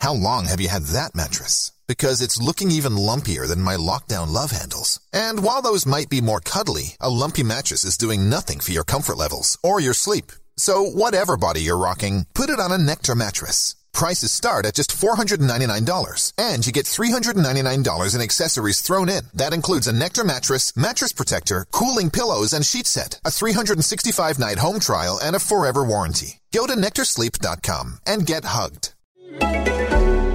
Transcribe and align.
How 0.00 0.14
long 0.14 0.46
have 0.46 0.62
you 0.62 0.68
had 0.68 0.84
that 0.84 1.14
mattress? 1.14 1.72
Because 1.86 2.22
it's 2.22 2.40
looking 2.40 2.70
even 2.70 2.96
lumpier 2.96 3.46
than 3.46 3.60
my 3.60 3.76
lockdown 3.76 4.32
love 4.32 4.50
handles. 4.50 4.98
And 5.12 5.44
while 5.44 5.60
those 5.60 5.84
might 5.84 6.08
be 6.08 6.22
more 6.22 6.40
cuddly, 6.40 6.96
a 7.00 7.10
lumpy 7.10 7.42
mattress 7.42 7.84
is 7.84 7.98
doing 7.98 8.30
nothing 8.30 8.60
for 8.60 8.72
your 8.72 8.84
comfort 8.84 9.18
levels 9.18 9.58
or 9.62 9.78
your 9.78 9.92
sleep. 9.92 10.32
So 10.56 10.84
whatever 10.84 11.36
body 11.36 11.60
you're 11.62 11.76
rocking, 11.76 12.26
put 12.34 12.48
it 12.48 12.60
on 12.60 12.72
a 12.72 12.78
Nectar 12.78 13.14
mattress. 13.14 13.76
Prices 13.92 14.32
start 14.32 14.64
at 14.64 14.74
just 14.74 14.92
$499, 14.96 16.32
and 16.38 16.66
you 16.66 16.72
get 16.72 16.86
$399 16.86 18.14
in 18.14 18.20
accessories 18.22 18.80
thrown 18.80 19.08
in. 19.08 19.24
That 19.34 19.52
includes 19.52 19.86
a 19.86 19.92
Nectar 19.92 20.24
mattress, 20.24 20.74
mattress 20.76 21.12
protector, 21.12 21.66
cooling 21.72 22.08
pillows, 22.08 22.52
and 22.54 22.64
sheet 22.64 22.86
set, 22.86 23.20
a 23.24 23.30
365 23.30 24.38
night 24.38 24.58
home 24.58 24.80
trial, 24.80 25.18
and 25.22 25.34
a 25.36 25.40
forever 25.40 25.84
warranty. 25.84 26.40
Go 26.52 26.66
to 26.66 26.74
nectarsleep.com 26.74 27.98
and 28.06 28.24
get 28.24 28.44
hugged. 28.44 28.94
Música 29.30 30.29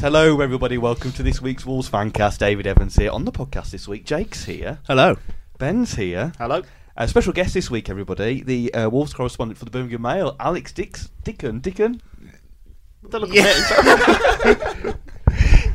Hello, 0.00 0.40
everybody. 0.40 0.78
Welcome 0.78 1.12
to 1.12 1.22
this 1.22 1.42
week's 1.42 1.66
Wolves 1.66 1.90
Fancast. 1.90 2.38
David 2.38 2.66
Evans 2.66 2.96
here 2.96 3.10
on 3.10 3.26
the 3.26 3.32
podcast 3.32 3.70
this 3.70 3.86
week. 3.86 4.06
Jake's 4.06 4.44
here. 4.44 4.78
Hello. 4.86 5.16
Ben's 5.58 5.94
here. 5.94 6.32
Hello. 6.38 6.62
A 6.96 7.06
special 7.06 7.34
guest 7.34 7.52
this 7.52 7.70
week, 7.70 7.90
everybody. 7.90 8.42
The 8.42 8.72
uh, 8.72 8.88
Wolves 8.88 9.12
correspondent 9.12 9.58
for 9.58 9.66
the 9.66 9.70
Birmingham 9.70 10.00
Mail, 10.02 10.36
Alex 10.40 10.72
Dix- 10.72 11.10
Dickon. 11.22 11.60
Dickon. 11.60 12.00
Don't 13.08 13.22
look 13.22 13.36
at. 13.36 14.96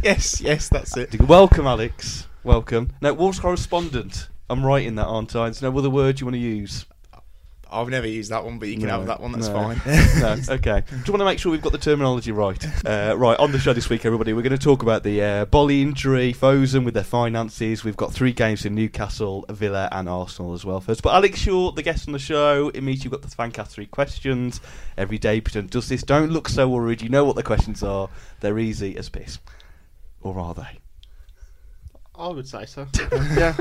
Yes, 0.04 0.40
yes, 0.40 0.70
that's 0.70 0.96
it. 0.98 1.20
Welcome, 1.22 1.66
Alex. 1.66 2.28
Welcome. 2.44 2.92
No, 3.02 3.12
Wolves 3.14 3.40
correspondent. 3.40 4.30
I'm 4.52 4.64
right 4.64 4.86
in 4.86 4.94
that, 4.96 5.06
aren't 5.08 5.36
I? 5.36 5.46
There's 5.46 5.64
no 5.64 5.76
other 5.76 5.90
word 5.90 6.20
you 6.20 6.28
want 6.28 6.36
to 6.36 6.40
use. 6.40 6.86
I've 7.76 7.90
never 7.90 8.08
used 8.08 8.32
that 8.32 8.44
one, 8.44 8.58
but 8.60 8.68
you 8.70 8.76
can 8.78 8.88
No, 8.88 8.98
have 9.00 9.08
that 9.08 9.20
one. 9.22 9.32
That's 9.32 9.48
no. 9.48 9.54
fine. 9.54 9.82
no, 10.20 10.54
okay. 10.56 10.84
Do 10.90 10.96
you 10.96 11.14
want 11.14 11.20
to 11.22 11.26
make 11.26 11.40
sure 11.40 11.52
we've 11.52 11.62
got 11.62 11.72
the 11.72 11.78
terminology 11.78 12.32
right? 12.32 12.64
Uh, 12.86 13.16
right, 13.18 13.38
on 13.38 13.52
the 13.52 13.60
show 13.60 13.74
this 13.74 13.90
week, 13.90 14.06
everybody, 14.06 14.34
we're 14.34 14.42
going 14.42 14.58
to 14.58 14.64
talk 14.64 14.82
about 14.82 15.04
the 15.04 15.22
uh, 15.22 15.46
Boly 15.46 15.82
injury, 15.82 16.34
Fosun 16.34 16.86
with 16.86 16.94
their 16.94 17.04
finances. 17.04 17.84
We've 17.84 17.98
got 17.98 18.14
three 18.14 18.32
games 18.34 18.66
in 18.66 18.76
Newcastle, 18.76 19.46
Villa, 19.50 19.90
and 19.92 20.08
Arsenal 20.10 20.54
as 20.54 20.64
well 20.66 20.80
first. 20.80 21.02
But 21.04 21.14
Alex, 21.14 21.46
you're 21.46 21.72
the 21.72 21.84
guest 21.84 22.08
on 22.08 22.14
the 22.14 22.20
show. 22.20 22.70
It 22.74 22.82
means 22.82 23.04
you've 23.04 23.12
got 23.12 23.22
the 23.22 23.28
Fancast 23.28 23.68
three 23.68 23.88
questions. 23.88 24.62
Every 24.98 25.18
debutant 25.18 25.72
does 25.72 25.90
this. 25.90 26.04
Don't 26.04 26.32
look 26.32 26.48
so 26.50 26.70
worried. 26.70 27.02
You 27.02 27.10
know 27.10 27.26
what 27.26 27.36
the 27.36 27.44
questions 27.44 27.84
are. 27.84 28.10
They're 28.40 28.60
easy 28.60 28.98
as 28.98 29.10
piss. 29.10 29.40
Or 30.22 30.40
are 30.40 30.54
they? 30.54 30.80
I 32.18 32.28
would 32.30 32.48
say 32.48 32.66
so. 32.66 32.88
yeah. 33.36 33.56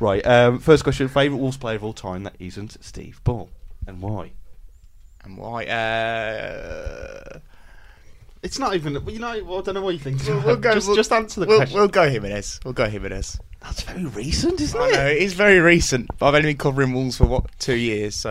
Right, 0.00 0.24
um, 0.26 0.58
first 0.58 0.82
question. 0.82 1.08
Favourite 1.08 1.40
Wolves 1.40 1.56
player 1.56 1.76
of 1.76 1.84
all 1.84 1.92
time 1.92 2.22
that 2.24 2.34
isn't 2.38 2.82
Steve 2.84 3.20
Bull. 3.24 3.50
And 3.86 4.00
why? 4.00 4.32
and 5.24 5.36
why? 5.38 5.64
Uh, 5.66 7.38
It's 8.42 8.58
not 8.58 8.74
even. 8.74 8.94
You 9.08 9.18
know, 9.20 9.44
well, 9.44 9.58
I 9.58 9.62
don't 9.62 9.74
know 9.74 9.82
what 9.82 9.94
you 9.94 10.00
think. 10.00 10.26
we'll, 10.26 10.40
we'll 10.42 10.56
go. 10.68 10.74
just, 10.74 10.86
we'll, 10.88 10.96
just 10.96 11.12
answer 11.12 11.40
the 11.40 11.46
we'll, 11.46 11.58
question. 11.58 11.78
We'll 11.78 11.88
go 11.88 12.08
Jimenez. 12.08 12.60
We'll 12.64 12.74
go 12.74 12.88
Jimenez. 12.88 13.38
That's 13.60 13.82
very 13.82 14.06
recent, 14.06 14.60
isn't 14.60 14.80
I 14.80 14.88
it? 14.88 14.92
know 14.92 15.06
it 15.06 15.18
is 15.18 15.34
very 15.34 15.60
recent, 15.60 16.08
but 16.18 16.26
I've 16.26 16.34
only 16.34 16.48
been 16.50 16.56
covering 16.58 16.92
Wolves 16.92 17.18
for 17.18 17.26
what 17.26 17.46
two 17.60 17.76
years, 17.76 18.16
so 18.16 18.30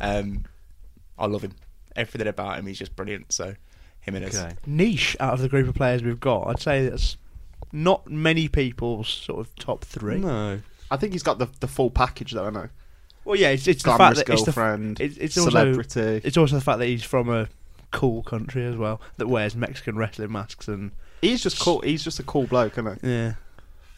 um, 0.00 0.44
I 1.18 1.26
love 1.26 1.42
him. 1.42 1.54
Everything 1.96 2.28
about 2.28 2.58
him, 2.60 2.66
he's 2.66 2.78
just 2.78 2.94
brilliant. 2.94 3.32
So 3.32 3.54
Jimenez. 4.02 4.38
Okay. 4.38 4.54
niche 4.66 5.16
out 5.18 5.32
of 5.34 5.40
the 5.40 5.48
group 5.48 5.66
of 5.66 5.74
players 5.74 6.04
we've 6.04 6.20
got. 6.20 6.46
I'd 6.46 6.60
say 6.60 6.88
that's 6.88 7.16
not 7.72 8.10
many 8.10 8.48
people's 8.48 9.08
sort 9.08 9.40
of 9.40 9.54
top 9.56 9.84
three. 9.84 10.18
No. 10.18 10.60
I 10.90 10.96
think 10.96 11.12
he's 11.12 11.22
got 11.22 11.38
the, 11.38 11.48
the 11.60 11.68
full 11.68 11.90
package, 11.90 12.32
though. 12.32 12.46
I 12.46 12.50
know. 12.50 12.68
Well, 13.24 13.36
yeah, 13.36 13.50
it's, 13.50 13.68
it's 13.68 13.82
the 13.82 13.90
fact 13.90 13.98
Glamorous 13.98 14.18
that 14.18 14.30
it's 14.30 14.42
the, 14.44 14.52
girlfriend, 14.52 15.00
it's, 15.00 15.16
it's 15.18 15.36
also 15.36 15.50
celebrity. 15.50 16.20
it's 16.24 16.36
also 16.38 16.54
the 16.54 16.62
fact 16.62 16.78
that 16.78 16.86
he's 16.86 17.04
from 17.04 17.28
a 17.28 17.48
cool 17.90 18.22
country 18.22 18.64
as 18.64 18.76
well 18.76 19.00
that 19.16 19.26
wears 19.28 19.54
Mexican 19.54 19.96
wrestling 19.96 20.32
masks 20.32 20.68
and 20.68 20.92
he's 21.20 21.42
just 21.42 21.60
cool. 21.60 21.80
He's 21.80 22.02
just 22.02 22.18
a 22.18 22.22
cool 22.22 22.46
bloke, 22.46 22.78
isn't 22.78 23.02
he? 23.02 23.10
yeah. 23.10 23.34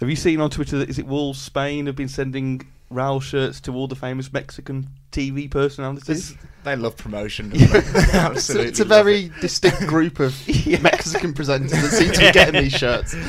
Have 0.00 0.08
you 0.08 0.16
seen 0.16 0.40
on 0.40 0.50
Twitter 0.50 0.78
that 0.78 0.88
is 0.88 0.98
it 0.98 1.06
Wolves 1.06 1.40
Spain 1.40 1.86
have 1.86 1.94
been 1.94 2.08
sending 2.08 2.66
RAL 2.90 3.20
shirts 3.20 3.60
to 3.60 3.74
all 3.74 3.86
the 3.86 3.94
famous 3.94 4.32
Mexican 4.32 4.88
TV 5.12 5.48
personalities? 5.48 6.34
They 6.64 6.74
love 6.74 6.96
promotion. 6.96 7.52
Yeah. 7.54 7.66
don't? 7.72 7.84
It's 7.84 8.14
Absolutely. 8.14 8.66
a, 8.66 8.68
it's 8.70 8.80
a 8.80 8.84
very 8.84 9.24
it. 9.26 9.40
distinct 9.40 9.86
group 9.86 10.18
of 10.18 10.34
Mexican 10.82 11.34
presenters 11.34 11.70
that 11.70 11.92
seem 11.92 12.12
to 12.12 12.20
be 12.20 12.32
getting 12.32 12.62
these 12.62 12.72
shirts. 12.72 13.14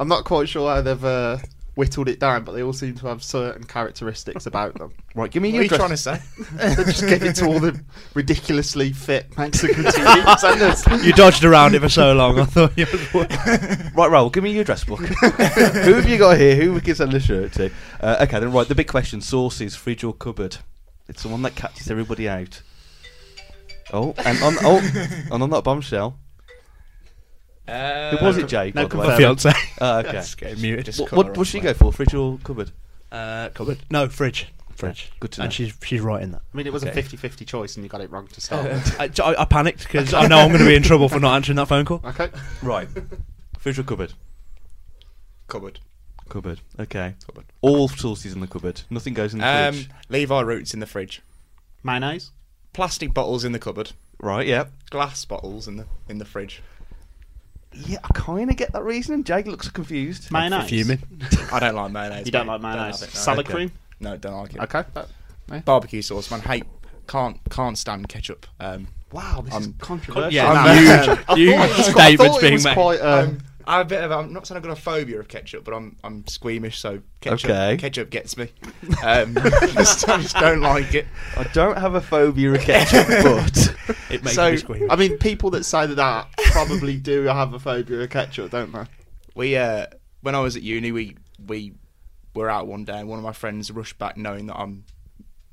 I'm 0.00 0.08
not 0.08 0.24
quite 0.24 0.48
sure 0.48 0.74
how 0.74 0.80
they've 0.80 1.04
uh, 1.04 1.36
whittled 1.74 2.08
it 2.08 2.18
down, 2.18 2.42
but 2.42 2.52
they 2.52 2.62
all 2.62 2.72
seem 2.72 2.94
to 2.94 3.06
have 3.08 3.22
certain 3.22 3.64
characteristics 3.64 4.46
about 4.46 4.72
them. 4.78 4.94
Right, 5.14 5.30
give 5.30 5.42
me 5.42 5.52
What 5.52 5.58
are 5.58 5.62
you 5.62 5.66
address. 5.66 5.78
trying 5.78 5.90
to 5.90 5.96
say? 5.98 6.74
they 6.76 6.84
just 6.90 7.06
give 7.06 7.22
it 7.22 7.34
to 7.36 7.44
all 7.46 7.60
the 7.60 7.78
ridiculously 8.14 8.94
fit 8.94 9.36
Mexican 9.36 9.84
TV 9.84 10.22
presenters. 10.22 11.04
You 11.04 11.12
dodged 11.12 11.44
around 11.44 11.74
it 11.74 11.80
for 11.80 11.90
so 11.90 12.14
long. 12.14 12.40
I 12.40 12.46
thought 12.46 12.78
you 12.78 12.86
was 12.92 13.12
Right, 13.94 14.10
Raoul, 14.10 14.30
give 14.30 14.42
me 14.42 14.52
your 14.52 14.62
address 14.62 14.84
book. 14.84 15.00
Who 15.00 15.92
have 15.92 16.08
you 16.08 16.16
got 16.16 16.38
here? 16.38 16.56
Who 16.56 16.72
we 16.72 16.80
can 16.80 16.94
send 16.94 17.12
the 17.12 17.20
shirt 17.20 17.52
to? 17.52 17.70
Uh, 18.00 18.16
okay, 18.22 18.40
then 18.40 18.52
right. 18.52 18.66
The 18.66 18.74
big 18.74 18.88
question: 18.88 19.20
sauces, 19.20 19.76
fridge 19.76 20.02
or 20.02 20.14
cupboard? 20.14 20.56
It's 21.08 21.24
the 21.24 21.28
one 21.28 21.42
that 21.42 21.56
catches 21.56 21.90
everybody 21.90 22.26
out. 22.26 22.62
Oh, 23.92 24.14
and 24.24 24.42
on 24.42 24.54
oh, 24.62 24.78
and 25.30 25.42
on 25.42 25.50
that 25.50 25.64
bombshell. 25.64 26.16
Uh, 27.68 28.16
Who 28.16 28.24
was 28.26 28.36
it, 28.38 28.48
Jake? 28.48 28.74
no 28.74 28.88
by 28.88 28.88
the 28.88 28.98
way? 28.98 29.06
my 29.08 29.16
fiance. 29.16 29.52
Oh, 29.80 29.98
okay. 29.98 30.12
That's 30.12 30.34
getting 30.34 30.60
muted. 30.60 30.86
Just 30.86 31.00
What, 31.00 31.10
cut 31.10 31.16
what 31.16 31.26
her 31.28 31.32
does 31.32 31.40
off, 31.42 31.46
she 31.48 31.58
mate. 31.58 31.64
go 31.64 31.74
for? 31.74 31.92
Fridge 31.92 32.14
or 32.14 32.38
cupboard? 32.42 32.72
Uh, 33.12 33.48
cupboard. 33.50 33.78
No, 33.90 34.08
fridge. 34.08 34.48
Fridge. 34.74 35.12
Good 35.20 35.32
to 35.32 35.40
know. 35.40 35.44
And 35.44 35.52
she's 35.52 35.74
she's 35.84 36.00
right 36.00 36.22
in 36.22 36.32
that. 36.32 36.42
I 36.52 36.56
mean, 36.56 36.66
it 36.66 36.72
was 36.72 36.84
Okay. 36.84 36.98
a 36.98 37.02
50-50 37.02 37.46
choice, 37.46 37.76
and 37.76 37.84
you 37.84 37.90
got 37.90 38.00
it 38.00 38.10
wrong 38.10 38.26
to 38.28 38.40
start. 38.40 38.64
with. 38.64 39.00
I, 39.00 39.10
I, 39.22 39.42
I 39.42 39.44
panicked 39.44 39.82
because 39.84 40.14
I 40.14 40.26
know 40.28 40.38
I'm 40.38 40.48
going 40.48 40.60
to 40.60 40.66
be 40.66 40.74
in 40.74 40.82
trouble 40.82 41.08
for 41.08 41.20
not 41.20 41.34
answering 41.36 41.56
that 41.56 41.66
phone 41.68 41.84
call. 41.84 42.00
Okay. 42.04 42.30
right. 42.62 42.88
Fridge 43.58 43.78
or 43.78 43.82
cupboard? 43.82 44.14
Cupboard. 45.48 45.80
Cupboard. 46.28 46.60
Okay. 46.78 47.14
Cupboard. 47.26 47.44
All 47.60 47.88
sauces 47.88 48.32
in 48.32 48.40
the 48.40 48.46
cupboard. 48.46 48.82
Nothing 48.90 49.14
goes 49.14 49.32
in 49.34 49.40
the 49.40 49.46
Um, 49.46 49.74
fridge. 49.74 49.90
Levi 50.08 50.40
roots 50.40 50.72
in 50.74 50.80
the 50.80 50.86
fridge. 50.86 51.22
Mayonnaise. 51.82 52.30
Plastic 52.72 53.12
bottles 53.12 53.44
in 53.44 53.52
the 53.52 53.58
cupboard. 53.58 53.92
Right. 54.20 54.46
Yep. 54.46 54.70
Glass 54.90 55.24
bottles 55.24 55.66
in 55.68 55.76
the 55.76 55.86
in 56.08 56.18
the 56.18 56.24
fridge. 56.24 56.62
Yeah, 57.90 57.98
I 58.04 58.08
kind 58.14 58.48
of 58.50 58.56
get 58.56 58.72
that 58.72 58.82
reasoning. 58.84 59.24
Jake 59.24 59.46
looks 59.46 59.68
confused. 59.68 60.30
Mayonnaise. 60.30 60.68
Fuming. 60.70 61.02
I 61.52 61.58
don't 61.58 61.74
like 61.74 61.90
mayonnaise. 61.92 62.26
You 62.26 62.32
don't 62.32 62.46
mate. 62.46 62.52
like 62.52 62.62
mayonnaise. 62.62 63.00
have 63.00 63.08
it, 63.08 63.14
no. 63.14 63.20
Salad 63.20 63.46
Okay. 63.46 63.52
cream. 63.54 63.72
No, 64.00 64.16
don't 64.16 64.34
like 64.42 64.54
it. 64.54 64.60
Okay. 64.62 64.84
that- 64.94 65.64
Barbecue 65.64 66.00
sauce, 66.02 66.30
man. 66.30 66.40
Hate. 66.40 66.64
Can't 67.08 67.38
can't 67.50 67.76
stand 67.76 68.08
ketchup. 68.08 68.46
Um, 68.60 68.86
Wow, 69.12 69.40
this 69.44 69.52
is 69.56 69.66
I'm- 69.66 69.74
controversial. 69.80 70.30
Yeah, 70.30 70.52
I'm- 70.52 70.76
huge, 70.78 70.88
I 71.08 71.16
thought 71.16 71.36
huge 71.36 71.48
it 71.50 71.58
was 71.58 71.68
quite- 71.68 71.78
I 71.78 71.90
statements 71.90 72.16
thought 72.16 72.36
it 72.36 72.40
being 72.42 72.52
was 72.52 72.64
made. 72.64 72.74
quite, 72.74 73.00
um, 73.00 73.38
I'm, 73.70 73.74
I'm 73.74 73.80
a 73.80 73.84
bit 73.84 74.02
of. 74.04 74.12
I'm 74.12 74.32
not 74.32 74.46
saying 74.46 74.56
I've 74.56 74.62
got 74.62 74.72
a 74.72 74.80
phobia 74.80 75.20
of 75.20 75.28
ketchup, 75.28 75.64
but 75.64 75.74
I'm 75.74 75.96
I'm 76.02 76.26
squeamish. 76.26 76.78
So 76.78 77.00
ketchup, 77.20 77.50
Okay. 77.50 77.76
ketchup 77.76 78.10
gets 78.10 78.36
me. 78.36 78.48
Um, 79.02 79.34
just, 79.74 80.08
I 80.08 80.20
just 80.20 80.36
don't 80.36 80.60
like 80.60 80.94
it. 80.94 81.06
I 81.36 81.44
don't 81.44 81.78
have 81.78 81.94
a 81.94 82.00
phobia 82.00 82.52
of 82.52 82.60
ketchup, 82.60 83.06
but 83.22 83.96
It 84.10 84.24
makes 84.24 84.34
so, 84.34 84.50
me 84.50 84.56
squeam. 84.56 84.86
I 84.90 84.96
mean, 84.96 85.18
people 85.18 85.50
that 85.50 85.64
say 85.64 85.86
that, 85.86 85.94
that 85.96 86.28
probably 86.52 86.96
do 86.96 87.22
have 87.24 87.54
a 87.54 87.58
phobia 87.58 88.00
of 88.00 88.10
ketchup, 88.10 88.50
don't 88.50 88.72
they? 88.72 88.84
We 89.34 89.56
uh, 89.56 89.86
when 90.22 90.34
I 90.34 90.40
was 90.40 90.56
at 90.56 90.62
uni, 90.62 90.92
we 90.92 91.16
we 91.46 91.74
were 92.34 92.50
out 92.50 92.66
one 92.66 92.84
day, 92.84 92.98
and 92.98 93.08
one 93.08 93.18
of 93.18 93.24
my 93.24 93.32
friends 93.32 93.70
rushed 93.70 93.98
back, 93.98 94.16
knowing 94.16 94.46
that 94.46 94.56
I'm 94.56 94.84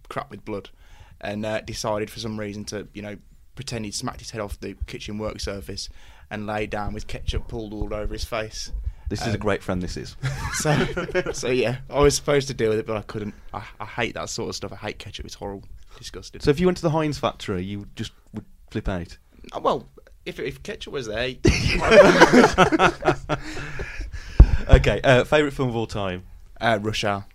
crap 0.09 0.31
with 0.31 0.43
blood, 0.45 0.69
and 1.21 1.45
uh, 1.45 1.61
decided 1.61 2.09
for 2.09 2.19
some 2.19 2.39
reason 2.39 2.65
to 2.65 2.87
you 2.93 3.01
know 3.01 3.17
pretend 3.55 3.85
he'd 3.85 3.95
smacked 3.95 4.19
his 4.19 4.29
head 4.31 4.41
off 4.41 4.59
the 4.59 4.75
kitchen 4.85 5.17
work 5.17 5.39
surface 5.39 5.89
and 6.29 6.45
lay 6.47 6.65
down 6.67 6.93
with 6.93 7.07
ketchup 7.07 7.47
pulled 7.47 7.73
all 7.73 7.93
over 7.93 8.13
his 8.13 8.23
face. 8.25 8.71
This 9.09 9.25
is 9.25 9.33
a 9.33 9.37
great 9.37 9.63
friend. 9.63 9.81
This 9.81 9.95
is. 9.97 10.15
So, 10.57 10.85
so 11.33 11.49
yeah, 11.49 11.77
I 11.89 11.99
was 11.99 12.15
supposed 12.15 12.47
to 12.47 12.53
deal 12.53 12.69
with 12.71 12.79
it, 12.79 12.87
but 12.87 12.97
I 12.97 13.01
couldn't. 13.03 13.35
I, 13.53 13.63
I 13.79 13.85
hate 13.85 14.15
that 14.15 14.27
sort 14.29 14.49
of 14.49 14.55
stuff. 14.55 14.73
I 14.73 14.75
hate 14.77 14.97
ketchup. 14.97 15.25
It's 15.25 15.35
horrible, 15.35 15.67
disgusting. 15.97 16.41
So 16.41 16.49
if 16.49 16.59
you 16.59 16.65
went 16.65 16.77
to 16.77 16.81
the 16.83 16.89
Heinz 16.89 17.19
factory, 17.19 17.63
you 17.63 17.87
just 17.95 18.11
would 18.33 18.43
flip 18.71 18.89
out. 18.89 19.17
Uh, 19.53 19.59
well, 19.61 19.87
if 20.25 20.39
if 20.39 20.63
ketchup 20.63 20.93
was 20.93 21.05
there, 21.07 21.35
Okay, 24.69 24.99
uh, 25.03 25.23
favorite 25.23 25.51
film 25.53 25.69
of 25.69 25.75
all 25.75 25.87
time. 25.87 26.23
uh, 26.59 26.77
Rush 26.81 27.03
Hour. 27.05 27.25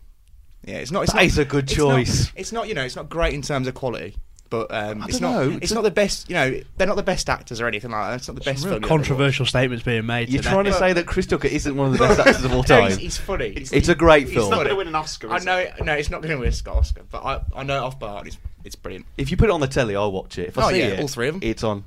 Yeah, 0.64 0.76
it's 0.76 0.90
not. 0.90 1.04
It's 1.04 1.12
That 1.12 1.18
not, 1.18 1.24
is 1.26 1.38
a 1.38 1.44
good 1.44 1.64
it's 1.70 1.78
not- 1.78 1.90
choice. 1.96 2.32
It's 2.36 2.52
not, 2.52 2.68
you 2.68 2.74
know, 2.74 2.82
it's 2.84 2.96
not 2.96 3.08
great 3.08 3.32
in 3.34 3.42
terms 3.42 3.66
of 3.68 3.74
quality, 3.74 4.16
but 4.52 4.72
um, 4.72 5.02
it's 5.08 5.19
don't 5.19 5.32
know, 5.32 5.50
It's, 5.56 5.64
it's 5.64 5.72
not 5.72 5.82
the 5.82 5.90
best. 5.90 6.28
You 6.28 6.34
know, 6.37 6.60
they're 6.76 6.87
not 6.87 6.96
the 6.96 7.02
best 7.02 7.31
actors 7.31 7.58
or 7.58 7.66
anything 7.66 7.90
like 7.90 8.06
that. 8.10 8.14
It's 8.16 8.28
not 8.28 8.34
the 8.34 8.43
best 8.43 8.64
Real 8.64 8.75
film. 8.75 8.82
you'll 8.82 8.93
ever 8.93 8.94
watch. 8.94 9.06
controversial 9.08 9.46
statements 9.46 9.82
being 9.82 10.04
made. 10.04 10.28
You're 10.28 10.43
today. 10.43 10.52
trying 10.52 10.64
to 10.66 10.72
say 10.75 10.93
that 10.93 11.06
Chris 11.06 11.26
Tucker 11.26 11.49
isn't 11.49 11.75
one 11.75 11.87
of 11.87 11.93
the 11.94 11.99
best 12.06 12.20
actors 12.26 12.44
of 12.44 12.52
all 12.52 12.58
No, 12.58 12.62
time. 12.62 12.88
he's, 12.90 12.99
he's 12.99 13.16
funny. 13.16 13.46
It's 13.56 13.88
a 13.88 13.94
great 13.94 14.26
he's 14.26 14.34
film. 14.34 14.44
It's 14.46 14.50
not 14.50 14.56
going 14.58 14.69
to 14.69 14.76
win 14.76 14.88
an 14.88 14.94
Oscar. 14.94 15.31
I 15.32 15.38
know. 15.38 15.56
It? 15.56 15.72
No, 15.82 15.94
it's 15.94 16.10
not 16.10 16.20
going 16.20 16.32
to 16.32 16.38
win 16.38 16.52
an 16.52 16.69
Oscar, 16.78 17.02
but 17.10 17.25
I, 17.25 17.43
I 17.56 17.62
know 17.62 17.76
it 17.78 17.82
off 17.82 17.99
by 17.99 18.08
heart. 18.08 18.26
It's, 18.26 18.37
it's 18.62 18.76
brilliant. 18.76 19.06
If 19.16 19.31
you 19.31 19.38
put 19.38 19.49
it 19.49 19.52
on 19.52 19.60
the 19.60 19.66
telly, 19.66 19.96
I'll 19.96 20.12
watch 20.12 20.38
it. 20.38 20.49
If 20.49 20.58
I 20.58 20.62
Oh, 20.66 20.69
see 20.70 20.78
yeah, 20.81 20.87
it, 20.88 21.00
all 21.00 21.08
three 21.08 21.28
of 21.28 21.34
'em. 21.37 21.40
It's 21.43 21.64
on. 21.64 21.84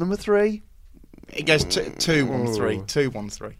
Number 0.00 0.16
three. 0.16 0.62
It 1.32 1.46
goes 1.46 1.64
two, 1.64 1.90
two, 1.98 2.26
one, 2.26 2.52
three, 2.52 2.82
two, 2.86 3.10
one, 3.10 3.30
three. 3.30 3.56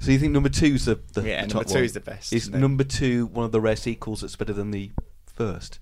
So 0.00 0.10
you 0.10 0.18
think 0.18 0.32
number 0.32 0.48
two's 0.48 0.84
the, 0.86 0.98
the, 1.14 1.22
Yeah, 1.22 1.42
the 1.46 1.54
number 1.54 1.64
two 1.68 1.74
one? 1.76 1.84
is 1.84 1.92
the 1.92 2.00
best, 2.00 2.32
Is 2.32 2.42
isn't 2.42 2.54
it? 2.56 2.58
number 2.58 2.82
two 2.82 3.26
one 3.26 3.44
of 3.44 3.52
the 3.52 3.60
rare 3.60 3.76
sequels 3.76 4.20
that's 4.22 4.34
better 4.34 4.52
than 4.52 4.72
the 4.72 4.90
first 5.32 5.78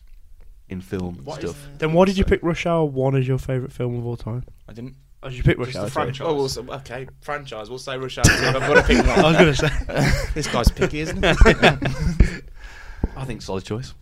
in 0.70 0.81
film 0.81 1.20
What 1.25 1.43
is 1.44 1.50
stuff? 1.50 1.69
Then 1.78 1.93
why 1.93 2.05
did 2.06 2.17
you 2.17 2.25
pick 2.25 2.43
Rush 2.43 2.64
Hour 2.67 2.84
One 2.84 3.14
as 3.17 3.26
your 3.28 3.38
favourite 3.38 3.72
film 3.72 3.96
of 3.99 4.06
all 4.06 4.17
time? 4.17 4.44
I 4.69 4.72
didn't. 4.72 4.94
Oh, 5.22 5.28
did 5.28 5.37
you 5.37 5.43
pick 5.43 5.58
Rush 5.58 5.69
Just 5.69 5.78
Hour? 5.78 5.84
the 5.84 5.90
sorry. 5.90 6.05
franchise. 6.06 6.26
Oh, 6.26 6.34
well, 6.34 6.49
so, 6.49 6.72
okay, 6.72 7.06
franchise. 7.20 7.69
We'll 7.69 7.78
say 7.78 7.99
Rush 7.99 8.17
Hour. 8.19 8.25
two, 8.25 8.31
I've 8.32 8.55
got 8.55 8.75
to 8.75 8.82
pick 8.82 8.99
one. 9.06 9.08
I 9.25 9.28
was 9.28 9.37
going 9.37 9.55
to 9.55 10.14
say. 10.25 10.31
this 10.34 10.46
guy's 10.46 10.70
picky, 10.70 11.00
isn't 11.00 11.22
he? 11.22 11.28
I 13.17 13.25
think 13.26 13.43
solid 13.43 13.64
choice. 13.64 13.93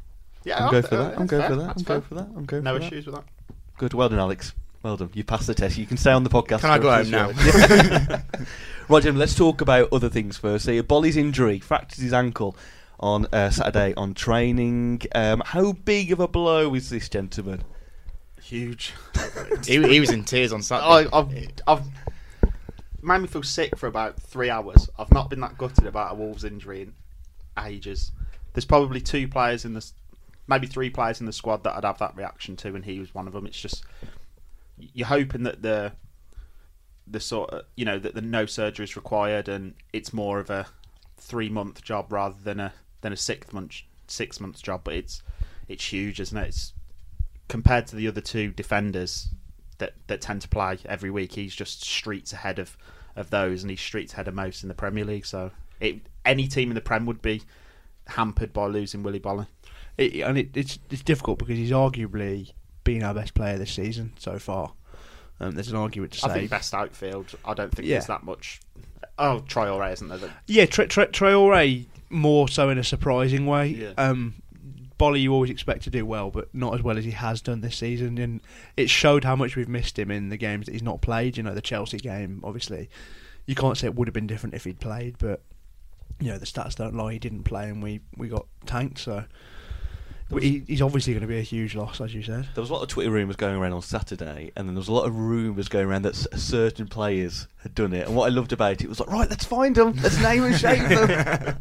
Yeah, 0.45 0.65
I'm 0.65 0.71
going 0.71 0.83
for 0.85 0.97
that. 0.97 1.19
I'm 1.19 1.27
that's 1.27 1.31
going 1.31 1.49
for 1.49 1.57
that. 1.57 1.77
I'm 1.77 1.83
going 1.83 2.03
for 2.03 2.15
that. 2.15 2.29
I'm 2.37 2.45
going 2.45 2.63
No 2.65 2.75
for 2.75 2.79
that. 2.81 2.87
issues 2.87 3.07
with 3.07 3.17
that. 3.17 3.25
Good. 3.79 3.95
Well 3.95 4.09
done, 4.09 4.19
Alex. 4.21 4.55
Well 4.83 4.97
done. 4.97 5.11
You 5.13 5.25
passed 5.25 5.49
the 5.49 5.55
test. 5.55 5.77
You 5.77 5.87
can 5.87 5.97
stay 5.97 6.13
on 6.13 6.23
the 6.23 6.31
podcast. 6.31 6.61
Can 6.61 6.71
I 6.71 6.77
for 6.77 6.83
go 6.83 6.91
the 6.91 6.97
home 6.97 7.11
now? 7.11 7.33
show. 7.33 8.23
right, 8.89 9.03
gentlemen. 9.03 9.19
Let's 9.19 9.35
talk 9.35 9.61
about 9.61 9.93
other 9.93 10.09
things 10.09 10.37
first. 10.37 10.65
So, 10.67 10.83
Boly's 10.83 11.17
injury 11.17 11.59
fractured 11.59 11.99
his 12.03 12.13
ankle 12.13 12.57
on 13.01 13.27
uh, 13.33 13.51
Saturday 13.51 13.95
on 13.95 14.15
training. 14.15 15.03
Um, 15.15 15.43
how 15.45 15.73
big 15.73 16.13
of 16.13 16.21
a 16.21 16.29
blow 16.29 16.75
is 16.75 16.91
this, 16.91 17.09
gentleman? 17.09 17.63
Huge. 18.43 18.95
he, 19.65 19.83
he 19.87 20.01
was 20.01 20.11
in 20.11 20.25
tears 20.25 20.53
on 20.53 20.63
Saturday. 20.63 21.09
I, 21.13 21.19
I've, 21.19 21.49
I've 21.67 21.85
made 23.03 23.19
me 23.19 23.27
feel 23.27 23.43
sick 23.43 23.77
for 23.77 23.87
about 23.87 24.21
three 24.21 24.51
hours. 24.51 24.89
I've 24.99 25.13
not 25.13 25.31
been 25.31 25.41
that 25.41 25.59
gutted 25.59 25.87
about 25.87 26.13
a 26.13 26.15
Wolves 26.15 26.45
injury 26.45 26.83
in 26.83 26.95
ages. 27.65 28.13
There's 28.53 28.65
probably 28.65 29.01
two 29.01 29.29
players 29.29 29.65
in 29.65 29.75
the, 29.75 29.87
maybe 30.47 30.67
three 30.67 30.91
players 30.91 31.21
in 31.21 31.27
the 31.27 31.33
squad 31.33 31.65
that 31.65 31.77
I'd 31.77 31.85
have 31.85 31.99
that 31.99 32.17
reaction 32.17 32.57
to, 32.57 32.75
and 32.75 32.85
he 32.85 32.99
was 32.99 33.15
one 33.15 33.27
of 33.27 33.33
them. 33.33 33.47
It's 33.47 33.61
just 33.61 33.85
you're 34.79 35.07
hoping 35.07 35.43
that 35.43 35.63
the 35.63 35.93
the 37.11 37.21
sort 37.21 37.51
of 37.51 37.65
you 37.75 37.85
know 37.85 37.99
that 37.99 38.15
the 38.15 38.21
no 38.21 38.47
surgery 38.47 38.85
is 38.85 38.97
required, 38.97 39.49
and 39.49 39.75
it's 39.93 40.13
more 40.13 40.39
of 40.39 40.51
a 40.51 40.67
three 41.17 41.49
month 41.49 41.83
job 41.83 42.13
rather 42.13 42.37
than 42.43 42.61
a 42.61 42.73
than 43.01 43.13
a 43.13 43.17
six 43.17 43.53
month 43.53 43.83
six 44.07 44.41
month 44.41 44.63
job. 44.63 44.83
But 44.85 44.95
it's 44.95 45.23
it's 45.69 45.93
huge, 45.93 46.21
isn't 46.21 46.37
it? 46.39 46.49
It's 46.49 46.73
compared 47.49 47.87
to 47.89 47.97
the 47.97 48.09
other 48.09 48.21
two 48.21 48.51
defenders 48.53 49.29
that 49.79 49.95
that 50.09 50.21
tend 50.21 50.43
to 50.43 50.49
play 50.49 50.79
every 50.87 51.11
week. 51.11 51.33
He's 51.35 51.55
just 51.55 51.83
streets 51.85 52.33
ahead 52.33 52.59
of 52.59 52.77
of 53.17 53.31
those, 53.31 53.63
and 53.63 53.71
he's 53.71 53.81
streets 53.81 54.13
ahead 54.13 54.29
of 54.29 54.35
most 54.35 54.63
in 54.63 54.69
the 54.69 54.75
Premier 54.75 55.05
League. 55.05 55.27
So 55.27 55.51
it, 55.81 56.01
any 56.25 56.47
team 56.49 56.71
in 56.71 56.75
the 56.75 56.81
Prem 56.81 57.07
would 57.07 57.23
be 57.23 57.43
hampered 58.09 58.53
by 58.53 58.67
losing 58.67 59.03
Willy 59.03 59.21
Boly. 59.21 59.47
It, 59.97 60.15
and 60.23 60.39
it, 60.39 60.57
it's 60.57 60.79
it's 60.91 61.03
difficult 61.03 61.39
because 61.39 61.57
he's 61.57 61.71
arguably 61.73 62.53
been 62.85 63.03
our 63.03 63.15
best 63.15 63.35
player 63.35 63.59
this 63.59 63.73
season 63.73 64.13
so 64.19 64.39
far. 64.39 64.73
Um, 65.41 65.53
there's 65.53 65.69
an 65.71 65.77
argument 65.77 66.13
to 66.15 66.27
I 66.27 66.29
say. 66.29 66.35
think 66.41 66.51
best 66.51 66.75
outfield. 66.75 67.33
I 67.45 67.55
don't 67.55 67.71
think 67.73 67.87
Yeah. 67.87 67.95
there's 67.97 68.07
that 68.07 68.25
much. 68.25 68.61
Oh, 69.19 69.43
Traore, 69.47 69.93
isn't 69.93 70.09
there? 70.09 70.19
That- 70.19 70.31
Yeah, 70.47 70.67
Tra- 70.67 70.87
Tra- 70.89 71.09
Traore 71.09 71.87
more 72.11 72.49
so 72.49 72.69
in 72.69 72.79
a 72.79 72.85
surprising 72.85 73.47
way. 73.47 73.69
Yeah. 73.69 73.93
Um, 73.97 74.43
Boly, 74.99 75.21
you 75.21 75.33
always 75.33 75.51
expect 75.51 75.85
to 75.85 75.91
do 75.91 76.05
well, 76.05 76.31
but 76.31 76.53
not 76.53 76.75
as 76.75 76.83
well 76.83 76.99
as 76.99 77.05
he 77.05 77.13
has 77.13 77.41
done 77.41 77.61
this 77.61 77.77
season. 77.77 78.19
And 78.19 78.41
it 78.77 78.91
showed 78.91 79.23
how 79.23 79.37
much 79.37 79.55
we've 79.55 79.69
missed 79.69 79.97
him 79.99 80.11
in 80.11 80.29
the 80.29 80.37
games 80.37 80.67
that 80.67 80.73
he's 80.73 80.83
not 80.83 81.01
played. 81.01 81.37
You 81.37 81.45
know, 81.45 81.55
the 81.55 81.63
Chelsea 81.63 81.99
game, 81.99 82.41
obviously, 82.43 82.91
you 83.47 83.55
can't 83.55 83.79
say 83.79 83.87
it 83.87 83.95
would 83.95 84.09
have 84.09 84.15
been 84.15 84.27
different 84.27 84.55
if 84.55 84.65
he'd 84.65 84.81
played, 84.81 85.17
but 85.19 85.43
you 86.21 86.31
know 86.31 86.39
the 86.39 86.47
stats 86.47 86.75
don't 86.75 86.97
lie. 86.97 87.13
He 87.13 87.19
didn't 87.19 87.45
play, 87.45 87.69
and 87.69 87.83
we 87.83 88.01
we 88.17 88.29
got 88.29 88.47
tanked. 88.67 88.99
So 88.99 89.25
he, 90.37 90.63
he's 90.67 90.83
obviously 90.83 91.15
going 91.15 91.23
to 91.23 91.27
be 91.27 91.39
a 91.39 91.43
huge 91.43 91.75
loss, 91.75 92.01
as 92.01 92.15
you 92.15 92.23
said. 92.23 92.47
There 92.55 92.61
was 92.61 92.69
a 92.71 92.73
lot 92.75 92.83
of 92.83 92.89
Twitter 92.89 93.11
rumours 93.11 93.37
going 93.37 93.57
around 93.57 93.73
on 93.73 93.81
Saturday, 93.83 94.53
and 94.57 94.69
then 94.69 94.75
there 94.75 94.81
was 94.81 94.89
a 94.89 94.93
lot 94.93 95.07
of 95.07 95.17
rumours 95.17 95.69
going 95.69 95.87
around 95.87 96.03
that 96.03 96.15
s- 96.15 96.27
certain 96.43 96.87
players 96.87 97.49
had 97.63 97.75
done 97.75 97.93
it. 97.95 98.07
And 98.07 98.15
what 98.15 98.27
I 98.27 98.29
loved 98.35 98.53
about 98.53 98.83
it 98.83 98.89
was 98.89 99.01
like, 99.01 99.11
right, 99.11 99.29
let's 99.31 99.45
find 99.47 99.75
them, 99.75 99.95
let's 100.03 100.21
name 100.23 100.45
and 100.45 100.55
shape 100.59 100.87
them. 100.89 101.07
there 101.09 101.57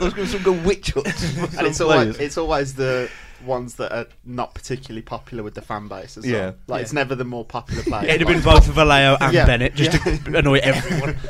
was 0.00 0.14
going 0.14 0.26
to 0.26 0.32
be 0.32 0.38
some 0.38 0.42
good 0.42 0.64
witch 0.64 0.92
hunts. 0.92 1.36
and 1.58 1.66
it's 1.66 1.80
always 1.80 2.18
it's 2.18 2.38
always 2.38 2.74
the 2.74 3.10
ones 3.44 3.74
that 3.76 3.92
are 3.96 4.06
not 4.24 4.52
particularly 4.54 5.02
popular 5.02 5.44
with 5.44 5.54
the 5.54 5.62
fan 5.62 5.86
base 5.86 6.16
as 6.16 6.24
Yeah. 6.26 6.38
well. 6.38 6.54
Like 6.66 6.82
it's 6.82 6.92
never 6.94 7.14
the 7.14 7.24
more 7.24 7.44
popular 7.44 7.82
player. 7.82 8.08
It'd 8.08 8.26
have 8.26 8.28
been 8.28 8.42
both 8.42 8.66
Vallejo 8.66 9.16
and 9.20 9.32
Yeah, 9.34 9.46
Bennett 9.46 9.74
just 9.74 10.04
yeah. 10.06 10.16
to 10.16 10.38
annoy 10.38 10.58
everyone. 10.62 11.16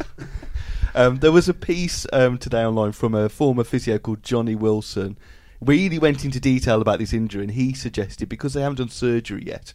Um, 0.94 1.18
there 1.18 1.30
was 1.30 1.48
a 1.48 1.54
piece 1.54 2.06
um, 2.12 2.38
today 2.38 2.64
online 2.64 2.90
from 2.92 3.14
a 3.14 3.28
former 3.28 3.62
physio 3.62 3.98
called 3.98 4.22
Johnny 4.24 4.56
Wilson. 4.56 5.16
Really 5.60 5.98
went 5.98 6.24
into 6.24 6.38
detail 6.38 6.80
about 6.80 6.98
this 6.98 7.12
injury, 7.12 7.42
and 7.42 7.52
he 7.52 7.72
suggested 7.72 8.28
because 8.28 8.54
they 8.54 8.60
haven't 8.60 8.78
done 8.78 8.88
surgery 8.88 9.44
yet, 9.44 9.72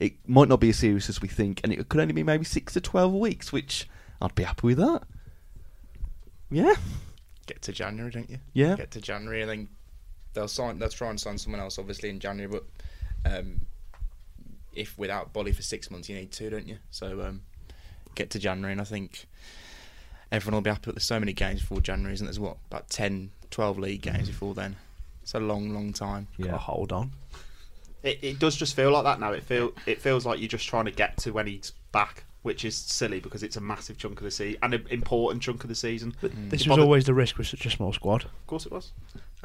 it 0.00 0.14
might 0.28 0.48
not 0.48 0.60
be 0.60 0.70
as 0.70 0.78
serious 0.78 1.08
as 1.08 1.22
we 1.22 1.28
think, 1.28 1.60
and 1.62 1.72
it 1.72 1.88
could 1.88 2.00
only 2.00 2.12
be 2.12 2.24
maybe 2.24 2.44
six 2.44 2.72
to 2.74 2.80
twelve 2.80 3.12
weeks, 3.12 3.52
which 3.52 3.88
I'd 4.20 4.34
be 4.34 4.42
happy 4.42 4.66
with 4.66 4.78
that. 4.78 5.02
Yeah, 6.50 6.74
Get 7.50 7.62
to 7.62 7.72
January, 7.72 8.12
don't 8.12 8.30
you? 8.30 8.38
Yeah. 8.52 8.76
Get 8.76 8.92
to 8.92 9.00
January, 9.00 9.40
and 9.42 9.50
then 9.50 9.68
they'll 10.34 10.46
sign. 10.46 10.78
They'll 10.78 10.88
try 10.88 11.10
and 11.10 11.18
sign 11.18 11.36
someone 11.36 11.60
else, 11.60 11.80
obviously 11.80 12.08
in 12.08 12.20
January. 12.20 12.48
But 12.48 12.64
um, 13.28 13.62
if 14.72 14.96
without 14.96 15.34
Boly 15.34 15.52
for 15.52 15.62
six 15.62 15.90
months, 15.90 16.08
you 16.08 16.14
need 16.14 16.30
two, 16.30 16.48
don't 16.48 16.68
you? 16.68 16.78
So 16.92 17.22
um, 17.22 17.40
get 18.14 18.30
to 18.30 18.38
January, 18.38 18.70
and 18.70 18.80
I 18.80 18.84
think 18.84 19.26
everyone 20.30 20.58
will 20.58 20.62
be 20.62 20.70
happy. 20.70 20.82
But 20.84 20.94
there's 20.94 21.02
so 21.02 21.18
many 21.18 21.32
games 21.32 21.58
before 21.58 21.80
January, 21.80 22.14
isn't 22.14 22.24
there? 22.24 22.30
There's 22.32 22.38
what 22.38 22.58
about 22.70 22.88
10, 22.88 23.32
12 23.50 23.78
league 23.80 24.02
games 24.02 24.28
before 24.28 24.54
then. 24.54 24.76
It's 25.30 25.36
a 25.36 25.38
long, 25.38 25.72
long 25.72 25.92
time. 25.92 26.26
Gotta 26.42 26.58
hold 26.58 26.90
on. 26.90 27.12
It, 28.02 28.18
it 28.20 28.38
does 28.40 28.56
just 28.56 28.74
feel 28.74 28.90
like 28.90 29.04
that 29.04 29.20
now. 29.20 29.30
It 29.30 29.44
feel 29.44 29.72
it 29.86 30.02
feels 30.02 30.26
like 30.26 30.40
you're 30.40 30.48
just 30.48 30.66
trying 30.66 30.86
to 30.86 30.90
get 30.90 31.18
to 31.18 31.30
when 31.30 31.46
he's 31.46 31.70
back, 31.92 32.24
which 32.42 32.64
is 32.64 32.76
silly 32.76 33.20
because 33.20 33.44
it's 33.44 33.56
a 33.56 33.60
massive 33.60 33.96
chunk 33.96 34.18
of 34.18 34.24
the 34.24 34.32
season 34.32 34.58
and 34.60 34.74
an 34.74 34.84
important 34.90 35.40
chunk 35.40 35.62
of 35.62 35.68
the 35.68 35.76
season. 35.76 36.16
But 36.20 36.32
mm. 36.32 36.50
This 36.50 36.66
was 36.66 36.78
always 36.78 37.04
the 37.04 37.14
risk 37.14 37.38
with 37.38 37.46
such 37.46 37.64
a 37.64 37.70
small 37.70 37.92
squad. 37.92 38.24
of 38.24 38.46
course 38.48 38.66
it 38.66 38.72
was. 38.72 38.90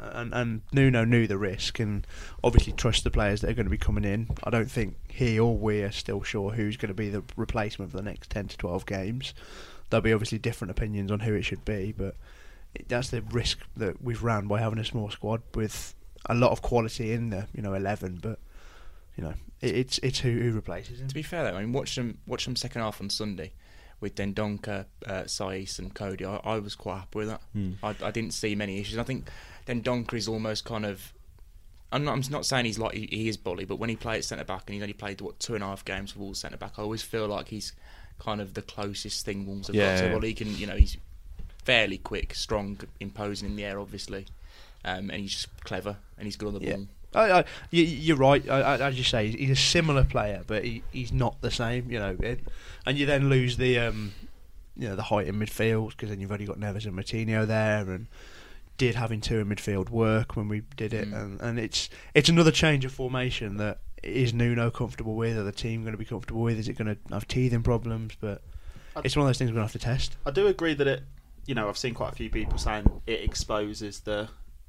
Uh, 0.00 0.10
and, 0.14 0.34
and 0.34 0.62
Nuno 0.72 1.04
knew 1.04 1.28
the 1.28 1.38
risk 1.38 1.78
and 1.78 2.04
obviously 2.42 2.72
trust 2.72 3.04
the 3.04 3.10
players 3.12 3.40
that 3.42 3.50
are 3.50 3.54
going 3.54 3.66
to 3.66 3.70
be 3.70 3.78
coming 3.78 4.04
in. 4.04 4.30
I 4.42 4.50
don't 4.50 4.68
think 4.68 4.96
he 5.06 5.38
or 5.38 5.56
we 5.56 5.82
are 5.82 5.92
still 5.92 6.24
sure 6.24 6.50
who's 6.50 6.76
going 6.76 6.88
to 6.88 6.94
be 6.94 7.10
the 7.10 7.22
replacement 7.36 7.92
for 7.92 7.96
the 7.96 8.02
next 8.02 8.28
10 8.30 8.48
to 8.48 8.56
12 8.56 8.86
games. 8.86 9.34
There'll 9.90 10.02
be 10.02 10.12
obviously 10.12 10.38
different 10.38 10.72
opinions 10.72 11.12
on 11.12 11.20
who 11.20 11.34
it 11.34 11.42
should 11.42 11.64
be, 11.64 11.94
but 11.96 12.06
it, 12.06 12.16
that's 12.88 13.10
the 13.10 13.22
risk 13.22 13.58
that 13.76 14.02
we've 14.02 14.22
ran 14.22 14.46
by 14.46 14.60
having 14.60 14.78
a 14.78 14.84
small 14.84 15.10
squad 15.10 15.42
with 15.54 15.94
a 16.26 16.34
lot 16.34 16.50
of 16.50 16.62
quality 16.62 17.12
in 17.12 17.30
the 17.30 17.46
you 17.54 17.62
know 17.62 17.74
11, 17.74 18.18
but 18.22 18.38
you 19.16 19.24
know 19.24 19.34
it, 19.60 19.74
it's 19.76 19.98
it's 19.98 20.20
who, 20.20 20.30
who 20.30 20.52
replaces 20.52 21.00
him. 21.00 21.08
To 21.08 21.14
be 21.14 21.22
fair 21.22 21.44
though, 21.44 21.56
I 21.56 21.60
mean, 21.62 21.72
watch 21.72 21.94
them 21.94 22.18
watch 22.26 22.44
them 22.44 22.56
second 22.56 22.82
half 22.82 23.00
on 23.00 23.10
Sunday 23.10 23.52
with 24.00 24.14
Dendoncker, 24.14 24.84
uh, 25.06 25.22
Saiss, 25.22 25.78
and 25.78 25.94
Cody. 25.94 26.24
I, 26.26 26.36
I 26.44 26.58
was 26.58 26.74
quite 26.74 26.98
happy 26.98 27.18
with 27.20 27.28
that. 27.28 27.40
I, 27.82 27.94
I 28.02 28.10
didn't 28.10 28.34
see 28.34 28.54
many 28.54 28.78
issues. 28.78 28.98
I 28.98 29.04
think 29.04 29.28
Dendoncker 29.66 30.14
is 30.14 30.28
almost 30.28 30.64
kind 30.64 30.84
of. 30.84 31.12
I'm 31.92 32.04
not, 32.04 32.12
I'm 32.14 32.22
not 32.30 32.44
saying 32.44 32.64
he's 32.66 32.78
like 32.80 32.94
he, 32.94 33.06
he 33.10 33.28
is 33.28 33.36
bully, 33.36 33.64
but 33.64 33.76
when 33.76 33.88
he 33.88 33.96
played 33.96 34.24
centre 34.24 34.44
back 34.44 34.64
and 34.66 34.74
he's 34.74 34.82
only 34.82 34.92
played 34.92 35.20
what 35.20 35.38
two 35.38 35.54
and 35.54 35.62
a 35.62 35.68
half 35.68 35.84
games 35.84 36.10
for 36.12 36.18
Wolves 36.18 36.40
centre 36.40 36.56
back, 36.58 36.72
I 36.78 36.82
always 36.82 37.00
feel 37.00 37.26
like 37.28 37.48
he's 37.48 37.72
kind 38.18 38.40
of 38.40 38.54
the 38.54 38.62
closest 38.62 39.24
thing 39.24 39.46
Wolves 39.46 39.68
have 39.68 39.76
Yeah, 39.76 39.92
got. 39.92 39.98
So 40.00 40.04
yeah. 40.06 40.12
well, 40.12 40.20
he 40.22 40.34
can, 40.34 40.54
you 40.56 40.66
know, 40.66 40.74
he's 40.76 40.96
fairly 41.66 41.98
quick, 41.98 42.32
strong, 42.34 42.78
imposing 43.00 43.50
in 43.50 43.56
the 43.56 43.64
air, 43.64 43.78
obviously, 43.80 44.26
um, 44.84 45.10
and 45.10 45.20
he's 45.20 45.32
just 45.32 45.64
clever 45.64 45.96
and 46.16 46.26
he's 46.26 46.36
good 46.36 46.48
on 46.48 46.54
the 46.54 46.60
Yeah. 46.66 46.76
ball. 46.76 46.86
I, 47.14 47.30
I, 47.40 47.44
you, 47.70 47.82
you're 47.84 48.16
right. 48.16 48.46
I, 48.48 48.60
I, 48.60 48.78
as 48.88 48.96
you 48.98 49.04
say, 49.04 49.28
he's 49.30 49.50
a 49.50 49.56
similar 49.56 50.04
player, 50.04 50.42
but 50.46 50.64
he, 50.64 50.82
he's 50.92 51.12
not 51.12 51.40
the 51.40 51.50
same. 51.50 51.90
You 51.90 51.98
know, 51.98 52.16
it, 52.20 52.40
and 52.84 52.96
you 52.98 53.06
then 53.06 53.28
lose 53.30 53.56
the 53.56 53.78
um, 53.78 54.12
you 54.76 54.86
know 54.88 54.96
the 54.96 55.04
height 55.04 55.26
in 55.26 55.36
midfield 55.38 55.90
because 55.90 56.10
then 56.10 56.20
you've 56.20 56.32
only 56.32 56.44
got 56.44 56.58
Neves 56.58 56.84
and 56.84 56.94
Moutinho 56.94 57.46
there, 57.46 57.90
and 57.90 58.06
did 58.76 58.96
having 58.96 59.20
two 59.22 59.38
in 59.38 59.48
midfield 59.48 59.88
work 59.88 60.36
when 60.36 60.48
we 60.48 60.62
did 60.76 60.92
it, 60.92 61.08
Mm. 61.10 61.14
and, 61.22 61.40
and 61.40 61.58
it's 61.58 61.88
it's 62.14 62.28
another 62.28 62.50
change 62.50 62.84
of 62.84 62.92
formation 62.92 63.56
that 63.56 63.78
is 64.02 64.34
Nuno 64.34 64.70
comfortable 64.70 65.14
with? 65.14 65.38
Are 65.38 65.42
the 65.44 65.52
team 65.52 65.82
going 65.82 65.94
to 65.94 65.98
be 65.98 66.04
comfortable 66.04 66.42
with? 66.42 66.58
Is 66.58 66.68
it 66.68 66.76
going 66.76 66.94
to 66.94 67.14
have 67.14 67.26
teething 67.26 67.62
problems? 67.62 68.12
But 68.20 68.42
it's 69.04 69.16
one 69.16 69.24
of 69.24 69.28
those 69.28 69.38
things 69.38 69.50
we're 69.50 69.54
going 69.56 69.68
to 69.68 69.72
have 69.72 69.80
to 69.80 69.86
test. 69.86 70.16
I 70.26 70.30
do 70.32 70.46
agree 70.48 70.74
that 70.74 70.86
it, 70.86 71.02
you 71.46 71.54
know, 71.54 71.68
I've 71.68 71.78
seen 71.78 71.94
quite 71.94 72.12
a 72.12 72.14
few 72.16 72.30
people 72.30 72.58
saying 72.58 73.02
it 73.06 73.20
exposes 73.22 74.00
the 74.00 74.28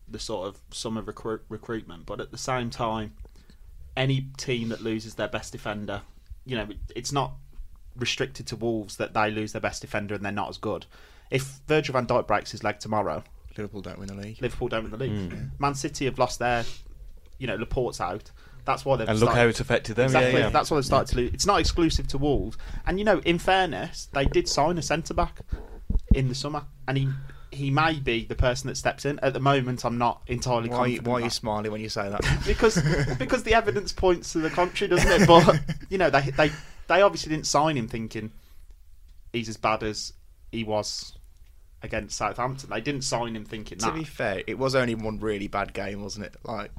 the 0.09 0.19
sort 0.19 0.47
of 0.47 0.57
summer 0.71 1.01
recruit, 1.01 1.41
recruitment, 1.49 2.05
but 2.05 2.21
at 2.21 2.31
the 2.31 2.37
same 2.37 2.69
time, 2.69 3.13
any 3.97 4.27
team 4.37 4.69
that 4.69 4.81
loses 4.81 5.15
their 5.15 5.27
best 5.27 5.51
defender, 5.51 6.01
you 6.45 6.55
know, 6.55 6.67
it's 6.95 7.11
not 7.11 7.33
restricted 7.97 8.47
to 8.47 8.55
Wolves 8.55 8.95
that 8.97 9.13
they 9.13 9.29
lose 9.29 9.51
their 9.51 9.59
best 9.61 9.81
defender 9.81 10.15
and 10.15 10.23
they're 10.23 10.31
not 10.31 10.47
as 10.49 10.57
good. 10.57 10.85
If 11.29 11.59
Virgil 11.67 11.91
van 11.93 12.05
Dijk 12.07 12.25
breaks 12.27 12.51
his 12.51 12.63
leg 12.63 12.79
tomorrow, 12.79 13.23
Liverpool 13.57 13.81
don't 13.81 13.99
win 13.99 14.07
the 14.07 14.15
league. 14.15 14.41
Liverpool 14.41 14.69
don't 14.69 14.83
win 14.83 14.91
the 14.91 14.97
league. 14.97 15.31
Hmm. 15.33 15.45
Man 15.59 15.75
City 15.75 16.05
have 16.05 16.17
lost 16.19 16.39
their, 16.39 16.63
you 17.37 17.47
know, 17.47 17.57
Laporte's 17.57 17.99
out. 17.99 18.31
That's 18.63 18.85
why 18.85 18.95
they've 18.97 19.09
And 19.09 19.19
look 19.19 19.29
started- 19.29 19.41
how 19.41 19.47
it's 19.47 19.59
affected 19.59 19.95
them. 19.97 20.05
Exactly. 20.05 20.33
Yeah, 20.39 20.45
yeah. 20.45 20.49
That's 20.51 20.69
why 20.71 20.77
they 20.77 20.83
started 20.83 21.11
to 21.11 21.17
lose. 21.17 21.33
It's 21.33 21.45
not 21.45 21.59
exclusive 21.59 22.07
to 22.09 22.17
Wolves. 22.17 22.57
And 22.85 22.97
you 22.99 23.03
know, 23.03 23.19
in 23.25 23.39
fairness, 23.39 24.07
they 24.13 24.25
did 24.25 24.47
sign 24.47 24.77
a 24.77 24.81
centre 24.81 25.13
back 25.13 25.41
in 26.17 26.27
the 26.27 26.35
summer, 26.35 26.63
and 26.87 26.97
he 26.97 27.07
he 27.51 27.71
may 27.71 27.93
be 27.99 28.25
the 28.25 28.35
person 28.35 28.67
that 28.67 28.75
steps 28.75 29.05
in. 29.05 29.19
At 29.19 29.33
the 29.33 29.39
moment, 29.39 29.85
I'm 29.85 29.97
not 29.97 30.21
entirely 30.27 30.69
Why, 30.69 30.75
confident. 30.75 31.07
why 31.07 31.13
are 31.13 31.21
you 31.21 31.29
smiling 31.29 31.71
when 31.71 31.81
you 31.81 31.89
say 31.89 32.09
that? 32.09 32.21
because 32.47 32.81
because 33.19 33.43
the 33.43 33.53
evidence 33.53 33.93
points 33.93 34.33
to 34.33 34.39
the 34.39 34.49
contrary, 34.49 34.89
doesn't 34.89 35.21
it? 35.21 35.27
But 35.27 35.59
you 35.89 35.97
know, 35.97 36.09
they 36.09 36.31
they 36.31 36.51
they 36.87 37.01
obviously 37.01 37.29
didn't 37.29 37.47
sign 37.47 37.77
him 37.77 37.87
thinking 37.87 38.31
he's 39.31 39.47
as 39.47 39.57
bad 39.57 39.83
as 39.83 40.13
he 40.51 40.63
was 40.63 41.13
against 41.83 42.17
Southampton. 42.17 42.69
They 42.69 42.81
didn't 42.81 43.03
sign 43.03 43.35
him 43.35 43.45
thinking 43.45 43.77
to 43.79 43.91
be 43.91 44.03
fair, 44.03 44.41
it 44.47 44.57
was 44.57 44.75
only 44.75 44.95
one 44.95 45.19
really 45.19 45.47
bad 45.47 45.73
game, 45.73 46.01
wasn't 46.01 46.25
it? 46.25 46.35
Like 46.43 46.71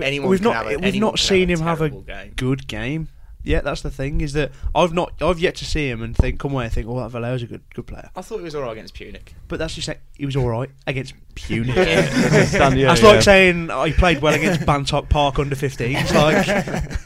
anyone 0.00 0.30
we've 0.30 0.42
not 0.42 0.54
have 0.54 0.66
a, 0.66 0.68
we've 0.70 0.84
anyone 0.84 1.12
not 1.12 1.18
seen 1.18 1.48
have 1.50 1.60
him 1.60 1.66
have 1.66 1.80
a 1.82 1.90
game. 1.90 2.32
good 2.36 2.66
game. 2.66 3.08
Yeah, 3.44 3.60
that's 3.60 3.82
the 3.82 3.90
thing. 3.90 4.20
Is 4.20 4.32
that 4.34 4.50
I've 4.74 4.92
not 4.92 5.12
I've 5.22 5.38
yet 5.38 5.54
to 5.56 5.64
see 5.64 5.88
him 5.88 6.02
and 6.02 6.14
think 6.16 6.38
come 6.38 6.52
away 6.52 6.64
and 6.64 6.72
think, 6.72 6.86
oh, 6.88 6.98
that 7.00 7.10
Vallejo's 7.10 7.42
a 7.44 7.46
good 7.46 7.62
good 7.74 7.86
player. 7.86 8.10
I 8.16 8.20
thought 8.22 8.38
he 8.38 8.44
was 8.44 8.54
alright 8.54 8.72
against 8.72 8.94
Pyunik. 8.94 9.32
But 9.46 9.58
that's 9.58 9.74
just 9.74 9.88
like, 9.88 10.00
he 10.16 10.26
was 10.26 10.36
all 10.36 10.48
right 10.48 10.70
against 10.86 11.14
Pyunik. 11.34 11.72
Stand- 12.46 12.78
yeah, 12.78 12.88
that's 12.88 13.00
yeah. 13.02 13.08
like 13.08 13.22
saying 13.22 13.70
oh, 13.70 13.84
he 13.84 13.92
played 13.92 14.20
well 14.20 14.34
against 14.34 14.60
Bantock 14.62 15.08
Park 15.08 15.38
under 15.38 15.56
15s. 15.56 16.12
Like, 16.12 16.98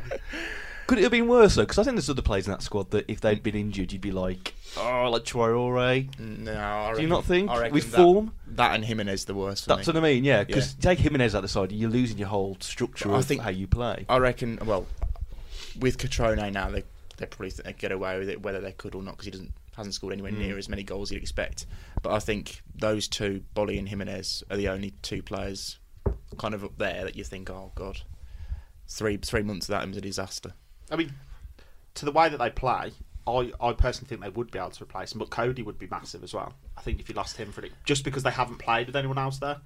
Could 0.86 0.98
it 0.98 1.02
have 1.02 1.10
been 1.10 1.26
worse 1.26 1.56
though? 1.56 1.62
Because 1.62 1.78
I 1.78 1.82
think 1.82 1.96
there's 1.96 2.08
other 2.10 2.22
players 2.22 2.46
in 2.46 2.52
that 2.52 2.62
squad 2.62 2.92
that 2.92 3.10
if 3.10 3.20
they'd 3.20 3.42
been 3.42 3.56
injured, 3.56 3.90
you'd 3.92 4.00
be 4.00 4.12
like, 4.12 4.54
oh, 4.76 5.10
like 5.10 5.24
Traore. 5.24 6.08
No, 6.20 6.54
I 6.56 6.94
do 6.94 7.02
you 7.02 7.08
not 7.08 7.24
think? 7.24 7.50
I 7.50 7.70
With 7.70 7.90
that, 7.90 7.96
form? 7.96 8.30
that 8.52 8.72
and 8.76 8.84
Jimenez 8.84 9.24
the 9.24 9.34
worst. 9.34 9.64
For 9.64 9.70
That's 9.74 9.88
me. 9.88 9.94
what 9.94 9.96
I 9.98 10.02
mean. 10.14 10.22
Yeah, 10.22 10.44
because 10.44 10.76
Yeah. 10.78 10.90
take 10.90 11.00
Jimenez 11.00 11.34
out 11.34 11.38
of 11.38 11.42
the 11.42 11.48
side, 11.48 11.72
you're 11.72 11.90
losing 11.90 12.18
your 12.18 12.28
whole 12.28 12.56
structure 12.60 13.12
I 13.12 13.18
of 13.18 13.24
think- 13.24 13.40
how 13.42 13.50
you 13.50 13.66
play. 13.66 14.06
I 14.08 14.18
reckon. 14.18 14.60
Well, 14.64 14.86
with 15.80 15.98
Cutrone 15.98 16.52
now, 16.52 16.70
they 16.70 16.84
they 17.18 17.26
probably 17.26 17.50
think 17.50 17.64
they 17.64 17.72
get 17.72 17.92
away 17.92 18.18
with 18.18 18.28
it, 18.28 18.42
whether 18.42 18.60
they 18.60 18.72
could 18.72 18.94
or 18.94 19.02
not, 19.02 19.12
because 19.12 19.24
he 19.26 19.30
doesn't 19.30 19.52
hasn't 19.76 19.94
scored 19.94 20.12
anywhere 20.12 20.32
Hmm. 20.32 20.38
near 20.38 20.58
as 20.58 20.68
many 20.68 20.82
goals 20.82 21.08
as 21.10 21.14
you'd 21.14 21.22
expect. 21.22 21.66
But 22.02 22.12
I 22.12 22.18
think 22.18 22.62
those 22.74 23.08
two, 23.08 23.42
Boly 23.54 23.78
and 23.78 23.88
Jimenez, 23.88 24.42
are 24.50 24.56
the 24.56 24.68
only 24.68 24.92
two 25.02 25.22
players 25.22 25.78
kind 26.38 26.54
of 26.54 26.64
up 26.64 26.78
there 26.78 27.04
that 27.04 27.14
you 27.16 27.24
think, 27.24 27.50
oh 27.50 27.72
god, 27.74 28.00
three 28.88 29.16
three 29.18 29.42
months 29.42 29.68
of 29.68 29.72
that 29.72 29.86
was 29.88 29.96
a 29.96 30.00
disaster. 30.00 30.52
I 30.90 30.96
mean, 30.96 31.12
to 31.94 32.04
the 32.04 32.12
way 32.12 32.28
that 32.28 32.38
they 32.38 32.50
play, 32.50 32.92
I, 33.26 33.52
I 33.60 33.72
personally 33.72 34.08
think 34.08 34.20
they 34.20 34.28
would 34.28 34.50
be 34.50 34.58
able 34.58 34.70
to 34.70 34.84
replace 34.84 35.12
him, 35.12 35.18
but 35.18 35.30
Cody 35.30 35.62
would 35.62 35.78
be 35.78 35.88
massive 35.90 36.22
as 36.22 36.32
well. 36.32 36.54
I 36.76 36.80
think 36.82 37.00
if 37.00 37.08
you 37.08 37.14
lost 37.14 37.36
him 37.36 37.50
for 37.52 37.64
it, 37.64 37.72
just 37.84 38.04
because 38.04 38.22
they 38.22 38.30
haven't 38.30 38.58
played 38.58 38.86
with 38.86 38.94
anyone 38.96 39.18
else 39.18 39.38
there. 39.38 39.56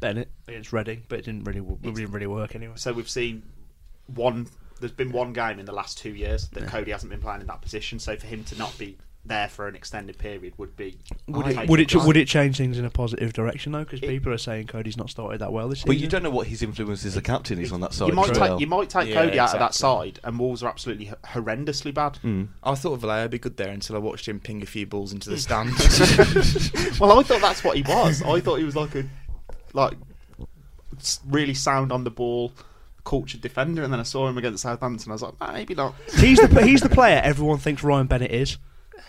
Bennett 0.00 0.30
against 0.48 0.72
Reading, 0.72 1.04
but 1.08 1.20
it 1.20 1.24
didn't 1.26 1.44
really 1.44 1.60
it 1.60 1.94
didn't 1.94 2.10
really 2.12 2.26
work 2.26 2.54
anyway. 2.54 2.74
So 2.76 2.92
we've 2.92 3.08
seen 3.08 3.42
one. 4.06 4.48
There's 4.80 4.92
been 4.92 5.12
one 5.12 5.32
game 5.32 5.58
in 5.58 5.66
the 5.66 5.72
last 5.72 5.98
two 5.98 6.10
years 6.10 6.48
that 6.48 6.66
Cody 6.66 6.90
hasn't 6.90 7.10
been 7.10 7.20
playing 7.20 7.40
in 7.40 7.46
that 7.46 7.62
position. 7.62 7.98
So 7.98 8.16
for 8.16 8.26
him 8.26 8.44
to 8.44 8.58
not 8.58 8.76
be 8.78 8.96
there 9.26 9.48
for 9.48 9.68
an 9.68 9.74
extended 9.74 10.18
period 10.18 10.52
would 10.58 10.76
be. 10.76 10.98
Would 11.28 11.46
it 11.46 11.68
would 11.68 11.80
it 11.80 11.94
it. 11.94 12.02
would 12.02 12.16
it 12.16 12.28
change 12.28 12.58
things 12.58 12.78
in 12.78 12.84
a 12.84 12.90
positive 12.90 13.32
direction 13.32 13.72
though? 13.72 13.84
Because 13.84 14.00
people 14.00 14.32
are 14.32 14.38
saying 14.38 14.66
Cody's 14.66 14.96
not 14.96 15.08
started 15.10 15.40
that 15.40 15.52
well 15.52 15.68
this 15.68 15.78
season. 15.78 15.88
But 15.88 15.96
you 15.96 16.08
don't 16.08 16.22
know 16.22 16.30
what 16.30 16.46
his 16.46 16.62
influence 16.62 17.04
as 17.04 17.16
a 17.16 17.22
captain 17.22 17.58
is 17.58 17.72
on 17.72 17.80
that 17.80 17.94
side. 17.94 18.08
You 18.08 18.14
might 18.14 18.34
take 18.34 18.60
you 18.60 18.66
might 18.66 18.90
take 18.90 19.08
Yeah, 19.08 19.24
Cody 19.24 19.38
out 19.38 19.54
of 19.54 19.60
that 19.60 19.74
side, 19.74 20.20
and 20.24 20.38
Wolves 20.38 20.62
are 20.62 20.68
absolutely 20.68 21.12
horrendously 21.24 21.94
bad. 21.94 22.16
Hmm. 22.18 22.44
I 22.62 22.74
thought 22.74 22.98
Vallejo 23.00 23.22
would 23.22 23.30
be 23.30 23.38
good 23.38 23.56
there 23.56 23.70
until 23.70 23.96
I 23.96 23.98
watched 23.98 24.28
him 24.28 24.40
ping 24.40 24.62
a 24.62 24.66
few 24.66 24.86
balls 24.86 25.12
into 25.12 25.30
the 25.30 25.38
stand. 25.38 25.70
well, 27.00 27.18
I 27.18 27.22
thought 27.22 27.40
that's 27.40 27.64
what 27.64 27.76
he 27.76 27.82
was. 27.82 28.22
I 28.22 28.40
thought 28.40 28.56
he 28.56 28.64
was 28.64 28.76
like 28.76 28.94
a 28.94 29.04
like 29.72 29.94
really 31.26 31.54
sound 31.54 31.92
on 31.92 32.04
the 32.04 32.10
ball, 32.10 32.52
cultured 33.04 33.40
defender, 33.40 33.82
and 33.82 33.92
then 33.92 34.00
I 34.00 34.04
saw 34.04 34.28
him 34.28 34.38
against 34.38 34.62
Southampton. 34.62 35.10
I 35.10 35.14
was 35.14 35.22
like, 35.22 35.34
"Ah, 35.40 35.52
maybe 35.52 35.74
not. 35.74 35.94
he's 36.18 36.38
the 36.38 36.64
he's 36.64 36.80
the 36.80 36.88
player 36.88 37.20
everyone 37.22 37.58
thinks 37.58 37.82
Ryan 37.82 38.06
Bennett 38.06 38.30
is. 38.30 38.58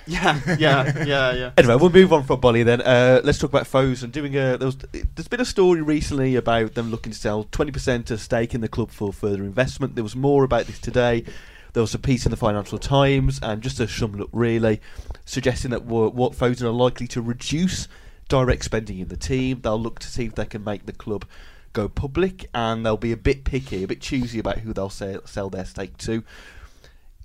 Yeah, 0.07 0.39
yeah, 0.59 1.03
yeah, 1.03 1.33
yeah. 1.33 1.51
Anyway, 1.57 1.75
we'll 1.75 1.89
move 1.89 2.13
on 2.13 2.23
from 2.23 2.39
Boly 2.39 2.63
then. 2.63 2.81
Uh, 2.81 3.21
let's 3.23 3.39
talk 3.39 3.49
about 3.49 3.65
Fosun 3.65 4.11
doing 4.11 4.35
a. 4.35 4.57
There 4.57 4.67
was, 4.67 4.77
there's 4.91 5.27
been 5.27 5.41
a 5.41 5.45
story 5.45 5.81
recently 5.81 6.35
about 6.35 6.75
them 6.75 6.91
looking 6.91 7.11
to 7.11 7.17
sell 7.17 7.45
20% 7.45 8.11
of 8.11 8.21
stake 8.21 8.53
in 8.53 8.61
the 8.61 8.67
club 8.67 8.91
for 8.91 9.11
further 9.11 9.43
investment. 9.43 9.95
There 9.95 10.03
was 10.03 10.15
more 10.15 10.43
about 10.43 10.67
this 10.67 10.79
today. 10.79 11.23
There 11.73 11.81
was 11.81 11.93
a 11.93 11.99
piece 11.99 12.25
in 12.25 12.31
the 12.31 12.37
Financial 12.37 12.77
Times, 12.77 13.39
and 13.41 13.61
just 13.61 13.79
a 13.79 13.87
sum 13.87 14.15
it 14.15 14.21
up, 14.21 14.29
really, 14.31 14.79
suggesting 15.25 15.71
that 15.71 15.83
what 15.85 16.13
what 16.13 16.33
Fosun 16.33 16.63
are 16.63 16.69
likely 16.69 17.07
to 17.07 17.21
reduce 17.21 17.87
direct 18.27 18.63
spending 18.63 18.99
in 18.99 19.07
the 19.07 19.17
team. 19.17 19.61
They'll 19.61 19.81
look 19.81 19.99
to 19.99 20.07
see 20.07 20.25
if 20.25 20.35
they 20.35 20.45
can 20.45 20.63
make 20.63 20.85
the 20.85 20.93
club 20.93 21.25
go 21.75 21.87
public, 21.87 22.49
and 22.53 22.83
they'll 22.85 22.97
be 22.97 23.11
a 23.11 23.17
bit 23.17 23.43
picky, 23.43 23.83
a 23.83 23.87
bit 23.87 24.01
choosy 24.01 24.39
about 24.39 24.59
who 24.59 24.73
they'll 24.73 24.89
sell, 24.89 25.21
sell 25.25 25.49
their 25.51 25.65
stake 25.65 25.97
to. 25.99 26.23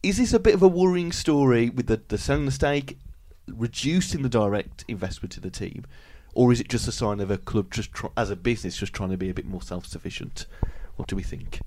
Is 0.03 0.19
this 0.19 0.33
a 0.33 0.39
bit 0.39 0.55
of 0.55 0.63
a 0.63 0.69
worrying 0.69 1.13
story 1.13 1.71
with 1.71 1.87
the, 1.87 2.01
the 2.09 2.19
selling 2.19 2.47
the 2.47 2.53
stake, 2.53 2.99
reducing 3.49 4.23
the 4.23 4.29
direct 4.29 4.85
investment 4.89 5.33
to 5.33 5.41
the 5.41 5.51
team, 5.51 5.87
or 6.35 6.53
is 6.53 6.61
it 6.61 6.69
just 6.69 6.89
a 6.89 6.93
sign 6.93 7.21
of 7.21 7.31
a 7.31 7.39
club 7.39 7.71
just 7.71 7.93
tr- 7.93 8.07
as 8.17 8.31
a 8.31 8.37
business 8.37 8.77
just 8.77 8.93
trying 8.93 9.11
to 9.11 9.17
be 9.17 9.31
a 9.31 9.35
bit 9.35 9.47
more 9.47 9.63
self 9.63 9.87
sufficient? 9.87 10.47
What 10.97 11.09
do 11.09 11.17
we 11.17 11.23
think? 11.23 11.61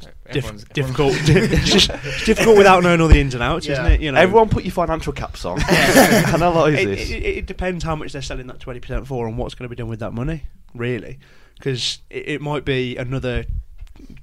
Dif- 0.00 0.12
Everyone's- 0.26 0.64
difficult. 0.72 1.14
it's 1.20 1.70
just 1.70 1.90
it's 1.90 2.24
difficult 2.24 2.58
without 2.58 2.82
knowing 2.82 3.00
all 3.00 3.08
the 3.08 3.20
ins 3.20 3.34
and 3.34 3.42
outs, 3.42 3.66
isn't 3.68 3.86
it? 3.86 4.00
You 4.00 4.12
know, 4.12 4.18
Everyone, 4.18 4.48
put 4.48 4.64
your 4.64 4.72
financial 4.72 5.12
caps 5.12 5.44
on. 5.44 5.60
Analyse 5.68 6.80
it, 6.80 6.86
this. 6.86 7.10
it, 7.10 7.22
it 7.22 7.46
depends 7.46 7.84
how 7.84 7.96
much 7.96 8.12
they're 8.12 8.22
selling 8.22 8.46
that 8.48 8.60
twenty 8.60 8.80
percent 8.80 9.06
for 9.06 9.26
and 9.26 9.38
what's 9.38 9.54
going 9.54 9.64
to 9.64 9.68
be 9.68 9.76
done 9.76 9.88
with 9.88 10.00
that 10.00 10.12
money, 10.12 10.44
really, 10.74 11.18
because 11.56 11.98
it, 12.10 12.28
it 12.28 12.40
might 12.40 12.64
be 12.64 12.96
another 12.96 13.44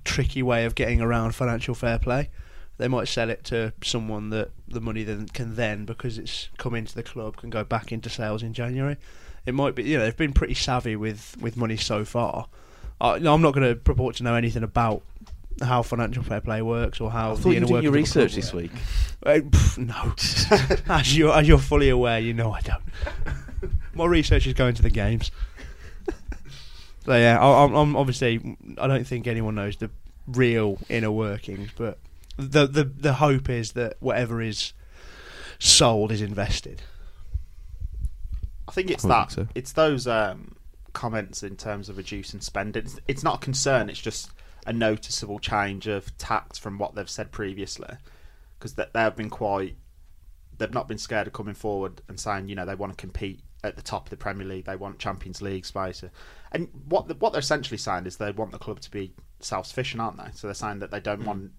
tricky 0.04 0.44
way 0.44 0.66
of 0.66 0.76
getting 0.76 1.02
around 1.02 1.34
financial 1.34 1.76
fair 1.76 2.00
play. 2.00 2.30
They 2.78 2.88
might 2.88 3.08
sell 3.08 3.30
it 3.30 3.44
to 3.46 3.74
someone 3.84 4.32
that 4.32 4.50
the 4.68 4.82
money 4.82 5.04
then 5.04 5.28
can 5.28 5.56
then, 5.56 5.86
because 5.86 6.18
it's 6.18 6.50
come 6.58 6.74
into 6.74 6.96
the 6.96 7.04
club, 7.04 7.38
can 7.38 7.50
go 7.50 7.64
back 7.64 7.92
into 7.92 8.10
sales 8.10 8.42
in 8.42 8.54
January. 8.54 8.98
It 9.46 9.54
might 9.54 9.76
be, 9.76 9.84
you 9.84 9.98
know, 9.98 10.04
they've 10.04 10.18
been 10.18 10.34
pretty 10.34 10.54
savvy 10.56 10.96
with 10.96 11.36
with 11.40 11.58
money 11.58 11.78
so 11.78 12.06
far. 12.06 12.48
I, 13.00 13.20
no, 13.20 13.34
I'm 13.34 13.42
not 13.42 13.54
going 13.54 13.68
to 13.68 13.76
purport 13.76 14.16
to 14.18 14.24
know 14.24 14.36
anything 14.36 14.64
about 14.64 15.02
how 15.62 15.82
financial 15.82 16.24
fair 16.24 16.42
play 16.42 16.62
works 16.62 17.00
or 17.02 17.12
how 17.12 17.32
I 17.32 17.36
the 17.36 17.42
thought 17.42 17.50
you 17.50 17.60
doing 17.60 17.84
your 17.84 17.92
workings 17.92 18.10
of 18.10 18.14
the 18.16 18.22
research 18.22 18.36
this 18.36 18.54
work. 18.54 18.64
week. 18.64 18.72
Uh, 19.26 19.48
pff, 19.50 19.78
no, 20.88 20.94
as 20.94 21.18
you're 21.18 21.34
as 21.34 21.48
you're 21.48 21.58
fully 21.58 21.90
aware, 21.90 22.20
you 22.20 22.34
know 22.34 22.52
I 22.52 22.62
don't. 22.62 22.84
My 23.94 24.06
research 24.06 24.48
is 24.48 24.54
going 24.54 24.74
to 24.76 24.82
the 24.82 24.90
games. 24.90 25.32
So 27.06 27.16
yeah, 27.16 27.40
I, 27.40 27.64
I'm, 27.64 27.74
I'm 27.74 27.96
obviously 27.96 28.58
I 28.78 28.88
don't 28.88 29.06
think 29.06 29.28
anyone 29.28 29.56
knows 29.56 29.78
the 29.78 29.90
real 30.28 30.78
inner 30.88 31.12
workings, 31.12 31.72
but 31.76 31.98
the 32.38 32.68
the 32.68 32.84
the 32.84 33.14
hope 33.14 33.50
is 33.50 33.74
that 33.74 33.98
whatever 34.00 34.42
is 34.42 34.74
sold 35.60 36.12
is 36.12 36.22
invested. 36.22 36.82
I 38.68 38.72
think 38.72 38.90
it's 38.90 39.04
I 39.06 39.08
that. 39.10 39.32
think 39.32 39.48
so. 39.48 39.52
It's 39.56 39.74
those 39.74 40.08
um, 40.08 40.56
comments 40.94 41.44
in 41.44 41.58
terms 41.58 41.90
of 41.90 41.98
reducing 41.98 42.40
spending. 42.40 42.84
It's, 42.84 43.00
it's 43.08 43.24
not 43.24 43.36
a 43.36 43.40
concern. 43.40 43.90
It's 43.90 44.00
just 44.00 44.32
a 44.66 44.74
noticeable 44.74 45.40
change 45.40 45.88
of 45.88 46.16
tact 46.18 46.60
from 46.60 46.78
what 46.78 46.96
they've 46.96 47.10
said 47.10 47.32
previously, 47.32 47.96
because 48.58 48.76
they, 48.76 48.86
they've 48.94 49.16
been 49.16 49.30
quite. 49.30 49.76
They've 50.58 50.74
not 50.74 50.88
been 50.88 51.00
scared 51.00 51.26
of 51.26 51.34
coming 51.34 51.56
forward 51.56 52.02
and 52.08 52.20
saying, 52.20 52.48
you 52.48 52.56
know, 52.56 52.66
they 52.66 52.76
want 52.76 52.92
to 52.94 52.96
compete 52.96 53.40
at 53.64 53.76
the 53.76 53.82
top 53.82 54.08
of 54.08 54.10
the 54.10 54.18
Premier 54.18 54.48
League. 54.48 54.66
They 54.66 54.76
want 54.76 55.00
Champions 55.00 55.42
League 55.42 55.66
space, 55.66 56.04
and 56.52 56.68
what 56.88 57.08
the, 57.08 57.16
what 57.16 57.34
they're 57.34 57.40
essentially 57.40 57.78
saying 57.78 58.06
is 58.06 58.18
they 58.18 58.32
want 58.32 58.52
the 58.52 58.60
club 58.60 58.80
to 58.82 58.92
be 58.92 59.14
self 59.40 59.68
sufficient, 59.68 60.02
aren't 60.02 60.18
they? 60.18 60.32
So 60.34 60.48
they're 60.48 60.54
saying 60.54 60.80
that 60.80 60.92
they 60.92 61.00
don't 61.00 61.22
hmm. 61.22 61.28
want 61.28 61.52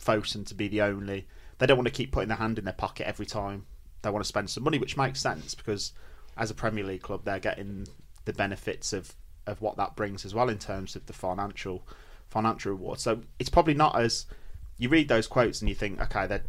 Fosun 0.00 0.46
to 0.46 0.54
be 0.54 0.68
the 0.68 0.82
only. 0.82 1.26
They 1.58 1.66
don't 1.66 1.78
want 1.78 1.88
to 1.88 1.94
keep 1.94 2.12
putting 2.12 2.28
their 2.28 2.38
hand 2.38 2.58
in 2.58 2.64
their 2.64 2.74
pocket 2.74 3.06
every 3.06 3.24
time 3.24 3.64
they 4.02 4.10
want 4.10 4.24
to 4.24 4.28
spend 4.28 4.50
some 4.50 4.62
money, 4.62 4.78
which 4.78 4.96
makes 4.96 5.20
sense 5.20 5.54
because 5.54 5.92
as 6.36 6.50
a 6.50 6.54
Premier 6.54 6.84
League 6.84 7.02
club, 7.02 7.24
they're 7.24 7.40
getting 7.40 7.86
the 8.24 8.32
benefits 8.32 8.92
of, 8.92 9.14
of 9.46 9.60
what 9.60 9.76
that 9.76 9.96
brings 9.96 10.24
as 10.24 10.34
well 10.34 10.48
in 10.48 10.58
terms 10.58 10.96
of 10.96 11.06
the 11.06 11.12
financial 11.12 11.86
financial 12.28 12.72
reward. 12.72 13.00
So 13.00 13.22
it's 13.38 13.48
probably 13.48 13.74
not 13.74 13.98
as 13.98 14.26
you 14.78 14.88
read 14.88 15.08
those 15.08 15.26
quotes 15.26 15.60
and 15.60 15.68
you 15.68 15.74
think, 15.74 16.00
okay, 16.00 16.26
they're 16.26 16.44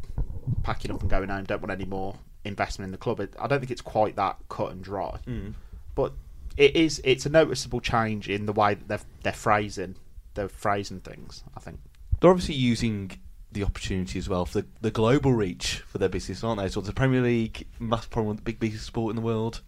packing 0.63 0.91
up 0.91 1.01
and 1.01 1.09
going 1.09 1.29
home, 1.29 1.45
don't 1.45 1.61
want 1.61 1.71
any 1.71 1.85
more 1.85 2.15
investment 2.47 2.87
in 2.87 2.91
the 2.91 2.97
club. 2.97 3.19
It, 3.19 3.35
I 3.39 3.47
don't 3.47 3.59
think 3.59 3.71
it's 3.71 3.81
quite 3.81 4.15
that 4.15 4.37
cut 4.49 4.71
and 4.71 4.83
dry, 4.83 5.19
mm. 5.27 5.53
but 5.95 6.13
it 6.55 6.75
is. 6.75 7.01
It's 7.03 7.25
a 7.25 7.29
noticeable 7.29 7.81
change 7.81 8.29
in 8.29 8.45
the 8.45 8.53
way 8.53 8.75
that 8.75 8.87
they're 8.87 8.99
they're 9.23 9.33
phrasing 9.33 9.95
they're 10.37 10.47
phrasing 10.47 11.01
things. 11.01 11.43
I 11.57 11.59
think. 11.59 11.79
They're 12.21 12.29
obviously 12.29 12.55
using 12.55 13.11
the 13.51 13.63
opportunity 13.63 14.19
as 14.19 14.29
well 14.29 14.45
for 14.45 14.61
the, 14.61 14.67
the 14.81 14.91
global 14.91 15.33
reach 15.33 15.79
for 15.87 15.97
their 15.97 16.09
business, 16.09 16.43
aren't 16.43 16.61
they? 16.61 16.69
So 16.69 16.79
the 16.79 16.93
Premier 16.93 17.21
League, 17.21 17.67
mass 17.79 18.05
probably 18.05 18.37
the 18.37 18.41
big 18.43 18.59
biggest 18.59 18.85
sport 18.85 19.11
in 19.11 19.15
the 19.15 19.21
world, 19.21 19.61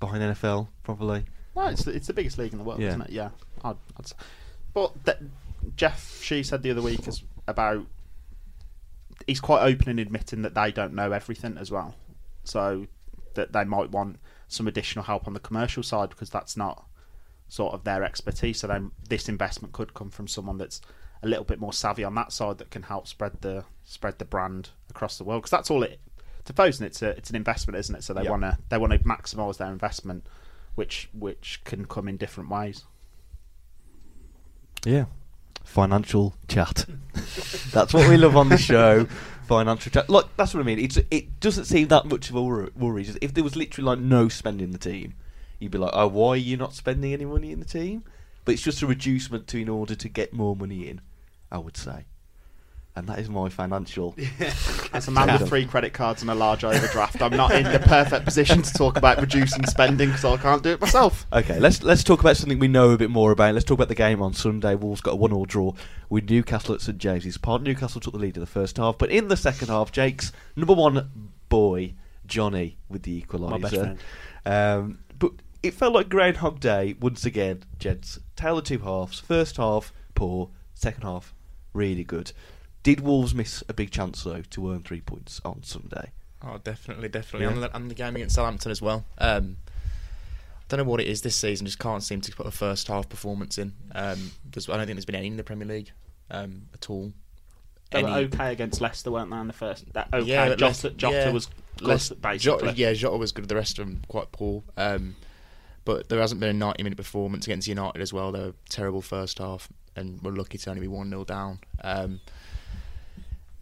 behind 0.00 0.22
NFL 0.22 0.68
probably. 0.82 1.24
Well, 1.54 1.68
it's 1.68 1.84
the, 1.84 1.92
it's 1.92 2.06
the 2.06 2.12
biggest 2.12 2.36
league 2.36 2.52
in 2.52 2.58
the 2.58 2.64
world, 2.64 2.80
Yeah. 2.80 2.88
isn't 2.88 3.02
it? 3.02 3.10
Yeah. 3.10 3.30
I'd, 3.64 3.76
I'd 3.96 4.12
but 4.74 5.04
th- 5.06 5.18
Jeff 5.76 6.22
Shi 6.22 6.42
said 6.42 6.62
the 6.62 6.70
other 6.70 6.82
week 6.82 7.08
is 7.08 7.22
about. 7.46 7.86
He's 9.26 9.40
quite 9.40 9.62
open 9.62 9.88
in 9.88 9.98
admitting 9.98 10.42
that 10.42 10.54
they 10.54 10.70
don't 10.72 10.94
know 10.94 11.12
everything 11.12 11.58
as 11.58 11.70
well, 11.70 11.94
so 12.44 12.86
that 13.34 13.52
they 13.52 13.64
might 13.64 13.90
want 13.90 14.18
some 14.48 14.68
additional 14.68 15.04
help 15.04 15.26
on 15.26 15.34
the 15.34 15.40
commercial 15.40 15.82
side 15.82 16.10
because 16.10 16.30
that's 16.30 16.56
not 16.56 16.84
sort 17.48 17.74
of 17.74 17.84
their 17.84 18.02
expertise. 18.04 18.60
So 18.60 18.66
then 18.66 18.92
this 19.08 19.28
investment 19.28 19.72
could 19.72 19.94
come 19.94 20.10
from 20.10 20.28
someone 20.28 20.58
that's 20.58 20.80
a 21.22 21.28
little 21.28 21.44
bit 21.44 21.58
more 21.58 21.72
savvy 21.72 22.04
on 22.04 22.14
that 22.14 22.32
side 22.32 22.58
that 22.58 22.70
can 22.70 22.82
help 22.84 23.06
spread 23.08 23.40
the 23.40 23.64
spread 23.84 24.18
the 24.18 24.24
brand 24.24 24.70
across 24.90 25.18
the 25.18 25.24
world 25.24 25.42
because 25.42 25.50
that's 25.50 25.70
all 25.70 25.82
it. 25.82 26.00
To 26.44 26.52
Fosun, 26.52 26.82
it's 26.82 27.02
a 27.02 27.08
it's 27.10 27.30
an 27.30 27.36
investment, 27.36 27.78
isn't 27.78 27.94
it? 27.96 28.04
So 28.04 28.14
they 28.14 28.22
Yeah. 28.22 28.30
want 28.30 28.42
to 28.42 28.58
they 28.68 28.78
want 28.78 28.92
to 28.92 28.98
maximise 29.00 29.56
their 29.56 29.72
investment, 29.72 30.24
which 30.76 31.08
which 31.12 31.60
can 31.64 31.86
come 31.86 32.06
in 32.08 32.16
different 32.16 32.48
ways. 32.50 32.84
Yeah. 34.84 35.06
Financial 35.66 36.34
chat. 36.48 36.86
that's 37.72 37.92
what 37.92 38.08
we 38.08 38.16
love 38.16 38.36
on 38.36 38.48
the 38.48 38.56
show. 38.56 39.04
Financial 39.46 39.90
chat. 39.90 40.08
Look, 40.08 40.34
that's 40.36 40.54
what 40.54 40.60
I 40.60 40.62
mean. 40.62 40.78
It's 40.78 40.96
it 41.10 41.40
doesn't 41.40 41.66
seem 41.66 41.88
that 41.88 42.06
much 42.06 42.30
of 42.30 42.36
a 42.36 42.42
worry. 42.42 43.02
Just 43.02 43.18
If 43.20 43.34
there 43.34 43.44
was 43.44 43.56
literally 43.56 43.84
like 43.84 43.98
no 43.98 44.28
spending 44.28 44.68
in 44.68 44.70
the 44.70 44.78
team, 44.78 45.14
you'd 45.58 45.72
be 45.72 45.78
like, 45.78 45.90
oh, 45.92 46.06
why 46.06 46.30
are 46.30 46.36
you 46.36 46.56
not 46.56 46.72
spending 46.72 47.12
any 47.12 47.24
money 47.24 47.50
in 47.50 47.58
the 47.58 47.66
team? 47.66 48.04
But 48.44 48.52
it's 48.52 48.62
just 48.62 48.80
a 48.80 48.86
reducement 48.86 49.48
to 49.48 49.60
in 49.60 49.68
order 49.68 49.94
to 49.96 50.08
get 50.08 50.32
more 50.32 50.56
money 50.56 50.88
in. 50.88 51.00
I 51.50 51.58
would 51.58 51.76
say, 51.76 52.06
and 52.96 53.06
that 53.08 53.18
is 53.18 53.28
my 53.28 53.50
financial. 53.50 54.14
As 54.92 55.06
a 55.06 55.10
man 55.10 55.38
with 55.38 55.48
three 55.48 55.66
credit 55.66 55.92
cards 55.92 56.22
and 56.22 56.30
a 56.30 56.34
large 56.34 56.64
overdraft, 56.64 57.20
I'm 57.20 57.36
not 57.36 57.52
in 57.52 57.64
the 57.64 57.78
perfect 57.78 58.24
position 58.24 58.62
to 58.62 58.72
talk 58.72 58.96
about 58.96 59.20
reducing 59.20 59.64
spending 59.66 60.08
because 60.08 60.24
I 60.24 60.36
can't 60.38 60.62
do 60.62 60.70
it 60.70 60.80
myself. 60.80 61.26
Okay, 61.32 61.60
let's 61.60 61.82
let's 61.82 62.02
talk 62.02 62.20
about 62.20 62.38
something 62.38 62.58
we 62.58 62.68
know 62.68 62.90
a 62.90 62.96
bit 62.96 63.10
more 63.10 63.32
about. 63.32 63.52
Let's 63.52 63.66
talk 63.66 63.76
about 63.76 63.88
the 63.88 63.94
game 63.94 64.22
on 64.22 64.32
Sunday. 64.32 64.74
Wolves 64.74 65.02
got 65.02 65.12
a 65.12 65.16
one-all 65.16 65.44
draw 65.44 65.74
with 66.08 66.30
Newcastle 66.30 66.74
at 66.74 66.80
St 66.80 66.96
James's 66.96 67.36
Park. 67.36 67.62
Newcastle 67.62 68.00
took 68.00 68.14
the 68.14 68.18
lead 68.18 68.36
in 68.36 68.40
the 68.40 68.46
first 68.46 68.78
half, 68.78 68.96
but 68.96 69.10
in 69.10 69.28
the 69.28 69.36
second 69.36 69.68
half, 69.68 69.92
Jake's 69.92 70.32
number 70.56 70.74
one 70.74 71.30
boy 71.50 71.92
Johnny 72.26 72.78
with 72.88 73.02
the 73.02 73.20
equaliser. 73.20 73.98
Um, 74.46 75.00
but 75.18 75.32
it 75.62 75.74
felt 75.74 75.92
like 75.92 76.08
Groundhog 76.08 76.60
Day 76.60 76.96
once 76.98 77.26
again, 77.26 77.62
gents. 77.78 78.18
Tale 78.36 78.58
of 78.58 78.64
two 78.64 78.78
halves. 78.78 79.20
First 79.20 79.58
half 79.58 79.92
poor, 80.14 80.48
second 80.74 81.02
half 81.02 81.34
really 81.76 82.04
good. 82.04 82.32
Did 82.86 83.00
Wolves 83.00 83.34
miss 83.34 83.64
a 83.68 83.74
big 83.74 83.90
chance 83.90 84.22
though 84.22 84.42
to 84.42 84.70
earn 84.70 84.84
three 84.84 85.00
points 85.00 85.40
on 85.44 85.64
Sunday? 85.64 86.12
Oh, 86.40 86.58
definitely, 86.62 87.08
definitely. 87.08 87.48
Yeah. 87.48 87.52
And, 87.54 87.62
the, 87.64 87.76
and 87.76 87.90
the 87.90 87.96
game 87.96 88.14
against 88.14 88.36
Southampton 88.36 88.70
as 88.70 88.80
well. 88.80 89.04
Um, 89.18 89.56
don't 90.68 90.78
know 90.78 90.84
what 90.84 91.00
it 91.00 91.08
is 91.08 91.20
this 91.22 91.34
season. 91.34 91.66
Just 91.66 91.80
can't 91.80 92.04
seem 92.04 92.20
to 92.20 92.30
put 92.36 92.46
a 92.46 92.52
first 92.52 92.86
half 92.86 93.08
performance 93.08 93.58
in. 93.58 93.72
Um, 93.92 94.30
there's, 94.52 94.68
I 94.68 94.76
don't 94.76 94.86
think 94.86 94.98
there's 94.98 95.04
been 95.04 95.16
any 95.16 95.26
in 95.26 95.36
the 95.36 95.42
Premier 95.42 95.66
League 95.66 95.90
um, 96.30 96.68
at 96.74 96.88
all. 96.88 97.12
They 97.90 98.04
were 98.04 98.10
okay 98.10 98.52
against 98.52 98.80
Leicester, 98.80 99.10
weren't 99.10 99.32
they? 99.32 99.36
In 99.36 99.48
the 99.48 99.52
first, 99.52 99.92
that 99.94 100.06
okay. 100.12 100.24
Yeah, 100.24 100.50
Jota, 100.50 100.64
Leicester- 100.66 100.90
Jota 100.90 101.16
yeah. 101.16 101.30
was 101.32 101.48
good, 101.78 101.88
Less- 101.88 102.10
basically. 102.10 102.38
Jota, 102.38 102.72
yeah, 102.76 102.92
Jota 102.92 103.16
was 103.16 103.32
good. 103.32 103.48
The 103.48 103.56
rest 103.56 103.80
of 103.80 103.86
them 103.86 104.02
quite 104.06 104.30
poor. 104.30 104.62
Um, 104.76 105.16
but 105.84 106.08
there 106.08 106.20
hasn't 106.20 106.40
been 106.40 106.50
a 106.50 106.52
90 106.52 106.84
minute 106.84 106.96
performance 106.96 107.48
against 107.48 107.66
United 107.66 108.00
as 108.00 108.12
well. 108.12 108.30
They 108.30 108.44
were 108.44 108.54
terrible 108.68 109.02
first 109.02 109.38
half 109.38 109.68
and 109.96 110.22
were 110.22 110.30
lucky 110.30 110.58
to 110.58 110.70
only 110.70 110.82
be 110.82 110.88
1 110.88 111.10
0 111.10 111.24
down. 111.24 111.58
Um, 111.82 112.20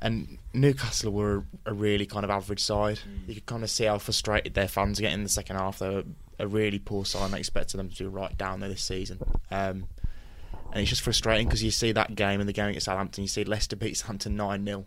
and 0.04 0.38
Newcastle 0.52 1.10
were 1.12 1.44
a 1.64 1.72
really 1.72 2.04
kind 2.04 2.24
of 2.24 2.30
average 2.30 2.62
side. 2.62 3.00
You 3.26 3.34
could 3.34 3.46
kind 3.46 3.62
of 3.64 3.70
see 3.70 3.84
how 3.86 3.96
frustrated 3.98 4.52
their 4.54 4.68
fans 4.68 4.98
are 4.98 5.02
getting 5.02 5.18
in 5.18 5.22
the 5.24 5.30
second 5.30 5.56
half. 5.56 5.78
They 5.78 5.88
were 5.88 6.04
a 6.38 6.46
really 6.46 6.78
poor 6.78 7.04
side. 7.06 7.32
I 7.32 7.38
expected 7.38 7.78
them 7.78 7.88
to 7.88 7.94
do 7.96 8.08
right 8.10 8.36
down 8.36 8.60
there 8.60 8.68
this 8.68 8.82
season. 8.84 9.18
Um, 9.50 9.86
and 10.72 10.82
it's 10.82 10.90
just 10.90 11.02
frustrating 11.02 11.46
because 11.46 11.62
you 11.62 11.70
see 11.70 11.92
that 11.92 12.14
game 12.14 12.40
and 12.40 12.48
the 12.48 12.52
game 12.52 12.68
against 12.68 12.84
Southampton, 12.84 13.22
you 13.24 13.28
see 13.28 13.44
Leicester 13.44 13.76
beat 13.76 13.96
Southampton 13.96 14.36
9 14.36 14.66
0, 14.66 14.84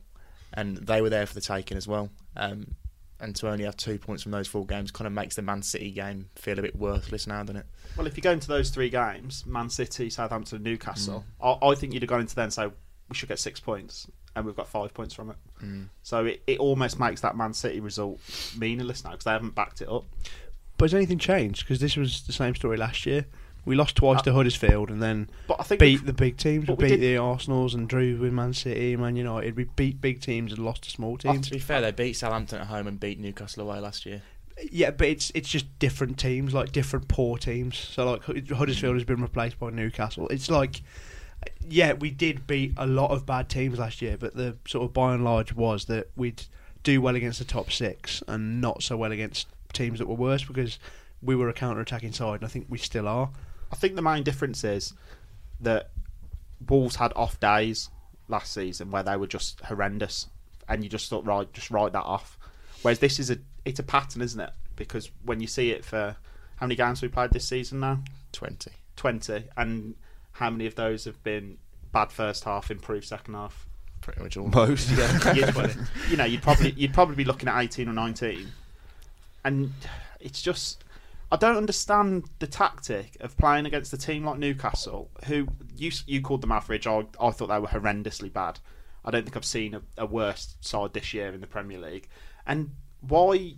and 0.53 0.77
they 0.77 1.01
were 1.01 1.10
there 1.10 1.25
for 1.25 1.34
the 1.34 1.41
taking 1.41 1.77
as 1.77 1.88
well. 1.88 2.10
Um, 2.36 2.75
and 3.19 3.36
to 3.38 3.49
only 3.49 3.63
have 3.63 3.75
two 3.75 3.97
points 3.97 4.21
from 4.21 4.32
those 4.32 4.47
four 4.47 4.67
games 4.67 4.91
kind 4.91 5.08
of 5.08 5.13
makes 5.13 5.36
the 5.36 5.41
Man 5.41 5.63
City 5.63 5.89
game 5.89 6.30
feel 6.36 6.60
a 6.60 6.62
bit 6.62 6.75
worthless 6.75 7.25
now, 7.25 7.41
doesn't 7.41 7.56
it? 7.58 7.65
Well, 7.97 8.06
if 8.06 8.15
you 8.15 8.21
go 8.21 8.32
into 8.32 8.47
those 8.47 8.69
three 8.69 8.91
games, 8.91 9.45
Man 9.47 9.69
City, 9.71 10.12
Southampton, 10.12 10.62
Newcastle, 10.62 11.25
Mm. 11.41 11.60
I, 11.63 11.69
I 11.69 11.73
think 11.75 11.93
you'd 11.93 12.03
have 12.03 12.10
gone 12.10 12.19
into 12.19 12.36
there 12.36 12.43
and 12.43 12.53
say 12.53 12.67
we 12.67 13.15
should 13.15 13.30
get 13.30 13.39
six 13.39 13.60
points, 13.60 14.06
and 14.38 14.45
we've 14.45 14.56
got 14.56 14.67
five 14.67 14.93
points 14.93 15.13
from 15.13 15.32
it. 15.32 15.36
Mm. 15.63 15.88
So 16.04 16.26
it, 16.26 16.41
it 16.47 16.60
almost 16.60 17.00
makes 17.00 17.21
that 17.21 17.36
Man 17.36 17.54
City 17.54 17.80
result 17.80 18.19
meaningless 18.58 19.04
now 19.04 19.12
because 19.12 19.26
they 19.26 19.32
haven't 19.32 19.56
backed 19.56 19.82
it 19.82 19.89
up. 19.89 20.06
But 20.78 20.86
has 20.86 20.93
anything 20.93 21.17
changed? 21.17 21.63
Because 21.63 21.80
this 21.80 21.97
was 21.97 22.21
the 22.23 22.34
same 22.34 22.54
story 22.56 22.78
last 22.78 23.06
year. 23.06 23.26
We 23.65 23.76
lost 23.76 23.97
twice 23.97 24.19
Uh, 24.19 24.23
to 24.23 24.34
Huddersfield 24.34 24.89
and 24.89 25.02
then 25.02 25.30
But 25.47 25.58
I 25.60 25.63
think 25.63 25.80
beat 25.82 26.06
the 26.06 26.13
big 26.13 26.38
teams. 26.38 26.62
We 26.62 26.65
but 26.67 26.78
we 26.78 26.84
beat 26.86 26.89
did- 26.91 27.02
the 27.02 27.17
Arsenals 27.17 27.73
and 27.73 27.89
drew 27.89 28.15
with 28.17 28.32
Man 28.32 28.54
City, 28.54 28.95
Man 28.95 29.15
United. 29.17 29.58
We 29.58 29.65
beat 29.76 30.00
big 30.00 30.21
teams 30.21 30.54
and 30.54 30.63
lost 30.63 30.84
to 30.84 30.89
small 30.89 31.13
Oh, 31.13 31.17
teams. 31.34 31.47
to 31.47 31.54
be 31.54 31.60
fair, 31.60 31.82
they 31.82 31.91
beat 31.91 32.13
Southampton 32.13 32.62
at 32.62 32.67
home 32.67 32.88
and 32.88 32.97
beat 33.00 33.19
Newcastle 33.19 33.63
away 33.69 33.80
last 33.80 34.06
year. 34.06 34.21
Yeah, 34.71 34.91
but 34.91 35.08
it's 35.08 35.32
it's 35.36 35.50
just 35.50 35.65
different 35.80 36.17
teams, 36.17 36.54
like 36.54 36.71
different 36.71 37.08
poor 37.10 37.38
teams. 37.38 37.78
So 37.78 38.10
like 38.10 38.23
Huddersfield 38.50 38.95
has 38.95 39.04
been 39.04 39.21
replaced 39.21 39.60
by 39.60 39.69
Newcastle. 39.71 40.28
It's 40.30 40.50
like, 40.50 40.82
yeah, 41.67 41.93
we 41.93 42.12
did 42.12 42.47
beat 42.47 42.73
a 42.78 42.88
lot 42.88 43.12
of 43.12 43.26
bad 43.26 43.50
teams 43.50 43.80
last 43.80 44.02
year, 44.02 44.17
but 44.17 44.36
the 44.36 44.58
sort 44.67 44.86
of 44.86 44.93
by 44.93 45.13
and 45.13 45.23
large 45.23 45.54
was 45.54 45.86
that 45.86 46.10
we'd 46.15 46.43
do 46.84 47.02
well 47.02 47.15
against 47.15 47.39
the 47.39 47.45
top 47.45 47.71
six 47.71 48.23
and 48.28 48.62
not 48.62 48.82
so 48.84 48.95
well 48.95 49.12
against 49.12 49.47
teams 49.73 50.00
that 50.00 50.08
were 50.08 50.15
worse 50.15 50.43
because 50.43 50.80
we 51.21 51.36
were 51.36 51.50
a 51.50 51.54
counter-attacking 51.54 52.13
side, 52.13 52.36
and 52.36 52.45
I 52.45 52.47
think 52.47 52.67
we 52.69 52.78
still 52.78 53.08
are. 53.08 53.30
I 53.71 53.76
think 53.76 53.95
the 53.95 54.02
main 54.02 54.23
difference 54.23 54.63
is 54.63 54.93
that 55.60 55.89
Wolves 56.67 56.95
had 56.95 57.12
off 57.15 57.39
days 57.39 57.89
last 58.28 58.54
season 58.54 58.91
where 58.91 59.04
they 59.04 59.17
were 59.17 59.28
just 59.28 59.60
horrendous, 59.62 60.28
and 60.69 60.84
you 60.84 60.89
just 60.89 61.10
thought, 61.10 61.26
right, 61.26 61.52
just 61.54 61.71
write 61.71 61.93
that 61.93 62.04
off. 62.04 62.38
Whereas 62.82 63.00
this 63.00 63.19
is 63.19 63.30
a 63.30 63.38
it's 63.65 63.80
a 63.80 63.84
pattern, 63.84 64.21
isn't 64.21 64.39
it? 64.39 64.52
Because 64.76 65.10
when 65.26 65.41
you 65.41 65.47
see 65.47 65.71
it 65.71 65.84
for 65.84 66.15
how 66.58 66.67
many 66.67 66.76
games 66.76 67.02
we 67.02 67.08
played 67.08 67.32
this 67.32 67.47
season 67.47 67.80
now, 67.80 68.00
20. 68.32 68.71
twenty, 68.95 69.43
and 69.58 69.95
how 70.38 70.52
many 70.52 70.67
of 70.67 70.76
those 70.76 71.06
have 71.06 71.21
been 71.23 71.58
bad 71.91 72.12
first 72.12 72.43
half, 72.43 72.69
improved 72.69 73.06
second 73.06 73.34
half? 73.34 73.67
Pretty 74.02 74.21
much 74.21 74.38
all. 74.38 74.47
Most, 74.47 74.91
yeah. 74.91 75.34
you'd, 75.34 75.78
you 76.10 76.17
know, 76.17 76.26
you'd 76.26 76.43
probably 76.43 76.71
you'd 76.71 76.93
probably 76.93 77.15
be 77.15 77.23
looking 77.23 77.50
at 77.50 77.60
eighteen 77.60 77.89
or 77.89 77.93
nineteen, 77.93 78.47
and 79.43 79.73
it's 80.19 80.41
just 80.41 80.84
I 81.32 81.38
don't 81.38 81.58
understand 81.58 82.26
the 82.38 82.47
tactic 82.47 83.17
of 83.19 83.36
playing 83.38 83.65
against 83.65 83.91
a 83.93 83.97
team 83.97 84.23
like 84.23 84.38
Newcastle, 84.38 85.10
who 85.26 85.47
you 85.76 85.91
you 86.06 86.21
called 86.21 86.41
them 86.41 86.52
average. 86.52 86.86
I 86.86 87.06
I 87.19 87.32
thought 87.32 87.47
they 87.47 87.60
were 87.60 87.67
horrendously 87.67 88.32
bad. 88.32 88.60
I 89.04 89.10
don't 89.10 89.23
think 89.23 89.36
I've 89.36 89.45
seen 89.45 89.73
a, 89.73 89.82
a 89.97 90.06
worse 90.06 90.56
side 90.62 90.93
this 90.93 91.13
year 91.13 91.34
in 91.34 91.41
the 91.41 91.47
Premier 91.47 91.80
League, 91.80 92.08
and 92.45 92.71
why? 93.02 93.54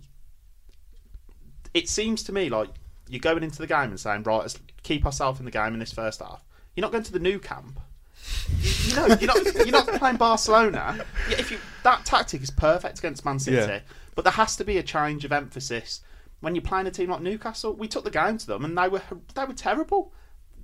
It 1.74 1.88
seems 1.88 2.22
to 2.24 2.32
me 2.32 2.48
like 2.48 2.70
you're 3.06 3.20
going 3.20 3.42
into 3.42 3.58
the 3.58 3.66
game 3.66 3.90
and 3.90 4.00
saying, 4.00 4.22
right, 4.22 4.38
let's 4.38 4.58
keep 4.82 5.04
ourselves 5.04 5.38
in 5.38 5.44
the 5.44 5.50
game 5.50 5.74
in 5.74 5.78
this 5.78 5.92
first 5.92 6.20
half. 6.20 6.42
You're 6.74 6.82
not 6.82 6.92
going 6.92 7.04
to 7.04 7.12
the 7.12 7.18
Nou 7.18 7.38
Camp. 7.38 7.80
You 8.82 8.96
know, 8.96 9.06
you're 9.06 9.26
not 9.26 9.54
you're 9.54 9.66
not 9.68 9.86
playing 9.86 10.16
Barcelona. 10.16 11.04
Yeah, 11.28 11.38
If 11.38 11.50
you 11.50 11.58
that 11.84 12.04
tactic 12.04 12.42
is 12.42 12.50
perfect 12.50 12.98
against 12.98 13.24
Man 13.24 13.38
City, 13.38 13.56
Yeah. 13.56 13.80
but 14.14 14.22
there 14.24 14.32
has 14.32 14.56
to 14.56 14.64
be 14.64 14.78
a 14.78 14.82
change 14.82 15.24
of 15.24 15.32
emphasis 15.32 16.00
when 16.40 16.54
you're 16.54 16.62
playing 16.62 16.86
a 16.86 16.90
team 16.90 17.10
like 17.10 17.20
Newcastle. 17.22 17.74
We 17.74 17.88
took 17.88 18.04
the 18.04 18.10
game 18.10 18.38
to 18.38 18.46
them, 18.46 18.64
and 18.64 18.76
they 18.76 18.88
were 18.88 19.02
they 19.34 19.44
were 19.44 19.54
terrible. 19.54 20.12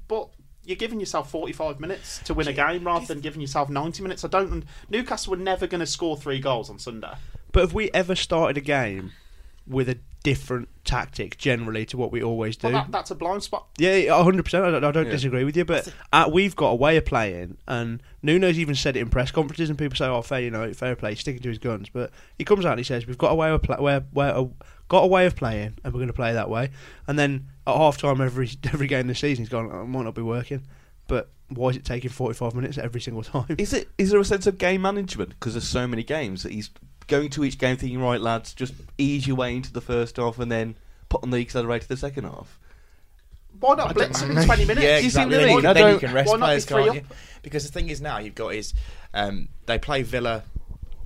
But 0.09 0.29
you're 0.65 0.77
giving 0.77 0.99
yourself 1.01 1.31
45 1.31 1.79
minutes 1.81 2.21
to 2.25 2.35
win 2.35 2.49
a 2.49 2.53
game 2.53 2.85
rather 2.85 3.07
than 3.07 3.21
giving 3.21 3.41
yourself 3.41 3.69
90 3.71 4.03
minutes. 4.03 4.25
I 4.25 4.29
don't. 4.29 4.65
Newcastle 4.91 5.31
were 5.33 5.37
never 5.37 5.67
going 5.67 5.81
to 5.81 5.87
score 5.87 6.17
three 6.17 6.41
goals 6.41 6.69
on 6.69 6.79
Sunday. 6.79 7.13
But 7.53 7.61
have 7.61 7.75
we 7.75 7.91
ever 7.93 8.15
started 8.15 8.57
a 8.57 8.61
game 8.61 9.13
with 9.67 9.89
a 9.89 9.99
different 10.23 10.69
tactic 10.87 11.37
generally 11.37 11.85
to 11.87 11.97
what 11.97 12.11
we 12.13 12.23
always 12.23 12.57
do? 12.57 12.69
Well, 12.69 12.83
that, 12.85 12.91
that's 12.93 13.11
a 13.11 13.15
blind 13.15 13.43
spot. 13.43 13.67
Yeah, 13.79 14.23
hundred 14.23 14.45
percent. 14.45 14.65
I 14.65 14.71
don't, 14.71 14.85
I 14.85 14.91
don't 14.93 15.07
Yeah. 15.07 15.13
disagree 15.13 15.45
with 15.45 15.57
you, 15.57 15.65
but 15.67 15.93
uh, 16.13 16.31
we've 16.33 16.57
got 16.57 16.71
a 16.71 16.75
way 16.75 16.97
of 16.97 17.05
playing, 17.05 17.59
and 17.69 18.03
Nuno's 18.23 18.59
even 18.59 18.75
said 18.75 18.97
it 18.97 19.01
in 19.01 19.11
press 19.11 19.31
conferences, 19.31 19.69
and 19.69 19.79
people 19.79 19.97
say, 19.97 20.07
"Oh, 20.07 20.23
fair, 20.23 20.41
you 20.41 20.51
know, 20.51 20.73
fair 20.73 20.97
play, 20.97 21.11
he's 21.11 21.21
sticking 21.21 21.43
to 21.43 21.49
his 21.51 21.59
guns." 21.59 21.89
But 21.91 22.11
he 22.39 22.45
comes 22.45 22.65
out 22.65 22.73
and 22.73 22.81
he 22.81 22.85
says, 22.85 23.07
"We've 23.07 23.19
got 23.19 23.33
a 23.33 23.35
way 23.35 23.51
of 23.51 23.63
play, 23.63 23.77
where, 23.79 24.01
where, 24.13 24.35
uh, 24.37 24.47
got 24.89 25.03
a 25.03 25.07
way 25.09 25.27
of 25.27 25.37
playing, 25.37 25.75
and 25.85 25.93
we're 25.93 25.99
going 25.99 26.07
to 26.09 26.13
play 26.15 26.33
that 26.33 26.49
way." 26.49 26.71
And 27.07 27.19
then 27.19 27.49
at 27.67 27.77
half 27.77 27.99
time, 27.99 28.21
every 28.21 28.49
every 28.73 28.87
game 28.87 29.07
this 29.09 29.19
season, 29.21 29.45
he's 29.45 29.51
gone, 29.51 29.69
"Oh, 29.73 29.83
"It 29.83 29.87
might 29.87 30.05
not 30.05 30.15
be 30.15 30.23
working," 30.23 30.63
but 31.09 31.31
why 31.49 31.69
is 31.71 31.77
it 31.77 31.85
taking 31.85 32.11
forty 32.11 32.35
five 32.37 32.55
minutes 32.55 32.79
every 32.79 33.01
single 33.01 33.23
time? 33.25 33.55
Is 33.59 33.73
it? 33.73 33.89
Is 33.99 34.11
there 34.11 34.21
a 34.21 34.25
sense 34.25 34.47
of 34.47 34.59
game 34.59 34.83
management 34.83 35.31
because 35.31 35.55
there's 35.55 35.69
so 35.69 35.87
many 35.87 36.03
games 36.03 36.43
that 36.43 36.53
he's 36.53 36.71
going 37.07 37.31
to 37.31 37.45
each 37.45 37.59
game 37.59 37.77
thinking, 37.77 38.01
right, 38.01 38.21
lads, 38.21 38.53
just 38.55 38.75
ease 38.99 39.27
your 39.27 39.37
way 39.37 39.55
into 39.57 39.73
the 39.73 39.81
first 39.81 40.17
half 40.17 40.39
and 40.39 40.51
then 40.51 40.75
put 41.09 41.23
on 41.23 41.31
the 41.31 41.39
accelerator 41.39 41.87
the 41.87 41.97
second 41.97 42.25
half. 42.25 42.59
Why 43.61 43.75
not 43.75 43.95
blitz 43.95 44.21
him 44.21 44.37
in 44.37 44.45
20 44.45 44.65
minutes? 44.67 44.85
Yeah, 44.85 44.99
Do 44.99 45.05
you 45.05 45.11
see 45.11 45.21
exactly. 45.23 45.37
what 45.39 45.41
I 45.41 45.47
Then, 45.47 45.47
mean? 45.47 45.63
you, 45.63 45.69
I 45.69 45.73
then 45.73 45.83
you 45.85 45.91
don't- 45.93 46.01
can 46.01 46.13
rest 46.15 46.29
why 46.29 46.37
not 46.37 46.47
be 46.47 46.47
players, 46.49 46.65
three 46.67 46.85
can't 46.85 46.95
you? 46.97 47.03
Because 47.43 47.65
the 47.67 47.73
thing 47.73 47.89
is 47.89 48.01
now 48.01 48.19
you've 48.19 48.35
got 48.35 48.55
is 48.55 48.75
um, 49.15 49.49
they 49.67 49.79
play 49.79 50.03
Villa 50.03 50.43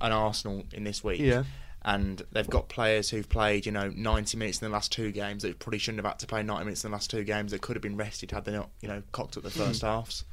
and 0.01 0.13
Arsenal 0.13 0.63
in 0.73 0.83
this 0.83 1.03
week. 1.03 1.19
Yeah. 1.21 1.43
And 1.83 2.21
they've 2.31 2.49
got 2.49 2.67
players 2.69 3.09
who've 3.09 3.27
played, 3.29 3.65
you 3.65 3.71
know, 3.71 3.89
90 3.95 4.37
minutes 4.37 4.61
in 4.61 4.67
the 4.67 4.73
last 4.73 4.91
two 4.91 5.11
games 5.11 5.43
that 5.43 5.57
probably 5.59 5.79
shouldn't 5.79 6.03
have 6.03 6.11
had 6.11 6.19
to 6.19 6.27
play 6.27 6.43
90 6.43 6.65
minutes 6.65 6.83
in 6.83 6.91
the 6.91 6.95
last 6.95 7.09
two 7.09 7.23
games 7.23 7.51
that 7.53 7.61
could 7.61 7.75
have 7.75 7.81
been 7.81 7.97
rested 7.97 8.31
had 8.31 8.45
they 8.45 8.51
not, 8.51 8.69
you 8.81 8.87
know, 8.87 9.01
cocked 9.13 9.37
up 9.37 9.43
the 9.43 9.49
Hmm. 9.49 9.59
first 9.61 9.81
halves. 9.81 10.25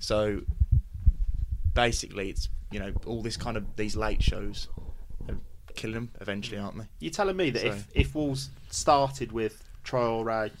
So 0.00 0.40
basically, 1.74 2.30
it's, 2.30 2.48
you 2.70 2.78
know, 2.80 2.92
all 3.06 3.22
this 3.22 3.36
kind 3.36 3.56
of, 3.56 3.76
these 3.76 3.96
late 3.96 4.22
shows 4.22 4.68
are 4.76 4.81
killing 5.74 5.94
them 5.94 6.10
eventually, 6.20 6.58
mm. 6.58 6.64
aren't 6.64 6.78
they? 6.78 6.84
You're 7.00 7.12
telling 7.12 7.36
me 7.36 7.50
that 7.50 7.60
So- 7.60 7.68
if, 7.68 7.88
if 7.94 8.14
Wolves 8.14 8.50
started 8.70 9.32
with 9.32 9.62
Traore 9.84 10.46
uh, 10.46 10.54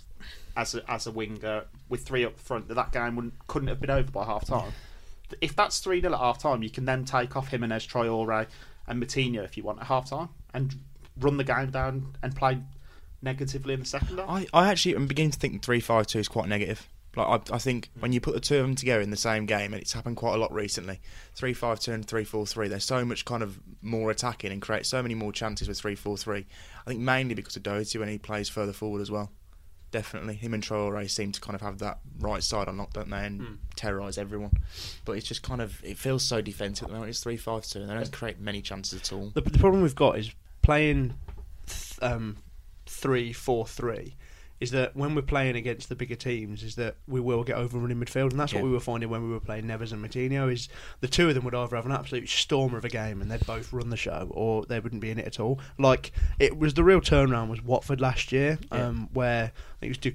as 0.56 0.74
a, 0.74 0.90
as 0.90 1.06
a 1.06 1.10
winger 1.10 1.64
with 1.88 2.04
three 2.04 2.24
up 2.24 2.38
front, 2.38 2.68
that 2.68 2.74
that 2.74 2.92
game 2.92 3.16
wouldn't, 3.16 3.34
couldn't 3.46 3.68
have 3.68 3.80
been 3.80 3.90
over 3.90 4.10
by 4.10 4.24
half 4.24 4.46
time. 4.46 4.72
If 5.40 5.56
that's 5.56 5.78
3 5.78 6.02
0 6.02 6.12
at 6.12 6.18
half 6.18 6.38
time, 6.38 6.62
you 6.62 6.68
can 6.68 6.84
then 6.84 7.06
take 7.06 7.36
off 7.36 7.48
Jimenez, 7.48 7.86
Traore, 7.86 8.42
uh, 8.42 8.44
and 8.86 9.02
Moutinho 9.02 9.42
if 9.44 9.56
you 9.56 9.62
want 9.62 9.80
at 9.80 9.86
half 9.86 10.10
time 10.10 10.28
and 10.52 10.74
run 11.18 11.36
the 11.36 11.44
game 11.44 11.70
down 11.70 12.14
and 12.22 12.34
play 12.34 12.58
negatively 13.22 13.74
in 13.74 13.80
the 13.80 13.86
second 13.86 14.18
half. 14.18 14.28
I, 14.28 14.46
I 14.52 14.68
actually 14.70 14.96
am 14.96 15.06
beginning 15.06 15.30
to 15.30 15.38
think 15.38 15.62
three 15.62 15.80
five 15.80 16.06
two 16.06 16.18
is 16.18 16.28
quite 16.28 16.48
negative. 16.48 16.88
Like 17.14 17.50
I, 17.50 17.56
I 17.56 17.58
think 17.58 17.90
when 18.00 18.12
you 18.12 18.20
put 18.20 18.34
the 18.34 18.40
two 18.40 18.56
of 18.56 18.62
them 18.62 18.74
together 18.74 19.02
in 19.02 19.10
the 19.10 19.16
same 19.16 19.44
game, 19.46 19.72
and 19.74 19.82
it's 19.82 19.92
happened 19.92 20.16
quite 20.16 20.34
a 20.34 20.38
lot 20.38 20.52
recently. 20.52 21.00
Three 21.34 21.52
five 21.52 21.78
two 21.80 21.92
and 21.92 22.06
three 22.06 22.24
four 22.24 22.46
three. 22.46 22.68
There's 22.68 22.84
so 22.84 23.04
much 23.04 23.24
kind 23.24 23.42
of 23.42 23.60
more 23.82 24.10
attacking 24.10 24.50
and 24.52 24.62
create 24.62 24.86
so 24.86 25.02
many 25.02 25.14
more 25.14 25.32
chances 25.32 25.68
with 25.68 25.78
three 25.78 25.94
four 25.94 26.16
three. 26.16 26.46
I 26.86 26.90
think 26.90 27.00
mainly 27.00 27.34
because 27.34 27.56
of 27.56 27.62
Doherty 27.62 27.98
when 27.98 28.08
he 28.08 28.18
plays 28.18 28.48
further 28.48 28.72
forward 28.72 29.02
as 29.02 29.10
well. 29.10 29.30
Definitely, 29.90 30.36
him 30.36 30.54
and 30.54 30.62
Traore 30.62 31.10
seem 31.10 31.32
to 31.32 31.40
kind 31.42 31.54
of 31.54 31.60
have 31.60 31.80
that 31.80 31.98
right 32.18 32.42
side 32.42 32.66
unlocked, 32.66 32.94
don't 32.94 33.10
they, 33.10 33.26
and 33.26 33.58
terrorise 33.76 34.16
everyone. 34.16 34.52
But 35.04 35.18
it's 35.18 35.28
just 35.28 35.42
kind 35.42 35.60
of 35.60 35.84
it 35.84 35.98
feels 35.98 36.22
so 36.22 36.40
defensive 36.40 36.84
at 36.84 36.88
the 36.88 36.94
moment. 36.94 37.10
It's 37.10 37.22
three 37.22 37.36
five 37.36 37.66
two, 37.66 37.80
and 37.80 37.90
they 37.90 37.94
don't 37.94 38.10
create 38.10 38.40
many 38.40 38.62
chances 38.62 38.98
at 38.98 39.12
all. 39.12 39.32
The, 39.34 39.42
the 39.42 39.58
problem 39.58 39.82
we've 39.82 39.94
got 39.94 40.18
is 40.18 40.30
playing 40.62 41.12
th- 41.66 41.98
um, 42.00 42.38
three 42.86 43.34
four 43.34 43.66
three. 43.66 44.16
Is 44.62 44.70
that 44.70 44.94
when 44.94 45.16
we're 45.16 45.22
playing 45.22 45.56
against 45.56 45.88
the 45.88 45.96
bigger 45.96 46.14
teams, 46.14 46.62
is 46.62 46.76
that 46.76 46.94
we 47.08 47.18
will 47.18 47.42
get 47.42 47.56
overrun 47.56 47.90
in 47.90 47.98
midfield, 47.98 48.30
and 48.30 48.38
that's 48.38 48.54
what 48.54 48.62
we 48.62 48.70
were 48.70 48.78
finding 48.78 49.10
when 49.10 49.22
we 49.24 49.30
were 49.30 49.40
playing 49.40 49.64
Neves 49.64 49.90
and 49.92 50.04
Moutinho. 50.04 50.52
Is 50.52 50.68
the 51.00 51.08
two 51.08 51.28
of 51.28 51.34
them 51.34 51.44
would 51.44 51.54
either 51.54 51.74
have 51.74 51.84
an 51.86 51.90
absolute 51.90 52.28
stormer 52.28 52.78
of 52.78 52.84
a 52.84 52.88
game 52.88 53.20
and 53.20 53.28
they'd 53.28 53.44
both 53.44 53.72
run 53.72 53.90
the 53.90 53.96
show, 53.96 54.28
or 54.30 54.64
they 54.66 54.78
wouldn't 54.78 55.00
be 55.02 55.10
in 55.10 55.18
it 55.18 55.26
at 55.26 55.40
all. 55.40 55.58
Like 55.78 56.12
it 56.38 56.56
was 56.58 56.74
the 56.74 56.84
real 56.84 57.00
turnaround 57.00 57.48
was 57.48 57.60
Watford 57.64 58.00
last 58.00 58.30
year, 58.30 58.58
Yeah. 58.72 58.86
um, 58.86 59.08
where 59.12 59.46
I 59.46 59.76
think 59.80 59.96
it 59.96 60.04
was 60.04 60.14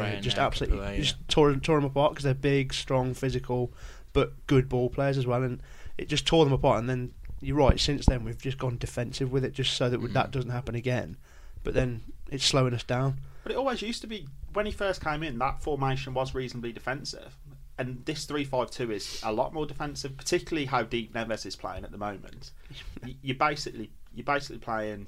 and 0.00 0.14
and, 0.14 0.22
just 0.24 0.38
uh, 0.38 0.40
absolutely 0.40 0.96
just 0.96 1.16
tore, 1.28 1.54
tore 1.56 1.76
them 1.76 1.84
apart 1.84 2.12
because 2.12 2.24
they're 2.24 2.32
big, 2.34 2.72
strong, 2.72 3.12
physical, 3.12 3.72
but 4.14 4.46
good 4.46 4.68
ball 4.70 4.88
players 4.88 5.18
as 5.18 5.26
well, 5.26 5.42
and 5.42 5.60
it 5.98 6.08
just 6.08 6.26
tore 6.26 6.44
them 6.44 6.54
apart. 6.54 6.78
And 6.78 6.88
then 6.88 7.12
you're 7.42 7.56
right. 7.56 7.78
Since 7.78 8.06
then, 8.06 8.24
we've 8.24 8.40
just 8.40 8.56
gone 8.56 8.78
defensive 8.78 9.30
with 9.30 9.44
it, 9.44 9.52
just 9.52 9.76
so 9.76 9.90
that 9.90 10.00
Mm. 10.00 10.12
that 10.14 10.30
doesn't 10.30 10.50
happen 10.50 10.74
again. 10.74 11.18
But 11.64 11.74
then 11.74 12.02
it's 12.30 12.44
slowing 12.44 12.74
us 12.74 12.82
down. 12.82 13.20
But 13.42 13.52
it 13.52 13.58
always 13.58 13.82
used 13.82 14.00
to 14.02 14.06
be 14.06 14.28
when 14.52 14.66
he 14.66 14.72
first 14.72 15.02
came 15.02 15.22
in. 15.22 15.38
That 15.38 15.62
formation 15.62 16.14
was 16.14 16.34
reasonably 16.34 16.72
defensive, 16.72 17.36
and 17.78 18.04
this 18.04 18.24
three-five-two 18.24 18.90
is 18.90 19.20
a 19.22 19.32
lot 19.32 19.52
more 19.52 19.66
defensive. 19.66 20.16
Particularly 20.16 20.66
how 20.66 20.82
deep 20.82 21.14
Neves 21.14 21.46
is 21.46 21.56
playing 21.56 21.84
at 21.84 21.90
the 21.90 21.98
moment. 21.98 22.52
You're 23.22 23.36
basically 23.36 23.90
you're 24.14 24.24
basically 24.24 24.58
playing 24.58 25.06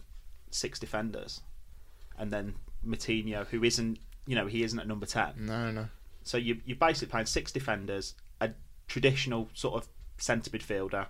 six 0.50 0.78
defenders, 0.78 1.40
and 2.18 2.32
then 2.32 2.54
Moutinho, 2.86 3.46
who 3.46 3.62
isn't 3.64 3.98
you 4.26 4.34
know 4.34 4.46
he 4.46 4.62
isn't 4.62 4.78
at 4.78 4.88
number 4.88 5.06
ten. 5.06 5.32
No, 5.38 5.70
no. 5.70 5.88
So 6.22 6.36
you 6.36 6.60
you're 6.64 6.76
basically 6.76 7.10
playing 7.10 7.26
six 7.26 7.52
defenders, 7.52 8.14
a 8.40 8.50
traditional 8.88 9.48
sort 9.54 9.74
of 9.74 9.88
centre 10.18 10.50
midfielder, 10.50 11.06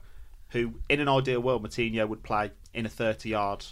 who 0.50 0.74
in 0.88 1.00
an 1.00 1.08
ideal 1.08 1.40
world 1.40 1.66
Moutinho 1.66 2.08
would 2.08 2.22
play 2.22 2.50
in 2.72 2.86
a 2.86 2.88
30-yard 2.88 3.64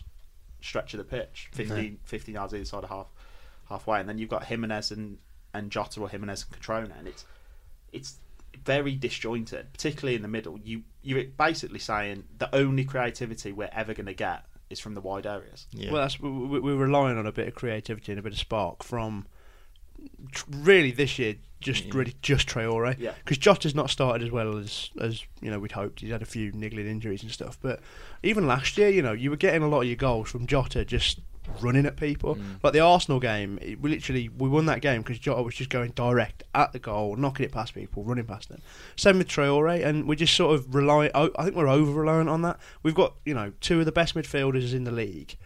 stretch 0.62 0.94
of 0.94 0.98
the 0.98 1.04
pitch, 1.04 1.48
15, 1.52 1.98
15 2.04 2.34
yards 2.34 2.54
either 2.54 2.64
side 2.64 2.84
of 2.84 2.90
half 2.90 3.06
halfway, 3.68 4.00
and 4.00 4.08
then 4.08 4.18
you've 4.18 4.30
got 4.30 4.44
Jimenez 4.44 4.90
and 4.90 5.18
and 5.54 5.70
Jota 5.70 6.00
or 6.00 6.08
Jimenez 6.08 6.46
and 6.50 6.60
Cutrone, 6.60 6.98
and 6.98 7.06
it's 7.08 7.24
it's 7.92 8.16
very 8.64 8.94
disjointed, 8.94 9.72
particularly 9.72 10.16
in 10.16 10.22
the 10.22 10.28
middle. 10.28 10.58
You 10.58 10.82
you're 11.02 11.24
basically 11.24 11.78
saying 11.78 12.24
the 12.38 12.54
only 12.54 12.84
creativity 12.84 13.52
we're 13.52 13.70
ever 13.72 13.94
going 13.94 14.06
to 14.06 14.14
get 14.14 14.44
is 14.70 14.80
from 14.80 14.94
the 14.94 15.00
wide 15.00 15.26
areas. 15.26 15.66
Yeah. 15.72 15.92
Well, 15.92 16.02
that's 16.02 16.20
we, 16.20 16.30
we, 16.30 16.60
we're 16.60 16.76
relying 16.76 17.18
on 17.18 17.26
a 17.26 17.32
bit 17.32 17.48
of 17.48 17.54
creativity 17.54 18.12
and 18.12 18.18
a 18.18 18.22
bit 18.22 18.32
of 18.32 18.38
spark 18.38 18.82
from 18.82 19.26
really 20.48 20.90
this 20.90 21.18
year. 21.18 21.36
Just 21.62 21.88
mm. 21.88 21.94
really 21.94 22.14
just 22.22 22.48
Traore, 22.48 22.96
Yeah. 22.98 23.12
Because 23.24 23.38
Jota's 23.38 23.74
not 23.74 23.90
started 23.90 24.24
as 24.24 24.30
well 24.30 24.56
as 24.58 24.90
as 25.00 25.24
you 25.40 25.50
know 25.50 25.58
we'd 25.58 25.72
hoped. 25.72 26.00
He's 26.00 26.10
had 26.10 26.22
a 26.22 26.26
few 26.26 26.52
niggling 26.52 26.86
injuries 26.86 27.22
and 27.22 27.30
stuff. 27.30 27.58
But 27.60 27.80
even 28.22 28.46
last 28.46 28.76
year, 28.76 28.88
you 28.88 29.02
know, 29.02 29.12
you 29.12 29.30
were 29.30 29.36
getting 29.36 29.62
a 29.62 29.68
lot 29.68 29.82
of 29.82 29.86
your 29.86 29.96
goals 29.96 30.30
from 30.30 30.46
Jota 30.46 30.84
just 30.84 31.20
running 31.60 31.86
at 31.86 31.96
people. 31.96 32.36
Mm. 32.36 32.62
Like 32.62 32.72
the 32.72 32.80
Arsenal 32.80 33.20
game, 33.20 33.58
it, 33.62 33.80
we 33.80 33.90
literally 33.90 34.28
we 34.28 34.48
won 34.48 34.66
that 34.66 34.80
game 34.80 35.02
because 35.02 35.18
Jota 35.18 35.42
was 35.42 35.54
just 35.54 35.70
going 35.70 35.92
direct 35.92 36.42
at 36.54 36.72
the 36.72 36.78
goal, 36.78 37.16
knocking 37.16 37.46
it 37.46 37.52
past 37.52 37.74
people, 37.74 38.04
running 38.04 38.26
past 38.26 38.48
them. 38.48 38.60
Same 38.96 39.18
with 39.18 39.28
Traore, 39.28 39.84
and 39.84 40.06
we 40.06 40.16
just 40.16 40.34
sort 40.34 40.54
of 40.54 40.74
rely. 40.74 41.10
I 41.14 41.30
I 41.36 41.44
think 41.44 41.56
we're 41.56 41.68
over 41.68 41.92
reliant 41.92 42.28
on 42.28 42.42
that. 42.42 42.58
We've 42.82 42.94
got 42.94 43.14
you 43.24 43.34
know 43.34 43.52
two 43.60 43.80
of 43.80 43.86
the 43.86 43.92
best 43.92 44.14
midfielders 44.14 44.74
in 44.74 44.84
the 44.84 44.92
league 44.92 45.36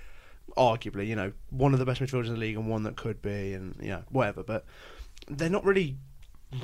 arguably, 0.57 1.07
you 1.07 1.14
know, 1.14 1.33
one 1.50 1.72
of 1.72 1.79
the 1.79 1.85
best 1.85 2.00
midfielders 2.00 2.26
in 2.26 2.35
the 2.35 2.40
league 2.40 2.57
and 2.57 2.68
one 2.68 2.83
that 2.85 2.96
could 2.96 3.20
be, 3.22 3.52
and 3.52 3.76
you 3.81 3.90
know, 3.90 4.02
whatever. 4.11 4.42
But 4.42 4.64
they're 5.29 5.51
not 5.51 5.65
really 5.65 5.97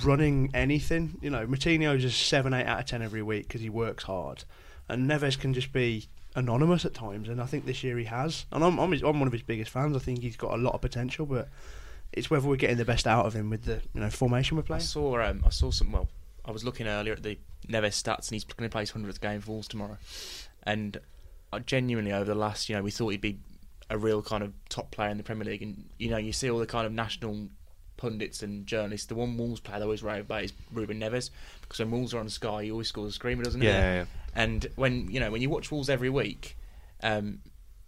running 0.04 0.50
anything. 0.54 1.18
You 1.20 1.30
know, 1.30 1.46
Moutinho's 1.46 2.04
a 2.04 2.10
seven, 2.10 2.54
eight 2.54 2.66
out 2.66 2.80
of 2.80 2.86
ten 2.86 3.02
every 3.02 3.22
week 3.22 3.48
because 3.48 3.60
he 3.60 3.68
works 3.68 4.04
hard, 4.04 4.44
and 4.88 5.08
Neves 5.08 5.38
can 5.38 5.54
just 5.54 5.72
be 5.72 6.08
anonymous 6.34 6.84
at 6.84 6.94
times. 6.94 7.28
And 7.28 7.40
I 7.40 7.46
think 7.46 7.66
this 7.66 7.84
year 7.84 7.98
he 7.98 8.04
has. 8.04 8.46
And 8.52 8.64
I'm 8.64 8.78
I'm, 8.78 8.92
his, 8.92 9.02
I'm 9.02 9.18
one 9.18 9.26
of 9.26 9.32
his 9.32 9.42
biggest 9.42 9.70
fans. 9.70 9.96
I 9.96 10.00
think 10.00 10.20
he's 10.20 10.36
got 10.36 10.54
a 10.54 10.56
lot 10.56 10.74
of 10.74 10.80
potential, 10.80 11.26
but 11.26 11.48
it's 12.12 12.30
whether 12.30 12.46
we're 12.46 12.56
getting 12.56 12.76
the 12.76 12.84
best 12.84 13.06
out 13.06 13.26
of 13.26 13.34
him 13.34 13.50
with 13.50 13.64
the 13.64 13.80
you 13.94 14.00
know 14.00 14.10
formation 14.10 14.56
we're 14.56 14.62
playing. 14.62 14.82
I 14.82 14.84
saw 14.84 15.20
um, 15.22 15.42
I 15.44 15.50
saw 15.50 15.70
some. 15.70 15.92
Well, 15.92 16.08
I 16.44 16.50
was 16.50 16.64
looking 16.64 16.86
earlier 16.86 17.14
at 17.14 17.22
the 17.22 17.38
Neves 17.68 18.02
stats, 18.02 18.28
and 18.28 18.32
he's 18.32 18.44
going 18.44 18.68
to 18.68 18.72
play 18.72 18.82
his 18.82 18.90
hundredth 18.90 19.20
game 19.20 19.40
for 19.40 19.52
Wolves 19.52 19.68
tomorrow. 19.68 19.98
And 20.64 20.98
I 21.52 21.58
genuinely, 21.58 22.12
over 22.12 22.24
the 22.24 22.34
last, 22.34 22.68
you 22.68 22.76
know, 22.76 22.82
we 22.82 22.90
thought 22.90 23.08
he'd 23.08 23.20
be 23.20 23.38
a 23.90 23.98
real 23.98 24.22
kind 24.22 24.42
of 24.42 24.52
top 24.68 24.90
player 24.90 25.10
in 25.10 25.18
the 25.18 25.22
Premier 25.22 25.44
League, 25.44 25.62
and 25.62 25.84
you 25.98 26.10
know, 26.10 26.16
you 26.16 26.32
see 26.32 26.50
all 26.50 26.58
the 26.58 26.66
kind 26.66 26.86
of 26.86 26.92
national 26.92 27.48
pundits 28.02 28.42
and 28.42 28.66
journalists. 28.66 29.06
The 29.06 29.14
one 29.14 29.36
Wolves 29.36 29.60
player 29.60 29.78
they 29.78 29.84
always 29.84 30.02
rave 30.02 30.22
about 30.24 30.42
is 30.42 30.52
Ruben 30.72 30.98
Neves 31.00 31.30
because 31.62 31.78
when 31.78 31.92
Wolves 31.92 32.12
are 32.12 32.18
on 32.18 32.28
Sky, 32.28 32.64
he 32.64 32.70
always 32.72 32.88
scores 32.88 33.10
a 33.10 33.12
screamer, 33.14 33.44
doesn't 33.44 33.60
he? 33.60 33.66
Yeah, 33.68 33.78
yeah, 33.80 33.94
yeah. 34.00 34.04
And 34.34 34.66
when 34.74 35.08
you 35.10 35.20
know 35.20 35.30
when 35.30 35.40
you 35.40 35.48
watch 35.48 35.70
Wolves 35.70 35.88
every 35.88 36.10
week, 36.10 36.56
um, 37.02 37.38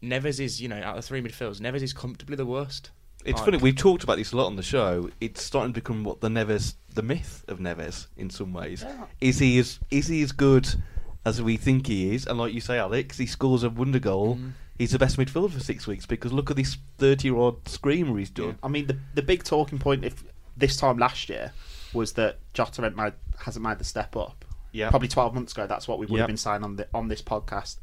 Neves 0.03 0.39
is 0.41 0.63
you 0.63 0.69
know 0.69 0.77
out 0.81 0.97
of 0.97 1.03
the 1.03 1.03
three 1.03 1.21
midfielders, 1.21 1.61
Neves 1.61 1.83
is 1.83 1.93
comfortably 1.93 2.37
the 2.37 2.47
worst. 2.47 2.91
It's 3.25 3.39
Like- 3.41 3.45
funny. 3.47 3.59
We've 3.59 3.75
talked 3.77 4.05
about 4.05 4.19
this 4.19 4.33
a 4.33 4.37
lot 4.37 4.47
on 4.47 4.57
the 4.57 4.63
show. 4.63 5.11
It's 5.21 5.43
starting 5.43 5.73
to 5.73 5.81
become 5.81 6.05
what 6.05 6.21
the 6.21 6.29
Neves, 6.29 6.75
the 6.95 7.03
myth 7.03 7.45
of 7.49 7.59
Neves, 7.59 8.07
in 8.17 8.31
some 8.31 8.53
ways. 8.53 8.85
Is 9.21 9.39
he 9.41 9.59
as 9.59 9.81
is 9.91 10.07
he 10.09 10.23
as 10.23 10.31
good 10.33 10.69
as 11.25 11.43
we 11.43 11.57
think 11.57 11.87
he 11.89 12.15
is? 12.15 12.27
And 12.27 12.39
like 12.39 12.53
you 12.53 12.61
say, 12.61 12.79
Alex, 12.79 13.19
he 13.19 13.27
scores 13.27 13.63
a 13.65 13.71
wonder 13.71 13.99
goal. 13.99 14.37
Mm-hmm. 14.37 14.49
He's 14.79 14.91
the 14.91 14.99
best 14.99 15.17
midfielder 15.17 15.51
for 15.53 15.61
six 15.61 15.87
weeks 15.87 16.05
because 16.07 16.33
look 16.33 16.51
at 16.51 16.57
this 16.57 16.77
thirty-year-old 16.99 17.69
screamer 17.69 18.19
he's 18.19 18.31
done. 18.31 18.59
I 18.63 18.69
mean, 18.69 18.87
the 18.87 18.99
the 19.15 19.23
big 19.23 19.45
talking 19.45 19.79
point 19.79 20.05
if 20.05 20.25
this 20.57 20.77
time 20.77 20.99
last 20.99 21.29
year 21.29 21.53
was 21.93 22.13
that 22.15 22.39
Jota 22.55 22.83
hadn't 22.83 22.97
made, 22.97 23.13
hasn't 23.39 23.65
made 23.65 23.79
the 23.79 23.85
step 23.85 24.17
up. 24.17 24.45
Yeah. 24.73 24.91
Probably 24.91 25.07
12 25.07 25.33
months 25.35 25.53
ago, 25.53 25.69
that's 25.69 25.87
what 25.87 26.01
we 26.01 26.07
would 26.07 26.17
Yep. 26.17 26.23
have 26.23 26.27
been 26.27 26.37
saying 26.37 26.65
on 26.65 26.75
the 26.77 26.89
on 26.93 27.07
this 27.09 27.23
podcast. 27.23 27.77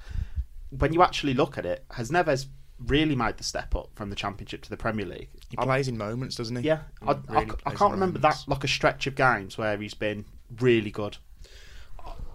When 0.77 0.91
you 0.93 1.01
actually 1.01 1.33
look 1.33 1.57
at 1.57 1.65
it, 1.65 1.85
has 1.91 2.11
Neves 2.11 2.47
really 2.87 3.15
made 3.15 3.37
the 3.37 3.43
step 3.45 3.73
up 3.75 3.89
from 3.95 4.09
the 4.09 4.15
Championship 4.15 4.61
to 4.63 4.69
the 4.69 4.75
Premier 4.75 5.05
League? 5.05 5.29
He 5.49 5.57
I- 5.57 5.63
plays 5.63 5.87
in 5.87 5.97
moments, 5.97 6.35
doesn't 6.35 6.57
he? 6.57 6.63
Yeah, 6.63 6.79
I, 7.01 7.11
I, 7.11 7.13
really 7.13 7.35
I 7.37 7.45
plays 7.45 7.77
can't 7.77 7.91
remember 7.93 8.19
moments. 8.19 8.43
that 8.45 8.51
like 8.51 8.63
a 8.65 8.67
stretch 8.67 9.07
of 9.07 9.15
games 9.15 9.57
where 9.57 9.77
he's 9.77 9.93
been 9.93 10.25
really 10.59 10.91
good. 10.91 11.15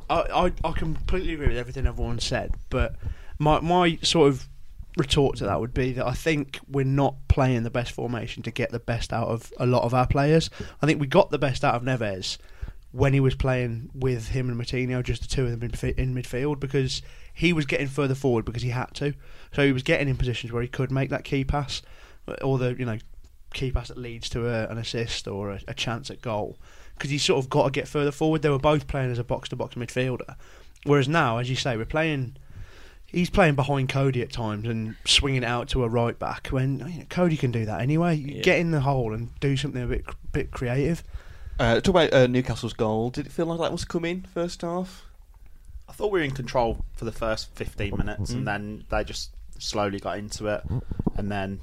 I, 0.08 0.14
I, 0.32 0.52
I 0.64 0.72
completely 0.72 1.34
agree 1.34 1.48
with 1.48 1.56
everything 1.56 1.86
everyone 1.86 2.18
said, 2.20 2.54
but 2.70 2.94
my 3.38 3.60
my 3.60 3.98
sort 4.02 4.28
of 4.28 4.48
retort 4.96 5.36
to 5.36 5.44
that 5.44 5.60
would 5.60 5.74
be 5.74 5.92
that 5.92 6.06
I 6.06 6.12
think 6.12 6.58
we're 6.68 6.84
not 6.84 7.16
playing 7.28 7.64
the 7.64 7.70
best 7.70 7.92
formation 7.92 8.42
to 8.44 8.50
get 8.50 8.70
the 8.70 8.78
best 8.78 9.12
out 9.12 9.28
of 9.28 9.52
a 9.58 9.66
lot 9.66 9.82
of 9.82 9.92
our 9.92 10.06
players. 10.06 10.48
I 10.80 10.86
think 10.86 11.00
we 11.00 11.06
got 11.06 11.30
the 11.30 11.38
best 11.38 11.64
out 11.64 11.74
of 11.74 11.82
Neves 11.82 12.38
when 12.92 13.12
he 13.12 13.20
was 13.20 13.34
playing 13.34 13.90
with 13.94 14.28
him 14.28 14.48
and 14.48 14.58
Moutinho, 14.58 15.02
just 15.02 15.20
the 15.20 15.28
two 15.28 15.44
of 15.44 15.50
them 15.50 15.70
in, 15.98 16.14
midfield, 16.14 16.58
because 16.58 17.02
he 17.34 17.52
was 17.52 17.66
getting 17.66 17.88
further 17.88 18.14
forward 18.14 18.46
because 18.46 18.62
he 18.62 18.70
had 18.70 18.94
to. 18.94 19.12
So 19.52 19.66
he 19.66 19.72
was 19.72 19.82
getting 19.82 20.08
in 20.08 20.16
positions 20.16 20.50
where 20.50 20.62
he 20.62 20.68
could 20.68 20.90
make 20.90 21.10
that 21.10 21.24
key 21.24 21.44
pass, 21.44 21.82
uh, 22.26 22.36
or 22.42 22.56
the 22.56 22.74
you 22.78 22.86
know 22.86 22.96
key 23.52 23.70
pass 23.70 23.88
that 23.88 23.98
leads 23.98 24.30
to 24.30 24.48
a, 24.48 24.66
an 24.68 24.78
assist 24.78 25.28
or 25.28 25.50
a, 25.50 25.60
a 25.68 25.74
chance 25.74 26.10
at 26.10 26.22
goal. 26.22 26.58
Because 26.94 27.10
he 27.10 27.18
sort 27.18 27.44
of 27.44 27.50
got 27.50 27.64
to 27.64 27.70
get 27.70 27.86
further 27.86 28.12
forward. 28.12 28.40
They 28.40 28.48
were 28.48 28.58
both 28.58 28.86
playing 28.86 29.10
as 29.10 29.18
a 29.18 29.24
box 29.24 29.50
to 29.50 29.56
box 29.56 29.74
midfielder. 29.74 30.34
Whereas 30.84 31.08
now, 31.08 31.36
as 31.36 31.50
you 31.50 31.56
say, 31.56 31.76
we're 31.76 31.84
playing 31.84 32.38
he's 33.06 33.30
playing 33.30 33.54
behind 33.54 33.88
Cody 33.88 34.20
at 34.22 34.32
times 34.32 34.66
and 34.68 34.96
swinging 35.04 35.42
it 35.42 35.46
out 35.46 35.68
to 35.70 35.84
a 35.84 35.88
right 35.88 36.18
back 36.18 36.48
when 36.48 36.78
you 36.80 36.98
know, 36.98 37.04
Cody 37.08 37.36
can 37.36 37.50
do 37.50 37.64
that 37.66 37.80
anyway. 37.80 38.16
You 38.16 38.36
Yeah. 38.36 38.42
Get 38.42 38.58
in 38.58 38.70
the 38.72 38.80
hole 38.80 39.12
and 39.14 39.38
do 39.40 39.56
something 39.56 39.82
a 39.82 39.86
bit 39.86 40.04
bit 40.32 40.50
creative. 40.50 41.02
Uh, 41.58 41.76
talk 41.80 41.88
about 41.88 42.12
uh, 42.12 42.26
Newcastle's 42.26 42.74
goal. 42.74 43.10
Did 43.10 43.26
it 43.26 43.32
feel 43.32 43.46
like 43.46 43.60
that 43.60 43.72
was 43.72 43.84
coming 43.86 44.22
first 44.34 44.60
half? 44.62 45.04
I 45.88 45.92
thought 45.92 46.10
we 46.12 46.18
were 46.18 46.24
in 46.24 46.32
control 46.32 46.84
for 46.94 47.04
the 47.06 47.12
first 47.12 47.54
15 47.54 47.96
minutes, 47.96 48.32
Mm. 48.32 48.34
and 48.38 48.46
then 48.48 48.84
they 48.90 49.04
just 49.04 49.30
slowly 49.58 49.98
got 49.98 50.18
into 50.18 50.48
it, 50.48 50.62
and 51.16 51.30
then 51.30 51.60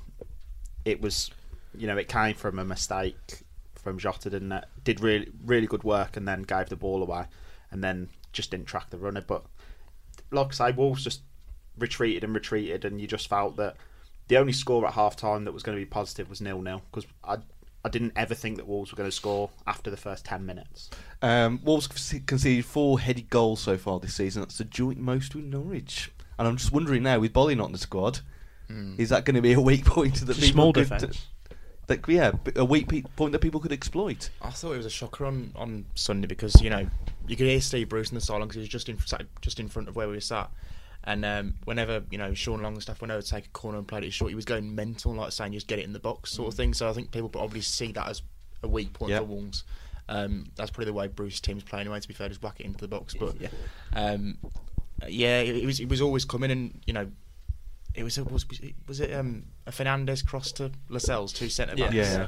it 0.85 0.99
was, 1.01 1.29
you 1.77 1.85
know, 1.85 1.97
it 1.97 2.07
came 2.07 2.33
from 2.33 2.57
a 2.57 2.65
mistake 2.65 3.43
from 3.75 3.99
Jota, 3.99 4.29
didn't 4.31 4.51
it? 4.53 4.63
Did 4.83 5.01
really 5.01 5.29
really 5.45 5.67
good 5.67 5.83
work, 5.83 6.17
and 6.17 6.27
then 6.27 6.41
gave 6.43 6.69
the 6.69 6.75
ball 6.77 7.03
away, 7.03 7.25
and 7.69 7.83
then 7.83 8.09
just 8.31 8.49
didn't 8.49 8.65
track 8.65 8.89
the 8.89 8.97
runner. 8.97 9.21
But 9.21 9.45
like 10.31 10.47
I 10.47 10.51
say, 10.51 10.71
Wolves 10.71 11.03
just 11.03 11.21
retreated 11.77 12.23
and 12.23 12.33
retreated, 12.33 12.85
and 12.85 12.99
you 13.01 13.07
just 13.07 13.27
felt 13.27 13.57
that 13.57 13.75
the 14.27 14.37
only 14.37 14.53
score 14.53 14.85
at 14.87 14.93
half 14.93 15.15
time 15.15 15.45
that 15.45 15.51
was 15.51 15.63
going 15.63 15.77
to 15.77 15.81
be 15.81 15.85
positive 15.89 16.29
was 16.29 16.41
nil 16.41 16.61
nil 16.61 16.81
because 16.91 17.07
I. 17.23 17.37
I 17.85 17.89
didn't 17.89 18.13
ever 18.15 18.33
think 18.33 18.55
that 18.55 18.65
Wolves 18.65 18.93
were 18.93 18.95
going 18.95 19.09
to 19.09 19.13
score 19.13 19.49
after 19.67 19.91
the 19.91 19.97
first 19.97 20.23
10 20.23 20.45
minutes. 20.45 20.89
Um, 21.21 21.59
Wolves 21.65 21.85
conceded 22.25 22.63
four 22.63 22.97
headed 22.97 23.29
goals 23.29 23.59
so 23.59 23.77
far 23.77 23.99
this 23.99 24.15
season. 24.15 24.41
That's 24.41 24.57
the 24.57 24.63
joint 24.63 24.99
most 24.99 25.35
with 25.35 25.43
Norwich. 25.43 26.09
And 26.39 26.47
I'm 26.47 26.55
just 26.55 26.71
wondering 26.71 27.03
now, 27.03 27.19
with 27.19 27.33
Boly 27.33 27.57
not 27.57 27.65
in 27.65 27.71
the 27.73 27.77
squad, 27.77 28.21
is 28.97 29.09
that 29.09 29.25
going 29.25 29.35
to 29.35 29.41
be 29.41 29.51
a 29.51 29.59
weak 29.59 29.83
point 29.85 30.15
that 30.21 30.29
It's 30.29 30.39
people 30.39 30.53
small 30.53 30.71
could, 30.71 30.83
defence. 30.87 31.27
that, 31.87 32.07
yeah, 32.07 32.31
a 32.55 32.63
weak 32.63 32.87
point 33.17 33.33
that 33.33 33.39
people 33.39 33.59
could 33.59 33.73
exploit? 33.73 34.29
I 34.41 34.51
thought 34.51 34.71
it 34.71 34.77
was 34.77 34.85
a 34.85 34.89
shocker 34.89 35.25
on, 35.25 35.51
on 35.53 35.83
Sunday 35.93 36.27
because 36.27 36.61
you 36.61 36.69
know 36.69 36.87
you 37.27 37.35
could 37.35 37.47
hear 37.47 37.59
Steve 37.59 37.89
Bruce 37.89 38.11
in 38.11 38.15
the 38.15 38.21
sideline 38.21 38.47
because 38.47 38.55
he 38.55 38.61
was 38.61 38.69
just 38.69 38.87
in 38.87 38.97
sat 38.99 39.25
just 39.41 39.59
in 39.59 39.67
front 39.67 39.89
of 39.89 39.97
where 39.97 40.07
we 40.07 40.13
were 40.13 40.21
sat, 40.21 40.49
and 41.05 41.25
um, 41.25 41.53
whenever 41.65 42.03
you 42.11 42.17
know 42.17 42.33
Sean 42.33 42.61
Longstaff 42.61 43.01
went 43.01 43.11
over 43.11 43.21
to 43.21 43.27
take 43.27 43.45
a 43.47 43.49
corner 43.49 43.77
and 43.77 43.87
played 43.87 44.03
it 44.03 44.13
short, 44.13 44.29
he 44.29 44.35
was 44.35 44.45
going 44.45 44.73
mental, 44.75 45.13
like 45.13 45.31
saying 45.31 45.53
just 45.53 45.67
get 45.67 45.79
it 45.79 45.85
in 45.85 45.93
the 45.93 45.99
box 45.99 46.31
sort 46.31 46.47
of 46.47 46.53
thing. 46.55 46.73
So 46.73 46.89
I 46.89 46.93
think 46.93 47.11
people 47.11 47.29
probably 47.29 47.61
see 47.61 47.91
that 47.93 48.07
as 48.09 48.21
a 48.61 48.67
weak 48.67 48.93
point 48.93 49.11
Yeah. 49.11 49.19
for 49.19 49.25
Wolves. 49.25 49.63
Um, 50.09 50.45
that's 50.55 50.69
probably 50.71 50.85
the 50.85 50.93
way 50.93 51.07
Bruce's 51.07 51.39
team's 51.41 51.63
playing 51.63 51.81
anyway. 51.87 51.99
To 51.99 52.07
be 52.07 52.13
fair, 52.13 52.27
just 52.29 52.41
whack 52.43 52.59
it 52.59 52.65
into 52.65 52.79
the 52.81 52.87
box. 52.87 53.13
But 53.13 53.35
um, 53.93 54.37
yeah, 55.07 55.39
it, 55.41 55.55
it 55.57 55.65
was 55.65 55.79
it 55.79 55.89
was 55.89 56.01
always 56.01 56.25
coming, 56.25 56.51
and 56.51 56.81
you 56.85 56.93
know. 56.93 57.09
It 57.95 58.03
was 58.03 58.17
a, 58.17 58.23
was 58.23 58.43
was 58.87 58.99
it 59.01 59.13
um, 59.13 59.43
a 59.67 59.71
Fernandez 59.71 60.23
cross 60.23 60.51
to 60.53 60.71
Lascelles, 60.89 61.31
two 61.31 61.47
centre 61.47 61.75
backs. 61.75 61.93
Yeah. 61.93 62.25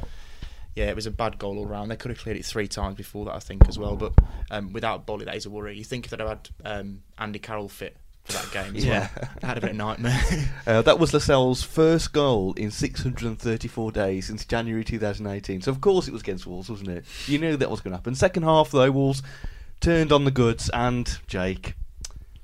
Yeah, 0.75 0.89
it 0.91 0.95
was 0.95 1.07
a 1.07 1.11
bad 1.11 1.39
goal 1.39 1.57
all 1.57 1.65
round. 1.65 1.89
They 1.89 1.95
could 1.95 2.11
have 2.11 2.19
cleared 2.19 2.37
it 2.37 2.45
three 2.45 2.67
times 2.67 2.95
before 2.97 3.25
that, 3.25 3.33
I 3.33 3.39
think, 3.39 3.67
as 3.67 3.79
well. 3.79 3.95
But 3.95 4.13
um, 4.51 4.73
without 4.73 5.07
Boly, 5.07 5.25
that 5.25 5.35
is 5.35 5.47
a 5.47 5.49
worry. 5.49 5.75
You 5.75 5.83
think 5.83 6.05
if 6.05 6.11
they'd 6.11 6.19
have 6.19 6.29
had 6.29 6.49
um, 6.65 7.01
Andy 7.17 7.39
Carroll 7.39 7.67
fit 7.67 7.97
for 8.25 8.33
that 8.33 8.51
game 8.51 8.75
as 8.75 8.83
Yeah. 8.85 9.07
well, 9.15 9.29
that'd 9.41 9.63
have 9.63 9.71
been 9.71 9.79
a 9.81 9.85
nightmare. 9.85 10.21
Uh, 10.67 10.81
that 10.81 10.97
was 10.99 11.13
Lascelles' 11.13 11.61
first 11.61 12.11
goal 12.11 12.53
in 12.53 12.71
634 12.71 13.91
days 13.91 14.25
since 14.25 14.43
January 14.45 14.83
2018. 14.83 15.61
So, 15.61 15.69
of 15.71 15.79
course, 15.79 16.07
it 16.07 16.11
was 16.11 16.21
against 16.23 16.47
Wolves, 16.47 16.69
wasn't 16.71 16.89
it? 16.89 17.05
You 17.27 17.37
knew 17.37 17.55
that 17.55 17.69
was 17.69 17.81
going 17.81 17.91
to 17.91 17.97
happen. 17.97 18.15
Second 18.15 18.43
half, 18.43 18.71
though, 18.71 18.89
Wolves 18.89 19.21
turned 19.79 20.11
on 20.11 20.25
the 20.25 20.31
goods, 20.31 20.69
and 20.73 21.19
Jake, 21.27 21.75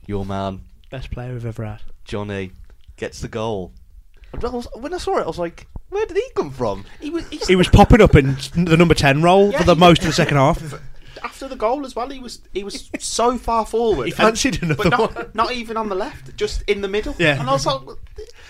your 0.05 0.23
man, 0.25 0.61
Best 0.91 1.09
player 1.09 1.33
we've 1.33 1.45
ever 1.47 1.65
had. 1.65 1.81
Johnny, 2.05 2.51
gets 2.97 3.21
the 3.21 3.27
goal. 3.27 3.71
I 4.33 4.37
was- 4.49 4.67
When 4.75 4.93
I 4.93 4.97
saw 4.97 5.17
it, 5.17 5.23
I 5.23 5.27
was 5.27 5.39
like, 5.39 5.65
where 5.89 6.05
did 6.05 6.15
he 6.17 6.23
come 6.35 6.51
from? 6.51 6.85
He 6.99 7.09
was, 7.09 7.27
he's- 7.29 7.47
He 7.47 7.55
was 7.55 7.69
popping 7.69 8.01
up 8.01 8.13
in 8.15 8.35
the 8.55 8.77
number 8.77 8.93
ten 8.93 9.23
role 9.23 9.51
Yeah, 9.51 9.57
for 9.59 9.63
the 9.63 9.75
most 9.75 10.01
of 10.01 10.07
the 10.07 10.13
second 10.13 10.37
half. 10.37 10.61
after 11.23 11.47
the 11.47 11.55
goal 11.55 11.85
as 11.85 11.95
well. 11.95 12.09
He 12.09 12.19
was 12.19 12.41
he 12.53 12.63
was 12.63 12.89
so 12.99 13.37
far 13.37 13.65
forward. 13.65 14.05
He 14.07 14.11
fancied 14.11 14.55
and- 14.61 14.71
another 14.71 14.83
but 14.83 14.89
not, 14.89 15.15
one. 15.15 15.31
not 15.33 15.51
even 15.53 15.77
on 15.77 15.89
the 15.89 15.95
left, 15.95 16.35
just 16.37 16.61
in 16.63 16.81
the 16.81 16.87
middle. 16.87 17.15
Yeah. 17.19 17.39
and 17.39 17.49
I 17.49 17.53
was 17.53 17.65
like, 17.65 17.81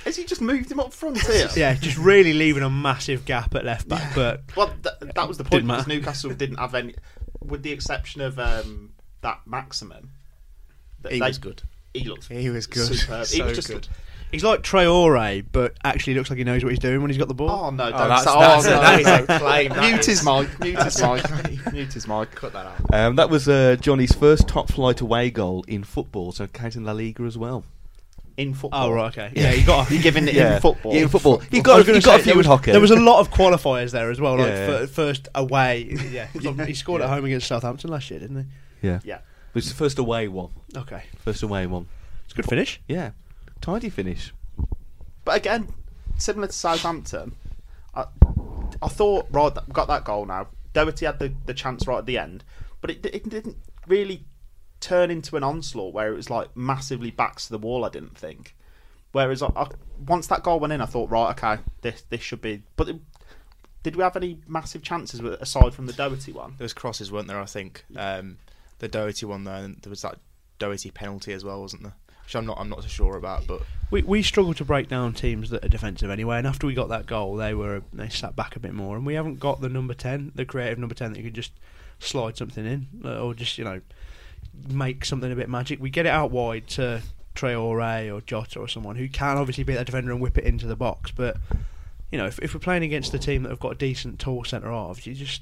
has 0.06 0.16
he 0.16 0.26
just 0.26 0.42
moved 0.42 0.72
him 0.72 0.80
up 0.80 0.94
front 0.94 1.20
here? 1.22 1.48
Yeah, 1.56 1.74
just 1.76 1.98
really 1.98 2.34
leaving 2.34 2.64
a 2.64 2.70
massive 2.70 3.26
gap 3.26 3.54
at 3.56 3.66
left 3.66 3.88
back. 3.88 4.16
But 4.16 4.42
Well, 4.56 4.74
th- 4.84 5.14
that 5.16 5.28
was 5.28 5.38
the 5.38 5.44
point 5.44 5.68
because. 5.68 5.88
Newcastle 5.88 6.32
didn't 6.32 6.58
have 6.58 6.74
any, 6.76 6.96
with 7.44 7.64
the 7.64 7.72
exception 7.72 8.22
of 8.22 8.40
um, 8.40 8.94
that 9.22 9.40
maximum. 9.46 10.12
that 11.02 11.12
He 11.14 11.20
they- 11.20 11.28
was 11.28 11.38
good. 11.38 11.62
He 11.94 12.06
looked. 12.06 12.30
He 12.30 12.50
was 12.50 12.68
good. 12.68 12.88
Superb. 12.88 13.28
he 13.28 13.42
was 13.42 13.56
just. 13.58 13.68
good. 13.68 13.88
He's 14.32 14.44
like 14.44 14.62
Traore, 14.62 15.46
but 15.52 15.76
actually 15.84 16.14
looks 16.16 16.30
like 16.30 16.38
he 16.38 16.44
knows 16.44 16.64
what 16.64 16.70
he's 16.72 16.80
doing 16.80 17.02
when 17.02 17.10
he's 17.10 17.18
got 17.18 17.28
the 17.28 17.34
ball. 17.34 17.50
Oh 17.50 17.70
no! 17.70 17.86
Oh, 17.86 17.90
don't 17.92 18.08
that's, 18.10 18.24
say- 18.24 18.40
that's, 18.40 18.66
oh, 18.66 18.70
no. 18.70 18.82
that 18.82 19.00
is 19.00 19.08
a 19.08 19.40
claim. 19.40 19.70
that 19.74 19.82
Mute 19.82 20.00
is. 20.00 20.06
his 20.06 20.26
mic. 20.26 20.60
Mute 20.60 20.84
his 20.84 21.02
mic. 21.02 21.24
Mute 21.74 21.94
his 21.94 22.08
mic. 22.08 22.32
Cut 22.32 22.54
that 22.54 22.66
out. 22.66 22.94
Um, 22.94 23.16
that 23.18 23.30
was 23.30 23.48
uh, 23.50 23.76
Johnny's 23.80 24.14
first 24.14 24.48
top 24.48 24.72
flight 24.72 25.02
away 25.02 25.30
goal 25.32 25.64
in 25.68 25.84
football, 25.84 26.32
so 26.32 26.48
counting 26.48 26.84
La 26.84 26.92
Liga 26.94 27.24
as 27.24 27.38
well. 27.38 27.64
In 28.38 28.54
football. 28.54 28.86
Oh 28.90 28.92
right, 28.94 29.12
okay. 29.18 29.32
Yeah, 29.36 29.52
you 29.52 29.66
got. 29.66 29.92
You're 29.92 30.02
giving 30.02 30.28
it 30.28 30.34
Yeah. 30.34 30.56
in 30.56 30.62
football. 30.62 30.94
Yeah, 30.96 31.02
in 31.02 31.10
football. 31.10 31.40
He 31.40 31.58
I 31.58 31.60
was 31.60 31.64
got, 31.64 31.78
he 31.80 31.84
gonna 31.84 32.00
got 32.02 32.16
a 32.16 32.18
say, 32.20 32.24
few 32.24 32.32
there 32.32 32.38
was, 32.38 32.46
in 32.46 32.50
hockey. 32.52 32.72
There 32.72 32.82
was 32.82 32.92
a 32.92 32.96
lot 32.96 33.20
of 33.20 33.30
qualifiers 33.30 33.92
there 33.92 34.10
as 34.10 34.22
well. 34.22 34.38
Like 34.38 34.48
Yeah. 34.48 34.66
fir- 34.66 34.88
first 34.88 35.28
away, 35.36 35.98
yeah. 36.10 36.28
He 36.66 36.74
scored 36.74 37.02
at 37.02 37.10
home 37.10 37.26
against 37.26 37.48
Southampton 37.48 37.90
last 37.92 38.10
year, 38.10 38.20
didn't 38.22 38.38
he? 38.82 38.88
Yeah. 38.88 39.00
Yeah. 39.04 39.16
It 39.18 39.56
was 39.56 39.68
the 39.68 39.76
first 39.76 40.00
away 40.00 40.30
one. 40.30 40.50
he? 40.74 40.80
Okay, 40.80 41.04
First 41.26 41.44
away 41.44 41.68
one. 41.68 41.88
it's 42.24 42.32
a 42.34 42.36
good 42.38 42.46
finish. 42.46 42.80
Yeah. 42.88 43.12
Tidy 43.62 43.90
finish. 43.90 44.34
But 45.24 45.38
again, 45.38 45.74
similar 46.18 46.48
to 46.48 46.54
Southampton, 46.54 47.36
I, 47.94 48.06
I 48.82 48.88
thought 48.88 49.28
right 49.32 49.54
got 49.72 49.88
that 49.88 50.04
goal 50.04 50.26
now. 50.26 50.48
Doherty 50.74 51.06
had 51.06 51.20
the, 51.20 51.34
the 51.46 51.54
chance 51.54 51.86
right 51.88 52.00
at 52.00 52.06
the 52.06 52.18
end, 52.18 52.44
but 52.80 52.90
it, 52.90 53.06
it 53.06 53.30
didn't 53.30 53.58
really 53.88 54.26
turn 54.80 55.12
into 55.12 55.38
an 55.38 55.44
onslaught 55.44 55.94
where 55.94 56.12
it 56.12 56.16
was 56.16 56.30
like 56.30 56.56
massively 56.56 57.12
backs 57.12 57.46
to 57.46 57.52
the 57.52 57.58
wall. 57.60 57.86
I 57.86 57.90
didn't 57.90 58.18
think. 58.18 58.56
Whereas 59.12 59.44
I, 59.44 59.48
I, 59.56 59.68
once 60.08 60.28
that 60.28 60.42
goal 60.44 60.60
went 60.60 60.74
in, 60.74 60.82
I 60.82 60.86
thought 60.86 61.12
right, 61.12 61.32
okay, 61.32 61.62
this 61.82 62.04
this 62.10 62.22
should 62.22 62.42
be. 62.42 62.64
But 62.76 62.90
it, 62.90 62.96
did 63.84 63.96
we 63.96 64.04
have 64.04 64.16
any 64.16 64.40
massive 64.48 64.82
chances 64.82 65.22
with- 65.22 65.42
aside 65.42 65.74
from 65.74 65.88
the 65.88 65.94
Doherty 65.94 66.32
one? 66.32 66.56
There 66.58 66.66
was 66.66 66.74
crosses, 66.74 67.12
weren't 67.12 67.28
there? 67.28 67.40
I 67.40 67.46
think 67.46 67.84
um, 67.96 68.38
the 68.80 68.88
Doherty 68.88 69.26
one 69.26 69.44
there, 69.44 69.68
there 69.68 69.90
was 69.90 70.02
that 70.04 70.18
Doherty 70.60 70.92
penalty 70.92 71.34
as 71.34 71.44
well, 71.44 71.62
wasn't 71.62 71.84
there? 71.84 71.96
Which 72.32 72.38
I'm 72.38 72.46
not, 72.46 72.60
I'm 72.62 72.70
not 72.70 72.82
so 72.82 72.88
sure 72.88 73.18
about, 73.18 73.46
but 73.46 73.62
We 73.90 74.04
we 74.04 74.24
struggle 74.24 74.54
to 74.54 74.64
break 74.64 74.88
down 74.88 75.12
teams 75.12 75.50
that 75.50 75.66
are 75.66 75.68
defensive 75.68 76.10
anyway. 76.10 76.38
And 76.38 76.48
after 76.48 76.66
we 76.66 76.74
got 76.74 76.88
that 76.88 77.06
goal, 77.06 77.36
they 77.36 77.54
were 77.54 77.82
they 77.92 78.08
sat 78.08 78.38
back 78.38 78.56
a 78.56 78.60
bit 78.62 78.74
more, 78.74 78.96
and 78.96 79.06
we 79.06 79.16
haven't 79.16 79.42
got 79.42 79.60
the 79.60 79.68
number 79.68 79.94
ten, 79.94 80.32
the 80.34 80.46
creative 80.46 80.80
number 80.80 80.96
ten 80.96 81.12
that 81.12 81.18
you 81.18 81.26
can 81.26 81.34
just 81.34 81.52
slide 82.00 82.38
something 82.38 82.66
in 82.66 82.88
uh, 83.04 83.22
or 83.22 83.34
just 83.34 83.58
you 83.58 83.66
know 83.66 83.82
make 84.70 85.04
something 85.04 85.30
a 85.30 85.36
bit 85.36 85.50
magic. 85.50 85.82
We 85.82 85.90
get 85.90 86.06
it 86.06 86.10
out 86.10 86.32
wide 86.32 86.68
to 86.70 87.02
Traore 87.36 88.14
or 88.16 88.22
Jota 88.22 88.60
or 88.60 88.70
someone 88.70 88.96
who 88.96 89.10
can 89.10 89.38
obviously 89.38 89.66
beat 89.66 89.76
that 89.76 89.88
defender 89.88 90.14
and 90.14 90.22
whip 90.22 90.38
it 90.38 90.46
into 90.46 90.68
the 90.68 90.78
box. 90.78 91.12
But 91.12 91.36
you 92.14 92.18
know 92.18 92.28
if 92.28 92.40
if 92.40 92.54
we're 92.54 92.62
playing 92.62 92.84
against 92.84 93.14
a 93.14 93.20
team 93.20 93.44
that 93.44 93.50
have 93.50 93.60
got 93.60 93.74
a 93.74 93.76
decent 93.76 94.20
tall 94.20 94.46
centre 94.46 94.72
halves, 94.72 95.06
you 95.06 95.16
just 95.16 95.42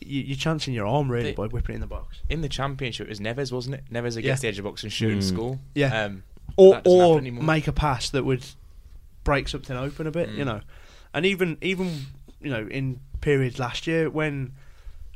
you, 0.00 0.22
you're 0.22 0.36
chancing 0.36 0.72
your 0.74 0.86
arm 0.86 1.10
really 1.10 1.30
The- 1.30 1.36
by 1.36 1.46
whipping 1.46 1.74
it 1.74 1.76
in 1.76 1.80
the 1.80 1.86
box. 1.86 2.18
in 2.28 2.40
the 2.40 2.48
championship 2.48 3.06
it 3.06 3.10
was 3.10 3.20
Neves, 3.20 3.52
wasn't 3.52 3.74
it? 3.76 3.84
Neves 3.92 4.16
against 4.16 4.24
Yeah. 4.24 4.34
the 4.36 4.48
edge 4.48 4.58
of 4.58 4.64
the 4.64 4.70
box 4.70 4.82
and 4.82 4.92
shoot 4.92 5.12
and 5.12 5.22
Mm. 5.22 5.28
score. 5.28 5.58
Yeah. 5.74 6.04
Um, 6.04 6.22
or 6.56 6.80
or 6.84 7.20
make 7.20 7.66
a 7.68 7.72
pass 7.72 8.10
that 8.10 8.24
would 8.24 8.44
break 9.24 9.48
something 9.48 9.76
open 9.76 10.06
a 10.06 10.10
bit, 10.10 10.30
you 10.30 10.42
Mm. 10.42 10.46
know. 10.46 10.60
And 11.14 11.24
even 11.26 11.58
even 11.62 12.06
you 12.40 12.50
know 12.50 12.66
in 12.66 13.00
periods 13.20 13.58
last 13.58 13.86
year 13.86 14.10
when 14.10 14.52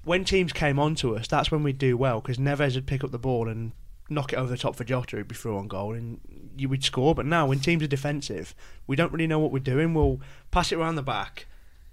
when 0.05 0.25
teams 0.25 0.53
came 0.53 0.79
onto 0.79 1.17
us, 1.17 1.27
that's 1.27 1.51
when 1.51 1.62
we'd 1.65 1.79
do 1.79 1.97
well 1.97 2.21
because 2.21 2.39
Neves 2.39 2.75
would 2.77 2.87
pick 2.87 3.03
up 3.03 3.11
the 3.11 3.19
ball 3.19 3.49
and 3.49 3.73
knock 4.09 4.33
it 4.33 4.37
over 4.37 4.49
the 4.49 4.57
top 4.57 4.77
for 4.77 4.85
Jota, 4.85 5.17
who'd 5.17 5.27
be 5.27 5.35
through 5.35 5.59
on 5.59 5.67
goal, 5.67 5.93
and 5.95 6.21
you 6.57 6.69
would 6.69 6.85
score. 6.85 7.12
But 7.12 7.27
now 7.27 7.47
when 7.49 7.59
teams 7.59 7.83
are 7.83 7.89
defensive, 7.89 8.55
we 8.87 8.95
don't 8.95 9.12
really 9.12 9.27
know 9.27 9.41
what 9.41 9.51
we're 9.51 9.59
doing. 9.59 9.95
We'll 9.95 10.21
pass 10.53 10.71
it 10.71 10.77
around 10.79 10.95
the 10.95 11.03
back, 11.03 11.47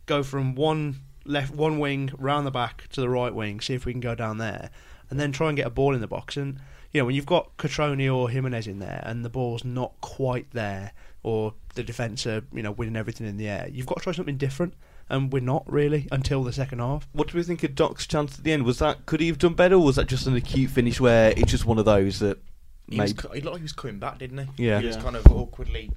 go 0.06 0.22
from 0.22 0.54
one 0.54 1.00
left 1.26 1.54
one 1.54 1.80
wing 1.80 2.12
round 2.18 2.46
the 2.46 2.52
back 2.52 2.88
to 2.90 3.02
the 3.02 3.10
right 3.10 3.34
wing, 3.34 3.60
see 3.62 3.74
if 3.74 3.86
we 3.86 3.92
can 3.94 4.02
go 4.02 4.16
down 4.16 4.38
there, 4.38 4.70
and 5.10 5.20
then 5.20 5.32
try 5.32 5.48
and 5.50 5.58
get 5.58 5.68
a 5.68 5.72
ball 5.72 5.94
in 5.96 6.02
the 6.02 6.08
box. 6.08 6.38
And 6.38 6.60
you 6.92 7.02
know 7.02 7.06
when 7.06 7.16
you've 7.16 7.26
got 7.26 7.56
Cutrone 7.58 8.14
or 8.14 8.30
Jimenez 8.30 8.68
in 8.68 8.80
there, 8.80 9.02
and 9.06 9.24
the 9.24 9.30
ball's 9.30 9.64
not 9.64 9.94
quite 10.02 10.48
there, 10.52 10.92
or 11.24 11.54
the 11.76 11.84
defence 11.84 12.26
are 12.28 12.44
you 12.54 12.62
know 12.64 12.72
winning 12.72 12.96
everything 12.96 13.28
in 13.28 13.38
the 13.38 13.48
air, 13.48 13.68
you've 13.72 13.86
got 13.88 13.98
to 13.98 14.04
try 14.04 14.14
something 14.14 14.38
different. 14.38 14.74
And 15.10 15.34
we're 15.34 15.42
not 15.42 15.64
really 15.72 16.08
until 16.14 16.44
the 16.46 16.54
second 16.54 16.80
half. 16.80 17.08
What 17.12 17.28
do 17.28 17.38
we 17.38 17.44
think 17.44 17.62
of 17.64 17.76
Doc's 17.76 18.08
chance 18.08 18.38
at 18.40 18.46
the 18.46 18.54
end? 18.54 18.64
Was 18.64 18.80
that 18.80 19.06
could 19.06 19.20
he 19.20 19.28
have 19.28 19.38
done 19.38 19.54
better, 19.54 19.76
or 19.76 19.84
was 19.84 19.98
that 19.98 20.08
just 20.08 20.28
an 20.28 20.36
acute 20.36 20.72
finish 20.72 21.00
where 21.02 21.32
it's 21.36 21.52
just 21.52 21.66
one 21.66 21.78
of 21.78 21.84
those 21.84 22.20
that 22.20 22.40
he, 22.88 23.00
was, 23.00 23.14
maybe 23.14 23.36
he 23.36 23.42
looked 23.42 23.54
like 23.54 23.58
he 23.60 23.64
was 23.64 23.74
coming 23.74 24.00
back, 24.00 24.18
didn't 24.20 24.38
he? 24.56 24.66
Yeah. 24.68 24.80
He 24.80 24.88
was 24.88 24.96
Yeah. 24.96 25.02
kind 25.04 25.16
of 25.18 25.28
awkwardly. 25.28 25.92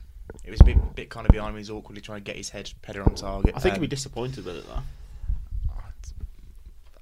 It 0.44 0.50
was 0.50 0.60
a 0.60 0.64
bit, 0.64 0.94
bit 0.96 1.08
kind 1.08 1.24
of 1.24 1.30
behind 1.30 1.54
me. 1.54 1.58
He 1.60 1.62
was 1.62 1.70
awkwardly 1.70 2.02
trying 2.02 2.18
to 2.18 2.24
get 2.24 2.36
his 2.36 2.48
head 2.50 2.70
header 2.82 3.02
on 3.04 3.14
target. 3.14 3.54
I 3.56 3.60
think 3.60 3.76
Um, 3.76 3.80
he'd 3.80 3.88
be 3.88 3.94
disappointed 3.94 4.44
with 4.44 4.56
it 4.56 4.64
though. 4.66 4.82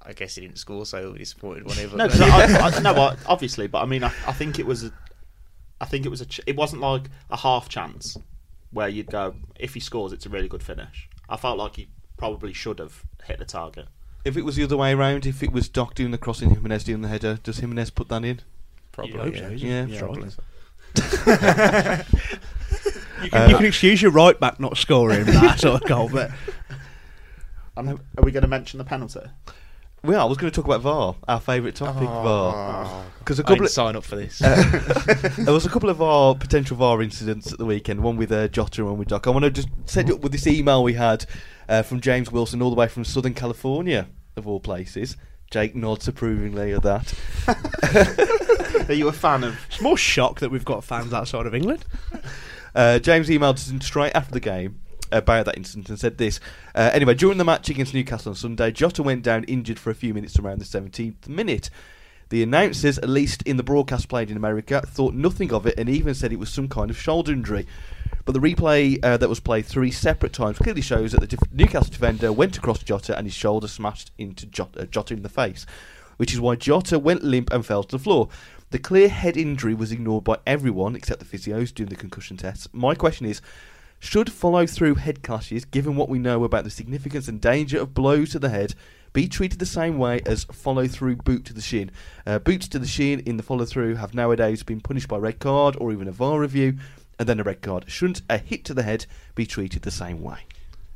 I 0.05 0.13
guess 0.13 0.35
he 0.35 0.41
didn't 0.41 0.57
score, 0.59 0.85
so 0.85 0.99
he'll 1.01 1.13
be 1.13 1.19
disappointed 1.19 1.63
whenever. 1.67 1.97
No, 1.97 2.07
'cause 2.07 2.21
I, 2.21 2.67
I, 2.77 2.79
no, 2.81 2.93
I, 2.93 3.15
obviously, 3.25 3.67
but 3.67 3.81
I 3.81 3.85
mean, 3.85 4.03
I, 4.03 4.11
I 4.27 4.33
think 4.33 4.59
it 4.59 4.65
was 4.65 4.83
a, 4.83 4.91
I 5.81 5.85
think 5.85 6.05
it 6.05 6.09
was 6.09 6.21
a, 6.21 6.25
ch- 6.25 6.41
it 6.45 6.55
wasn't 6.55 6.81
like 6.81 7.03
a 7.29 7.37
half 7.37 7.67
chance 7.69 8.17
where 8.71 8.87
you'd 8.89 9.07
go 9.11 9.35
if 9.59 9.73
he 9.73 9.79
scores, 9.79 10.11
it's 10.13 10.25
a 10.25 10.29
really 10.29 10.47
good 10.47 10.63
finish. 10.63 11.09
I 11.29 11.37
felt 11.37 11.57
like 11.57 11.75
he 11.77 11.87
probably 12.17 12.53
should 12.53 12.79
have 12.79 13.03
hit 13.25 13.39
the 13.39 13.45
target. 13.45 13.87
if 14.23 14.37
it 14.37 14.43
was 14.43 14.55
the 14.55 14.63
other 14.63 14.77
way 14.77 14.93
around, 14.93 15.25
if 15.25 15.41
it 15.43 15.51
was 15.51 15.67
Doc 15.69 15.95
doing 15.95 16.11
the 16.11 16.17
crossing, 16.17 16.49
Jimenez 16.51 16.83
doing 16.83 17.01
the 17.01 17.07
header, 17.07 17.39
does 17.43 17.57
Jimenez 17.59 17.89
put 17.91 18.09
that 18.09 18.23
in? 18.25 18.41
probably. 18.91 19.37
You'd 19.39 19.59
yeah. 19.61 19.85
Yeah, 19.85 19.99
probably. 19.99 20.29
You 23.23 23.29
can, 23.31 23.49
you 23.49 23.55
can 23.57 23.65
excuse 23.65 24.01
your 24.01 24.11
right 24.11 24.37
back 24.39 24.59
not 24.59 24.77
scoring 24.77 25.25
that 25.25 25.59
sort 25.59 25.81
of 25.81 25.87
goal, 25.87 26.09
but 26.09 26.31
are 27.77 27.97
we 28.21 28.31
going 28.31 28.43
to 28.43 28.47
mention 28.47 28.77
the 28.77 28.83
penalty? 28.83 29.21
Well, 30.05 30.21
I 30.21 30.25
was 30.25 30.37
going 30.37 30.51
to 30.51 30.55
talk 30.55 30.65
about 30.65 30.81
VAR, 30.81 31.15
our 31.27 31.39
favourite 31.39 31.73
topic, 31.73 32.07
VAR. 32.07 33.05
Because 33.17 33.39
a 33.39 33.41
couple 33.41 33.55
didn't 33.55 33.65
of, 33.65 33.71
sign 33.71 33.95
up 33.95 34.03
for 34.03 34.15
this. 34.15 34.37
there 35.37 35.51
was 35.51 35.65
a 35.65 35.69
couple 35.69 35.89
of 35.89 35.99
our 35.99 36.35
potential 36.35 36.77
VAR 36.77 37.01
incidents 37.01 37.51
at 37.51 37.57
the 37.57 37.65
weekend. 37.65 38.01
One 38.01 38.15
with 38.15 38.31
uh, 38.31 38.47
Jota 38.49 38.81
and 38.81 38.89
one 38.91 38.99
with 38.99 39.07
Doc. 39.07 39.25
I 39.25 39.31
want 39.31 39.45
to 39.45 39.49
just 39.51 39.67
set 39.85 40.07
you 40.07 40.13
up 40.13 40.21
with 40.21 40.31
this 40.31 40.45
email 40.45 40.83
we 40.83 40.93
had 40.93 41.25
uh, 41.67 41.81
from 41.81 42.01
James 42.01 42.31
Wilson, 42.31 42.61
all 42.61 42.69
the 42.69 42.75
way 42.75 42.87
from 42.87 43.03
Southern 43.03 43.33
California, 43.33 44.07
of 44.35 44.47
all 44.47 44.59
places. 44.59 45.17
Jake 45.49 45.75
nods 45.75 46.07
approvingly 46.07 46.71
of 46.73 46.83
that. 46.83 47.11
Are 48.87 48.93
you 48.93 49.07
a 49.07 49.11
fan 49.11 49.43
of? 49.43 49.57
it's 49.69 49.81
more 49.81 49.97
shock 49.97 50.39
that 50.41 50.51
we've 50.51 50.65
got 50.65 50.83
fans 50.83 51.13
outside 51.13 51.47
of 51.47 51.55
England. 51.55 51.83
Uh, 52.75 52.99
James 52.99 53.27
emailed 53.29 53.55
us 53.55 53.73
straight 53.83 54.11
after 54.13 54.33
the 54.33 54.39
game 54.39 54.81
about 55.15 55.45
that 55.45 55.57
incident 55.57 55.89
and 55.89 55.99
said 55.99 56.17
this. 56.17 56.39
Uh, 56.73 56.91
anyway, 56.93 57.13
during 57.13 57.37
the 57.37 57.43
match 57.43 57.69
against 57.69 57.93
Newcastle 57.93 58.31
on 58.31 58.35
Sunday, 58.35 58.71
Jota 58.71 59.01
went 59.03 59.23
down 59.23 59.43
injured 59.45 59.79
for 59.79 59.89
a 59.89 59.95
few 59.95 60.13
minutes 60.13 60.37
around 60.37 60.59
the 60.59 60.65
17th 60.65 61.27
minute. 61.27 61.69
The 62.29 62.41
announcers, 62.41 62.97
at 62.97 63.09
least 63.09 63.43
in 63.43 63.57
the 63.57 63.63
broadcast 63.63 64.09
played 64.09 64.31
in 64.31 64.37
America, 64.37 64.81
thought 64.85 65.13
nothing 65.13 65.53
of 65.53 65.67
it 65.67 65.75
and 65.77 65.87
even 65.87 66.15
said 66.15 66.33
it 66.33 66.39
was 66.39 66.49
some 66.49 66.67
kind 66.67 66.89
of 66.89 66.97
shoulder 66.97 67.31
injury. 67.31 67.67
But 68.25 68.33
the 68.33 68.39
replay 68.39 68.97
uh, 69.03 69.17
that 69.17 69.29
was 69.29 69.39
played 69.39 69.67
three 69.67 69.91
separate 69.91 70.33
times 70.33 70.57
clearly 70.57 70.81
shows 70.81 71.11
that 71.11 71.21
the 71.21 71.27
def- 71.27 71.51
Newcastle 71.51 71.91
defender 71.91 72.33
went 72.33 72.57
across 72.57 72.81
Jota 72.81 73.15
and 73.15 73.27
his 73.27 73.35
shoulder 73.35 73.67
smashed 73.67 74.11
into 74.17 74.47
Jota, 74.47 74.81
uh, 74.81 74.85
Jota 74.85 75.13
in 75.13 75.21
the 75.21 75.29
face, 75.29 75.67
which 76.17 76.33
is 76.33 76.39
why 76.39 76.55
Jota 76.55 76.97
went 76.97 77.23
limp 77.23 77.53
and 77.53 77.63
fell 77.63 77.83
to 77.83 77.97
the 77.97 78.03
floor. 78.03 78.29
The 78.71 78.79
clear 78.79 79.09
head 79.09 79.37
injury 79.37 79.75
was 79.75 79.91
ignored 79.91 80.23
by 80.23 80.39
everyone 80.47 80.95
except 80.95 81.19
the 81.19 81.37
physios 81.37 81.71
doing 81.71 81.89
the 81.89 81.95
concussion 81.95 82.35
tests. 82.35 82.67
My 82.73 82.95
question 82.95 83.27
is 83.27 83.41
should 84.05 84.31
follow 84.31 84.67
through 84.67 84.95
head 84.95 85.23
clashes, 85.23 85.65
given 85.65 85.95
what 85.95 86.09
we 86.09 86.19
know 86.19 86.43
about 86.43 86.63
the 86.63 86.69
significance 86.69 87.27
and 87.27 87.41
danger 87.41 87.79
of 87.79 87.95
blows 87.95 88.29
to 88.29 88.39
the 88.39 88.49
head, 88.49 88.75
be 89.13 89.27
treated 89.27 89.57
the 89.57 89.65
same 89.65 89.97
way 89.97 90.21
as 90.27 90.43
follow 90.45 90.87
through 90.87 91.15
boot 91.15 91.43
to 91.45 91.53
the 91.53 91.61
shin? 91.61 91.89
Uh, 92.25 92.37
boots 92.37 92.67
to 92.67 92.77
the 92.77 92.85
shin 92.85 93.21
in 93.21 93.37
the 93.37 93.43
follow 93.43 93.65
through 93.65 93.95
have 93.95 94.13
nowadays 94.13 94.61
been 94.61 94.79
punished 94.79 95.07
by 95.07 95.17
red 95.17 95.39
card 95.39 95.75
or 95.81 95.91
even 95.91 96.07
a 96.07 96.11
VAR 96.11 96.39
review 96.39 96.77
and 97.17 97.27
then 97.27 97.39
a 97.39 97.43
red 97.43 97.61
card. 97.61 97.85
Shouldn't 97.87 98.21
a 98.29 98.37
hit 98.37 98.63
to 98.65 98.75
the 98.75 98.83
head 98.83 99.07
be 99.33 99.47
treated 99.47 99.81
the 99.81 99.91
same 99.91 100.21
way? 100.21 100.41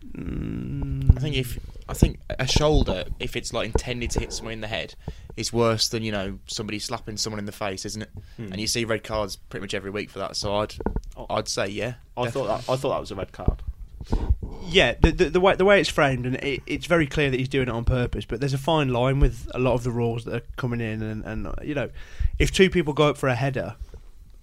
Mm. 0.05 1.17
I 1.17 1.19
think 1.19 1.35
if 1.35 1.59
I 1.87 1.93
think 1.93 2.19
a 2.37 2.47
shoulder, 2.47 3.05
if 3.19 3.35
it's 3.35 3.53
like 3.53 3.65
intended 3.65 4.11
to 4.11 4.19
hit 4.19 4.31
someone 4.31 4.53
in 4.53 4.61
the 4.61 4.67
head, 4.67 4.95
is 5.35 5.51
worse 5.51 5.87
than 5.89 6.03
you 6.03 6.11
know 6.11 6.39
somebody 6.45 6.79
slapping 6.79 7.17
someone 7.17 7.39
in 7.39 7.45
the 7.45 7.51
face, 7.51 7.85
isn't 7.85 8.03
it? 8.03 8.09
Hmm. 8.37 8.51
And 8.51 8.61
you 8.61 8.67
see 8.67 8.85
red 8.85 9.03
cards 9.03 9.35
pretty 9.35 9.61
much 9.61 9.73
every 9.73 9.91
week 9.91 10.09
for 10.09 10.19
that. 10.19 10.35
So 10.35 10.53
oh. 10.53 10.59
I'd 10.59 10.75
oh. 11.17 11.25
I'd 11.29 11.47
say 11.47 11.67
yeah. 11.67 11.95
I 12.15 12.29
thought 12.29 12.47
that, 12.47 12.71
I 12.71 12.75
thought 12.75 12.89
that 12.89 12.99
was 12.99 13.11
a 13.11 13.15
red 13.15 13.31
card. 13.31 13.61
Yeah, 14.67 14.95
the, 15.01 15.11
the, 15.11 15.29
the 15.29 15.39
way 15.39 15.55
the 15.55 15.65
way 15.65 15.79
it's 15.79 15.89
framed, 15.89 16.25
and 16.25 16.35
it, 16.37 16.61
it's 16.65 16.85
very 16.85 17.07
clear 17.07 17.29
that 17.31 17.37
he's 17.37 17.49
doing 17.49 17.67
it 17.67 17.71
on 17.71 17.85
purpose. 17.85 18.25
But 18.25 18.39
there's 18.39 18.53
a 18.53 18.59
fine 18.59 18.89
line 18.89 19.19
with 19.19 19.49
a 19.53 19.59
lot 19.59 19.73
of 19.73 19.83
the 19.83 19.91
rules 19.91 20.25
that 20.25 20.35
are 20.35 20.45
coming 20.57 20.79
in, 20.79 21.01
and, 21.01 21.25
and 21.25 21.53
you 21.63 21.75
know, 21.75 21.89
if 22.37 22.51
two 22.51 22.69
people 22.69 22.93
go 22.93 23.09
up 23.09 23.17
for 23.17 23.29
a 23.29 23.35
header, 23.35 23.75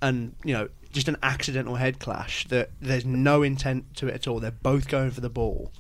and 0.03 0.35
you 0.45 0.53
know, 0.53 0.69
just 0.97 1.09
an 1.09 1.17
accidental 1.23 1.77
head 1.77 1.99
clash, 2.01 2.47
that 2.49 2.71
there's 2.81 3.05
no 3.05 3.43
intent 3.43 3.95
to 3.97 4.09
it 4.09 4.15
at 4.15 4.27
all. 4.27 4.41
They're 4.41 4.51
both 4.51 4.89
going 4.89 5.13
for 5.13 5.21
the 5.21 5.31
ball. 5.31 5.71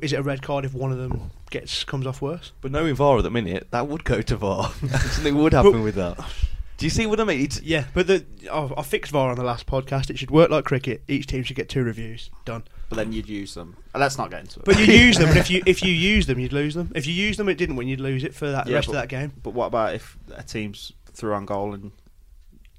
Is 0.00 0.12
it 0.12 0.16
a 0.16 0.22
red 0.22 0.42
card 0.42 0.64
if 0.64 0.74
one 0.74 0.92
of 0.92 0.98
them 0.98 1.30
gets 1.50 1.84
comes 1.84 2.06
off 2.06 2.22
worse? 2.22 2.52
But 2.60 2.70
knowing 2.72 2.94
VAR 2.94 3.18
at 3.18 3.22
the 3.24 3.30
minute, 3.30 3.68
that 3.70 3.88
would 3.88 4.04
go 4.04 4.22
to 4.22 4.36
VAR. 4.36 4.70
Something 5.10 5.36
would 5.38 5.52
happen 5.52 5.82
with 5.82 5.96
that. 5.96 6.16
Do 6.78 6.86
you 6.86 6.90
see 6.90 7.06
what 7.06 7.20
I 7.20 7.24
mean? 7.24 7.42
It's, 7.44 7.60
Yeah, 7.62 7.84
but 7.94 8.06
the 8.06 8.24
I, 8.50 8.70
I 8.78 8.82
fixed 8.82 9.12
VAR 9.12 9.30
on 9.30 9.36
the 9.36 9.44
last 9.44 9.66
podcast. 9.66 10.08
It 10.10 10.18
should 10.18 10.30
work 10.30 10.50
like 10.50 10.64
cricket. 10.64 11.02
Each 11.08 11.26
team 11.26 11.42
should 11.42 11.56
get 11.56 11.68
two 11.68 11.82
reviews. 11.82 12.30
Done. 12.44 12.64
But 12.88 12.96
then 12.96 13.12
you'd 13.12 13.28
use 13.28 13.54
them. 13.54 13.76
Uh, 13.94 13.98
Let's 13.98 14.18
not 14.18 14.30
get 14.30 14.40
into 14.40 14.60
it. 14.60 14.64
But 14.64 14.78
you 14.78 14.86
use 14.86 15.18
them, 15.18 15.28
and 15.28 15.38
if 15.38 15.50
you 15.50 15.62
if 15.66 15.82
you 15.82 15.92
use 15.92 16.26
them, 16.26 16.38
you'd 16.38 16.52
lose 16.52 16.74
them. 16.74 16.90
If 16.94 17.06
you 17.06 17.12
use 17.12 17.36
them, 17.36 17.48
it 17.48 17.56
didn't 17.58 17.76
win. 17.76 17.88
You'd 17.88 18.00
lose 18.00 18.24
it 18.24 18.34
for 18.34 18.50
that 18.50 18.66
Yeah, 18.66 18.76
rest 18.76 18.88
but- 18.88 18.96
of 18.96 19.02
that 19.02 19.08
game. 19.08 19.32
But 19.42 19.50
what 19.54 19.66
about 19.66 19.94
if 19.94 20.16
a 20.34 20.42
team's 20.42 20.92
through 21.12 21.34
on 21.34 21.44
goal 21.44 21.74
and 21.74 21.92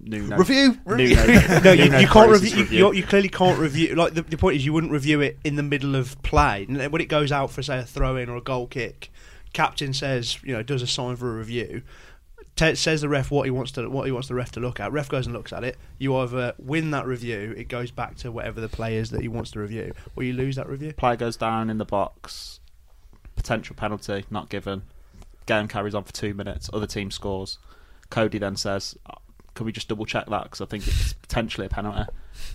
Nuno 0.06 0.38
Review, 0.38 0.78
Nuno. 0.86 1.60
No, 1.64 1.72
you, 1.72 1.84
you 1.86 1.90
can't 1.90 2.10
closes 2.10 2.56
review. 2.56 2.78
You, 2.78 2.94
you 2.94 3.04
clearly 3.04 3.30
can't 3.30 3.58
review. 3.60 3.96
Like 3.96 4.14
the, 4.14 4.22
the 4.22 4.38
point 4.38 4.58
is, 4.58 4.66
you 4.66 4.74
wouldn't 4.74 4.92
review 4.92 5.22
it 5.22 5.38
in 5.44 5.56
the 5.56 5.64
middle 5.64 5.96
of 5.96 6.22
play. 6.24 6.66
When 6.66 7.02
it 7.02 7.10
goes 7.10 7.32
out 7.32 7.52
for 7.52 7.62
say 7.62 7.80
a 7.80 7.84
throw 7.84 8.16
in 8.18 8.30
or 8.30 8.38
a 8.38 8.42
goal 8.42 8.68
kick, 8.68 9.12
captain 9.54 9.94
says, 9.94 10.38
you 10.44 10.54
know, 10.54 10.64
does 10.64 10.82
a 10.82 10.88
sign 10.88 11.16
for 11.16 11.34
a 11.34 11.38
review. 11.38 11.84
Te- 12.56 12.76
says 12.76 13.02
the 13.02 13.10
ref 13.10 13.32
what 13.32 13.46
he 13.46 13.52
wants 13.52 13.72
to 13.72 13.90
what 13.90 14.06
he 14.06 14.12
wants 14.12 14.28
the 14.28 14.36
ref 14.36 14.52
to 14.52 14.60
look 14.60 14.80
at. 14.80 14.92
Ref 14.92 15.10
goes 15.10 15.26
and 15.26 15.36
looks 15.36 15.52
at 15.52 15.64
it. 15.64 15.78
You 15.98 16.16
either 16.18 16.54
win 16.60 16.92
that 16.92 17.08
review, 17.08 17.54
it 17.58 17.68
goes 17.68 17.90
back 17.90 18.16
to 18.18 18.32
whatever 18.32 18.62
the 18.62 18.70
players 18.70 19.10
that 19.10 19.22
he 19.22 19.28
wants 19.28 19.52
to 19.52 19.60
review, 19.60 19.94
or 20.16 20.24
you 20.24 20.34
lose 20.34 20.58
that 20.58 20.70
review. 20.70 20.94
Player 20.94 21.16
goes 21.16 21.36
down 21.36 21.70
in 21.72 21.80
the 21.80 21.86
box. 21.86 22.60
Potential 23.36 23.76
penalty 23.76 24.26
not 24.30 24.50
given. 24.50 24.84
Game 25.48 25.68
carries 25.68 25.96
on 25.96 26.04
for 26.04 26.14
two 26.14 26.36
minutes. 26.36 26.70
Other 26.72 26.86
team 26.86 27.10
scores. 27.10 27.58
Cody 28.12 28.38
then 28.38 28.56
says, 28.56 28.96
"Uh, 29.08 29.16
"Can 29.54 29.66
we 29.66 29.72
just 29.72 29.88
double 29.88 30.06
check 30.06 30.28
that? 30.28 30.44
Because 30.44 30.62
I 30.62 30.66
think 30.66 30.88
it's 30.88 31.14
potentially 31.14 31.66
a 31.68 31.70
penalty." 31.70 32.10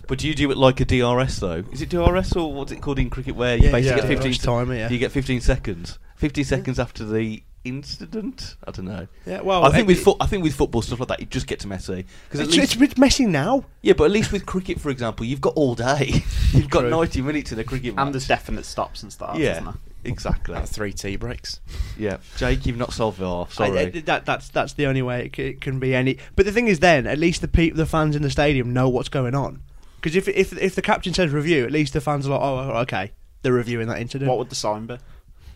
But 0.07 0.17
do 0.19 0.27
you 0.27 0.35
do 0.35 0.49
it 0.51 0.57
like 0.57 0.79
a 0.79 0.85
DRS 0.85 1.39
though? 1.39 1.63
Is 1.71 1.81
it 1.81 1.89
DRS 1.89 2.35
or 2.35 2.53
what's 2.53 2.71
it 2.71 2.81
called 2.81 2.99
in 2.99 3.09
cricket 3.09 3.35
where 3.35 3.55
you 3.55 3.65
Yeah, 3.65 3.71
basically 3.71 4.01
yeah, 4.01 4.07
get 4.07 4.23
15 4.23 4.31
DRS 4.31 4.37
timer, 4.43 4.75
yeah. 4.75 4.89
You 4.89 4.97
get 4.97 5.11
15 5.11 5.41
seconds. 5.41 5.99
15 6.17 6.43
seconds 6.43 6.79
after 6.79 7.05
the 7.05 7.41
incident. 7.63 8.55
I 8.67 8.71
don't 8.71 8.85
know. 8.85 9.07
Yeah, 9.25 9.41
well, 9.41 9.63
I 9.63 9.69
think 9.71 9.87
with 9.87 9.99
fo- 10.03 10.17
I 10.19 10.25
think 10.27 10.43
with 10.43 10.55
football 10.55 10.81
stuff 10.81 10.99
like 10.99 11.09
that, 11.09 11.19
it 11.21 11.29
just 11.29 11.47
gets 11.47 11.65
messy 11.65 12.05
because 12.27 12.39
at 12.41 12.47
It's, 12.47 12.55
least 12.57 12.63
it's 12.63 12.75
a 12.75 12.79
bit 12.79 12.97
messy 12.97 13.25
now. 13.25 13.65
yeah, 13.81 13.93
but 13.93 14.05
at 14.05 14.11
least 14.11 14.31
with 14.31 14.45
cricket, 14.45 14.79
for 14.79 14.89
example, 14.89 15.25
you've 15.25 15.41
got 15.41 15.53
all 15.55 15.75
day. 15.75 16.23
you've 16.53 16.69
got 16.69 16.81
True. 16.81 16.89
90 16.89 17.21
minutes 17.21 17.51
in 17.51 17.59
a 17.59 17.63
cricket 17.63 17.95
match. 17.95 18.05
And 18.05 18.13
there's 18.13 18.27
definite 18.27 18.65
stops 18.65 19.03
and 19.03 19.11
starts. 19.11 19.39
yeah, 19.39 19.51
Isn't 19.53 19.65
there? 19.65 19.73
Exactly. 20.03 20.55
About 20.55 20.69
three 20.69 20.91
tea 20.93 21.15
breaks. 21.15 21.59
Yeah, 21.97 22.17
Jake, 22.37 22.65
you've 22.65 22.77
not 22.77 22.93
solved 22.93 23.17
VAR. 23.19 23.47
I- 23.49 23.53
Sorry. 23.53 23.79
I- 23.79 23.89
that 24.01 24.25
that's 24.25 24.49
that's 24.49 24.73
the 24.73 24.85
only 24.85 25.01
way 25.01 25.25
it, 25.25 25.35
c- 25.35 25.43
it 25.47 25.61
can 25.61 25.79
be 25.79 25.93
any. 25.95 26.17
But 26.35 26.45
the 26.45 26.51
thing 26.51 26.67
is, 26.67 26.79
then 26.79 27.07
at 27.07 27.17
least 27.17 27.41
the 27.41 27.47
pe- 27.47 27.69
the 27.71 27.85
fans 27.85 28.15
in 28.15 28.21
the 28.21 28.29
stadium 28.29 28.73
know 28.73 28.89
what's 28.89 29.09
going 29.09 29.35
on. 29.35 29.61
Because 30.01 30.15
if 30.15 30.27
if 30.27 30.57
if 30.57 30.75
the 30.75 30.81
captain 30.81 31.13
says 31.13 31.31
review, 31.31 31.65
at 31.65 31.71
least 31.71 31.93
the 31.93 32.01
fans 32.01 32.25
are 32.27 32.31
like, 32.31 32.41
oh, 32.41 32.79
okay, 32.81 33.11
they're 33.41 33.53
reviewing 33.53 33.87
that 33.87 33.99
incident. 33.99 34.29
What 34.29 34.37
would 34.37 34.49
the 34.49 34.55
sign 34.55 34.85
be? 34.85 34.97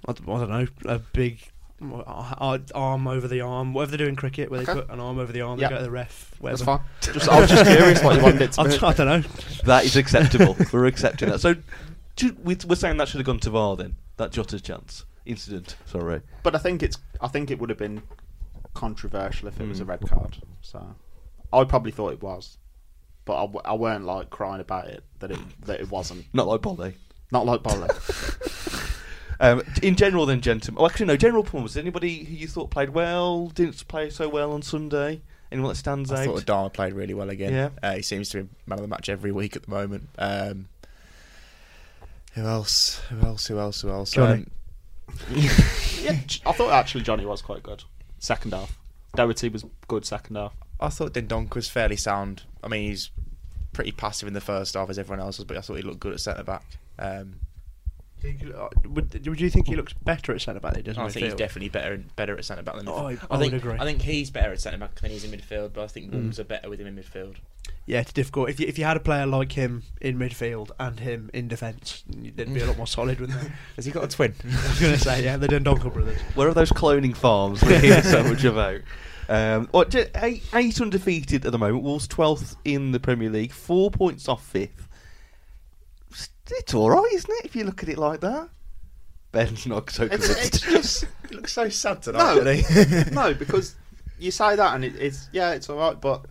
I 0.08 0.12
don't 0.14 0.50
know, 0.50 0.68
a 0.86 1.00
big 1.00 1.40
uh, 1.82 2.58
arm 2.76 3.08
over 3.08 3.28
the 3.28 3.40
arm, 3.42 3.74
whatever 3.74 3.92
they 3.92 3.98
do 3.98 4.06
in 4.08 4.16
cricket, 4.18 4.52
where 4.52 4.60
they 4.62 4.66
put 4.66 4.90
an 4.90 5.00
arm 5.00 5.18
over 5.18 5.32
the 5.32 5.42
arm, 5.42 5.60
Yeah. 5.60 5.70
they 5.70 5.76
go 5.76 5.80
to 5.80 5.84
the 5.86 5.92
ref. 5.92 6.32
That's 6.42 6.62
Whatever. 6.62 6.66
fine. 6.66 6.80
Just, 7.14 7.30
I 7.30 7.40
was 7.40 7.50
just 7.50 7.66
curious 7.66 8.04
what 8.04 8.16
you 8.18 8.22
wanted 8.24 8.42
it 8.42 8.52
to 8.54 8.62
I, 8.62 8.64
be. 8.66 8.70
d- 8.72 8.80
I 8.82 8.94
don't 8.94 9.08
know. 9.08 9.30
that 9.66 9.86
is 9.86 9.96
acceptable. 9.96 10.58
We're 10.74 10.86
accepting 10.88 11.30
that. 11.30 11.40
So 11.40 11.56
do- 12.18 12.36
we- 12.44 12.58
we're 12.68 12.76
saying 12.76 12.98
that 12.98 13.08
should 13.08 13.20
have 13.20 13.26
gone 13.26 13.40
to 13.40 13.50
VAR 13.50 13.76
then. 13.78 13.96
That 14.18 14.32
Jota's 14.32 14.62
chance 14.62 15.06
incident. 15.26 15.76
Sorry. 15.86 16.22
But 16.44 16.56
I 16.56 16.60
think 16.60 16.84
it's. 16.84 16.98
I 17.22 17.28
think 17.28 17.50
it 17.52 17.60
would 17.60 17.70
have 17.70 17.80
been 17.80 18.04
controversial 18.74 19.48
if 19.48 19.60
it 19.60 19.68
was 19.68 19.80
a 19.80 19.86
Mm. 19.86 19.90
red 19.90 20.02
card. 20.10 20.38
So 20.62 20.96
I 21.52 21.64
probably 21.66 21.92
thought 21.92 22.14
it 22.14 22.22
was, 22.22 22.58
but 23.26 23.36
I, 23.38 23.42
w- 23.42 23.62
I 23.66 23.74
weren't 23.74 24.06
like 24.06 24.30
crying 24.30 24.62
about 24.62 24.88
it 24.88 25.04
that 25.20 25.32
it 25.32 25.40
that 25.66 25.80
it 25.80 25.90
wasn't. 25.92 26.26
Not 26.34 26.48
like 26.48 26.62
Boly. 26.62 26.94
Not 27.32 27.46
like 27.46 27.62
Boly. 27.64 27.90
Um, 29.40 29.62
in 29.82 29.96
general, 29.96 30.26
then, 30.26 30.40
gentlemen. 30.40 30.82
Oh, 30.82 30.86
actually, 30.86 31.08
no. 31.08 31.18
General 31.18 31.44
performance. 31.44 31.76
Anybody 31.76 32.24
who 32.24 32.34
you 32.34 32.48
thought 32.48 32.70
played 32.70 32.92
well 32.92 33.48
didn't 33.48 33.86
play 33.90 34.10
so 34.10 34.30
well 34.30 34.54
on 34.54 34.62
Sunday? 34.62 35.22
Anyone 35.52 35.70
that 35.70 35.76
stands 35.76 36.12
I 36.12 36.22
out? 36.22 36.26
thought 36.26 36.46
Adama 36.46 36.72
played 36.72 36.94
really 36.94 37.14
well 37.14 37.30
again. 37.30 37.52
Yeah. 37.52 37.70
Uh, 37.82 37.96
he 37.96 38.04
seems 38.04 38.30
to 38.30 38.44
be 38.44 38.50
man 38.68 38.78
of 38.80 38.84
the 38.84 38.88
match 38.88 39.10
every 39.10 39.34
week 39.34 39.58
at 39.58 39.64
the 39.64 39.72
moment. 39.72 40.08
Um, 40.18 40.70
who 42.34 42.44
else? 42.46 43.00
Who 43.10 43.26
else? 43.26 43.48
Who 43.48 43.60
else? 43.60 43.82
Who 43.82 43.90
else? 43.90 44.12
Johnny. 44.12 44.46
Um, 44.46 44.48
yeah, 46.02 46.20
I 46.46 46.52
thought 46.54 46.72
actually 46.72 47.04
Johnny 47.04 47.26
was 47.26 47.42
quite 47.42 47.64
good. 47.64 47.84
Second 48.20 48.54
half, 48.54 48.78
Doherty 49.16 49.50
was 49.50 49.66
good 49.88 50.06
second 50.06 50.36
half. 50.38 50.54
I 50.80 50.90
thought 50.90 51.14
Dendonk 51.14 51.54
was 51.56 51.68
fairly 51.70 51.96
sound. 51.98 52.44
I 52.64 52.68
mean, 52.68 52.90
he's 52.90 53.12
pretty 53.74 53.92
passive 53.92 54.28
in 54.28 54.34
the 54.34 54.42
first 54.42 54.74
half 54.76 54.90
as 54.90 54.98
everyone 54.98 55.20
else 55.20 55.38
was, 55.38 55.46
but 55.46 55.58
I 55.58 55.62
thought 55.62 55.76
he 55.76 55.82
looked 55.84 56.00
good 56.00 56.14
at 56.14 56.20
centre 56.20 56.44
back. 56.44 56.64
Um, 57.00 57.36
uh, 58.26 58.70
Would, 58.88 59.28
would 59.28 59.42
you 59.42 59.50
think 59.50 59.68
he 59.68 59.76
looks 59.76 59.92
better 59.92 60.34
at 60.34 60.42
centre 60.42 60.62
back 60.62 60.74
than 60.74 60.80
he 60.84 60.84
does 60.86 60.98
in 60.98 61.04
I 61.04 61.10
think 61.10 61.26
he's 61.26 61.34
definitely 61.36 61.68
better 61.70 62.02
better 62.16 62.38
at 62.38 62.46
centre 62.46 62.64
back 62.64 62.76
than 62.78 62.88
Oh, 62.88 63.08
I- 63.08 63.16
midfield. 63.16 63.28
I 63.32 63.38
think 63.38 63.52
would 63.52 63.62
agree. 63.62 63.78
I 63.80 63.84
think 63.84 64.02
he's 64.02 64.30
better 64.32 64.52
at 64.54 64.62
centre 64.62 64.78
back 64.78 64.96
than 64.96 65.12
he's 65.12 65.26
in 65.26 65.32
midfield, 65.38 65.74
but 65.74 65.84
I 65.84 65.88
think 65.88 66.14
Wolves 66.14 66.40
are 66.40 66.46
better 66.46 66.70
with 66.70 66.80
him 66.80 66.88
in 66.88 66.96
midfield. 66.96 67.36
Yeah, 67.86 68.00
it's 68.00 68.14
difficult. 68.14 68.50
If 68.50 68.60
you, 68.62 68.68
if 68.68 68.78
you 68.78 68.86
had 68.86 68.96
a 68.96 69.02
player 69.02 69.26
like 69.26 69.52
him 69.52 69.84
in 70.00 70.18
midfield 70.18 70.72
and 70.80 71.00
him 71.00 71.30
in 71.34 71.50
defence, 71.50 72.04
they'd 72.08 72.54
be 72.54 72.62
a 72.62 72.66
lot 72.66 72.78
more 72.78 72.88
solid, 72.88 73.20
wouldn't 73.20 73.42
they? 73.42 73.50
Has 73.76 73.86
he 73.86 73.92
got 73.92 74.06
a 74.06 74.08
twin? 74.08 74.34
I 74.44 74.48
was 74.70 74.80
going 74.80 74.94
to 74.94 75.00
say, 75.00 75.24
yeah, 75.24 75.36
the 75.36 75.48
Dendoncker 75.48 75.94
brothers. 75.94 76.20
Where 76.36 76.48
are 76.48 76.54
those 76.54 76.72
cloning 76.72 77.16
farms 77.16 77.62
we 77.62 77.78
hear 77.80 78.02
so 78.02 78.24
much 78.24 78.44
about? 78.46 78.80
Um, 79.28 79.68
what, 79.72 79.94
eight, 79.96 80.44
eight 80.54 80.80
undefeated 80.82 81.46
at 81.46 81.52
the 81.52 81.58
moment. 81.58 81.84
Wolves 81.84 82.08
12th 82.08 82.56
in 82.64 82.92
the 82.94 83.00
Premier 83.02 83.30
League, 83.30 83.52
four 83.52 83.92
points 83.92 84.30
off 84.30 84.46
fifth. 84.46 84.88
It's- 86.12 86.30
It's 86.52 86.74
all 86.74 86.90
right, 86.90 87.12
isn't 87.14 87.30
it? 87.40 87.46
If 87.46 87.56
you 87.56 87.64
look 87.66 87.84
at 87.84 87.90
it 87.90 87.98
like 87.98 88.22
that. 88.22 88.50
Ben's 89.34 89.66
not 89.66 89.90
so 89.90 90.04
It's, 90.04 90.28
convinced. 90.28 90.40
it's 90.56 90.60
just 90.62 91.06
he 91.28 91.36
looks 91.36 91.52
so 91.54 91.68
sad 91.68 92.06
no, 92.06 92.36
no, 93.12 93.34
because 93.34 93.76
you 94.20 94.30
say 94.30 94.56
that 94.56 94.76
and 94.76 94.86
it, 94.86 94.96
it's 94.98 95.28
yeah, 95.32 95.52
it's 95.54 95.70
all 95.72 95.78
right, 95.78 96.00
but 96.00 96.26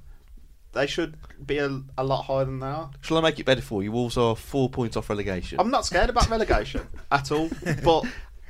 they 0.72 0.86
should 0.86 1.16
be 1.46 1.58
a, 1.58 1.80
a 1.98 2.04
lot 2.04 2.22
higher 2.22 2.44
than 2.44 2.60
they 2.60 2.66
are. 2.66 2.90
Shall 3.00 3.18
I 3.18 3.20
make 3.20 3.38
it 3.38 3.46
better 3.46 3.62
for 3.62 3.82
you? 3.82 3.92
Wolves 3.92 4.16
are 4.16 4.36
four 4.36 4.68
points 4.70 4.96
off 4.96 5.08
relegation. 5.08 5.60
I'm 5.60 5.70
not 5.70 5.86
scared 5.86 6.10
about 6.10 6.28
relegation 6.30 6.86
at 7.12 7.30
all. 7.30 7.50
But 7.84 8.04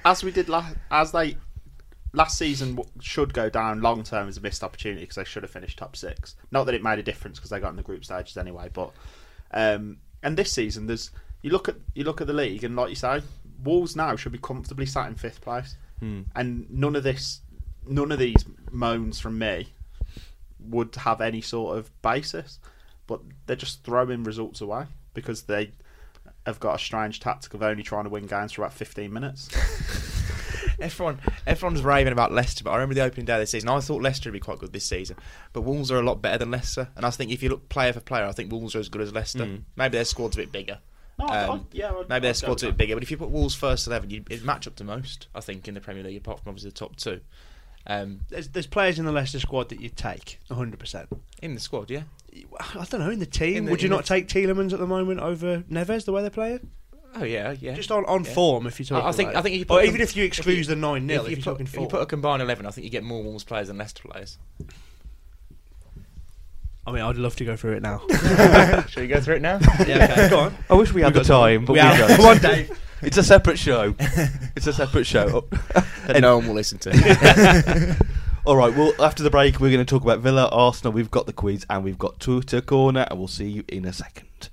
as 0.05 0.23
we 0.25 0.31
did 0.31 0.49
last, 0.49 0.77
as 0.91 1.13
they 1.13 1.37
last 2.13 2.37
season 2.37 2.79
should 3.01 3.33
go 3.33 3.49
down 3.49 3.81
long 3.81 4.03
term 4.03 4.29
as 4.29 4.37
a 4.37 4.41
missed 4.41 4.63
opportunity 4.63 5.03
because 5.03 5.17
they 5.17 5.25
should 5.25 5.43
have 5.43 5.51
finished 5.51 5.79
top 5.79 5.97
six. 5.97 6.37
Not 6.51 6.65
that 6.65 6.75
it 6.75 6.83
made 6.83 6.99
a 6.99 7.03
difference 7.03 7.39
because 7.39 7.51
they 7.51 7.61
got 7.61 7.71
in 7.71 7.77
the 7.77 7.83
group 7.83 8.05
stages 8.05 8.37
anyway. 8.37 8.69
But 8.73 8.93
um, 9.53 9.99
and 10.23 10.37
this 10.37 10.53
season, 10.53 10.87
there's 10.87 11.11
you 11.43 11.51
look 11.51 11.69
at 11.69 11.77
you 11.95 12.05
look 12.05 12.21
at 12.21 12.27
the 12.27 12.33
league 12.33 12.65
and 12.65 12.77
like 12.77 12.91
you 12.91 12.95
say, 12.97 13.23
Wolves 13.65 13.97
now 13.97 14.17
should 14.17 14.33
be 14.33 14.39
comfortably 14.39 14.87
sat 14.87 15.09
in 15.09 15.15
fifth 15.15 15.41
place, 15.41 15.77
and 16.35 16.71
none 16.71 16.97
of 16.97 17.03
this, 17.03 17.41
none 17.87 18.11
of 18.13 18.19
these 18.19 18.45
moans 18.71 19.21
from 19.21 19.39
me 19.39 19.69
would 20.59 20.95
have 20.97 21.21
any 21.21 21.41
sort 21.41 21.79
of 21.79 21.91
basis. 22.03 22.59
But 23.13 23.21
they're 23.47 23.57
just 23.57 23.85
throwing 23.85 24.25
results 24.25 24.61
away 24.61 24.87
because 25.15 25.43
they 25.43 25.73
have 26.47 26.59
got 26.61 26.75
a 26.75 26.79
strange 26.79 27.21
tactic 27.21 27.55
of 27.55 27.63
only 27.63 27.83
trying 27.83 28.05
to 28.05 28.11
win 28.11 28.27
games 28.27 28.53
for 28.53 28.63
about 28.63 28.73
15 28.73 29.13
minutes. 29.13 29.49
Everyone, 30.81 31.21
everyone's 31.47 31.83
raving 31.83 32.13
about 32.13 32.33
Leicester, 32.33 32.65
but 32.65 32.71
I 32.71 32.75
remember 32.75 32.95
the 32.95 33.03
opening 33.03 33.25
day 33.27 33.35
of 33.35 33.41
the 33.41 33.47
season. 33.47 33.69
I 33.69 33.79
thought 33.79 34.03
Leicester 34.03 34.31
would 34.31 34.33
be 34.33 34.41
quite 34.41 34.59
good 34.59 34.73
this 34.73 34.85
season, 34.85 35.17
but 35.53 35.61
Wolves 35.61 35.93
are 35.93 35.99
a 35.99 36.03
lot 36.03 36.21
better 36.21 36.39
than 36.39 36.51
Leicester. 36.51 36.89
And 36.97 37.07
I 37.07 37.11
think 37.11 37.31
if 37.31 37.41
you 37.41 37.51
look 37.51 37.69
player 37.69 37.93
for 37.93 38.01
player, 38.01 38.25
I 38.25 38.33
think 38.33 38.51
Wolves 38.51 38.75
are 38.75 38.81
as 38.81 38.89
good 38.89 39.01
as 39.03 39.13
Leicester. 39.13 39.61
Maybe 39.77 39.93
their 39.99 40.05
squad's 40.05 40.37
a 40.37 40.41
bit 40.41 40.51
bigger. 40.51 40.81
No, 41.21 41.27
Um, 41.27 41.33
I- 41.33 41.61
yeah, 41.71 41.89
I'd- 41.91 42.07
maybe 42.09 42.21
their 42.23 42.31
I'd 42.31 42.33
go 42.33 42.33
squad's 42.33 42.63
a 42.65 42.67
bit 42.69 42.77
bigger. 42.79 42.97
But 42.97 43.05
if 43.05 43.11
you 43.13 43.17
put 43.17 43.31
Wolves 43.31 43.55
first 43.55 43.87
eleven, 43.87 44.11
you'd 44.11 44.27
it'd 44.33 44.45
match 44.45 44.67
up 44.67 44.75
to 44.77 44.85
most. 44.85 45.29
I 45.37 45.41
think 45.41 45.69
in 45.69 45.75
the 45.75 45.81
Premier 45.81 46.03
League, 46.03 46.17
apart 46.17 46.41
from 46.43 46.49
obviously 46.51 46.71
the 46.71 46.77
top 46.77 46.97
two. 46.97 47.21
Um, 47.87 48.21
There's, 48.29 48.49
there's 48.49 48.67
players 48.67 48.99
in 48.99 49.05
the 49.05 49.13
Leicester 49.13 49.39
squad 49.41 49.69
that 49.69 49.81
you'd 49.81 49.97
take 49.97 50.39
100%. 50.51 51.07
in 51.43 51.55
the 51.55 51.61
squad, 51.61 51.91
yeah. 51.91 52.03
I 52.59 52.85
don't 52.89 53.01
know, 53.01 53.11
in 53.11 53.19
the 53.19 53.27
team. 53.27 53.57
In 53.59 53.65
the- 53.67 53.71
would 53.71 53.83
you 53.83 53.89
not 53.89 54.03
the- 54.03 54.09
take 54.09 54.29
Tielemans 54.29 54.73
at 54.73 54.79
the 54.79 54.87
moment 54.87 55.21
over 55.21 55.59
Neves, 55.71 56.05
the 56.05 56.13
way 56.13 56.23
they're 56.23 56.31
playing? 56.31 56.71
Oh 57.15 57.25
yeah, 57.25 57.55
yeah. 57.61 57.75
Just 57.75 57.91
on, 57.93 58.07
on 58.07 58.25
Yeah. 58.25 58.33
form, 58.33 58.67
if 58.67 58.79
you 58.81 58.87
talk 58.87 59.05
I- 59.05 59.09
I 59.09 59.13
think- 59.13 59.31
about 59.31 59.41
I 59.41 59.43
think 59.43 59.55
if 59.55 59.59
you 59.61 59.65
Or 59.69 59.79
put 59.81 59.85
even 59.85 59.99
them- 59.99 60.03
if 60.03 60.17
you 60.17 60.25
if 60.25 60.29
exclude 60.29 60.57
you- 60.59 60.65
the 60.65 60.77
9 60.77 61.07
0, 61.07 61.23
if, 61.23 61.29
you 61.29 61.29
you're 61.31 61.37
put, 61.37 61.45
talking 61.45 61.67
if 61.67 61.75
you 61.75 61.87
put 61.87 62.01
a 62.01 62.07
combined 62.07 62.41
eleven, 62.41 62.65
I 62.65 62.71
think 62.71 62.85
you 62.87 62.91
get 62.91 63.05
more 63.05 63.23
Wolves 63.23 63.45
players 63.45 63.69
than 63.69 63.77
Leicester 63.79 64.03
players. 64.09 64.39
I 66.87 66.91
mean, 66.91 67.03
I'd 67.03 67.17
love 67.17 67.37
to 67.37 67.45
go 67.45 67.55
through 67.55 67.75
it 67.77 67.83
now. 67.83 68.01
Shall 68.89 69.03
we 69.03 69.07
go 69.09 69.21
through 69.21 69.37
it 69.37 69.43
now? 69.43 69.61
yeah, 69.87 70.09
okay, 70.11 70.29
go 70.31 70.39
on. 70.41 70.57
I 70.71 70.75
wish 70.75 70.93
we 70.93 71.03
had 71.03 71.15
the 71.15 71.23
time, 71.23 71.65
but 71.65 71.75
We 71.75 71.79
we, 71.79 71.81
have. 71.85 72.09
don't. 72.09 72.17
Come 72.17 72.27
on, 72.27 72.39
Dave. 72.39 72.79
It's 73.03 73.17
a 73.19 73.23
separate 73.23 73.59
show. 73.59 73.95
It's 74.57 74.67
a 74.67 74.73
separate 74.73 75.07
show. 75.07 75.45
that 76.07 76.21
no 76.21 76.39
one 76.39 76.47
will 76.49 76.55
listen 76.55 76.79
to. 76.79 77.97
All 78.45 78.57
right. 78.57 78.75
Well, 78.75 78.93
after 78.99 79.23
the 79.23 79.31
break, 79.31 79.61
we're 79.61 79.71
going 79.71 79.87
to 79.87 79.89
talk 79.89 80.03
about 80.03 80.19
Villa, 80.19 80.49
Arsenal. 80.51 80.93
We've 80.93 81.13
got 81.13 81.27
the 81.27 81.33
quiz 81.33 81.65
and 81.71 81.85
we've 81.85 81.99
got 81.99 82.19
Twitter 82.19 82.61
corner, 82.61 83.07
and 83.09 83.17
we'll 83.17 83.29
see 83.29 83.49
you 83.49 83.63
in 83.69 83.85
a 83.85 83.93
second. 83.93 84.49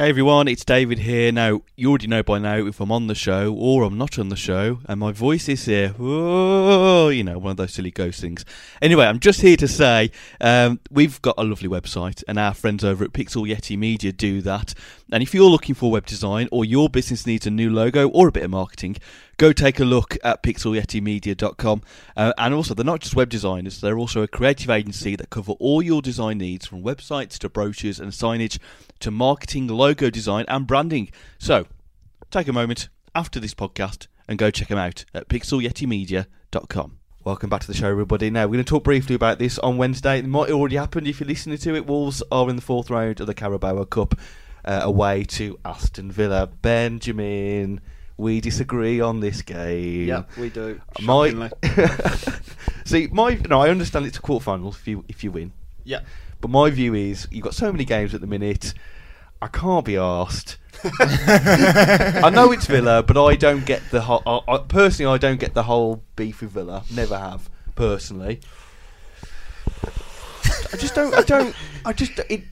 Hey 0.00 0.08
everyone, 0.08 0.48
it's 0.48 0.64
David 0.64 1.00
here. 1.00 1.30
Now, 1.30 1.60
you 1.76 1.90
already 1.90 2.06
know 2.06 2.22
by 2.22 2.38
now 2.38 2.56
if 2.66 2.80
I'm 2.80 2.90
on 2.90 3.06
the 3.06 3.14
show 3.14 3.52
or 3.52 3.82
I'm 3.82 3.98
not 3.98 4.18
on 4.18 4.30
the 4.30 4.34
show, 4.34 4.78
and 4.86 4.98
my 4.98 5.12
voice 5.12 5.46
is 5.46 5.66
here. 5.66 5.90
Whoa, 5.90 7.10
you 7.10 7.22
know, 7.22 7.38
one 7.38 7.50
of 7.50 7.56
those 7.58 7.74
silly 7.74 7.90
ghost 7.90 8.18
things. 8.18 8.46
Anyway, 8.80 9.04
I'm 9.04 9.18
just 9.18 9.42
here 9.42 9.58
to 9.58 9.68
say 9.68 10.10
um, 10.40 10.80
we've 10.90 11.20
got 11.20 11.34
a 11.36 11.44
lovely 11.44 11.68
website, 11.68 12.24
and 12.26 12.38
our 12.38 12.54
friends 12.54 12.82
over 12.82 13.04
at 13.04 13.12
Pixel 13.12 13.46
Yeti 13.46 13.76
Media 13.76 14.10
do 14.10 14.40
that. 14.40 14.72
And 15.12 15.22
if 15.22 15.34
you're 15.34 15.50
looking 15.50 15.74
for 15.74 15.90
web 15.90 16.06
design 16.06 16.48
or 16.50 16.64
your 16.64 16.88
business 16.88 17.26
needs 17.26 17.46
a 17.46 17.50
new 17.50 17.68
logo 17.68 18.08
or 18.08 18.28
a 18.28 18.32
bit 18.32 18.44
of 18.44 18.50
marketing, 18.50 18.96
go 19.36 19.52
take 19.52 19.80
a 19.80 19.84
look 19.84 20.16
at 20.24 20.42
pixelyetimedia.com. 20.42 21.82
Uh, 22.16 22.32
and 22.38 22.54
also, 22.54 22.72
they're 22.72 22.84
not 22.86 23.00
just 23.00 23.16
web 23.16 23.28
designers, 23.28 23.82
they're 23.82 23.98
also 23.98 24.22
a 24.22 24.28
creative 24.28 24.70
agency 24.70 25.14
that 25.16 25.28
cover 25.28 25.52
all 25.52 25.82
your 25.82 26.00
design 26.00 26.38
needs 26.38 26.64
from 26.64 26.82
websites 26.82 27.36
to 27.38 27.50
brochures 27.50 28.00
and 28.00 28.12
signage 28.12 28.58
to 29.00 29.10
marketing, 29.10 29.66
design, 29.94 30.44
and 30.48 30.66
branding. 30.66 31.10
So, 31.38 31.66
take 32.30 32.48
a 32.48 32.52
moment 32.52 32.88
after 33.14 33.40
this 33.40 33.54
podcast 33.54 34.06
and 34.28 34.38
go 34.38 34.50
check 34.50 34.68
them 34.68 34.78
out 34.78 35.04
at 35.14 35.28
pixelyetimedia.com. 35.28 36.96
Welcome 37.22 37.50
back 37.50 37.60
to 37.62 37.66
the 37.66 37.74
show, 37.74 37.88
everybody. 37.90 38.30
Now, 38.30 38.44
we're 38.46 38.54
going 38.54 38.64
to 38.64 38.70
talk 38.70 38.84
briefly 38.84 39.14
about 39.14 39.38
this 39.38 39.58
on 39.58 39.76
Wednesday. 39.76 40.18
It 40.20 40.26
might 40.26 40.48
have 40.48 40.56
already 40.56 40.76
happened 40.76 41.06
if 41.06 41.20
you're 41.20 41.26
listening 41.28 41.58
to 41.58 41.74
it. 41.74 41.86
Wolves 41.86 42.22
are 42.32 42.48
in 42.48 42.56
the 42.56 42.62
fourth 42.62 42.88
round 42.88 43.20
of 43.20 43.26
the 43.26 43.34
Carabao 43.34 43.84
Cup 43.84 44.14
uh, 44.64 44.80
away 44.82 45.24
to 45.24 45.58
Aston 45.64 46.10
Villa. 46.10 46.46
Benjamin, 46.46 47.80
we 48.16 48.40
disagree 48.40 49.00
on 49.00 49.20
this 49.20 49.42
game. 49.42 50.08
yeah, 50.08 50.22
we 50.38 50.48
do. 50.48 50.80
My 51.02 51.30
Shockingly. 51.30 51.50
see, 52.84 53.08
my 53.12 53.34
no, 53.48 53.60
I 53.60 53.68
understand 53.68 54.06
it's 54.06 54.18
a 54.18 54.22
quarterfinals 54.22 54.76
if 54.76 54.88
you 54.88 55.04
if 55.08 55.22
you 55.24 55.30
win, 55.30 55.52
Yeah. 55.84 56.00
but 56.40 56.50
my 56.50 56.70
view 56.70 56.94
is 56.94 57.26
you've 57.30 57.44
got 57.44 57.54
so 57.54 57.70
many 57.72 57.84
games 57.84 58.14
at 58.14 58.20
the 58.20 58.26
minute. 58.26 58.72
I 59.42 59.48
can't 59.48 59.84
be 59.84 59.96
asked. 59.96 60.58
I 61.00 62.30
know 62.32 62.52
it's 62.52 62.66
Villa, 62.66 63.02
but 63.02 63.16
I 63.16 63.36
don't 63.36 63.64
get 63.66 63.82
the 63.90 64.02
whole. 64.02 64.22
I, 64.26 64.54
I, 64.54 64.58
personally, 64.58 65.12
I 65.12 65.18
don't 65.18 65.40
get 65.40 65.54
the 65.54 65.64
whole 65.64 66.02
beef 66.16 66.40
with 66.40 66.52
Villa. 66.52 66.84
Never 66.90 67.18
have 67.18 67.50
personally. 67.74 68.40
I 70.72 70.76
just 70.76 70.94
don't. 70.94 71.14
I 71.14 71.22
don't. 71.22 71.54
I 71.84 71.92
just 71.92 72.18
it. 72.28 72.44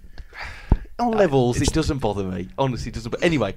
On 0.99 1.15
uh, 1.15 1.17
levels, 1.17 1.61
it 1.61 1.73
doesn't 1.73 1.99
bother 1.99 2.25
me. 2.25 2.49
Honestly, 2.59 2.91
it 2.91 2.95
doesn't. 2.95 3.11
But 3.11 3.23
anyway, 3.23 3.55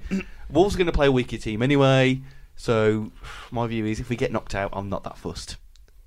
Wolves 0.48 0.74
are 0.74 0.78
going 0.78 0.86
to 0.86 0.92
play 0.92 1.06
a 1.08 1.12
weaker 1.12 1.38
team 1.38 1.60
anyway. 1.62 2.20
So 2.54 3.10
my 3.50 3.66
view 3.66 3.84
is, 3.86 3.98
if 3.98 4.08
we 4.08 4.16
get 4.16 4.30
knocked 4.30 4.54
out, 4.54 4.70
I'm 4.72 4.88
not 4.88 5.02
that 5.04 5.18
fussed. 5.18 5.56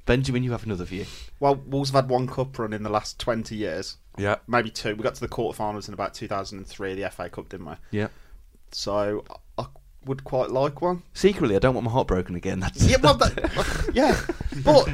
Benjamin, 0.05 0.43
you 0.43 0.51
have 0.51 0.63
another 0.63 0.85
view. 0.85 1.05
Well, 1.39 1.55
Wolves 1.55 1.89
have 1.89 2.03
had 2.03 2.09
one 2.09 2.27
cup 2.27 2.57
run 2.57 2.71
in 2.71 2.83
the 2.83 2.89
last 2.89 3.19
20 3.19 3.55
years. 3.55 3.97
Yeah. 4.17 4.35
Maybe 4.47 4.69
two. 4.69 4.95
We 4.95 5.03
got 5.03 5.15
to 5.15 5.21
the 5.21 5.27
quarterfinals 5.27 5.87
in 5.87 5.93
about 5.93 6.13
2003, 6.13 6.95
the 6.95 7.09
FA 7.09 7.29
Cup, 7.29 7.49
didn't 7.49 7.65
we? 7.67 7.73
Yeah. 7.91 8.07
So 8.71 9.23
I 9.57 9.65
would 10.05 10.23
quite 10.23 10.49
like 10.51 10.81
one. 10.81 11.03
Secretly, 11.13 11.55
I 11.55 11.59
don't 11.59 11.73
want 11.75 11.85
my 11.85 11.91
heart 11.91 12.07
broken 12.07 12.35
again. 12.35 12.59
That's 12.59 12.85
Yeah, 12.85 12.97
well, 13.01 13.15
that, 13.15 13.89
yeah. 13.93 14.19
But 14.63 14.89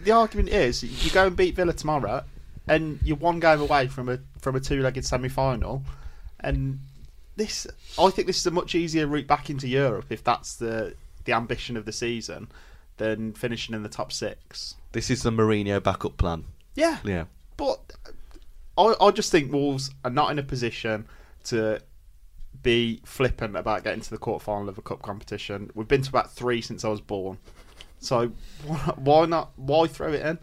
the 0.00 0.10
argument 0.12 0.48
is, 0.50 0.82
you 0.82 1.10
go 1.10 1.26
and 1.26 1.36
beat 1.36 1.54
Villa 1.56 1.72
tomorrow, 1.72 2.24
and 2.68 2.98
you're 3.02 3.16
one 3.16 3.40
game 3.40 3.60
away 3.60 3.86
from 3.88 4.08
a 4.08 4.18
from 4.38 4.56
a 4.56 4.60
two-legged 4.60 5.04
semi-final, 5.04 5.82
and 6.40 6.80
this, 7.36 7.66
I 7.98 8.10
think, 8.10 8.26
this 8.26 8.38
is 8.38 8.46
a 8.46 8.50
much 8.50 8.74
easier 8.74 9.06
route 9.06 9.26
back 9.26 9.48
into 9.50 9.68
Europe 9.68 10.06
if 10.10 10.22
that's 10.24 10.56
the 10.56 10.94
the 11.24 11.32
ambition 11.32 11.76
of 11.76 11.84
the 11.84 11.92
season, 11.92 12.48
than 12.96 13.32
finishing 13.32 13.74
in 13.74 13.82
the 13.84 13.88
top 13.88 14.12
six. 14.12 14.74
this 14.92 15.08
is 15.10 15.22
the 15.22 15.30
Mourinho 15.30 15.80
backup 15.82 16.16
plan. 16.16 16.44
Yeah, 16.74 16.98
Yeah. 17.04 17.24
but 17.56 17.80
I, 18.76 18.94
I 19.00 19.10
just 19.10 19.30
think 19.30 19.52
Wolves 19.52 19.90
are 20.04 20.10
not 20.10 20.30
in 20.30 20.38
a 20.38 20.42
position 20.42 21.06
to 21.44 21.80
be 22.62 23.00
flippant 23.04 23.56
about 23.56 23.84
getting 23.84 24.00
to 24.00 24.10
the 24.10 24.18
quarterfinal 24.18 24.68
of 24.68 24.78
a 24.78 24.82
cup 24.82 25.02
competition. 25.02 25.70
We've 25.74 25.88
been 25.88 26.02
to 26.02 26.08
about 26.08 26.32
three 26.32 26.60
since 26.60 26.84
I 26.84 26.88
was 26.88 27.00
born, 27.00 27.38
so 27.98 28.28
why 28.96 29.26
not? 29.26 29.52
Why 29.56 29.86
throw 29.86 30.12
it 30.12 30.24
in? 30.24 30.38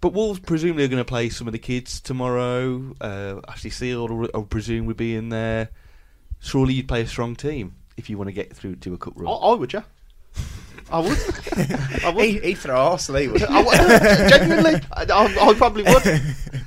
But 0.00 0.12
Wolves 0.12 0.38
presumably 0.38 0.84
are 0.84 0.88
going 0.88 1.00
to 1.00 1.04
play 1.04 1.28
some 1.28 1.48
of 1.48 1.52
the 1.52 1.58
kids 1.58 2.00
tomorrow. 2.00 2.94
Uh, 3.00 3.40
Ashley 3.48 3.70
Seal, 3.70 4.28
I 4.32 4.40
presume, 4.42 4.86
would 4.86 4.96
be 4.96 5.16
in 5.16 5.28
there. 5.28 5.70
Surely 6.38 6.74
you'd 6.74 6.86
play 6.86 7.02
a 7.02 7.06
strong 7.06 7.34
team 7.34 7.74
if 7.96 8.08
you 8.08 8.16
want 8.16 8.28
to 8.28 8.32
get 8.32 8.54
through 8.54 8.76
to 8.76 8.94
a 8.94 8.98
cup 8.98 9.14
run. 9.16 9.26
I 9.26 9.54
would, 9.54 9.72
yeah. 9.72 9.82
I 10.90 11.00
would. 11.00 11.18
I 12.04 12.12
would. 12.14 12.24
he, 12.24 12.38
he 12.38 12.54
throw 12.54 12.76
Arsenal, 12.76 13.20
he 13.20 13.28
would. 13.28 13.42
I 13.42 13.60
would. 13.62 14.30
Genuinely, 14.30 14.80
I, 14.92 15.02
I, 15.02 15.48
I 15.50 15.54
probably 15.54 15.82
would. 15.82 16.04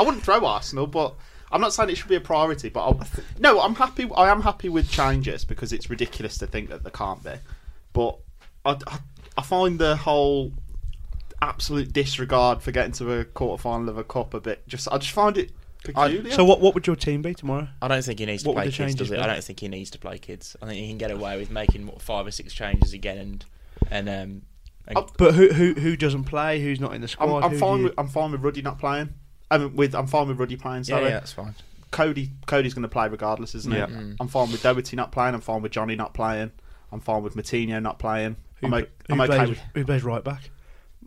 I 0.00 0.02
wouldn't 0.02 0.22
throw 0.24 0.44
Arsenal, 0.46 0.86
but 0.86 1.14
I'm 1.52 1.60
not 1.60 1.74
saying 1.74 1.90
it 1.90 1.96
should 1.96 2.08
be 2.08 2.16
a 2.16 2.20
priority. 2.20 2.70
But 2.70 2.80
I'll, 2.84 3.00
no, 3.38 3.60
I'm 3.60 3.74
happy. 3.74 4.08
I 4.16 4.30
am 4.30 4.40
happy 4.40 4.70
with 4.70 4.90
changes 4.90 5.44
because 5.44 5.72
it's 5.74 5.90
ridiculous 5.90 6.38
to 6.38 6.46
think 6.46 6.70
that 6.70 6.82
there 6.82 6.90
can't 6.90 7.22
be. 7.22 7.34
But 7.92 8.18
I, 8.64 8.78
I, 8.86 8.98
I 9.36 9.42
find 9.42 9.78
the 9.78 9.96
whole 9.96 10.52
absolute 11.42 11.92
disregard 11.92 12.62
for 12.62 12.70
getting 12.70 12.92
to 12.92 13.12
a 13.20 13.24
quarter 13.24 13.60
final 13.62 13.88
of 13.90 13.98
a 13.98 14.04
cup 14.04 14.32
a 14.32 14.40
bit. 14.40 14.66
Just 14.68 14.88
I 14.90 14.96
just 14.96 15.12
find 15.12 15.36
it 15.36 15.50
peculiar. 15.84 16.30
So, 16.30 16.44
what, 16.44 16.60
what 16.60 16.74
would 16.74 16.86
your 16.86 16.96
team 16.96 17.20
be 17.20 17.34
tomorrow? 17.34 17.68
I 17.82 17.88
don't 17.88 18.02
think 18.02 18.20
he 18.20 18.26
needs 18.26 18.42
to 18.44 18.48
would 18.50 18.54
play 18.54 18.70
kids, 18.70 18.94
does 18.94 19.10
it? 19.10 19.18
I 19.18 19.26
don't 19.26 19.44
think 19.44 19.60
he 19.60 19.68
needs 19.68 19.90
to 19.90 19.98
play 19.98 20.18
kids. 20.18 20.56
I 20.62 20.66
think 20.66 20.78
he 20.80 20.88
can 20.88 20.98
get 20.98 21.10
away 21.10 21.38
with 21.38 21.50
making 21.50 21.86
what, 21.86 22.00
five 22.00 22.26
or 22.26 22.30
six 22.30 22.52
changes 22.52 22.92
again 22.92 23.18
and 23.18 23.44
and 23.90 24.08
um. 24.08 24.42
And 24.86 24.98
But 25.18 25.34
who 25.34 25.52
who 25.52 25.74
who 25.74 25.96
doesn't 25.96 26.24
play? 26.24 26.60
Who's 26.60 26.80
not 26.80 26.94
in 26.94 27.02
the 27.02 27.04
I'm, 27.04 27.08
squad? 27.08 27.44
I'm 27.44 27.58
fine. 27.58 27.78
you- 27.78 27.84
With, 27.84 27.94
I'm 27.98 28.08
fine 28.08 28.32
with 28.32 28.42
Ruddy 28.42 28.62
not 28.62 28.78
playing. 28.78 29.10
I 29.50 29.58
mean, 29.58 29.74
with 29.76 29.94
I'm 29.94 30.06
fine 30.06 30.28
with 30.28 30.38
Ruddy 30.38 30.56
playing. 30.56 30.80
yeah, 30.84 30.96
Sorry. 30.96 31.04
yeah, 31.04 31.10
that's 31.10 31.32
fine. 31.32 31.54
Cody 31.90 32.30
Cody's 32.46 32.72
going 32.74 32.82
to 32.82 32.88
play 32.88 33.08
regardless, 33.08 33.54
isn't 33.54 33.72
Yeah. 33.72 33.86
he? 33.88 33.92
Mm. 33.92 34.16
I'm 34.20 34.28
fine 34.28 34.50
with 34.52 34.62
Doherty 34.62 34.96
not 34.96 35.10
playing. 35.12 35.34
I'm 35.34 35.40
fine 35.40 35.60
with 35.62 35.72
Johnny 35.72 35.96
not 35.96 36.14
playing. 36.14 36.52
I'm 36.92 37.00
fine 37.00 37.22
with 37.22 37.34
Moutinho 37.36 37.82
not 37.82 37.98
playing. 37.98 38.36
who, 38.60 38.66
I'm, 38.68 38.74
o- 38.74 38.78
who 38.78 38.86
I'm 39.10 39.20
okay 39.22 39.36
plays, 39.36 39.48
with. 39.50 39.58
who 39.74 39.84
plays 39.84 40.04
right 40.04 40.22
back? 40.22 40.50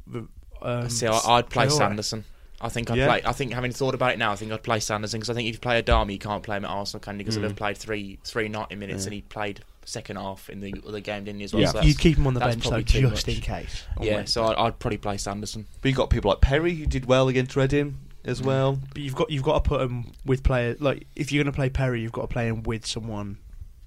The, 0.07 0.27
Um, 0.61 0.89
See, 0.89 1.07
I, 1.07 1.17
I'd 1.17 1.49
play 1.49 1.67
Traore. 1.67 1.71
Sanderson. 1.77 2.25
I 2.61 2.69
think 2.69 2.89
I'd 2.89 2.97
Yeah. 2.97 3.07
play. 3.07 3.21
I 3.25 3.31
think 3.33 3.51
having 3.53 3.71
thought 3.73 3.93
about 3.93 4.13
it 4.13 4.19
now, 4.19 4.31
I 4.31 4.35
think 4.37 4.51
I'd 4.53 4.63
play 4.63 4.79
Sanderson 4.79 5.19
because 5.19 5.29
I 5.29 5.33
think 5.33 5.49
if 5.49 5.55
you 5.55 5.59
play 5.59 5.81
Adama, 5.81 6.11
you 6.13 6.19
can't 6.19 6.41
play 6.43 6.55
him 6.57 6.63
at 6.65 6.71
Arsenal, 6.71 7.01
can 7.01 7.15
you? 7.15 7.19
Because 7.19 7.35
he'll 7.35 7.43
have 7.43 7.55
played 7.57 7.77
three, 7.77 8.19
three 8.23 8.47
ninety 8.47 8.75
90 8.75 8.75
minutes, 8.75 9.03
and 9.05 9.13
he 9.13 9.21
played 9.21 9.61
second 9.85 10.15
half 10.15 10.49
in 10.49 10.61
the 10.61 10.73
other 10.87 11.01
game, 11.01 11.25
didn't 11.25 11.39
he? 11.39 11.43
As 11.45 11.53
well. 11.53 11.61
Yeah. 11.63 11.71
So 11.71 11.81
You'd 11.81 11.99
keep 11.99 12.17
him 12.17 12.25
on 12.27 12.33
the 12.33 12.39
bench 12.39 12.63
though, 12.63 12.69
probably 12.69 12.83
too 12.85 13.01
just 13.09 13.27
much. 13.27 13.35
in 13.35 13.41
case. 13.41 13.83
Yeah, 14.01 14.23
so 14.25 14.45
I'd, 14.45 14.55
I'd 14.57 14.79
probably 14.79 14.97
play 14.97 15.17
Sanderson. 15.17 15.65
But 15.81 15.89
you 15.89 15.95
got 15.95 16.09
people 16.09 16.29
like 16.31 16.39
Perry 16.41 16.73
who 16.75 16.85
did 16.85 17.05
well 17.05 17.27
against 17.27 17.55
Reading 17.57 17.97
as 18.25 18.41
well. 18.41 18.79
But 18.93 19.01
you've 19.01 19.15
got 19.15 19.29
you've 19.29 19.43
got 19.43 19.63
to 19.63 19.67
put 19.69 19.81
him 19.81 20.11
with 20.25 20.43
players 20.43 20.79
like 20.81 21.07
if 21.15 21.31
you're 21.31 21.43
going 21.43 21.51
to 21.51 21.55
play 21.55 21.69
Perry, 21.69 22.01
you've 22.01 22.11
got 22.11 22.21
to 22.21 22.27
play 22.27 22.47
him 22.47 22.63
with 22.63 22.85
someone 22.85 23.37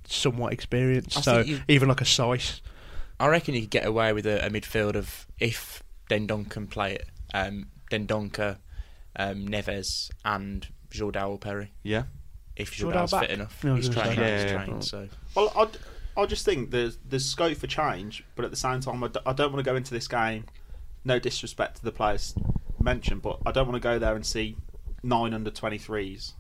somewhat 0.07 0.53
experienced. 0.53 1.17
I 1.19 1.21
so 1.21 1.41
you- 1.41 1.61
even 1.69 1.89
like 1.89 2.01
a 2.01 2.05
Saiss. 2.05 2.61
I 3.19 3.29
reckon 3.29 3.55
you 3.55 3.63
could 3.63 3.71
get 3.71 3.87
away 3.87 4.13
with 4.13 4.27
a, 4.27 4.45
a 4.45 4.51
midfield 4.51 4.95
of 4.95 5.27
if 5.41 5.83
Dendon 6.11 6.45
can 6.45 6.67
play 6.67 6.95
it, 6.97 7.07
um, 7.33 7.69
Dendoncker, 7.91 8.59
um, 9.17 9.49
Neves, 9.49 10.11
and 10.25 10.69
Jordao 10.91 11.41
Perry. 11.41 11.73
Yeah. 11.83 12.05
If 12.57 12.73
Jordao 12.75 12.93
Jordal's 13.09 13.11
fit 13.21 13.31
enough, 13.31 13.65
No, 13.65 13.75
he's 13.75 13.89
gonna 13.89 14.15
trained. 14.15 14.19
say. 14.19 14.33
he's 14.35 14.43
Yeah, 14.45 14.51
yeah, 14.51 14.65
trained. 14.65 14.73
yeah. 14.75 14.81
So 14.81 15.09
Well, 15.35 15.53
I'd, 15.57 15.79
I 16.23 16.27
just 16.27 16.45
think 16.45 16.71
there's 16.71 16.99
there's 17.09 17.25
scope 17.25 17.57
for 17.57 17.67
change, 17.67 18.23
but 18.35 18.45
at 18.45 18.51
the 18.51 18.57
same 18.57 18.81
time, 18.81 19.03
I, 19.03 19.09
d- 19.09 19.21
I 19.25 19.33
don't 19.33 19.51
want 19.53 19.65
to 19.65 19.71
go 19.71 19.77
into 19.77 19.95
this 19.95 20.09
game. 20.09 20.45
No 21.05 21.19
disrespect 21.19 21.77
to 21.77 21.85
the 21.85 21.93
players 21.93 22.35
mentioned, 22.81 23.23
but 23.23 23.39
I 23.47 23.53
don't 23.53 23.67
want 23.67 23.77
to 23.81 23.87
go 23.87 23.99
there 23.99 24.15
and 24.15 24.25
see 24.25 24.57
nine 25.03 25.33
under 25.35 25.51
23s 25.51 26.33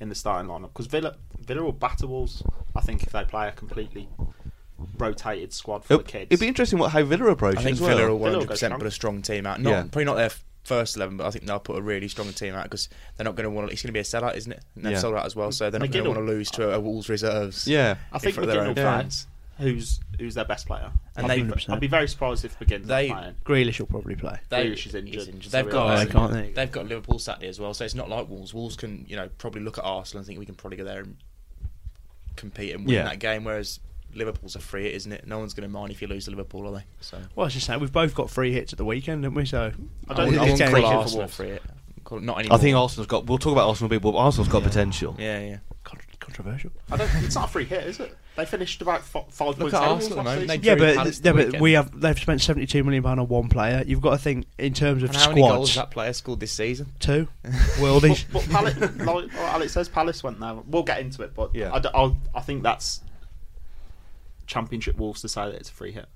in 0.00 0.08
the 0.08 0.14
starting 0.14 0.48
lineup 0.50 0.68
because 0.72 0.86
Villa 0.86 1.16
Villa 1.40 1.62
will 1.62 1.72
batter 1.72 2.06
Wolves. 2.06 2.42
I 2.76 2.80
think 2.80 3.02
if 3.02 3.10
they 3.10 3.24
play 3.24 3.48
a 3.48 3.52
completely 3.52 4.08
rotated 4.98 5.52
squad 5.52 5.84
full 5.84 5.96
It'd, 5.96 6.06
of 6.06 6.12
kids, 6.12 6.26
it'd 6.30 6.40
be 6.40 6.48
interesting 6.48 6.78
what 6.78 6.92
how 6.92 7.02
Villa 7.04 7.26
approach 7.30 7.56
I 7.56 7.60
it 7.60 7.64
think 7.64 7.74
as 7.74 7.80
well. 7.80 7.96
Villa 7.96 8.08
will 8.10 8.18
Villa 8.18 8.18
will 8.18 8.32
100 8.40 8.46
go 8.46 8.52
percent 8.54 8.70
strong. 8.70 8.80
put 8.80 8.86
a 8.86 8.90
strong 8.90 9.22
team 9.22 9.46
out. 9.46 9.60
Not 9.60 9.70
Yeah. 9.70 9.82
probably 9.82 10.04
not 10.04 10.16
their 10.16 10.30
first 10.64 10.96
eleven, 10.96 11.16
but 11.16 11.26
I 11.26 11.30
think 11.30 11.46
they'll 11.46 11.58
put 11.58 11.78
a 11.78 11.82
really 11.82 12.08
strong 12.08 12.30
team 12.32 12.54
out 12.54 12.64
because 12.64 12.88
they're 13.16 13.24
not 13.24 13.34
going 13.36 13.44
to 13.44 13.50
want. 13.50 13.68
to... 13.68 13.72
It's 13.72 13.82
going 13.82 13.88
to 13.88 13.92
be 13.92 14.00
a 14.00 14.02
sellout, 14.02 14.36
isn't 14.36 14.52
it? 14.52 14.62
And 14.76 14.84
they've 14.84 14.92
Yeah. 14.92 14.98
sold 14.98 15.14
out 15.14 15.24
as 15.26 15.34
well, 15.34 15.50
so 15.50 15.70
they're 15.70 15.80
not 15.80 15.90
going 15.90 16.04
to 16.04 16.10
want 16.10 16.20
to 16.20 16.30
lose 16.32 16.50
to 16.52 16.72
a 16.72 16.78
Wolves 16.80 17.08
reserves. 17.08 17.66
Yeah. 17.66 17.96
I 18.12 18.18
think 18.18 18.36
in 18.36 18.44
front 18.44 18.50
their 18.50 18.60
own 18.62 18.68
will 18.68 18.74
fans. 18.74 19.26
Who's 19.58 20.00
who's 20.18 20.34
their 20.34 20.44
best 20.44 20.66
player. 20.66 20.90
And 21.16 21.26
I'd, 21.26 21.38
they- 21.38 21.42
be, 21.42 21.50
100%. 21.50 21.70
I'd 21.72 21.80
be 21.80 21.86
very 21.88 22.08
surprised 22.08 22.44
if 22.44 22.58
McGinn's 22.58 22.86
They- 22.86 23.08
not 23.08 23.18
playing. 23.44 23.66
Grealish 23.66 23.78
will 23.80 23.86
probably 23.86 24.14
play. 24.16 24.38
They, 24.48 24.66
Grealish 24.70 24.86
is 24.86 24.94
injured, 24.94 25.26
he's 25.34 25.44
so 25.44 25.50
They've 25.50 25.66
we 25.66 25.72
got 25.72 25.86
are- 25.86 26.04
they 26.04 26.10
can't 26.10 26.32
they? 26.32 26.50
they've 26.52 26.70
got 26.72 26.86
Liverpool 26.86 27.18
Saturday 27.18 27.48
as 27.48 27.58
well, 27.60 27.74
so 27.74 27.84
it's 27.84 27.94
not 27.94 28.08
like 28.08 28.28
Wolves. 28.28 28.54
Wolves 28.54 28.76
can 28.76 29.04
you 29.08 29.16
know 29.16 29.28
probably 29.38 29.60
look 29.62 29.78
at 29.78 29.84
Arsenal 29.84 30.20
and 30.20 30.26
think 30.26 30.38
we 30.38 30.46
can 30.46 30.54
probably 30.54 30.76
go 30.76 30.84
there 30.84 31.00
and 31.00 31.16
compete 32.36 32.74
and 32.74 32.86
win 32.86 32.94
Yeah. 32.94 33.04
that 33.04 33.18
game, 33.18 33.44
whereas 33.44 33.80
Liverpool's 34.14 34.56
a 34.56 34.60
free 34.60 34.84
hit, 34.84 34.94
isn't 34.94 35.12
it? 35.12 35.26
No 35.26 35.38
one's 35.38 35.54
going 35.54 35.68
to 35.68 35.72
mind 35.72 35.92
if 35.92 36.00
you 36.00 36.08
lose 36.08 36.24
to 36.26 36.30
Liverpool, 36.30 36.66
are 36.68 36.78
they? 36.78 36.84
So 37.00 37.18
Well, 37.34 37.44
I 37.44 37.46
was 37.48 37.54
just 37.54 37.66
saying 37.66 37.80
we've 37.80 37.92
both 37.92 38.14
got 38.14 38.30
free 38.30 38.52
hits 38.52 38.72
at 38.72 38.78
the 38.78 38.84
weekend, 38.84 39.24
haven't 39.24 39.36
we? 39.36 39.44
So 39.44 39.72
I 40.08 40.12
I 40.12 40.14
don't 40.14 40.26
wouldn't, 40.26 40.32
think 40.32 40.40
I 40.40 40.44
this 40.46 40.60
wouldn't 40.72 40.82
call 40.84 40.92
for 40.92 40.98
Arsenal 40.98 41.18
a 41.20 41.22
Wolves. 41.22 41.34
free 41.34 41.48
hit. 41.48 41.62
Call 42.04 42.18
it 42.18 42.24
not 42.24 42.38
anymore. 42.38 42.56
I 42.56 42.60
think 42.60 42.76
Arsenal's 42.76 43.06
got. 43.06 43.26
We'll 43.26 43.38
talk 43.38 43.52
about 43.52 43.68
Arsenal 43.68 43.90
people, 43.90 44.12
but 44.12 44.18
Arsenal's 44.18 44.48
got 44.48 44.62
potential. 44.62 45.14
Yeah, 45.18 45.40
yeah. 45.40 45.56
Con- 45.84 46.00
controversial. 46.20 46.70
I 46.90 46.96
don't. 46.96 47.10
It's 47.16 47.34
not 47.34 47.48
a 47.48 47.52
free 47.52 47.64
hit, 47.66 47.84
is 47.86 48.00
it? 48.00 48.16
They 48.38 48.46
finished 48.46 48.80
about 48.80 49.00
f- 49.00 49.24
five 49.30 49.48
Look 49.48 49.58
points 49.58 49.74
at 49.74 49.82
Arsenal 49.82 50.18
last 50.24 50.38
season. 50.40 50.60
Yeah, 50.62 50.74
but 50.76 51.24
yeah, 51.24 51.32
but 51.32 51.60
we 51.60 51.72
have 51.72 52.00
they've 52.00 52.16
spent 52.18 52.40
seventy 52.40 52.66
two 52.68 52.84
million 52.84 53.02
pound 53.02 53.18
on 53.18 53.26
one 53.26 53.48
player. 53.48 53.82
You've 53.84 54.00
got 54.00 54.10
to 54.12 54.18
think 54.18 54.46
in 54.58 54.74
terms 54.74 55.02
of 55.02 55.10
And 55.10 55.18
how 55.18 55.28
many 55.30 55.40
goals 55.42 55.52
squads. 55.52 55.68
has 55.70 55.76
that 55.76 55.90
player 55.90 56.12
scored 56.12 56.38
this 56.38 56.52
season? 56.52 56.92
Two 57.00 57.26
worldies. 57.78 58.24
But, 58.32 58.46
but 58.46 58.50
Palace, 58.50 58.96
like 59.04 59.34
Alex 59.34 59.72
says, 59.72 59.88
Palace 59.88 60.22
went 60.22 60.38
there. 60.38 60.54
We'll 60.68 60.84
get 60.84 61.00
into 61.00 61.22
it, 61.24 61.34
but 61.34 61.52
Yeah. 61.52 61.72
I, 61.74 61.80
d- 61.80 61.88
I'll- 61.92 62.16
I 62.32 62.40
think 62.40 62.62
that's 62.62 63.00
Championship 64.46 64.96
Wolves 64.96 65.20
to 65.22 65.28
say 65.28 65.46
that 65.46 65.54
it's 65.56 65.68
a 65.70 65.72
free 65.72 65.90
hit. 65.92 66.06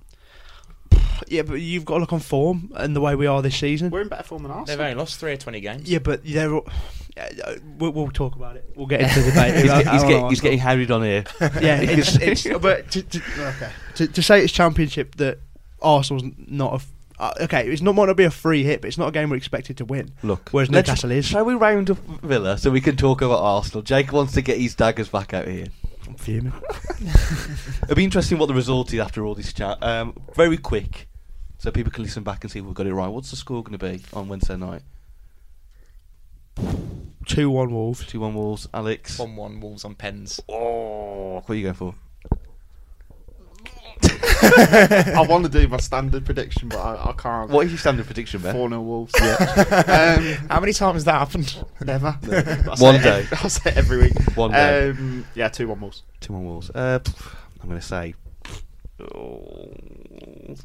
Yeah, 1.29 1.43
but 1.43 1.55
you've 1.55 1.85
got 1.85 1.95
to 1.95 2.01
look 2.01 2.13
on 2.13 2.21
form 2.21 2.71
and 2.77 2.95
the 2.97 3.01
way 3.01 3.15
we 3.15 3.27
are 3.27 3.43
this 3.43 3.57
season. 3.57 3.91
We're 3.91 4.03
in 4.03 4.09
better 4.09 4.23
form 4.23 4.43
than 4.43 4.53
Arsenal. 4.53 4.67
They've 4.67 4.81
only 4.85 4.95
lost 4.99 5.19
three 5.21 5.33
or 5.33 5.37
twenty 5.37 5.61
games. 5.61 5.91
Yeah, 5.91 5.99
but 5.99 6.25
they're. 6.25 6.53
all- 6.55 6.67
uh, 7.17 7.55
We'll, 7.79 7.91
we'll 7.93 8.11
talk 8.11 8.37
about 8.37 8.57
it. 8.57 8.71
We'll 8.75 8.87
get 8.87 9.03
into 9.03 9.21
the 9.21 9.31
debate. 9.33 9.55
He's, 9.57 9.65
get- 9.65 9.89
he's, 9.89 10.03
get- 10.05 10.29
he's 10.31 10.41
getting 10.41 10.59
harried 10.59 10.91
on 10.91 11.03
here. 11.03 11.25
yeah, 11.41 11.49
it's, 11.81 12.17
it's 12.17 12.47
but 12.61 12.91
to, 12.93 13.03
to, 13.03 13.23
okay. 13.49 13.71
to, 13.97 14.07
to 14.07 14.23
say 14.23 14.43
it's 14.43 14.53
championship 14.53 15.17
that 15.17 15.39
Arsenal's 15.83 16.23
not 16.47 16.73
a 16.73 16.75
f- 16.77 16.87
uh, 17.19 17.33
okay, 17.43 17.69
it's 17.69 17.83
not 17.83 17.95
might 17.95 18.07
not 18.07 18.17
be 18.17 18.25
a 18.25 18.31
free 18.31 18.65
hit, 18.65 18.81
but 18.81 18.89
it's 18.89 18.97
not 18.99 19.09
a 19.09 19.13
game 19.13 19.29
we're 19.31 19.37
expected 19.37 19.77
to 19.77 19.85
win. 19.85 20.11
Look, 20.23 20.49
Whereas 20.53 20.71
Newcastle 20.71 21.11
is. 21.11 21.27
Shall 21.27 21.45
we 21.45 21.55
round 21.55 21.91
up 21.91 21.99
Villa 22.23 22.57
so 22.57 22.71
we 22.71 22.81
can 22.81 22.97
talk 22.97 23.21
about 23.21 23.41
Arsenal? 23.41 23.83
Jake 23.83 24.11
wants 24.13 24.33
to 24.33 24.43
get 24.43 24.59
his 24.59 24.75
daggers 24.75 25.09
back 25.11 25.35
out 25.35 25.47
here. 25.47 25.67
I'm 26.09 26.15
fuming. 26.15 26.53
It'll 27.85 27.95
be 27.95 28.05
interesting 28.05 28.39
what 28.39 28.47
the 28.47 28.55
result 28.55 28.93
is 28.93 29.01
after 29.01 29.25
all 29.25 29.35
this 29.35 29.53
chat. 29.53 29.79
Um, 29.83 30.15
very 30.35 30.57
quick, 30.57 31.09
so 31.63 31.71
people 31.71 31.93
can 31.93 32.03
listen 32.03 32.25
back 32.25 32.43
and 32.43 32.51
see 32.51 32.59
if 32.59 32.65
we've 32.65 32.75
got 32.75 32.89
it 32.89 32.93
right. 32.93 33.07
What's 33.07 33.31
the 33.31 33.37
score 33.37 33.63
going 33.63 33.79
to 33.79 33.87
be 33.87 34.03
on 34.13 34.27
Wednesday 34.27 34.57
night? 34.57 34.83
Two 37.25 37.51
one 37.51 37.73
Wolves. 37.73 38.05
Two 38.05 38.19
one 38.19 38.35
Wolves. 38.35 38.69
Alex. 38.75 39.17
One-one 39.17 39.61
Wolves 39.61 39.85
on 39.85 39.95
pens. 39.95 40.41
Oh, 40.49 41.35
what 41.35 41.49
are 41.51 41.55
you 41.55 41.63
going 41.63 41.75
for? 41.75 41.95
I 44.43 45.25
want 45.29 45.45
to 45.45 45.49
do 45.49 45.69
my 45.69 45.77
standard 45.77 46.25
prediction, 46.25 46.69
but 46.69 46.81
I, 46.81 47.11
I 47.11 47.13
can't. 47.13 47.49
What 47.49 47.67
is 47.67 47.71
your 47.71 47.79
standard 47.79 48.07
prediction, 48.07 48.43
Ben? 48.43 48.57
4 48.57 48.69
0 48.69 48.81
Wolves. 48.81 49.15
Yeah. 49.21 50.17
um, 50.41 50.49
How 50.49 50.59
many 50.59 50.73
times 50.73 50.95
has 50.97 51.05
that 51.05 51.21
happened? 51.21 51.65
never. 51.81 52.09
I 52.25 52.75
One 52.77 52.77
say 52.77 52.97
it 52.97 53.03
day. 53.05 53.19
every- 53.21 53.39
I 53.39 53.49
say 53.49 53.71
it 53.71 53.77
every 53.77 53.99
week. 53.99 54.37
One 54.37 54.51
day. 54.51 54.91
Um, 54.91 55.25
yeah, 55.37 55.47
2 55.49 55.69
1 55.69 55.81
Wolves. 55.81 56.03
Two 56.19 56.33
one 56.33 56.45
Wolves. 56.45 56.71
Uh, 56.71 56.99
I'm 57.63 57.69
going 57.69 57.81
to 57.81 57.87
say 57.87 58.17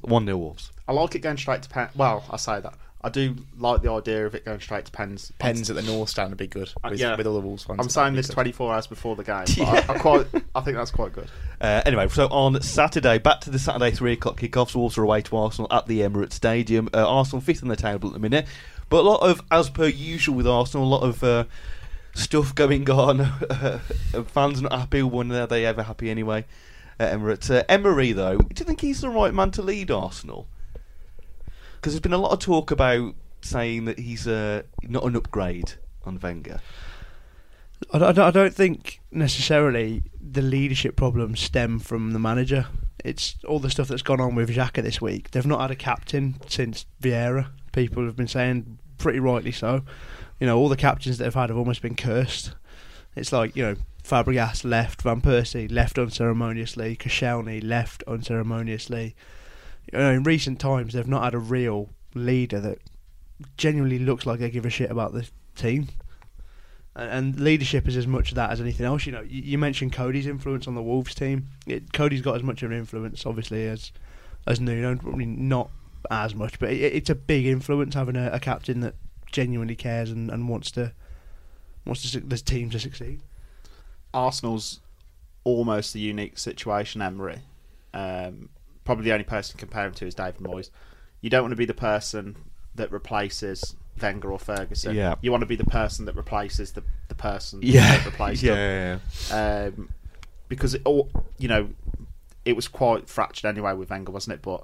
one 0.01 0.25
0 0.25 0.38
Wolves. 0.38 0.71
I 0.88 0.91
like 0.93 1.15
it 1.15 1.19
going 1.19 1.38
straight 1.38 1.61
to 1.63 1.69
pen. 1.69 1.89
Well, 1.95 2.23
I 2.29 2.38
say 2.38 2.59
that. 2.59 2.73
I 3.03 3.09
do 3.09 3.35
like 3.59 3.83
the 3.83 3.91
idea 3.91 4.25
of 4.25 4.33
it 4.33 4.43
going 4.43 4.59
straight 4.59 4.85
to 4.85 4.91
pens. 4.91 5.31
Pens 5.38 5.69
at 5.69 5.75
the 5.75 5.83
North 5.83 6.09
Stand 6.09 6.29
would 6.31 6.38
be 6.39 6.47
good 6.47 6.69
Uh, 6.83 6.89
with, 6.89 6.99
yeah. 6.99 7.15
with 7.15 7.27
all 7.27 7.35
the 7.35 7.39
Wolves 7.39 7.63
fans. 7.63 7.77
I'm 7.79 7.89
saying 7.89 8.15
this 8.15 8.27
24 8.27 8.73
hours 8.73 8.88
before 8.88 9.15
the 9.15 9.23
game. 9.23 9.45
But 9.57 9.89
I, 9.89 9.93
I 9.93 9.97
quite. 9.99 10.27
I 10.55 10.61
think 10.61 10.77
that's 10.77 10.91
quite 10.91 11.13
good. 11.13 11.29
Uh, 11.59 11.81
anyway, 11.88 12.07
so 12.07 12.27
on 12.27 12.61
Saturday, 12.61 13.17
back 13.17 13.41
to 13.41 13.49
the 13.49 13.57
Saturday 13.57 13.89
three 13.89 14.13
o'clock 14.13 14.39
kickoffs. 14.39 14.75
Wolves 14.75 14.95
are 14.95 15.01
away 15.03 15.23
to 15.23 15.35
Arsenal 15.38 15.67
at 15.73 15.88
the 15.88 16.01
Emirates 16.01 16.33
Stadium. 16.33 16.88
Uh, 16.93 17.03
Arsenal 17.09 17.41
fifth 17.41 17.63
in 17.63 17.67
the 17.67 17.75
table 17.75 18.09
at 18.09 18.13
the 18.13 18.19
minute, 18.19 18.45
but 18.89 18.99
a 18.99 19.07
lot 19.09 19.27
of, 19.27 19.41
as 19.49 19.67
per 19.67 19.88
usual 19.88 20.35
with 20.35 20.45
Arsenal, 20.45 20.85
a 20.85 20.88
lot 20.88 21.01
of 21.01 21.23
uh, 21.23 21.45
stuff 22.13 22.53
going 22.53 22.88
on. 22.91 23.25
Fans 24.27 24.61
not 24.61 24.71
happy. 24.71 25.01
When 25.01 25.31
are 25.31 25.47
they 25.47 25.65
ever 25.65 25.81
happy 25.81 26.11
anyway? 26.11 26.45
At 26.99 27.13
Emirates. 27.17 27.49
Uh, 27.49 27.63
Emery, 27.69 28.11
though, 28.11 28.37
do 28.37 28.59
you 28.59 28.65
think 28.65 28.81
he's 28.81 29.01
the 29.01 29.09
right 29.09 29.33
man 29.33 29.51
to 29.51 29.61
lead 29.61 29.91
Arsenal? 29.91 30.47
Because 31.75 31.93
there's 31.93 32.01
been 32.01 32.13
a 32.13 32.17
lot 32.17 32.31
of 32.31 32.39
talk 32.39 32.71
about 32.71 33.13
saying 33.41 33.85
that 33.85 33.99
he's 33.99 34.27
uh, 34.27 34.63
not 34.83 35.03
an 35.03 35.15
upgrade 35.15 35.73
on 36.05 36.19
Wenger. 36.19 36.59
I 37.93 37.99
don't, 37.99 38.17
I 38.17 38.31
don't- 38.31 38.53
think 38.53 38.99
necessarily 39.11 40.03
the 40.19 40.41
leadership 40.41 40.95
problems 40.95 41.39
stem 41.39 41.77
from 41.79 42.13
the 42.13 42.19
manager. 42.19 42.65
It's 43.05 43.35
all 43.47 43.59
the 43.59 43.69
stuff 43.69 43.87
that's 43.87 44.01
gone 44.01 44.19
on 44.19 44.33
with 44.33 44.49
Xhaka 44.49 44.81
this 44.81 44.99
week. 44.99 45.29
They've 45.31 45.45
not 45.45 45.61
had 45.61 45.69
a 45.71 45.75
captain 45.75 46.37
since 46.47 46.87
Vieira. 47.01 47.49
People 47.73 48.03
have 48.05 48.15
been 48.15 48.27
saying 48.27 48.79
pretty 48.97 49.19
rightly 49.19 49.51
so. 49.51 49.83
You 50.39 50.47
know, 50.47 50.57
all 50.57 50.67
the 50.69 50.75
captains 50.75 51.19
that 51.19 51.23
they've 51.25 51.33
had 51.33 51.49
have 51.49 51.57
almost 51.57 51.83
been 51.83 51.95
cursed. 51.95 52.53
It's 53.15 53.31
like 53.31 53.55
you 53.55 53.63
know, 53.63 53.75
Fabregas 54.08 54.64
left, 54.64 55.01
Van 55.01 55.20
Persie 55.20 55.70
left 55.70 55.97
unceremoniously, 55.97 56.95
Koscielny 56.95 57.62
left 57.62 58.03
unceremoniously. 58.08 59.16
You 59.91 59.99
know, 59.99 60.12
in 60.12 60.24
recent 60.24 60.62
times, 60.62 60.93
they've 60.93 61.08
not 61.08 61.26
had 61.26 61.34
a 61.34 61.39
real 61.39 61.89
leader 62.14 62.62
that 62.62 62.80
genuinely 63.58 63.99
looks 63.99 64.26
like 64.26 64.39
they 64.39 64.49
give 64.49 64.66
a 64.66 64.70
shit 64.70 64.89
about 64.89 65.12
the 65.12 65.28
team. 65.55 65.89
And, 66.95 67.10
and 67.10 67.39
leadership 67.39 67.86
is 67.86 67.97
as 67.97 68.08
much 68.08 68.30
of 68.30 68.36
that 68.36 68.51
as 68.51 68.62
anything 68.62 68.86
else. 68.86 69.05
You 69.05 69.12
know, 69.12 69.22
you, 69.22 69.41
you 69.41 69.58
mentioned 69.58 69.91
Cody's 69.91 70.26
influence 70.26 70.68
on 70.68 70.76
the 70.76 70.82
Wolves 70.82 71.14
team. 71.14 71.47
It, 71.66 71.91
Cody's 71.91 72.22
got 72.22 72.38
as 72.38 72.43
much 72.43 72.64
of 72.64 72.72
an 72.72 72.78
influence, 72.78 73.26
obviously, 73.26 73.68
as 73.68 73.91
as 74.47 74.62
Nuno. 74.62 74.95
Probably 74.95 75.26
not 75.26 75.70
as 76.10 76.34
much, 76.34 76.60
but 76.60 76.70
it, 76.70 76.93
it's 76.93 77.10
a 77.10 77.16
big 77.16 77.45
influence 77.45 77.93
having 77.93 78.16
a, 78.16 78.30
a 78.32 78.39
captain 78.39 78.80
that 78.80 78.95
genuinely 79.34 79.76
cares 79.76 80.12
and, 80.12 80.32
and 80.32 80.47
wants 80.47 80.72
to 80.72 80.93
wants 81.86 82.10
to, 82.10 82.22
the 82.22 82.38
team 82.38 82.70
to 82.70 82.80
succeed. 82.80 83.22
Arsenal's 84.14 84.80
almost 85.43 85.95
a 85.95 85.99
unique 85.99 86.38
situation, 86.38 87.01
Emery. 87.01 87.39
Um, 87.93 88.49
probably 88.84 89.05
the 89.05 89.14
only 89.14 89.24
person 89.24 89.53
to 89.53 89.58
compare 89.58 89.86
him 89.86 89.93
to 89.93 90.08
is 90.08 90.16
David 90.16 90.41
Moyes. 90.41 90.70
You 91.22 91.30
don't 91.30 91.43
want 91.43 91.51
to 91.51 91.58
be 91.58 91.66
the 91.66 91.74
person 91.74 92.36
that 92.76 92.91
replaces 92.91 93.76
Wenger 94.01 94.32
or 94.32 94.39
Ferguson. 94.39 94.95
Yeah. 94.95 95.16
You 95.22 95.32
want 95.32 95.41
to 95.41 95.47
be 95.47 95.55
the 95.55 95.66
person 95.66 96.05
that 96.05 96.16
replaces 96.16 96.74
the, 96.74 96.84
the 97.08 97.16
person 97.16 97.60
Yeah, 97.64 97.97
that 97.97 98.05
replaced 98.05 98.43
yeah, 98.43 98.55
them. 98.55 99.01
yeah, 99.30 99.36
yeah. 99.36 99.66
Um, 99.68 99.89
because, 100.47 100.76
it, 100.76 100.82
all, 100.86 101.10
you 101.38 101.47
know, 101.47 101.70
it 102.45 102.55
was 102.55 102.68
quite 102.68 103.10
fractured 103.10 103.45
anyway 103.45 103.74
with 103.74 103.89
Wenger, 103.89 104.12
wasn't 104.12 104.36
it? 104.36 104.41
But 104.41 104.64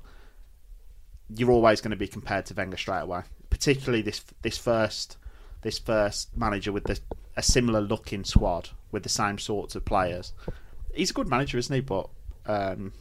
you're 1.36 1.52
always 1.52 1.82
going 1.82 1.92
to 1.92 1.98
be 1.98 2.08
compared 2.08 2.46
to 2.48 2.54
Wenger 2.54 2.78
straight 2.78 3.02
away. 3.02 3.22
Particularly 3.50 4.02
this 4.02 4.24
this 4.42 4.58
first 4.58 5.18
this 5.62 5.80
first 5.80 6.36
manager 6.36 6.72
with 6.72 6.86
the, 6.86 7.00
a 7.38 7.44
similar 7.44 7.82
looking 7.82 8.24
squad 8.24 8.70
with 8.94 9.04
the 9.04 9.10
same 9.10 9.38
sorts 9.38 9.76
of 9.76 9.84
players. 9.84 10.32
He's 10.94 11.12
a 11.12 11.14
good 11.14 11.28
manager, 11.28 11.58
isn't 11.58 11.74
he? 11.74 11.82
But 11.82 12.08
um, 12.46 12.94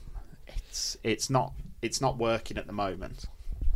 it's 0.49 0.97
it's 1.05 1.31
not 1.31 1.53
it's 1.83 2.01
not 2.01 2.19
working 2.19 2.57
at 2.59 2.67
the 2.67 2.73
moment. 2.73 3.27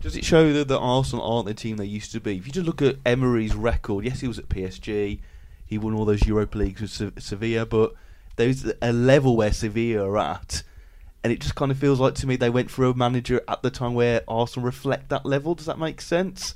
Does 0.01 0.17
it 0.17 0.25
show 0.25 0.53
that 0.53 0.69
the 0.69 0.79
Arsenal 0.79 1.25
aren't 1.25 1.47
the 1.47 1.55
team 1.55 1.77
they 1.77 1.85
used 1.85 2.13
to 2.13 2.21
be? 2.21 2.37
If 2.37 2.47
you 2.47 2.53
just 2.53 2.67
look 2.67 2.83
at 2.83 2.97
Emery's 3.05 3.55
record, 3.55 4.05
yes, 4.05 4.21
he 4.21 4.29
was 4.29 4.39
at 4.39 4.49
PSG, 4.49 5.21
he 5.67 5.79
won 5.79 5.95
all 5.95 6.05
those 6.05 6.27
Europa 6.27 6.59
Leagues 6.59 6.81
with 6.81 6.91
Se- 6.91 7.13
Sevilla, 7.19 7.67
but 7.67 7.93
there's 8.37 8.71
a 8.83 8.93
level 8.93 9.37
where 9.37 9.53
Sevilla 9.53 10.09
are 10.09 10.19
at, 10.19 10.63
and 11.25 11.33
it 11.33 11.41
just 11.41 11.55
kind 11.55 11.73
of 11.73 11.79
feels 11.79 11.99
like 11.99 12.15
to 12.17 12.27
me 12.27 12.37
they 12.37 12.51
went 12.51 12.71
for 12.71 12.85
a 12.85 12.95
manager 12.95 13.41
at 13.49 13.63
the 13.63 13.71
time 13.71 13.95
where 13.95 14.23
Arsenal 14.29 14.67
reflect 14.67 15.09
that 15.09 15.27
level. 15.27 15.55
Does 15.55 15.67
that 15.67 15.79
make 15.79 16.01
sense? 16.01 16.55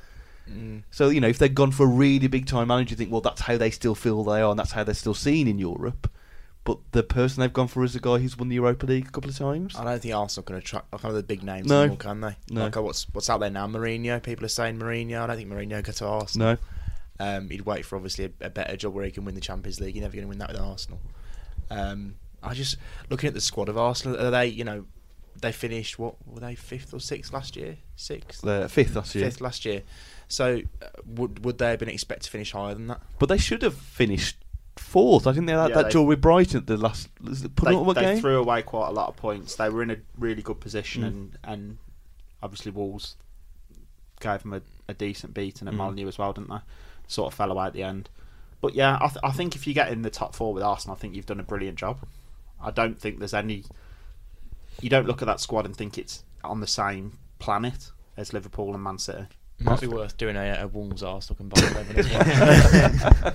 So 0.91 1.09
you 1.11 1.21
know, 1.21 1.29
if 1.29 1.39
they'd 1.39 1.55
gone 1.55 1.71
for 1.71 1.85
a 1.85 1.89
really 1.89 2.27
big 2.27 2.47
time 2.47 2.69
manager, 2.69 2.91
you 2.93 2.97
think, 2.97 3.13
well, 3.13 3.21
that's 3.21 3.43
how 3.43 3.57
they 3.57 3.71
still 3.71 3.95
feel 3.95 4.25
they 4.25 4.41
are, 4.41 4.51
and 4.51 4.59
that's 4.59 4.73
how 4.73 4.83
they're 4.85 4.95
still 4.95 5.15
seen 5.15 5.47
in 5.47 5.59
Europe. 5.59 6.11
But 6.65 6.79
the 6.93 7.03
person 7.03 7.41
they've 7.41 7.53
gone 7.53 7.69
for 7.69 7.85
is 7.85 7.95
a 7.97 8.01
guy 8.01 8.19
who's 8.19 8.37
won 8.37 8.49
the 8.49 8.57
Europa 8.57 8.85
League 8.85 9.09
a 9.09 9.11
couple 9.11 9.31
of 9.31 9.37
times. 9.37 9.75
I 9.77 9.85
don't 9.85 10.03
think 10.03 10.15
Arsenal 10.15 10.45
can 10.45 10.57
attract 10.57 10.93
like, 10.93 11.01
kind 11.01 11.11
of 11.13 11.17
the 11.17 11.23
big 11.23 11.43
names 11.43 11.67
No. 11.69 11.81
anymore, 11.83 11.97
can 11.97 12.21
they? 12.21 12.37
No. 12.51 12.65
Like 12.65 12.77
uh, 12.77 12.83
what's 12.83 13.07
what's 13.13 13.31
out 13.31 13.41
there 13.41 13.49
now? 13.51 13.67
Mourinho. 13.67 14.23
People 14.23 14.45
are 14.45 14.49
saying 14.49 14.79
Mourinho. 14.79 15.23
I 15.23 15.27
don't 15.29 15.37
think 15.37 15.49
Mourinho 15.51 15.83
go 15.83 15.93
to 15.93 16.07
Arsenal. 16.07 16.59
No, 17.19 17.27
Um, 17.37 17.49
he'd 17.49 17.63
wait 17.63 17.87
for 17.87 17.97
obviously 17.97 18.27
a, 18.27 18.47
a 18.47 18.51
better 18.51 18.77
job 18.77 18.93
where 18.93 19.05
he 19.05 19.11
can 19.11 19.25
win 19.25 19.35
the 19.35 19.41
Champions 19.41 19.81
League. 19.81 19.95
You're 19.95 20.03
never 20.03 20.15
going 20.15 20.25
to 20.25 20.29
win 20.29 20.39
that 20.39 20.53
with 20.53 20.61
Arsenal. 20.61 21.01
Um, 21.71 22.17
I 22.43 22.53
just 22.55 22.77
looking 23.09 23.29
at 23.29 23.35
the 23.35 23.41
squad 23.41 23.69
of 23.71 23.79
Arsenal. 23.79 24.21
Are 24.21 24.31
they 24.31 24.47
you 24.47 24.65
know 24.65 24.85
they 25.41 25.53
finished 25.53 25.99
what 25.99 26.17
were 26.27 26.41
they 26.41 26.55
fifth 26.55 26.93
or 26.93 27.01
sixth 27.01 27.33
last 27.33 27.57
year? 27.57 27.79
Sixth, 27.97 28.43
the 28.43 28.69
fifth 28.69 28.95
last 28.97 29.15
year. 29.15 29.25
fifth 29.25 29.41
last 29.41 29.65
year. 29.65 29.83
So 30.31 30.63
uh, 30.81 30.87
would 31.07 31.45
would 31.45 31.59
they 31.59 31.71
have 31.71 31.79
been 31.81 31.89
expected 31.89 32.25
to 32.25 32.31
finish 32.31 32.53
higher 32.53 32.75
than 32.75 32.87
that? 32.87 33.01
But 33.19 33.29
they 33.29 33.39
should 33.39 33.63
have 33.63 33.75
finished 33.75 34.37
fourth. 34.77 35.27
I 35.27 35.33
think 35.33 35.47
they 35.47 35.53
had 35.53 35.69
Yeah, 35.71 35.75
that 35.77 35.85
they- 35.87 35.91
draw 35.91 36.03
with 36.03 36.21
Brighton 36.21 36.59
at 36.59 36.67
the 36.67 36.77
last. 36.77 37.09
Was 37.21 37.45
it 37.45 37.55
They, 37.57 37.65
penultimate 37.65 37.97
they 37.97 38.03
game? 38.15 38.21
threw 38.21 38.39
away 38.39 38.63
quite 38.63 38.89
a 38.89 38.93
lot 38.93 39.09
of 39.09 39.17
points. 39.17 39.57
They 39.57 39.69
were 39.69 39.83
in 39.83 39.91
a 39.91 39.97
really 40.19 40.43
good 40.43 40.61
position, 40.61 41.03
Mm. 41.03 41.07
and, 41.07 41.39
and 41.45 41.79
obviously 42.43 42.71
Wolves 42.73 43.17
gave 44.21 44.43
them 44.43 44.53
a, 44.55 44.63
a 44.89 44.95
decent 44.95 45.35
beating 45.35 45.67
at 45.69 45.75
Mm. 45.75 45.79
Molyneux 45.79 46.09
as 46.09 46.19
well, 46.19 46.33
didn't 46.33 46.51
they? 46.51 46.61
Sort 47.09 47.33
of 47.33 47.37
fell 47.37 47.51
away 47.51 47.67
at 47.67 47.73
the 47.73 47.83
end. 47.83 48.09
But 48.61 48.75
yeah, 48.75 48.99
I, 49.01 49.09
th- 49.09 49.21
I 49.25 49.33
think 49.33 49.57
if 49.57 49.67
you 49.67 49.75
get 49.75 49.91
in 49.91 50.03
the 50.03 50.11
top 50.11 50.35
four 50.35 50.53
with 50.55 50.63
Arsenal, 50.63 50.95
I 50.97 50.99
think 50.99 51.15
you've 51.15 51.27
done 51.27 51.41
a 51.41 51.45
brilliant 51.45 51.79
job. 51.79 51.99
I 52.63 52.71
don't 52.71 53.01
think 53.01 53.19
there's 53.19 53.35
any. 53.35 53.65
You 54.81 54.91
don't 54.91 55.07
look 55.07 55.23
at 55.23 55.27
that 55.27 55.41
squad 55.41 55.67
and 55.67 55.75
think 55.77 55.99
it's 55.99 56.25
on 56.45 56.61
the 56.61 56.67
same 56.67 57.19
planet 57.39 57.91
as 58.17 58.33
Liverpool 58.33 58.75
and 58.75 58.83
Man 58.83 58.99
City. 58.99 59.27
Might 59.61 59.81
be 59.81 59.87
worth 59.87 60.17
doing 60.17 60.37
a, 60.37 60.59
a 60.63 60.67
Wolves 60.67 61.03
Arsenal 61.03 61.37
combined 61.37 61.71
eleven 61.73 61.97
as 61.99 63.23
well. 63.23 63.35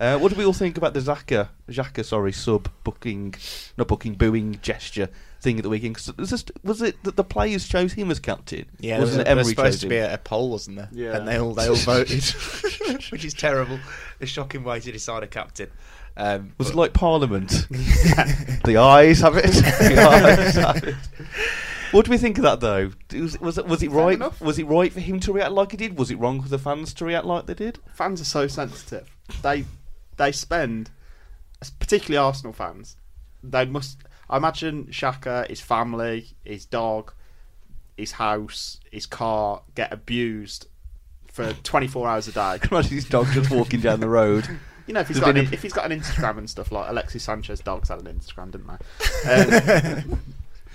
Uh, 0.00 0.18
what 0.18 0.30
do 0.32 0.36
we 0.38 0.44
all 0.44 0.52
think 0.52 0.76
about 0.76 0.92
the 0.92 1.00
Xhaka, 1.00 1.48
Xhaka, 1.68 2.04
sorry, 2.04 2.32
sub 2.32 2.68
booking, 2.82 3.34
not 3.76 3.86
booking, 3.88 4.14
booing 4.14 4.58
gesture 4.60 5.08
thing 5.40 5.56
at 5.58 5.62
the 5.62 5.68
weekend? 5.68 5.94
'Cause 5.96 6.16
was, 6.16 6.30
this, 6.30 6.44
was 6.62 6.82
it 6.82 7.02
that 7.04 7.16
the 7.16 7.24
players 7.24 7.66
chose 7.68 7.92
him 7.92 8.10
as 8.10 8.18
captain? 8.20 8.66
Yeah, 8.80 8.98
was, 8.98 9.10
wasn't 9.10 9.20
it 9.22 9.24
there 9.26 9.36
was 9.36 9.46
Emery 9.46 9.54
supposed 9.54 9.80
to 9.82 9.88
be 9.88 9.96
a, 9.96 10.14
a 10.14 10.18
poll, 10.18 10.50
wasn't 10.50 10.76
there? 10.78 10.88
Yeah. 10.92 11.16
and 11.16 11.26
they 11.28 11.38
all 11.38 11.54
they 11.54 11.68
all 11.68 11.74
voted, 11.76 12.24
which 13.10 13.24
is 13.24 13.34
terrible. 13.34 13.78
A 14.20 14.26
shocking 14.26 14.64
way 14.64 14.80
to 14.80 14.92
decide 14.92 15.22
a 15.22 15.26
captain. 15.28 15.70
Um, 16.16 16.52
Was 16.58 16.70
it 16.70 16.76
like 16.76 16.92
Parliament? 16.92 17.50
the 17.70 18.76
eyes 18.78 19.20
have 19.20 19.36
it. 19.36 19.46
the 19.50 20.00
eyes 20.00 20.54
have 20.54 20.84
it. 20.84 20.94
What 21.94 22.06
do 22.06 22.10
we 22.10 22.18
think 22.18 22.38
of 22.38 22.42
that 22.42 22.58
though? 22.58 22.90
Was, 23.12 23.38
was 23.38 23.56
it 23.56 23.66
was 23.66 23.82
it 23.82 23.90
right? 23.92 24.14
enough. 24.14 24.40
Was 24.40 24.58
it 24.58 24.64
right 24.64 24.92
for 24.92 24.98
him 24.98 25.20
to 25.20 25.32
react 25.32 25.52
like 25.52 25.70
he 25.70 25.76
did? 25.76 25.96
Was 25.96 26.10
it 26.10 26.16
wrong 26.16 26.42
for 26.42 26.48
the 26.48 26.58
fans 26.58 26.92
to 26.94 27.04
react 27.04 27.24
like 27.24 27.46
they 27.46 27.54
did? 27.54 27.78
fans 27.92 28.20
are 28.20 28.24
so 28.24 28.48
sensitive. 28.48 29.08
They 29.42 29.64
they 30.16 30.32
spend, 30.32 30.90
particularly 31.78 32.16
Arsenal 32.18 32.52
fans. 32.52 32.96
They 33.44 33.64
must. 33.64 33.98
I 34.28 34.38
imagine 34.38 34.86
Xhaka, 34.86 35.48
his 35.48 35.60
family, 35.60 36.34
his 36.42 36.66
dog, 36.66 37.12
his 37.96 38.12
house, 38.12 38.80
his 38.90 39.06
car 39.06 39.62
get 39.76 39.92
abused 39.92 40.66
for 41.30 41.52
24 41.52 42.08
hours 42.08 42.26
a 42.26 42.32
day. 42.32 42.40
I 42.40 42.58
Imagine 42.70 42.94
his 42.94 43.08
dog 43.08 43.28
just 43.32 43.52
walking 43.52 43.78
down 43.80 44.00
the 44.00 44.08
road. 44.08 44.48
You 44.86 44.92
know, 44.92 45.00
if 45.00 45.08
he's 45.08 45.18
There's 45.18 45.32
got 45.32 45.38
an, 45.38 45.48
if 45.50 45.62
he's 45.62 45.72
got 45.72 45.90
an 45.90 45.98
Instagram 45.98 46.36
and 46.36 46.50
stuff 46.50 46.70
like 46.70 46.90
Alexis 46.90 47.22
Sanchez 47.22 47.60
dogs 47.60 47.88
had 47.88 48.00
an 48.00 48.20
Instagram, 48.20 48.50
didn't 48.50 48.66
they? 48.66 50.02
Um, 50.12 50.20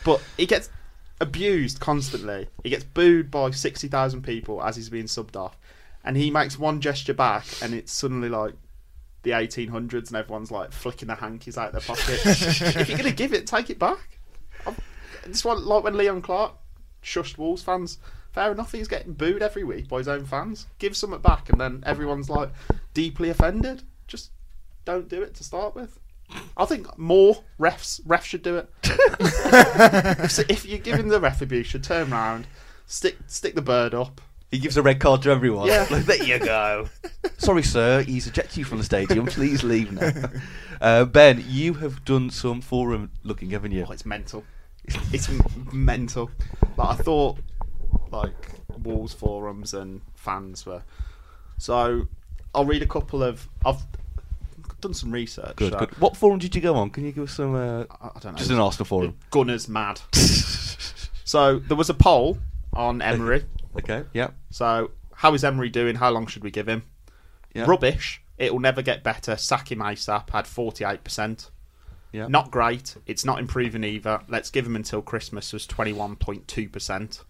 but 0.03 0.19
he 0.35 0.47
gets 0.47 0.67
abused 1.19 1.79
constantly. 1.79 2.47
He 2.63 2.69
gets 2.69 2.83
booed 2.83 3.29
by 3.31 3.51
60,000 3.51 4.21
people 4.21 4.63
as 4.63 4.75
he's 4.75 4.89
being 4.89 5.05
subbed 5.05 5.35
off, 5.35 5.57
and 6.03 6.17
he 6.17 6.31
makes 6.31 6.57
one 6.57 6.81
gesture 6.81 7.13
back, 7.13 7.45
and 7.61 7.73
it's 7.73 7.91
suddenly 7.91 8.29
like 8.29 8.53
the 9.23 9.31
1800s, 9.31 10.07
and 10.07 10.15
everyone's 10.15 10.51
like 10.51 10.71
flicking 10.71 11.07
their 11.07 11.17
hankies 11.17 11.57
out 11.57 11.73
of 11.73 11.85
their 11.85 11.95
pockets. 11.95 12.25
if 12.75 12.89
you're 12.89 12.97
gonna 12.97 13.11
give 13.11 13.33
it, 13.33 13.47
take 13.47 13.69
it 13.69 13.79
back. 13.79 14.19
I'm, 14.65 14.75
this 15.25 15.43
one, 15.43 15.65
like 15.65 15.83
when 15.83 15.97
Leon 15.97 16.21
Clarke 16.21 16.53
shushed 17.03 17.37
Wolves 17.37 17.63
fans. 17.63 17.97
Fair 18.31 18.51
enough, 18.51 18.71
he's 18.71 18.87
getting 18.87 19.13
booed 19.13 19.41
every 19.41 19.63
week 19.63 19.87
by 19.87 19.97
his 19.97 20.07
own 20.07 20.23
fans. 20.23 20.67
Give 20.77 20.95
something 20.95 21.19
back, 21.19 21.49
and 21.49 21.59
then 21.59 21.83
everyone's 21.85 22.29
like 22.29 22.51
deeply 22.93 23.29
offended. 23.29 23.83
Just 24.07 24.31
don't 24.85 25.09
do 25.09 25.21
it 25.21 25.33
to 25.35 25.43
start 25.43 25.75
with. 25.75 25.99
I 26.57 26.65
think 26.65 26.97
more 26.97 27.43
refs 27.59 28.01
refs 28.01 28.23
should 28.23 28.43
do 28.43 28.57
it. 28.57 28.69
if, 28.83 30.49
if 30.49 30.65
you're 30.65 30.79
giving 30.79 31.07
the 31.07 31.19
ref 31.19 31.41
abuse, 31.41 31.67
you 31.67 31.69
should 31.71 31.83
turn 31.83 32.11
around, 32.11 32.47
stick 32.85 33.17
stick 33.27 33.55
the 33.55 33.61
bird 33.61 33.93
up. 33.93 34.21
He 34.51 34.57
gives 34.57 34.77
a 34.77 34.81
red 34.81 34.99
card 34.99 35.21
to 35.23 35.29
everyone. 35.29 35.67
Yeah. 35.67 35.85
Like, 35.89 36.05
there 36.05 36.23
you 36.23 36.39
go. 36.39 36.89
Sorry, 37.37 37.61
sir. 37.61 38.01
He's 38.01 38.25
ejected 38.25 38.57
you 38.57 38.63
from 38.65 38.79
the 38.79 38.83
stadium. 38.83 39.25
Please 39.27 39.63
leave 39.63 39.91
now. 39.91 40.11
Uh, 40.81 41.05
ben, 41.05 41.43
you 41.47 41.75
have 41.75 42.03
done 42.03 42.31
some 42.31 42.61
forum 42.61 43.11
looking, 43.23 43.51
haven't 43.51 43.71
you? 43.71 43.85
Oh, 43.87 43.91
it's 43.91 44.05
mental. 44.05 44.43
It's 45.13 45.29
mental. 45.71 46.31
Like 46.77 46.99
I 46.99 47.03
thought, 47.03 47.37
like 48.11 48.49
Wolves 48.83 49.13
forums 49.13 49.73
and 49.73 50.01
fans 50.15 50.65
were. 50.65 50.81
So 51.57 52.07
I'll 52.55 52.65
read 52.65 52.81
a 52.81 52.87
couple 52.87 53.21
of. 53.21 53.47
I've 53.65 53.85
done 54.81 54.93
some 54.93 55.11
research. 55.11 55.55
Good, 55.55 55.73
so- 55.73 55.79
good. 55.79 55.97
What 55.99 56.17
forum 56.17 56.39
did 56.39 56.55
you 56.55 56.61
go 56.61 56.75
on? 56.75 56.89
Can 56.89 57.05
you 57.05 57.11
give 57.11 57.23
us 57.25 57.33
some? 57.33 57.55
Uh, 57.55 57.83
I, 58.01 58.07
I 58.07 58.19
don't 58.19 58.33
know. 58.33 58.37
just 58.37 58.51
an 58.51 58.59
Arsenal 58.59 58.85
forum. 58.85 59.17
Gunners 59.31 59.67
mad. 59.67 60.01
so 61.23 61.59
there 61.59 61.77
was 61.77 61.89
a 61.89 61.93
poll 61.93 62.37
on 62.73 63.01
Emery. 63.01 63.45
Okay. 63.77 64.03
Yeah. 64.13 64.31
So 64.49 64.91
how 65.13 65.33
is 65.33 65.43
Emery 65.43 65.69
doing? 65.69 65.95
How 65.95 66.09
long 66.11 66.27
should 66.27 66.43
we 66.43 66.51
give 66.51 66.67
him? 66.67 66.83
Yeah. 67.53 67.65
Rubbish. 67.67 68.21
It 68.37 68.53
will 68.53 68.61
never 68.61 68.81
get 68.81 69.03
better. 69.03 69.35
Sack 69.35 69.71
him 69.71 69.79
ASAP. 69.79 70.29
Had 70.29 70.47
forty 70.47 70.85
eight 70.85 71.03
percent. 71.03 71.49
Yeah. 72.11 72.27
Not 72.27 72.49
great. 72.51 72.95
It's 73.05 73.23
not 73.23 73.39
improving 73.39 73.83
either. 73.83 74.21
Let's 74.27 74.49
give 74.49 74.65
him 74.65 74.75
until 74.75 75.01
Christmas. 75.01 75.53
Was 75.53 75.67
twenty 75.67 75.93
one 75.93 76.15
point 76.15 76.47
two 76.47 76.69
percent. 76.69 77.23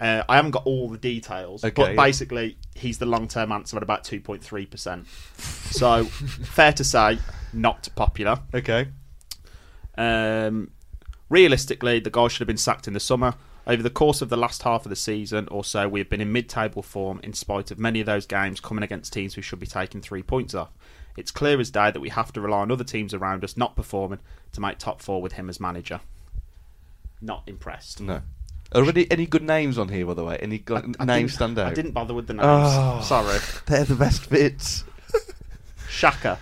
Uh, 0.00 0.22
I 0.28 0.36
haven't 0.36 0.52
got 0.52 0.66
all 0.66 0.88
the 0.88 0.98
details, 0.98 1.64
Okay, 1.64 1.70
but 1.74 1.96
basically 1.96 2.56
he's 2.74 2.98
the 2.98 3.06
long 3.06 3.28
term 3.28 3.52
answer 3.52 3.76
at 3.76 3.82
about 3.82 4.04
two 4.04 4.20
point 4.20 4.42
three 4.42 4.66
percent. 4.66 5.06
So 5.36 6.04
fair 6.04 6.72
to 6.72 6.84
say, 6.84 7.18
not 7.52 7.88
popular. 7.94 8.40
Okay. 8.54 8.88
Um, 9.96 10.70
realistically, 11.28 12.00
the 12.00 12.10
guy 12.10 12.28
should 12.28 12.40
have 12.40 12.48
been 12.48 12.56
sacked 12.56 12.88
in 12.88 12.94
the 12.94 13.00
summer. 13.00 13.34
Over 13.64 13.82
the 13.82 13.90
course 13.90 14.22
of 14.22 14.28
the 14.28 14.36
last 14.36 14.64
half 14.64 14.84
of 14.84 14.90
the 14.90 14.96
season 14.96 15.46
or 15.48 15.62
so, 15.62 15.88
we 15.88 16.00
have 16.00 16.10
been 16.10 16.20
in 16.20 16.32
mid 16.32 16.48
table 16.48 16.82
form 16.82 17.20
in 17.22 17.32
spite 17.32 17.70
of 17.70 17.78
many 17.78 18.00
of 18.00 18.06
those 18.06 18.26
games 18.26 18.58
coming 18.58 18.82
against 18.82 19.12
teams 19.12 19.36
we 19.36 19.42
should 19.42 19.60
be 19.60 19.66
taking 19.66 20.00
three 20.00 20.22
points 20.22 20.52
off. 20.52 20.70
It's 21.16 21.30
clear 21.30 21.60
as 21.60 21.70
day 21.70 21.90
that 21.90 22.00
we 22.00 22.08
have 22.08 22.32
to 22.32 22.40
rely 22.40 22.58
on 22.60 22.72
other 22.72 22.84
teams 22.84 23.14
around 23.14 23.44
us 23.44 23.56
not 23.56 23.76
performing 23.76 24.18
to 24.52 24.60
make 24.60 24.78
top 24.78 25.00
four 25.00 25.22
with 25.22 25.34
him 25.34 25.48
as 25.48 25.60
manager. 25.60 26.00
Not 27.20 27.44
impressed. 27.46 28.00
No. 28.00 28.22
Are 28.74 28.82
there 28.82 28.90
any, 28.90 29.10
any 29.10 29.26
good 29.26 29.42
names 29.42 29.78
on 29.78 29.88
here, 29.88 30.06
by 30.06 30.14
the 30.14 30.24
way? 30.24 30.38
Any 30.40 30.58
go- 30.58 30.82
I 30.98 31.04
names 31.04 31.34
stand 31.34 31.58
out? 31.58 31.66
I 31.66 31.74
didn't 31.74 31.92
bother 31.92 32.14
with 32.14 32.26
the 32.26 32.34
names. 32.34 32.46
Oh. 32.48 33.00
Sorry. 33.02 33.38
They're 33.66 33.84
the 33.84 33.94
best 33.94 34.30
bits. 34.30 34.84
Xhaka. 35.88 36.38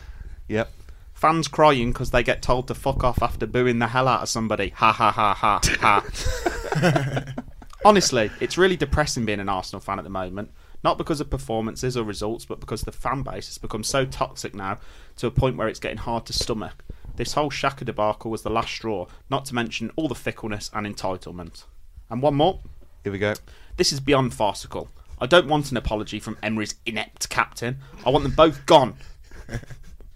Yep. 0.48 0.70
Fans 1.12 1.48
crying 1.48 1.92
because 1.92 2.12
they 2.12 2.22
get 2.22 2.40
told 2.40 2.68
to 2.68 2.74
fuck 2.74 3.04
off 3.04 3.22
after 3.22 3.46
booing 3.46 3.78
the 3.78 3.88
hell 3.88 4.08
out 4.08 4.22
of 4.22 4.28
somebody. 4.28 4.70
Ha 4.70 4.92
ha 4.92 5.10
ha 5.10 5.34
ha 5.34 5.60
ha. 5.80 7.34
Honestly, 7.84 8.30
it's 8.40 8.56
really 8.56 8.76
depressing 8.76 9.24
being 9.26 9.40
an 9.40 9.48
Arsenal 9.48 9.80
fan 9.80 9.98
at 9.98 10.04
the 10.04 10.10
moment. 10.10 10.50
Not 10.82 10.98
because 10.98 11.20
of 11.20 11.28
performances 11.28 11.96
or 11.96 12.04
results, 12.04 12.44
but 12.46 12.60
because 12.60 12.82
the 12.82 12.92
fan 12.92 13.22
base 13.22 13.48
has 13.48 13.58
become 13.58 13.82
so 13.84 14.06
toxic 14.06 14.54
now 14.54 14.78
to 15.16 15.26
a 15.26 15.30
point 15.30 15.56
where 15.56 15.68
it's 15.68 15.80
getting 15.80 15.98
hard 15.98 16.24
to 16.26 16.32
stomach. 16.32 16.84
This 17.16 17.34
whole 17.34 17.50
Xhaka 17.50 17.84
debacle 17.84 18.30
was 18.30 18.42
the 18.42 18.50
last 18.50 18.70
straw, 18.70 19.06
not 19.28 19.44
to 19.46 19.54
mention 19.54 19.90
all 19.96 20.08
the 20.08 20.14
fickleness 20.14 20.70
and 20.72 20.86
entitlement. 20.86 21.64
And 22.10 22.20
one 22.20 22.34
more. 22.34 22.60
Here 23.04 23.12
we 23.12 23.18
go. 23.18 23.34
This 23.76 23.92
is 23.92 24.00
beyond 24.00 24.34
farcical. 24.34 24.88
I 25.20 25.26
don't 25.26 25.48
want 25.48 25.70
an 25.70 25.76
apology 25.76 26.18
from 26.18 26.36
Emery's 26.42 26.74
inept 26.84 27.28
captain. 27.28 27.78
I 28.04 28.10
want 28.10 28.24
them 28.24 28.34
both 28.34 28.66
gone. 28.66 28.94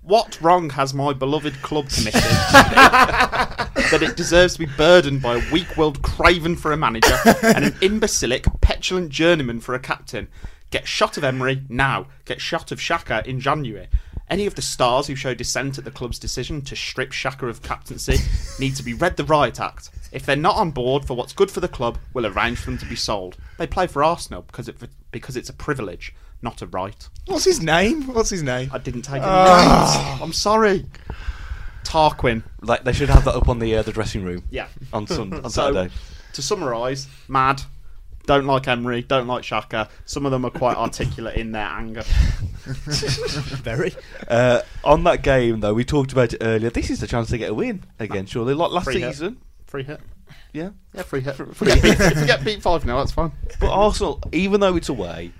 What 0.04 0.38
wrong 0.42 0.68
has 0.68 0.92
my 0.92 1.14
beloved 1.14 1.62
club 1.62 1.88
committed 1.88 2.20
that 2.20 4.00
it 4.02 4.18
deserves 4.18 4.52
to 4.52 4.58
be 4.58 4.66
burdened 4.76 5.22
by 5.22 5.36
a 5.36 5.50
weak-willed 5.50 6.02
craven 6.02 6.56
for 6.56 6.72
a 6.72 6.76
manager 6.76 7.16
and 7.42 7.64
an 7.64 7.74
imbecilic, 7.80 8.44
petulant 8.60 9.08
journeyman 9.08 9.60
for 9.60 9.74
a 9.74 9.78
captain? 9.78 10.28
Get 10.68 10.86
shot 10.86 11.16
of 11.16 11.24
Emery 11.24 11.62
now. 11.70 12.08
Get 12.26 12.42
shot 12.42 12.70
of 12.70 12.80
Xhaka 12.80 13.24
in 13.24 13.40
January. 13.40 13.88
Any 14.28 14.44
of 14.44 14.56
the 14.56 14.62
stars 14.62 15.06
who 15.06 15.14
show 15.14 15.32
dissent 15.32 15.78
at 15.78 15.84
the 15.84 15.90
club's 15.90 16.18
decision 16.18 16.60
to 16.62 16.76
strip 16.76 17.12
Xhaka 17.12 17.48
of 17.48 17.62
captaincy 17.62 18.18
need 18.58 18.76
to 18.76 18.82
be 18.82 18.92
read 18.92 19.16
the 19.16 19.24
riot 19.24 19.58
act. 19.58 19.88
If 20.14 20.24
they're 20.24 20.36
not 20.36 20.56
on 20.56 20.70
board 20.70 21.04
for 21.04 21.14
what's 21.16 21.32
good 21.32 21.50
for 21.50 21.58
the 21.60 21.66
club, 21.68 21.98
we'll 22.14 22.24
arrange 22.26 22.58
for 22.58 22.66
them 22.70 22.78
to 22.78 22.86
be 22.86 22.94
sold. 22.94 23.36
They 23.58 23.66
play 23.66 23.88
for 23.88 24.02
Arsenal 24.04 24.42
because 24.42 24.68
it 24.68 24.76
because 25.10 25.36
it's 25.36 25.48
a 25.48 25.52
privilege, 25.52 26.14
not 26.40 26.62
a 26.62 26.66
right. 26.68 27.08
What's 27.26 27.44
his 27.44 27.60
name? 27.60 28.04
What's 28.14 28.30
his 28.30 28.42
name? 28.44 28.70
I 28.72 28.78
didn't 28.78 29.02
take 29.02 29.22
any 29.22 29.26
names. 29.26 30.22
I'm 30.22 30.32
sorry. 30.32 30.86
Tarquin. 31.82 32.44
Like 32.62 32.84
they 32.84 32.92
should 32.92 33.08
have 33.10 33.24
that 33.24 33.34
up 33.34 33.48
on 33.48 33.58
the 33.58 33.74
uh, 33.76 33.82
the 33.82 33.92
dressing 33.92 34.24
room. 34.24 34.44
Yeah. 34.50 34.68
On 34.92 35.06
Sun 35.06 35.32
on 35.34 35.42
So, 35.50 35.72
Saturday. 35.72 35.92
to 36.34 36.42
summarise, 36.42 37.08
mad. 37.28 37.62
Don't 38.26 38.46
like 38.46 38.68
Emery. 38.68 39.02
Don't 39.02 39.26
like 39.26 39.42
Xhaka. 39.42 39.90
Some 40.06 40.24
of 40.24 40.32
them 40.32 40.46
are 40.46 40.50
quite 40.50 40.76
articulate 40.78 41.36
in 41.36 41.52
their 41.52 41.66
anger. 41.66 42.02
Very. 42.64 43.92
Uh, 44.26 44.62
on 44.82 45.04
that 45.04 45.22
game 45.22 45.60
though, 45.60 45.74
we 45.74 45.84
talked 45.84 46.12
about 46.12 46.32
it 46.32 46.38
earlier. 46.40 46.70
This 46.70 46.88
is 46.88 47.00
the 47.00 47.06
chance 47.06 47.28
to 47.30 47.38
get 47.38 47.50
a 47.50 47.54
win 47.54 47.82
again. 47.98 48.24
Surely, 48.24 48.54
like 48.54 48.70
last 48.70 48.84
Free 48.84 49.00
hit. 49.00 49.34
Season. 49.82 49.96
Free 49.96 49.96
hit. 49.96 50.00
Yeah. 50.52 50.70
Yeah, 50.94 51.02
free 51.02 51.20
hit. 51.20 51.38
If 51.40 51.60
we 51.60 51.66
get 51.66 51.82
beat, 51.82 52.00
if 52.00 52.20
we 52.20 52.26
get 52.26 52.44
beat 52.44 52.62
five 52.62 52.84
now, 52.84 52.98
that's 52.98 53.12
fine. 53.12 53.32
But 53.60 53.70
Arsenal, 53.70 54.20
even 54.32 54.60
though 54.60 54.76
it's 54.76 54.88
away, 54.88 55.32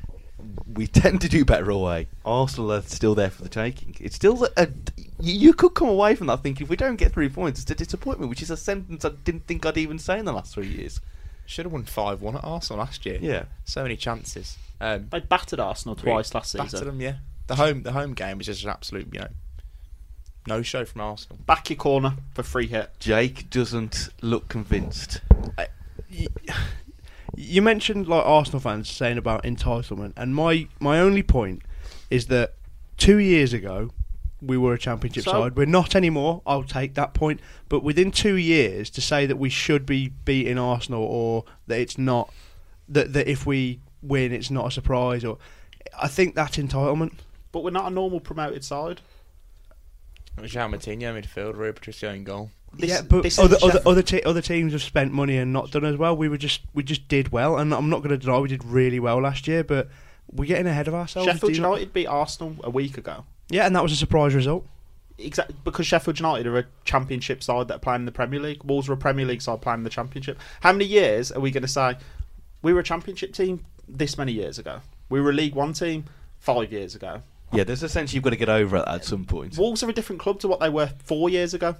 we 0.73 0.87
tend 0.87 1.21
to 1.23 1.29
do 1.29 1.45
better 1.45 1.71
away. 1.71 2.09
Arsenal 2.25 2.73
are 2.73 2.83
still 2.83 3.15
there 3.15 3.31
for 3.31 3.43
the 3.43 3.49
taking. 3.49 3.97
It's 4.01 4.17
still 4.17 4.45
a, 4.45 4.49
a 4.57 4.69
you 5.21 5.35
you 5.35 5.55
could 5.55 5.75
come 5.75 5.89
away 5.89 6.15
from 6.17 6.27
that 6.27 6.43
thinking 6.43 6.65
if 6.65 6.71
we 6.71 6.77
don't 6.77 6.97
get 6.97 7.13
three 7.13 7.29
points, 7.29 7.63
it's 7.63 7.71
a 7.71 7.75
disappointment, 7.75 8.29
which 8.31 8.43
is 8.43 8.51
a 8.51 8.57
sentence 8.57 9.05
I 9.05 9.11
didn't 9.11 9.47
think 9.47 9.65
I'd 9.65 9.79
even 9.79 9.99
say 9.99 10.19
in 10.19 10.25
the 10.25 10.33
last 10.33 10.55
three 10.55 10.67
years. 10.69 11.01
Should 11.47 11.67
have 11.67 11.73
won 11.73 11.85
five 11.85 12.21
one 12.23 12.37
at 12.37 12.45
Arsenal 12.45 12.79
last 12.81 13.05
year. 13.07 13.19
Yeah. 13.21 13.45
So 13.65 13.83
many 13.83 13.97
chances. 13.97 14.57
Um, 14.81 15.09
They 15.11 15.21
battered 15.21 15.61
Arsenal 15.61 15.95
twice 15.95 16.35
last 16.35 16.53
season. 16.53 16.67
battered 16.67 16.71
season. 16.81 16.87
them, 16.89 17.01
yeah. 17.01 17.17
The 17.47 17.57
home 17.57 17.83
the 17.83 17.93
home 17.93 18.15
game 18.15 18.39
was 18.39 18.47
just 18.47 18.65
an 18.65 18.71
absolute, 18.71 19.09
you 19.13 19.21
know, 19.21 19.29
no 20.47 20.63
show 20.63 20.85
from 20.85 21.01
Arsenal. 21.01 21.39
Back 21.47 21.71
your 21.71 21.77
corner 21.77 22.15
for 22.35 22.43
free 22.43 22.67
hit. 22.67 22.91
Jake 22.99 23.51
doesn't 23.51 24.09
look 24.23 24.49
convinced. 24.49 25.21
You 27.37 27.63
mentioned 27.63 28.07
like 28.07 28.25
Arsenal 28.25 28.61
fans 28.61 28.89
saying 28.89 29.19
about 29.19 29.43
entitlement, 29.43 30.13
and 30.17 30.35
my 30.35 30.69
my 30.79 31.01
only 31.01 31.23
point 31.23 31.63
is 32.11 32.27
that 32.27 32.55
two 32.97 33.19
years 33.19 33.53
ago 33.53 33.91
we 34.41 34.57
were 34.59 34.75
a 34.75 34.79
championship 34.79 35.25
So- 35.25 35.33
side. 35.33 35.57
We're 35.57 35.65
not 35.67 35.95
anymore. 35.97 36.43
I'll 36.47 36.63
take 36.65 36.95
that 36.95 37.15
point. 37.15 37.41
But 37.69 37.83
within 37.83 38.11
two 38.11 38.35
years, 38.37 38.91
to 38.91 39.01
say 39.01 39.27
that 39.27 39.37
we 39.37 39.49
should 39.49 39.87
be 39.87 40.09
beating 40.25 40.59
Arsenal 40.59 41.03
or 41.03 41.45
that 41.67 41.81
it's 41.81 41.97
not 41.99 42.33
that 42.89 43.15
that 43.15 43.27
if 43.27 43.47
we 43.47 43.81
win, 44.03 44.33
it's 44.33 44.51
not 44.51 44.67
a 44.67 44.71
surprise, 44.71 45.25
or 45.25 45.39
I 46.01 46.09
think 46.09 46.35
that's 46.35 46.57
entitlement. 46.59 47.15
But 47.51 47.65
we're 47.65 47.71
not 47.71 47.91
a 47.91 47.95
normal 47.95 48.21
promoted 48.21 48.65
side. 48.65 49.01
João 50.39 50.71
Moutinho 50.75 51.15
midfield, 51.21 51.57
Rui 51.57 51.73
Patricio 51.73 52.13
in 52.13 52.25
goal. 52.25 52.51
This- 52.77 52.91
yeah, 52.91 53.03
but 53.03 53.23
this 53.23 53.39
other 53.39 53.57
isn't 53.57 53.71
other 53.71 53.81
other, 53.87 54.03
te- 54.03 54.23
other 54.25 54.43
teams 54.43 54.73
have 54.73 54.83
spent 54.83 55.13
money 55.13 55.37
and 55.39 55.53
not 55.53 55.71
done 55.71 55.85
as 55.85 55.97
well. 55.97 56.17
We 56.17 56.29
were 56.29 56.37
just 56.39 56.61
we 56.75 56.83
just 56.83 57.07
did 57.09 57.31
well, 57.31 57.57
and 57.59 57.73
I'm 57.73 57.89
not 57.89 57.99
going 57.99 58.11
to 58.11 58.19
deny 58.19 58.39
we 58.39 58.49
did 58.49 58.65
really 58.65 58.99
well 58.99 59.21
last 59.23 59.47
year, 59.47 59.63
but 59.63 59.89
we're 60.33 60.47
getting 60.47 60.67
ahead 60.67 60.89
of 60.89 60.95
ourselves. 60.95 61.27
Sheffield 61.29 61.53
Do 61.53 61.57
you 61.57 61.63
not- 61.63 61.69
United 61.75 61.93
beat 61.93 62.07
Arsenal 62.07 62.57
a 62.65 62.71
week 62.71 62.99
ago. 62.99 63.25
Yeah, 63.49 63.67
and 63.67 63.77
that 63.77 63.83
was 63.83 63.93
a 63.93 63.97
surprise 63.97 64.35
result. 64.35 64.67
Exactly 65.17 65.55
because 65.63 65.87
Sheffield 65.87 66.19
United 66.19 66.49
are 66.49 66.59
a 66.59 66.65
Championship 66.85 67.41
side 67.45 67.69
that 67.69 67.77
are 67.77 67.79
playing 67.79 68.01
in 68.01 68.07
the 68.07 68.11
Premier 68.13 68.41
League. 68.41 68.65
Wolves 68.65 68.89
are 68.89 68.95
a 68.95 68.97
Premier 68.97 69.25
League 69.25 69.43
side 69.43 69.63
playing 69.63 69.79
in 69.81 69.85
the 69.85 69.91
Championship. 69.91 70.41
How 70.61 70.73
many 70.73 70.87
years 70.87 71.31
are 71.31 71.39
we 71.39 71.53
going 71.53 71.63
to 71.63 71.69
say 71.69 71.97
we 72.63 72.73
were 72.73 72.81
a 72.81 72.85
Championship 72.85 73.33
team 73.33 73.65
this 73.87 74.19
many 74.19 74.33
years 74.33 74.59
ago? 74.59 74.81
We 75.09 75.21
were 75.21 75.31
a 75.31 75.35
League 75.35 75.55
One 75.55 75.73
team 75.75 76.07
five 76.41 76.73
years 76.73 76.97
ago. 76.97 77.23
Yeah, 77.55 77.65
there's 77.65 77.83
a 77.83 77.89
sense 77.89 78.13
you've 78.13 78.25
got 78.25 78.31
to 78.31 78.37
get 78.37 78.49
over 78.49 78.77
it 78.77 78.85
at 78.87 79.05
some 79.05 79.25
point. 79.25 79.57
Wolves 79.57 79.83
are 79.83 79.89
a 79.89 79.93
different 79.93 80.21
club 80.21 80.41
to 80.41 80.49
what 80.49 80.61
they 80.61 80.69
were 80.69 80.89
four 81.05 81.31
years 81.31 81.55
ago. 81.55 81.77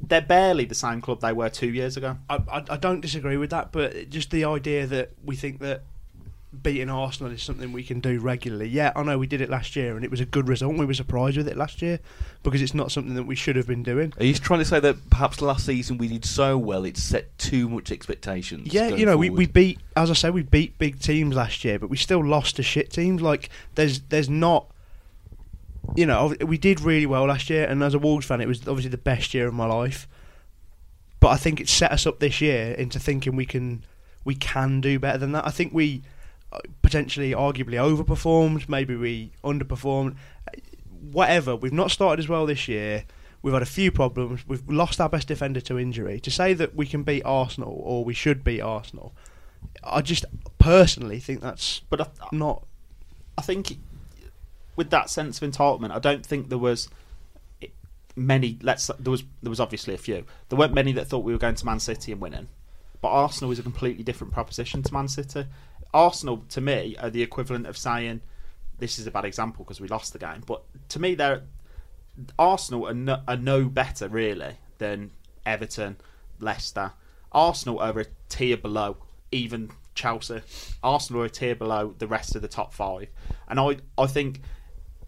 They're 0.00 0.20
barely 0.20 0.64
the 0.64 0.74
same 0.74 1.00
club 1.00 1.20
they 1.20 1.32
were 1.32 1.48
two 1.48 1.70
years 1.70 1.96
ago. 1.96 2.16
I, 2.28 2.36
I, 2.50 2.64
I 2.70 2.76
don't 2.76 3.00
disagree 3.00 3.36
with 3.36 3.50
that, 3.50 3.72
but 3.72 4.10
just 4.10 4.30
the 4.30 4.44
idea 4.44 4.86
that 4.86 5.12
we 5.24 5.36
think 5.36 5.60
that 5.60 5.82
beating 6.62 6.88
Arsenal 6.88 7.30
is 7.32 7.42
something 7.42 7.70
we 7.72 7.82
can 7.82 8.00
do 8.00 8.18
regularly. 8.18 8.68
Yeah, 8.68 8.92
I 8.96 9.02
know 9.02 9.18
we 9.18 9.26
did 9.26 9.42
it 9.42 9.50
last 9.50 9.76
year 9.76 9.94
and 9.94 10.04
it 10.04 10.10
was 10.10 10.20
a 10.20 10.24
good 10.24 10.48
result. 10.48 10.76
We 10.76 10.86
were 10.86 10.94
surprised 10.94 11.36
with 11.36 11.48
it 11.48 11.56
last 11.56 11.82
year 11.82 12.00
because 12.42 12.62
it's 12.62 12.72
not 12.72 12.90
something 12.90 13.14
that 13.14 13.24
we 13.24 13.34
should 13.34 13.56
have 13.56 13.66
been 13.66 13.82
doing. 13.82 14.14
Are 14.18 14.24
you 14.24 14.32
trying 14.34 14.60
to 14.60 14.64
say 14.64 14.80
that 14.80 15.10
perhaps 15.10 15.42
last 15.42 15.66
season 15.66 15.98
we 15.98 16.08
did 16.08 16.24
so 16.24 16.56
well 16.56 16.84
it 16.84 16.96
set 16.96 17.36
too 17.38 17.68
much 17.68 17.92
expectations? 17.92 18.72
Yeah, 18.72 18.88
you 18.88 19.04
know, 19.04 19.18
we, 19.18 19.28
we 19.28 19.46
beat, 19.46 19.80
as 19.96 20.10
I 20.10 20.14
said, 20.14 20.32
we 20.32 20.42
beat 20.42 20.78
big 20.78 20.98
teams 20.98 21.34
last 21.34 21.62
year, 21.64 21.78
but 21.78 21.90
we 21.90 21.96
still 21.98 22.24
lost 22.24 22.56
to 22.56 22.62
shit 22.62 22.90
teams. 22.90 23.20
Like, 23.20 23.50
there's 23.74 24.00
there's 24.00 24.30
not, 24.30 24.70
you 25.94 26.06
know, 26.06 26.34
we 26.44 26.58
did 26.58 26.80
really 26.80 27.06
well 27.06 27.26
last 27.26 27.50
year, 27.50 27.66
and 27.66 27.82
as 27.82 27.94
a 27.94 27.98
Wolves 27.98 28.26
fan, 28.26 28.40
it 28.40 28.48
was 28.48 28.66
obviously 28.66 28.90
the 28.90 28.98
best 28.98 29.34
year 29.34 29.46
of 29.46 29.54
my 29.54 29.66
life. 29.66 30.08
But 31.20 31.28
I 31.28 31.36
think 31.36 31.60
it 31.60 31.68
set 31.68 31.92
us 31.92 32.06
up 32.06 32.18
this 32.18 32.40
year 32.40 32.72
into 32.72 32.98
thinking 32.98 33.36
we 33.36 33.46
can 33.46 33.84
we 34.24 34.34
can 34.34 34.80
do 34.80 34.98
better 34.98 35.18
than 35.18 35.32
that. 35.32 35.46
I 35.46 35.50
think 35.50 35.72
we 35.72 36.02
uh, 36.52 36.58
potentially, 36.82 37.32
arguably, 37.32 37.74
overperformed. 37.74 38.68
Maybe 38.68 38.96
we 38.96 39.32
underperformed. 39.42 40.16
Whatever. 41.10 41.56
We've 41.56 41.72
not 41.72 41.90
started 41.90 42.22
as 42.22 42.28
well 42.28 42.46
this 42.46 42.68
year. 42.68 43.04
We've 43.42 43.52
had 43.52 43.62
a 43.62 43.66
few 43.66 43.92
problems. 43.92 44.46
We've 44.46 44.68
lost 44.68 45.00
our 45.00 45.08
best 45.08 45.28
defender 45.28 45.60
to 45.62 45.78
injury. 45.78 46.20
To 46.20 46.30
say 46.30 46.54
that 46.54 46.74
we 46.74 46.86
can 46.86 47.02
beat 47.04 47.22
Arsenal 47.24 47.80
or 47.84 48.04
we 48.04 48.14
should 48.14 48.42
beat 48.42 48.60
Arsenal, 48.60 49.14
I 49.84 50.02
just 50.02 50.24
personally 50.58 51.20
think 51.20 51.40
that's 51.40 51.80
But 51.88 52.00
I, 52.00 52.06
not. 52.32 52.66
I 53.38 53.42
think 53.42 53.78
with 54.76 54.90
that 54.90 55.10
sense 55.10 55.40
of 55.40 55.50
entitlement, 55.50 55.90
I 55.90 55.98
don't 55.98 56.24
think 56.24 56.48
there 56.48 56.58
was 56.58 56.88
many. 58.14 58.58
Let's 58.62 58.86
there 58.98 59.10
was 59.10 59.24
there 59.42 59.50
was 59.50 59.60
obviously 59.60 59.94
a 59.94 59.98
few. 59.98 60.24
There 60.48 60.58
weren't 60.58 60.74
many 60.74 60.92
that 60.92 61.06
thought 61.06 61.24
we 61.24 61.32
were 61.32 61.38
going 61.38 61.54
to 61.56 61.66
Man 61.66 61.80
City 61.80 62.12
and 62.12 62.20
winning. 62.20 62.48
But 63.00 63.08
Arsenal 63.08 63.52
is 63.52 63.58
a 63.58 63.62
completely 63.62 64.02
different 64.02 64.32
proposition 64.32 64.82
to 64.82 64.92
Man 64.92 65.08
City. 65.08 65.44
Arsenal, 65.92 66.44
to 66.48 66.60
me, 66.60 66.96
are 66.98 67.10
the 67.10 67.22
equivalent 67.22 67.66
of 67.66 67.76
saying 67.76 68.20
this 68.78 68.98
is 68.98 69.06
a 69.06 69.10
bad 69.10 69.24
example 69.24 69.64
because 69.64 69.80
we 69.80 69.88
lost 69.88 70.12
the 70.12 70.18
game. 70.18 70.42
But 70.46 70.62
to 70.90 70.98
me, 70.98 71.14
they're 71.14 71.42
Arsenal 72.38 72.88
are 72.88 72.94
no, 72.94 73.20
are 73.28 73.36
no 73.36 73.64
better 73.66 74.08
really 74.08 74.56
than 74.78 75.10
Everton, 75.44 75.96
Leicester. 76.40 76.92
Arsenal 77.32 77.78
are 77.80 77.98
a 78.00 78.06
tier 78.28 78.56
below 78.56 78.96
even 79.30 79.70
Chelsea. 79.94 80.40
Arsenal 80.82 81.22
are 81.22 81.26
a 81.26 81.30
tier 81.30 81.54
below 81.54 81.94
the 81.98 82.06
rest 82.06 82.34
of 82.36 82.42
the 82.42 82.48
top 82.48 82.72
five. 82.72 83.08
And 83.48 83.60
I 83.60 83.76
I 83.98 84.06
think 84.06 84.40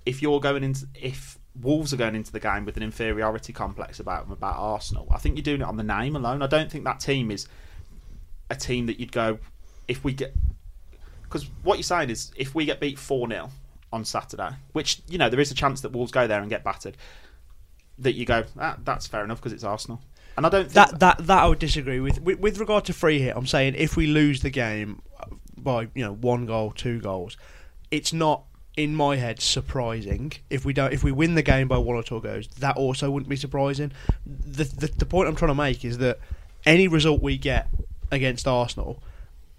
if 0.08 0.22
you're 0.22 0.40
going 0.40 0.64
into 0.64 0.86
if 0.94 1.38
Wolves 1.60 1.92
are 1.92 1.96
going 1.96 2.14
into 2.14 2.32
the 2.32 2.40
game 2.40 2.64
with 2.64 2.76
an 2.76 2.82
inferiority 2.82 3.52
complex 3.52 4.00
about 4.00 4.24
them 4.24 4.32
about 4.32 4.56
Arsenal, 4.56 5.06
I 5.12 5.18
think 5.18 5.36
you're 5.36 5.42
doing 5.42 5.60
it 5.60 5.66
on 5.66 5.76
the 5.76 5.82
name 5.82 6.16
alone. 6.16 6.40
I 6.40 6.46
don't 6.46 6.70
think 6.70 6.84
that 6.84 7.00
team 7.00 7.30
is 7.30 7.46
a 8.48 8.56
team 8.56 8.86
that 8.86 8.98
you'd 8.98 9.12
go 9.12 9.38
if 9.86 10.02
we 10.04 10.12
get 10.14 10.34
because 11.24 11.48
what 11.62 11.76
you're 11.76 11.82
saying 11.82 12.08
is 12.08 12.32
if 12.36 12.54
we 12.54 12.64
get 12.64 12.80
beat 12.80 12.98
4 12.98 13.28
0 13.28 13.50
on 13.92 14.04
Saturday, 14.04 14.50
which, 14.72 15.02
you 15.08 15.18
know, 15.18 15.28
there 15.28 15.40
is 15.40 15.50
a 15.50 15.54
chance 15.54 15.82
that 15.82 15.92
Wolves 15.92 16.10
go 16.10 16.26
there 16.26 16.40
and 16.40 16.48
get 16.48 16.64
battered, 16.64 16.96
that 17.98 18.14
you 18.14 18.24
go, 18.24 18.44
ah, 18.58 18.76
that's 18.84 19.06
fair 19.06 19.24
enough 19.24 19.38
because 19.38 19.52
it's 19.52 19.64
Arsenal. 19.64 20.00
And 20.38 20.46
I 20.46 20.48
don't 20.48 20.70
think 20.70 20.74
That 20.74 21.00
that 21.00 21.26
that 21.26 21.42
I 21.42 21.48
would 21.48 21.58
disagree 21.58 22.00
with. 22.00 22.22
with. 22.22 22.38
With 22.38 22.58
regard 22.58 22.84
to 22.86 22.92
free 22.92 23.18
hit, 23.18 23.36
I'm 23.36 23.46
saying 23.46 23.74
if 23.76 23.96
we 23.96 24.06
lose 24.06 24.40
the 24.40 24.50
game 24.50 25.02
by 25.56 25.88
you 25.94 26.04
know 26.04 26.14
one 26.14 26.46
goal, 26.46 26.70
two 26.70 27.00
goals, 27.00 27.36
it's 27.90 28.12
not 28.12 28.44
in 28.78 28.94
my 28.94 29.16
head 29.16 29.40
surprising 29.42 30.32
if 30.50 30.64
we 30.64 30.72
don't 30.72 30.92
if 30.92 31.02
we 31.02 31.10
win 31.10 31.34
the 31.34 31.42
game 31.42 31.66
by 31.66 31.76
one 31.76 31.96
or 31.96 32.02
two 32.02 32.20
goals. 32.20 32.46
That 32.60 32.76
also 32.76 33.10
wouldn't 33.10 33.28
be 33.28 33.36
surprising. 33.36 33.90
The 34.24 34.64
the, 34.64 34.86
the 34.86 35.04
point 35.04 35.28
I'm 35.28 35.34
trying 35.34 35.50
to 35.50 35.56
make 35.56 35.84
is 35.84 35.98
that 35.98 36.20
any 36.64 36.86
result 36.86 37.20
we 37.20 37.36
get 37.36 37.68
against 38.12 38.46
Arsenal, 38.46 39.02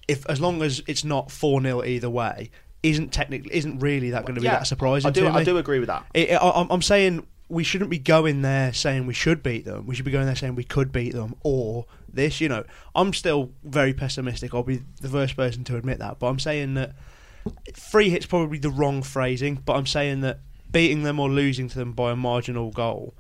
if 0.08 0.26
as 0.30 0.40
long 0.40 0.62
as 0.62 0.82
it's 0.88 1.04
not 1.04 1.32
four 1.32 1.62
0 1.62 1.84
either 1.84 2.10
way, 2.10 2.50
isn't 2.82 3.12
technically 3.12 3.54
isn't 3.54 3.80
really 3.80 4.12
that 4.12 4.24
going 4.24 4.36
to 4.36 4.42
be 4.42 4.46
yeah, 4.46 4.60
that 4.60 4.68
surprising. 4.68 5.10
I 5.10 5.12
do, 5.12 5.26
to 5.26 5.32
me. 5.32 5.36
I 5.36 5.44
do 5.44 5.58
agree 5.58 5.80
with 5.80 5.88
that. 5.88 6.06
It, 6.14 6.32
I, 6.32 6.38
I'm- 6.38 6.68
I'm 6.72 6.82
saying 6.82 7.28
we 7.50 7.66
shouldn't 7.66 7.90
be 7.90 8.00
going 8.00 8.42
there 8.42 8.72
saying 8.72 9.06
we 9.06 9.14
should 9.14 9.44
beat 9.44 9.66
them. 9.66 9.86
We 9.86 9.96
should 9.96 10.06
be 10.06 10.12
going 10.12 10.28
there 10.28 10.36
saying 10.36 10.56
we 10.56 10.64
could 10.64 10.94
beat 10.94 11.14
them 11.14 11.36
or 11.44 11.88
this. 12.08 12.40
You 12.40 12.48
know, 12.48 12.64
I'm 12.96 13.12
still 13.12 13.52
very 13.66 13.94
pessimistic. 13.94 14.54
I'll 14.54 14.64
be 14.64 14.82
the 15.02 15.10
first 15.10 15.36
person 15.36 15.66
to 15.66 15.76
admit 15.76 16.00
that. 16.00 16.20
But 16.20 16.28
I'm 16.28 16.40
saying 16.40 16.76
that 16.76 16.94
free 17.74 18.10
hit's 18.10 18.26
probably 18.26 18.58
the 18.60 18.70
wrong 18.70 19.02
phrasing. 19.04 19.56
But 19.66 19.76
I'm 19.76 19.86
saying 19.86 20.22
that 20.22 20.40
beating 20.72 21.04
them 21.04 21.20
or 21.20 21.30
losing 21.30 21.68
to 21.70 21.78
them 21.78 21.94
by 21.94 22.12
a 22.12 22.16
marginal 22.16 22.72
goal 22.72 23.16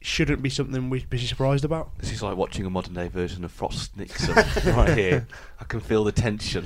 shouldn't 0.00 0.42
be 0.42 0.50
something 0.50 0.90
we'd 0.90 1.08
be 1.08 1.18
surprised 1.18 1.64
about. 1.64 1.96
This 1.98 2.12
is 2.12 2.22
like 2.22 2.36
watching 2.36 2.66
a 2.66 2.70
modern 2.70 2.94
day 2.94 3.08
version 3.08 3.44
of 3.44 3.50
Frost 3.52 3.96
Nixon 3.96 4.34
right 4.74 4.96
here. 4.96 5.26
I 5.60 5.64
can 5.64 5.80
feel 5.80 6.04
the 6.04 6.12
tension. 6.12 6.64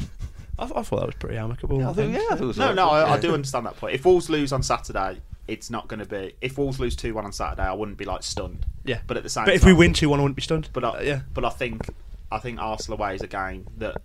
I, 0.59 0.65
I 0.65 0.83
thought 0.83 1.01
that 1.01 1.07
was 1.07 1.15
pretty 1.21 1.37
amicable. 1.37 1.79
Yeah, 1.79 1.91
I 1.91 1.93
think, 1.93 2.15
yeah, 2.15 2.21
I 2.31 2.35
thought 2.35 2.41
it 2.43 2.47
was 2.47 2.59
No, 2.59 2.67
right. 2.67 2.75
no, 2.75 2.89
I, 2.89 3.13
I 3.13 3.21
do 3.21 3.33
understand 3.33 3.67
that 3.67 3.77
point. 3.77 3.95
If 3.95 4.05
Wolves 4.05 4.29
lose 4.29 4.53
on 4.53 4.63
Saturday, 4.65 5.21
it's 5.47 5.71
not 5.71 5.87
going 5.87 6.01
to 6.01 6.07
be. 6.07 6.35
If 6.41 6.59
Wolves 6.59 6.81
lose 6.81 6.97
2 6.97 7.15
1 7.15 7.25
on 7.25 7.33
Saturday, 7.33 7.63
I 7.63 7.73
wouldn't 7.75 7.97
be 7.97 8.05
like 8.05 8.25
stunned. 8.25 8.67
Yeah. 8.85 8.99
But 9.07 9.17
at 9.17 9.23
the 9.23 9.29
same 9.29 9.45
But 9.45 9.55
if 9.55 9.61
time, 9.63 9.69
we 9.71 9.75
win 9.75 9.93
two 9.93 10.09
one, 10.09 10.19
I 10.19 10.23
wouldn't 10.23 10.37
be 10.37 10.43
stunned. 10.43 10.69
But 10.73 10.85
I, 10.85 10.89
Uh, 10.89 11.01
yeah. 11.03 11.21
but 11.33 11.45
I 11.45 11.51
think 11.51 11.89
I 12.33 12.39
think 12.39 12.59
Arsenal 12.59 12.99
away 12.99 13.15
is 13.15 13.23
a 13.23 13.27
game 13.29 13.67
that 13.79 13.97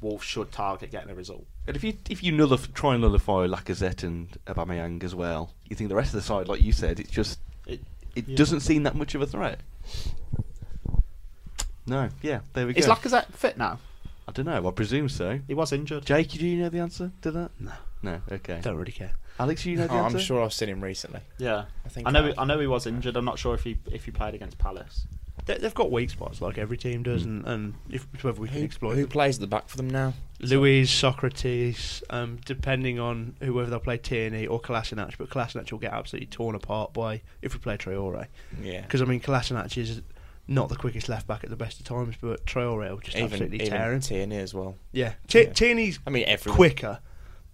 Wolves 0.00 0.24
should 0.24 0.52
target 0.52 0.90
getting 0.90 1.10
a 1.10 1.14
result. 1.14 1.44
And 1.66 1.76
if 1.76 1.84
you 1.84 1.94
if 2.08 2.22
you 2.22 2.32
nullify, 2.32 2.66
try 2.74 2.92
and 2.94 3.02
nullify 3.02 3.46
Lacazette 3.46 4.02
and 4.02 4.36
Aubameyang 4.46 5.02
as 5.04 5.14
well, 5.14 5.52
you 5.68 5.76
think 5.76 5.88
the 5.90 5.96
rest 5.96 6.08
of 6.14 6.20
the 6.20 6.22
side, 6.26 6.48
like 6.48 6.62
you 6.62 6.72
said, 6.72 6.98
it's 7.00 7.10
just 7.10 7.38
It, 7.66 7.80
it 8.14 8.26
Yeah. 8.28 8.36
doesn't 8.36 8.60
seem 8.60 8.82
that 8.84 8.94
much 8.94 9.14
of 9.14 9.22
a 9.22 9.26
threat. 9.26 9.60
No. 11.86 12.08
Yeah. 12.22 12.40
There 12.52 12.66
we 12.66 12.74
go. 12.74 12.78
Is 12.78 12.86
go. 12.86 12.94
Lacazette 12.94 13.32
fit 13.32 13.56
now? 13.56 13.78
I 14.26 14.32
don't 14.32 14.44
know. 14.46 14.66
I 14.68 14.70
presume 14.72 15.08
so. 15.08 15.40
He 15.46 15.54
was 15.54 15.72
injured. 15.72 16.04
Jake, 16.04 16.30
do 16.30 16.46
you 16.46 16.58
know 16.62 16.68
the 16.68 16.80
answer 16.80 17.10
to 17.22 17.30
that? 17.30 17.50
No. 17.58 17.72
No. 18.02 18.20
Okay. 18.30 18.60
Don't 18.62 18.76
really 18.76 18.92
care. 18.92 19.12
Alex, 19.40 19.62
do 19.62 19.70
you 19.70 19.76
know 19.76 19.86
the 19.86 19.94
Oh, 19.94 20.04
answer? 20.04 20.18
I'm 20.18 20.22
sure 20.22 20.44
I've 20.44 20.52
seen 20.52 20.68
him 20.68 20.82
recently. 20.82 21.20
Yeah, 21.38 21.64
I 21.86 21.88
think 21.88 22.06
I 22.06 22.10
know. 22.10 22.24
I 22.24 22.28
He. 22.28 22.34
I 22.38 22.44
know 22.44 22.58
he 22.60 22.66
was 22.66 22.86
injured. 22.86 23.16
I'm 23.16 23.24
not 23.24 23.38
sure 23.38 23.54
if 23.54 23.62
he 23.64 23.78
if 23.90 24.04
he 24.04 24.10
played 24.10 24.34
against 24.34 24.58
Palace. 24.58 25.06
They, 25.48 25.58
they've 25.58 25.74
got 25.74 25.90
weak 25.90 26.10
spots 26.10 26.40
like 26.40 26.58
every 26.58 26.76
team 26.76 27.02
does, 27.02 27.24
and, 27.24 27.44
and 27.46 27.74
if 27.90 28.06
whether 28.22 28.40
we 28.40 28.46
can 28.48 28.58
Who, 28.58 28.64
exploit 28.64 28.94
who 28.94 29.00
them. 29.02 29.10
plays 29.10 29.36
at 29.36 29.40
the 29.40 29.46
back 29.48 29.68
for 29.68 29.76
them 29.78 29.88
now? 29.90 30.12
Luiz, 30.40 30.88
Sokratis, 30.90 32.02
um, 32.10 32.38
depending 32.44 33.00
on 33.00 33.34
whoever 33.42 33.68
they'll 33.70 33.80
play, 33.80 33.98
Tierney 33.98 34.46
or 34.46 34.60
Kolasinac, 34.60 35.14
but 35.18 35.28
Kolasinac 35.30 35.72
will 35.72 35.78
get 35.78 35.92
absolutely 35.92 36.26
torn 36.26 36.54
apart 36.54 36.92
by 36.92 37.22
if 37.42 37.54
we 37.54 37.58
play 37.60 37.76
Traore. 37.76 38.26
Yeah. 38.62 38.82
Because 38.82 39.02
I 39.02 39.06
mean, 39.06 39.20
Kolasinac 39.20 39.76
is 39.76 40.02
not 40.46 40.68
the 40.68 40.76
quickest 40.76 41.08
left 41.08 41.26
back 41.26 41.44
at 41.44 41.50
the 41.50 41.56
best 41.56 41.80
of 41.80 41.86
times, 41.86 42.14
but 42.20 42.44
Traore 42.46 42.88
will 42.90 42.98
just 42.98 43.16
Even, 43.16 43.32
absolutely 43.32 43.56
even 43.62 43.68
tear 43.70 43.92
him. 43.92 44.00
Tierney 44.00 44.36
as 44.38 44.54
well. 44.54 44.76
Yeah, 44.92 45.14
T- 45.26 45.42
Yeah. 45.42 45.52
Tierney's 45.52 45.98
I 46.06 46.10
mean, 46.10 46.24
everyone. 46.26 46.56
quicker, 46.56 47.00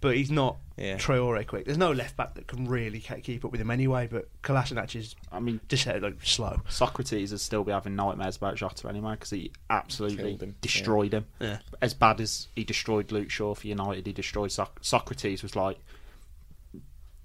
but 0.04 0.16
he's 0.16 0.30
not 0.30 0.58
Yeah. 0.76 0.98
Traore 0.98 1.46
quick. 1.46 1.64
There's 1.64 1.78
no 1.78 1.90
left 1.92 2.14
back 2.16 2.34
that 2.34 2.46
can 2.46 2.68
really 2.68 3.00
keep 3.00 3.42
up 3.44 3.50
with 3.50 3.60
him 3.60 3.70
anyway. 3.70 4.06
But 4.10 4.28
Kolasinac 4.42 4.94
is 4.94 5.16
I 5.32 5.40
mean, 5.40 5.60
just 5.68 5.86
like 5.86 6.22
slow. 6.22 6.60
Sokratis 6.68 7.30
would 7.30 7.40
still 7.40 7.64
be 7.64 7.72
having 7.72 7.96
nightmares 7.96 8.36
about 8.36 8.56
Jota 8.56 8.88
anyway 8.88 9.12
because 9.14 9.30
he 9.30 9.50
absolutely 9.70 10.36
him, 10.36 10.54
destroyed 10.60 11.14
him. 11.14 11.24
Yeah. 11.40 11.58
As 11.80 11.94
bad 11.94 12.20
as 12.20 12.48
he 12.54 12.64
destroyed 12.64 13.10
Luke 13.12 13.30
Shaw 13.30 13.54
for 13.54 13.66
United, 13.66 14.06
he 14.06 14.12
destroyed 14.12 14.52
Soc- 14.52 14.82
Sokratis. 14.82 15.42
Was 15.42 15.56
like 15.56 15.78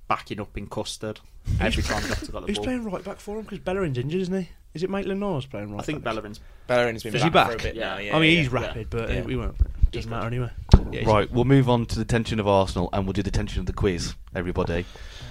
backing 0.08 0.40
up 0.40 0.58
in 0.58 0.68
custard 0.68 1.20
every 1.60 1.84
time 1.84 2.02
Jota 2.04 2.32
got 2.32 2.42
the 2.42 2.48
Who's 2.48 2.58
ball. 2.58 2.66
playing 2.66 2.84
right 2.86 3.04
back 3.04 3.20
for 3.20 3.38
him? 3.38 3.44
Because 3.44 3.60
Bellerin's 3.60 3.98
injured, 3.98 4.22
isn't 4.22 4.42
he? 4.44 4.50
Is 4.74 4.84
it 4.84 4.90
Maitland 4.90 5.20
Niles 5.20 5.46
playing 5.46 5.72
right? 5.72 5.82
I 5.82 5.84
think 5.84 6.04
back? 6.04 6.14
Bellerin's 6.16 6.40
Bellerin's 6.68 7.04
been 7.04 7.16
Is 7.16 7.22
back, 7.22 7.24
he 7.24 7.30
back? 7.34 7.48
for 7.48 7.54
a 7.56 7.58
bit 7.58 7.76
Yeah. 7.76 7.90
now. 7.90 7.98
Yeah, 7.98 8.16
I 8.16 8.20
mean, 8.20 8.32
yeah. 8.34 8.38
he's 8.40 8.52
rapid, 8.52 8.90
but 8.90 9.10
Yeah. 9.10 9.22
we 9.24 9.36
won't. 9.36 9.56
Doesn't 9.92 10.10
good. 10.10 10.16
matter 10.16 10.28
anyway. 10.28 10.50
Yeah, 10.76 11.00
he's- 11.00 11.06
Right, 11.08 11.32
we'll 11.32 11.46
move 11.46 11.68
on 11.70 11.86
to 11.88 11.98
the 11.98 12.06
tension 12.06 12.40
of 12.40 12.48
Arsenal, 12.48 12.90
and 12.94 13.06
we'll 13.06 13.14
do 13.14 13.24
the 13.24 13.32
tension 13.32 13.60
of 13.60 13.66
the 13.66 13.74
quiz. 13.74 14.14
Everybody, 14.36 14.86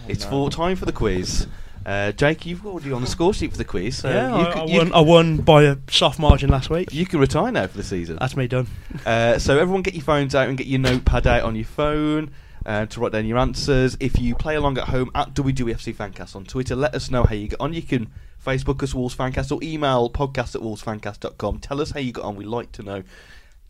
it's 0.08 0.24
no. 0.24 0.30
for 0.30 0.50
time 0.50 0.74
for 0.76 0.84
the 0.86 0.92
quiz. 0.92 1.46
Uh, 1.86 2.10
Jake, 2.12 2.44
you've 2.44 2.66
already 2.66 2.90
on 2.92 3.00
the 3.00 3.06
score 3.06 3.32
sheet 3.32 3.52
for 3.52 3.56
the 3.56 3.64
quiz. 3.64 3.98
So 3.98 4.10
yeah, 4.10 4.28
you 4.36 4.46
I, 4.46 4.52
can, 4.52 4.62
I 4.62 4.64
you, 4.66 4.78
won. 4.78 4.92
I 4.92 5.00
won 5.00 5.36
by 5.38 5.62
a 5.62 5.76
soft 5.88 6.18
margin 6.18 6.50
last 6.50 6.68
week. 6.68 6.92
you 6.92 7.06
can 7.06 7.20
retire 7.20 7.52
now 7.52 7.66
for 7.68 7.76
the 7.76 7.84
season. 7.84 8.18
That's 8.20 8.36
me 8.36 8.48
done. 8.48 8.66
Uh, 9.06 9.38
so 9.38 9.56
everyone, 9.58 9.82
get 9.82 9.94
your 9.94 10.02
phones 10.02 10.34
out 10.34 10.48
and 10.48 10.58
get 10.58 10.66
your 10.66 10.80
notepad 10.80 11.26
out 11.28 11.44
on 11.44 11.54
your 11.54 11.64
phone 11.64 12.30
uh, 12.68 12.84
to 12.86 13.00
write 13.00 13.12
down 13.12 13.26
your 13.26 13.38
answers. 13.38 13.96
If 13.98 14.18
you 14.20 14.34
play 14.34 14.54
along 14.54 14.76
at 14.76 14.84
home 14.84 15.10
at 15.14 15.32
WWFC 15.32 15.94
Fancast 15.94 16.36
on 16.36 16.44
Twitter, 16.44 16.76
let 16.76 16.94
us 16.94 17.10
know 17.10 17.24
how 17.24 17.34
you 17.34 17.48
get 17.48 17.60
on. 17.60 17.72
You 17.72 17.82
can 17.82 18.10
Facebook 18.44 18.82
us 18.82 18.94
Wolves 18.94 19.16
Fancast 19.16 19.50
or 19.50 19.58
email 19.62 20.10
podcast 20.10 20.54
at 20.54 20.60
wolvesfancast.com. 20.60 21.60
Tell 21.60 21.80
us 21.80 21.92
how 21.92 22.00
you 22.00 22.12
got 22.12 22.26
on. 22.26 22.36
We'd 22.36 22.46
like 22.46 22.70
to 22.72 22.82
know 22.82 23.02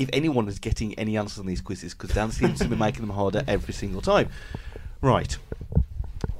if 0.00 0.10
anyone 0.12 0.48
is 0.48 0.58
getting 0.58 0.94
any 0.98 1.16
answers 1.16 1.38
on 1.38 1.46
these 1.46 1.60
quizzes 1.60 1.94
because 1.94 2.10
Dan 2.10 2.32
seems 2.32 2.58
to 2.58 2.68
be 2.68 2.74
making 2.76 3.02
them 3.02 3.10
harder 3.10 3.44
every 3.46 3.72
single 3.72 4.02
time. 4.02 4.28
Right. 5.00 5.38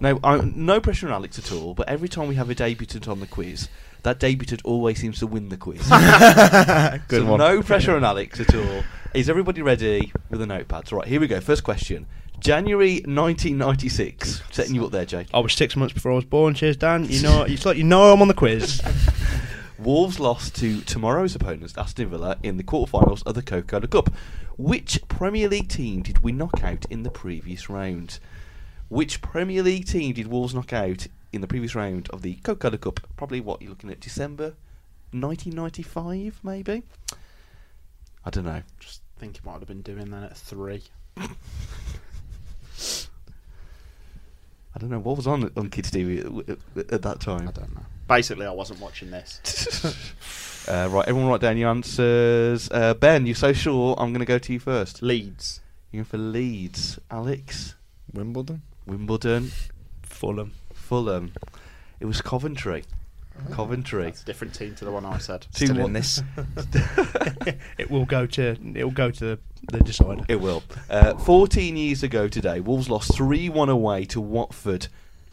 Now, 0.01 0.19
I, 0.25 0.39
no 0.39 0.81
pressure 0.81 1.07
on 1.07 1.13
Alex 1.13 1.39
at 1.39 1.53
all, 1.53 1.75
but 1.75 1.89
every 1.89 2.09
time 2.09 2.27
we 2.27 2.35
have 2.35 2.51
a 2.51 2.57
debutant 2.57 3.07
on 3.07 3.21
the 3.21 3.27
quiz, 3.29 3.69
that 4.03 4.19
debutant 4.19 4.63
always 4.65 4.99
seems 4.99 5.21
to 5.21 5.29
win 5.29 5.49
the 5.49 5.57
quiz. 5.57 5.81
Good 7.09 7.23
so 7.23 7.25
one. 7.25 7.39
no 7.39 7.63
pressure 7.63 7.95
on 7.95 8.05
Alex 8.05 8.41
at 8.41 8.53
all. 8.55 8.83
Is 9.15 9.31
everybody 9.31 9.63
ready 9.63 10.13
with 10.29 10.41
the 10.41 10.47
notepads? 10.47 10.93
Right, 10.93 11.07
here 11.07 11.21
we 11.21 11.29
go. 11.29 11.41
First 11.41 11.63
question. 11.63 12.07
January 12.41 12.95
1996. 13.05 14.43
Setting 14.51 14.75
you 14.75 14.85
up 14.85 14.93
there, 14.93 15.05
Jake. 15.05 15.29
I 15.35 15.41
was 15.41 15.53
six 15.53 15.77
months 15.77 15.95
before 15.95 16.13
I 16.13 16.15
was 16.17 16.25
born. 16.25 16.55
Cheers, 16.55 16.77
Dan. 16.77 17.05
You 17.05 17.23
know, 17.23 17.43
it's 17.43 17.67
like 17.67 17.77
you 17.77 17.85
know 17.85 18.13
I'm 18.13 18.23
on 18.23 18.29
the 18.29 18.35
quiz. 18.35 18.81
Wolves 19.79 20.19
lost 20.19 20.57
to 20.57 20.81
tomorrow's 20.81 21.37
opponents, 21.37 21.77
Aston 21.79 22.11
Villa, 22.11 22.37
in 22.43 22.57
the 22.57 22.65
quarterfinals 22.65 23.25
of 23.25 23.35
the 23.35 23.43
Coca-Cola 23.43 23.87
Cup. 23.87 24.11
Which 24.57 25.01
Premier 25.07 25.49
League 25.49 25.69
team 25.69 26.03
did 26.03 26.23
we 26.25 26.33
knock 26.33 26.65
out 26.65 26.85
in 26.91 27.05
the 27.05 27.11
previous 27.11 27.71
round? 27.71 28.19
Which 28.89 29.23
Premier 29.23 29.63
League 29.63 29.87
team 29.87 30.15
did 30.15 30.27
Wolves 30.27 30.53
knock 30.53 30.73
out 30.73 31.07
in 31.33 31.43
the 31.43 31.47
previous 31.47 31.77
round 31.77 32.09
of 32.11 32.23
the 32.23 32.35
Coca-Cola 32.37 32.79
Cup? 32.79 33.01
Probably 33.17 33.41
what 33.41 33.63
you're 33.63 33.71
looking 33.71 33.91
at 33.91 34.01
December 34.01 34.55
1995, 35.13 36.41
maybe. 36.43 36.83
I 38.25 38.31
don't 38.31 38.45
know. 38.45 38.63
just 38.81 39.03
think 39.19 39.37
he 39.37 39.43
might 39.49 39.59
have 39.61 39.69
been 39.69 39.83
doing 39.83 40.11
that 40.11 40.25
at 40.25 40.37
three. 40.37 40.83
I 44.75 44.79
don't 44.79 44.91
know 44.91 45.01
what 45.01 45.17
was 45.17 45.27
on 45.27 45.51
on 45.57 45.71
kids 45.71 45.91
TV 45.91 46.21
at, 46.49 46.59
at, 46.77 46.93
at 46.93 47.03
that 47.03 47.21
time. 47.21 47.49
I 47.49 47.53
don't 47.53 47.75
know. 47.75 47.83
Basically, 48.07 48.47
I 48.47 48.53
wasn't 48.53 48.81
watching 48.81 49.11
this. 49.11 49.95
Uh, 50.69 50.87
right, 50.91 51.09
everyone, 51.09 51.31
write 51.31 51.41
down 51.41 51.57
your 51.57 51.71
answers. 51.71 52.71
Uh, 52.71 52.93
ben, 52.93 53.25
you're 53.25 53.35
so 53.35 53.55
sure. 53.55 53.95
I'm 53.97 54.13
going 54.13 54.21
to 54.21 54.27
go 54.27 54.39
to 54.39 54.53
you 54.53 54.59
first. 54.59 55.01
Leeds. 55.01 55.63
You're 55.91 56.05
going 56.05 56.11
for 56.11 56.19
Leeds. 56.19 56.99
Alex, 57.11 57.75
Wimbledon. 58.13 58.61
Wimbledon, 58.85 59.51
Fulham. 60.03 60.53
Fulham. 60.75 61.33
It 62.01 62.05
was 62.05 62.21
Coventry. 62.21 62.85
Coventry. 63.51 64.05
That's 64.05 64.23
a 64.23 64.25
different 64.25 64.55
team 64.55 64.75
to 64.77 64.85
the 64.85 64.91
one 64.91 65.05
I 65.05 65.19
said. 65.19 65.47
Two 65.53 65.67
Still 65.67 65.87
in 65.87 65.93
this. 65.93 66.23
It 67.79 67.91
will 67.91 68.05
go 68.05 68.27
to. 68.27 68.57
It 68.75 68.85
will 68.85 68.91
go 68.91 69.11
to 69.11 69.25
the, 69.25 69.39
the 69.73 69.81
decider. 69.81 70.25
It 70.29 70.41
will. 70.41 70.63
Uh, 70.91 71.15
14 71.17 71.77
years 71.77 72.03
ago 72.03 72.29
today, 72.29 72.61
Wolves 72.61 72.91
lost 72.91 73.15
3 73.15 73.49
1 73.49 73.69
away 73.69 74.05
to 74.07 74.21
Watford, 74.21 74.89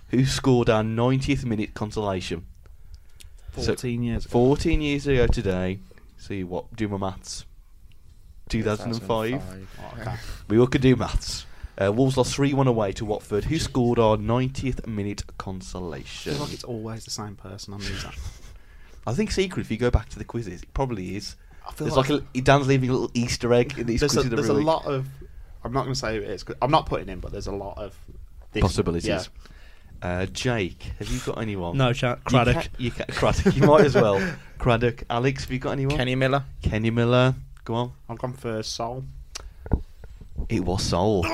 who 0.10 0.26
scored 0.26 0.70
our 0.70 0.84
90th 0.84 1.44
minute 1.46 1.74
consolation. 1.74 2.46
So- 3.58 3.64
14 3.64 4.04
years 4.04 4.26
ago. 4.26 4.32
14 4.32 4.82
years 4.82 5.08
ago 5.08 5.28
today, 5.28 5.80
see 6.18 6.44
what, 6.44 6.76
do 6.76 6.88
my 6.88 6.98
maths. 6.98 7.46
2005. 8.50 9.42
Oh, 9.80 10.02
okay. 10.02 10.16
We 10.48 10.60
all 10.60 10.68
could 10.68 10.82
do 10.82 10.96
maths. 10.96 11.46
Uh, 11.82 11.92
Wolves 11.92 12.16
lost 12.18 12.34
3 12.36 12.54
1 12.54 12.68
away 12.68 12.92
to 12.94 13.04
Watford, 13.06 13.46
who 13.46 13.60
scored 13.60 14.00
our 14.00 14.16
90th 14.18 14.88
minute 14.88 15.24
I 15.28 15.34
consolation. 15.38 16.34
feel 16.34 16.42
like 16.42 16.54
it's 16.54 16.64
always 16.64 17.04
the 17.06 17.12
same 17.12 17.36
person 17.36 17.74
on 17.74 17.82
these. 17.82 18.06
I 19.08 19.14
think 19.14 19.32
secret, 19.32 19.62
if 19.62 19.72
you 19.72 19.78
go 19.78 19.92
back 19.92 20.10
to 20.10 20.18
the 20.18 20.24
quizzes, 20.26 20.62
it 20.64 20.74
probably 20.74 21.16
is. 21.16 21.36
I 21.68 21.72
feel 21.74 21.88
There's 21.88 22.10
like, 22.10 22.22
a, 22.36 22.42
Dan's 22.42 22.68
leaving 22.68 22.90
a 22.90 22.94
little 22.94 23.12
Easter 23.14 23.54
egg 23.54 23.78
in 23.78 23.88
these 23.88 24.00
there's 24.00 24.14
a, 24.14 24.16
quizzes 24.22 24.30
there's 24.32 24.50
every 24.50 24.56
a 24.56 24.58
week. 24.60 24.66
lot 24.68 24.86
of. 24.86 25.08
I'm 25.64 25.74
not 25.74 25.82
going 25.84 25.94
to 25.94 26.00
say 26.00 26.16
who 26.16 26.22
it 26.22 26.30
is. 26.30 26.44
'cause 26.44 26.56
I'm 26.62 26.72
not 26.72 26.86
putting 26.86 27.10
in, 27.10 27.20
but 27.20 27.32
there's 27.32 27.48
a 27.48 27.52
lot 27.52 27.78
of 27.78 27.96
this- 28.52 28.62
possibilities. 28.62 29.08
Yeah. 29.08 29.24
Uh, 30.02 30.26
Jake, 30.28 30.84
have 31.00 31.08
you 31.10 31.20
got 31.26 31.40
anyone? 31.42 31.78
No 31.78 31.92
chat. 31.94 32.20
You 32.20 32.30
Craddock. 32.30 32.56
ca- 32.56 32.70
You, 32.78 32.92
ca- 32.92 33.06
Craddock. 33.10 33.56
You 33.56 33.64
might 33.64 33.86
as 33.86 33.96
well. 33.96 34.22
Craddock. 34.60 35.04
Alex, 35.10 35.44
have 35.44 35.52
you 35.52 35.58
got 35.60 35.72
anyone? 35.72 35.98
Kenny 35.98 36.14
Miller. 36.16 36.44
Kenny 36.62 36.92
Miller. 36.92 37.34
Go 37.64 37.74
on. 37.76 37.92
I've 38.08 38.20
gone 38.20 38.34
for 38.34 38.62
Sol. 38.62 39.04
It 40.50 40.64
was 40.64 40.84
Sol. 40.84 41.26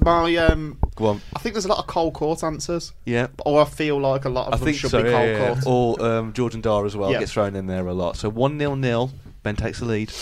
My 0.00 0.36
um, 0.36 0.78
Go 0.94 1.06
on. 1.06 1.20
I 1.34 1.38
think 1.40 1.54
there's 1.54 1.64
a 1.64 1.68
lot 1.68 1.78
of 1.78 1.86
Carl 1.86 2.10
Cort 2.10 2.44
answers, 2.44 2.92
Yeah. 3.04 3.28
or 3.44 3.62
I 3.62 3.64
feel 3.64 3.98
like 3.98 4.24
a 4.24 4.28
lot 4.28 4.48
of 4.48 4.54
I 4.54 4.56
them 4.58 4.64
think 4.66 4.76
should 4.78 4.90
so. 4.90 5.02
be 5.02 5.08
Yeah, 5.08 5.16
Cole 5.16 5.26
yeah, 5.26 5.38
yeah. 5.38 5.60
Court. 5.60 5.66
Or 5.66 6.04
um, 6.06 6.32
Jordan 6.32 6.60
Dar 6.60 6.84
as 6.86 6.96
well 6.96 7.10
Yeah. 7.10 7.18
gets 7.20 7.32
thrown 7.32 7.56
in 7.56 7.66
there 7.66 7.86
a 7.86 7.94
lot. 7.94 8.16
So 8.16 8.28
1 8.28 8.58
0 8.58 8.80
0. 8.80 9.10
Ben 9.42 9.56
takes 9.56 9.78
the 9.80 9.86
lead. 9.86 10.12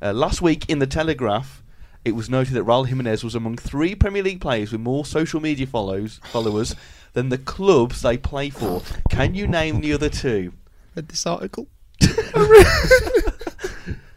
Uh, 0.00 0.12
last 0.12 0.40
week 0.42 0.64
in 0.68 0.78
the 0.78 0.86
Telegraph, 0.86 1.62
it 2.04 2.12
was 2.14 2.30
noted 2.30 2.54
that 2.54 2.64
Raul 2.64 2.86
Jimenez 2.86 3.24
was 3.24 3.34
among 3.34 3.56
three 3.56 3.94
Premier 3.94 4.22
League 4.22 4.40
players 4.40 4.70
with 4.72 4.80
more 4.80 5.04
social 5.04 5.40
media 5.40 5.66
follows, 5.66 6.20
followers 6.30 6.76
than 7.14 7.28
the 7.30 7.38
clubs 7.38 8.02
they 8.02 8.16
play 8.16 8.48
for. 8.50 8.82
Can 9.10 9.34
you 9.34 9.46
name 9.48 9.80
the 9.80 9.92
other 9.92 10.08
two? 10.08 10.52
Read 10.94 11.08
this 11.08 11.26
article. 11.26 11.66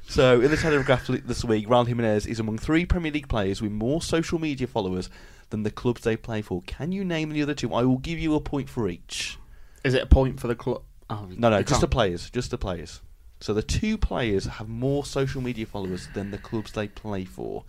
So, 0.10 0.42
in 0.42 0.50
the 0.50 0.58
Telegraph 0.58 1.08
li- 1.08 1.22
this 1.24 1.44
week, 1.46 1.68
Raul 1.68 1.86
Jimenez 1.88 2.26
is 2.26 2.40
among 2.40 2.58
three 2.58 2.84
Premier 2.86 3.12
League 3.12 3.28
players 3.30 3.62
with 3.62 3.72
more 3.72 4.02
social 4.02 4.40
media 4.40 4.66
followers 4.66 5.10
than 5.52 5.62
the 5.64 5.70
clubs 5.72 6.02
they 6.02 6.18
play 6.18 6.42
for. 6.42 6.64
Can 6.64 6.92
you 6.92 7.06
name 7.06 7.30
the 7.30 7.44
other 7.44 7.54
two? 7.54 7.72
I 7.74 7.84
will 7.84 7.98
give 8.00 8.18
you 8.18 8.34
a 8.34 8.40
point 8.40 8.70
for 8.70 8.90
each. 8.90 9.38
Is 9.84 9.94
it 9.94 10.02
a 10.02 10.08
point 10.08 10.40
for 10.40 10.48
the 10.48 10.56
club? 10.56 10.82
Oh, 11.12 11.28
No, 11.38 11.50
no, 11.50 11.62
just 11.62 11.80
the 11.82 11.86
can't- 11.88 11.92
players. 11.92 12.30
Just 12.32 12.50
the 12.52 12.58
players. 12.58 13.02
So 13.40 13.54
the 13.54 13.62
two 13.64 13.98
players 13.98 14.46
have 14.46 14.68
more 14.68 15.06
social 15.06 15.42
media 15.42 15.66
followers 15.66 16.10
than 16.14 16.32
the 16.32 16.38
clubs 16.40 16.72
they 16.74 16.88
play 16.88 17.24
for. 17.24 17.64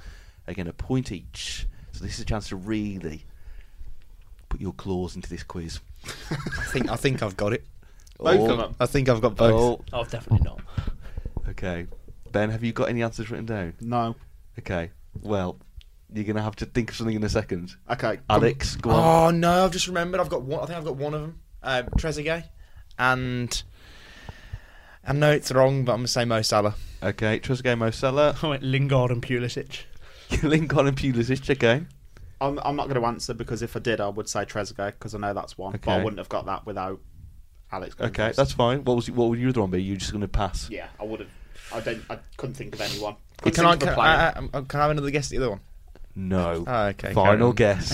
Again, 0.47 0.67
a 0.67 0.73
point 0.73 1.13
each. 1.13 1.67
So 1.93 2.05
this 2.05 2.15
is 2.15 2.21
a 2.21 2.25
chance 2.25 2.49
to 2.49 2.57
really 2.57 3.25
put 4.49 4.61
your 4.61 4.73
claws 4.73 5.15
into 5.15 5.29
this 5.29 5.43
quiz. 5.45 5.79
I 6.31 6.65
think 6.73 6.91
I 6.91 6.97
think 6.97 7.23
I've 7.23 7.37
got 7.37 7.53
it. 7.53 7.65
Both 8.19 8.41
Oh, 8.41 8.51
of 8.53 8.59
them. 8.59 8.75
I 8.81 8.87
think 8.87 9.09
I've 9.11 9.21
got 9.21 9.37
both. 9.37 9.81
Oh, 9.93 9.99
Oh, 10.01 10.05
definitely 10.05 10.45
not. 10.45 10.61
okay. 11.51 11.87
Ben, 12.33 12.51
have 12.51 12.63
you 12.65 12.73
got 12.73 12.89
any 12.89 13.03
answers 13.03 13.31
written 13.31 13.47
down? 13.47 13.75
No. 13.81 14.17
Okay. 14.59 14.91
Well, 15.23 15.59
you're 16.13 16.25
gonna 16.25 16.43
have 16.43 16.57
to 16.57 16.67
think 16.67 16.91
of 16.91 16.97
something 16.97 17.17
in 17.17 17.23
a 17.25 17.29
second. 17.29 17.75
Okay. 17.91 18.17
come- 18.17 18.25
Alex, 18.29 18.77
go 18.77 18.91
on. 18.91 19.35
Oh 19.35 19.37
no! 19.37 19.65
I've 19.65 19.73
just 19.73 19.87
remembered. 19.89 20.21
I've 20.21 20.29
got 20.29 20.43
one. 20.43 20.61
I 20.61 20.67
think 20.67 20.79
I've 20.79 20.85
got 20.85 20.97
one 20.97 21.15
of 21.15 21.21
them. 21.23 21.41
Um, 21.63 21.85
Trezeguet, 21.99 22.45
and 22.99 23.63
I 25.07 25.13
know 25.13 25.31
it's 25.33 25.51
wrong, 25.53 25.85
but 25.85 25.93
I'm 25.93 25.99
gonna 25.99 26.09
say 26.09 26.25
Mo 26.25 26.43
Salah. 26.43 26.75
Okay, 27.03 27.41
Trezeguet, 27.41 27.79
Mo 27.79 27.91
Salah, 27.91 28.37
I 28.43 28.47
went 28.49 28.63
Lingard 28.63 29.11
and 29.11 29.23
Pulisic. 29.23 29.85
Lingard 30.43 30.87
and 30.87 30.97
Pulisic. 30.97 31.49
Okay. 31.51 31.85
I'm, 32.43 32.59
I'm 32.65 32.75
not 32.75 32.89
going 32.89 32.99
to 32.99 33.07
answer 33.07 33.35
because 33.35 33.61
if 33.61 33.77
I 33.77 33.81
did, 33.81 34.01
I 34.01 34.09
would 34.09 34.27
say 34.27 34.47
Trezeguet 34.47 34.93
because 34.93 35.15
I 35.15 35.19
know 35.19 35.35
that's 35.35 35.59
one. 35.59 35.73
But 35.73 35.87
I 35.91 35.95
Okay. 35.97 36.05
wouldn't 36.05 36.19
have 36.19 36.31
got 36.31 36.47
that 36.47 36.65
without 36.65 36.99
Alex. 37.71 37.95
going 37.95 38.11
Okay, 38.11 38.29
first. 38.29 38.37
that's 38.39 38.53
fine. 38.53 38.83
What 38.85 38.97
was 38.97 39.11
what 39.11 39.29
would 39.29 39.39
your 39.39 39.51
other 39.51 39.61
one 39.61 39.71
be? 39.71 39.83
You're 39.83 39.99
just 39.99 40.11
going 40.13 40.23
to 40.23 40.29
pass? 40.29 40.71
Yeah, 40.71 40.87
I 40.99 41.05
would 41.05 41.21
have. 41.21 41.29
I 41.73 41.81
don't. 41.81 42.03
I 42.11 42.19
couldn't 42.37 42.55
think 42.55 42.75
of 42.75 42.81
anyone. 42.81 43.17
Can 43.43 43.53
Couldn't 43.53 43.67
I, 43.67 43.71
think 43.73 43.83
of 43.83 43.89
can, 43.89 43.95
player. 43.95 44.09
I, 44.11 44.25
I, 44.27 44.59
I- 44.59 44.63
can 44.63 44.81
I 44.81 44.83
have 44.83 44.91
another 44.91 45.11
guess 45.11 45.27
at 45.27 45.31
the 45.31 45.37
other 45.39 45.51
one? 45.51 45.61
No. 46.17 46.65
Oh, 46.67 46.85
okay. 46.87 47.13
Final 47.15 47.53
guess. 47.53 47.93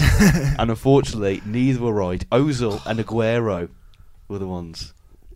and 0.59 0.71
unfortunately, 0.71 1.43
neither 1.45 1.81
were 1.81 1.93
right. 1.93 2.29
Ozil 2.31 2.81
and 2.87 2.99
Aguero 2.99 3.69
were 4.29 4.39
the 4.39 4.49
ones. 4.49 4.93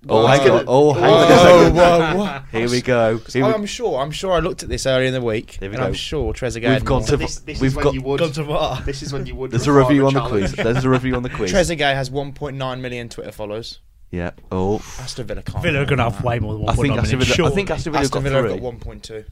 Oh, 0.09 0.27
hang 0.27 0.49
on. 0.51 0.65
Oh, 0.67 0.95
hang 0.95 1.05
on 1.13 1.75
Whoa, 1.75 2.15
whoa, 2.17 2.25
whoa. 2.25 2.41
Here 2.59 2.71
we 2.71 2.81
go. 2.81 3.19
Here 3.19 3.45
we- 3.47 3.53
I'm 3.53 3.67
sure. 3.67 4.01
I'm 4.01 4.11
sure. 4.11 4.33
I 4.33 4.39
looked 4.39 4.63
at 4.63 4.71
this 4.71 4.87
earlier 4.87 5.07
in 5.09 5.13
the 5.13 5.21
week, 5.21 5.59
Here 5.61 5.69
we 5.69 5.75
and 5.77 5.83
go. 5.83 5.87
I'm 5.89 5.93
sure 5.93 6.33
Trezeguet. 6.33 6.55
We've 6.63 6.71
had 6.73 6.85
gone 6.87 7.01
more. 7.01 7.09
to- 7.09 7.17
this, 7.19 7.39
this 7.41 7.61
We've 7.61 7.69
is 7.73 7.77
when 7.77 7.85
got- 7.85 7.95
you 7.95 8.01
would. 8.03 8.19
Gone 8.21 8.33
to 8.33 8.45
VAR. 8.45 8.81
This 8.83 9.03
is 9.03 9.13
when 9.13 9.27
you 9.27 9.35
would. 9.35 9.51
There's 9.51 9.67
a 9.67 9.73
require 9.73 9.91
review 9.91 10.07
on 10.07 10.15
the 10.15 10.21
challenge. 10.21 10.55
quiz. 10.55 10.65
There's 10.65 10.85
a 10.85 10.89
review 10.89 11.15
on 11.17 11.23
the 11.23 11.29
quiz. 11.29 11.53
Trezeguet 11.53 11.95
has 11.95 12.09
1.9 12.09 12.81
million 12.81 13.09
Twitter 13.11 13.31
followers. 13.31 13.79
Yeah. 14.11 14.33
Oh. 14.51 14.77
Aston 14.99 15.27
Villa 15.27 15.43
can't. 15.43 15.63
Villa 15.63 15.81
are 15.83 15.85
going 15.87 15.99
to 15.99 16.05
have 16.11 16.23
way 16.25 16.39
more 16.41 16.55
than 16.55 16.63
I 16.69 16.73
one. 16.73 16.77
think 16.77 16.99
Aston 16.99 17.19
Villa. 17.21 17.49
I 17.51 17.55
think 17.55 17.71
Aston 17.71 17.93
Villa 17.93 18.03
Aston 18.05 18.23
got 18.23 18.29
Villa 18.31 18.43
three. 18.43 18.53
have 18.53 18.63
got 18.63 19.03
1.2. 19.03 19.25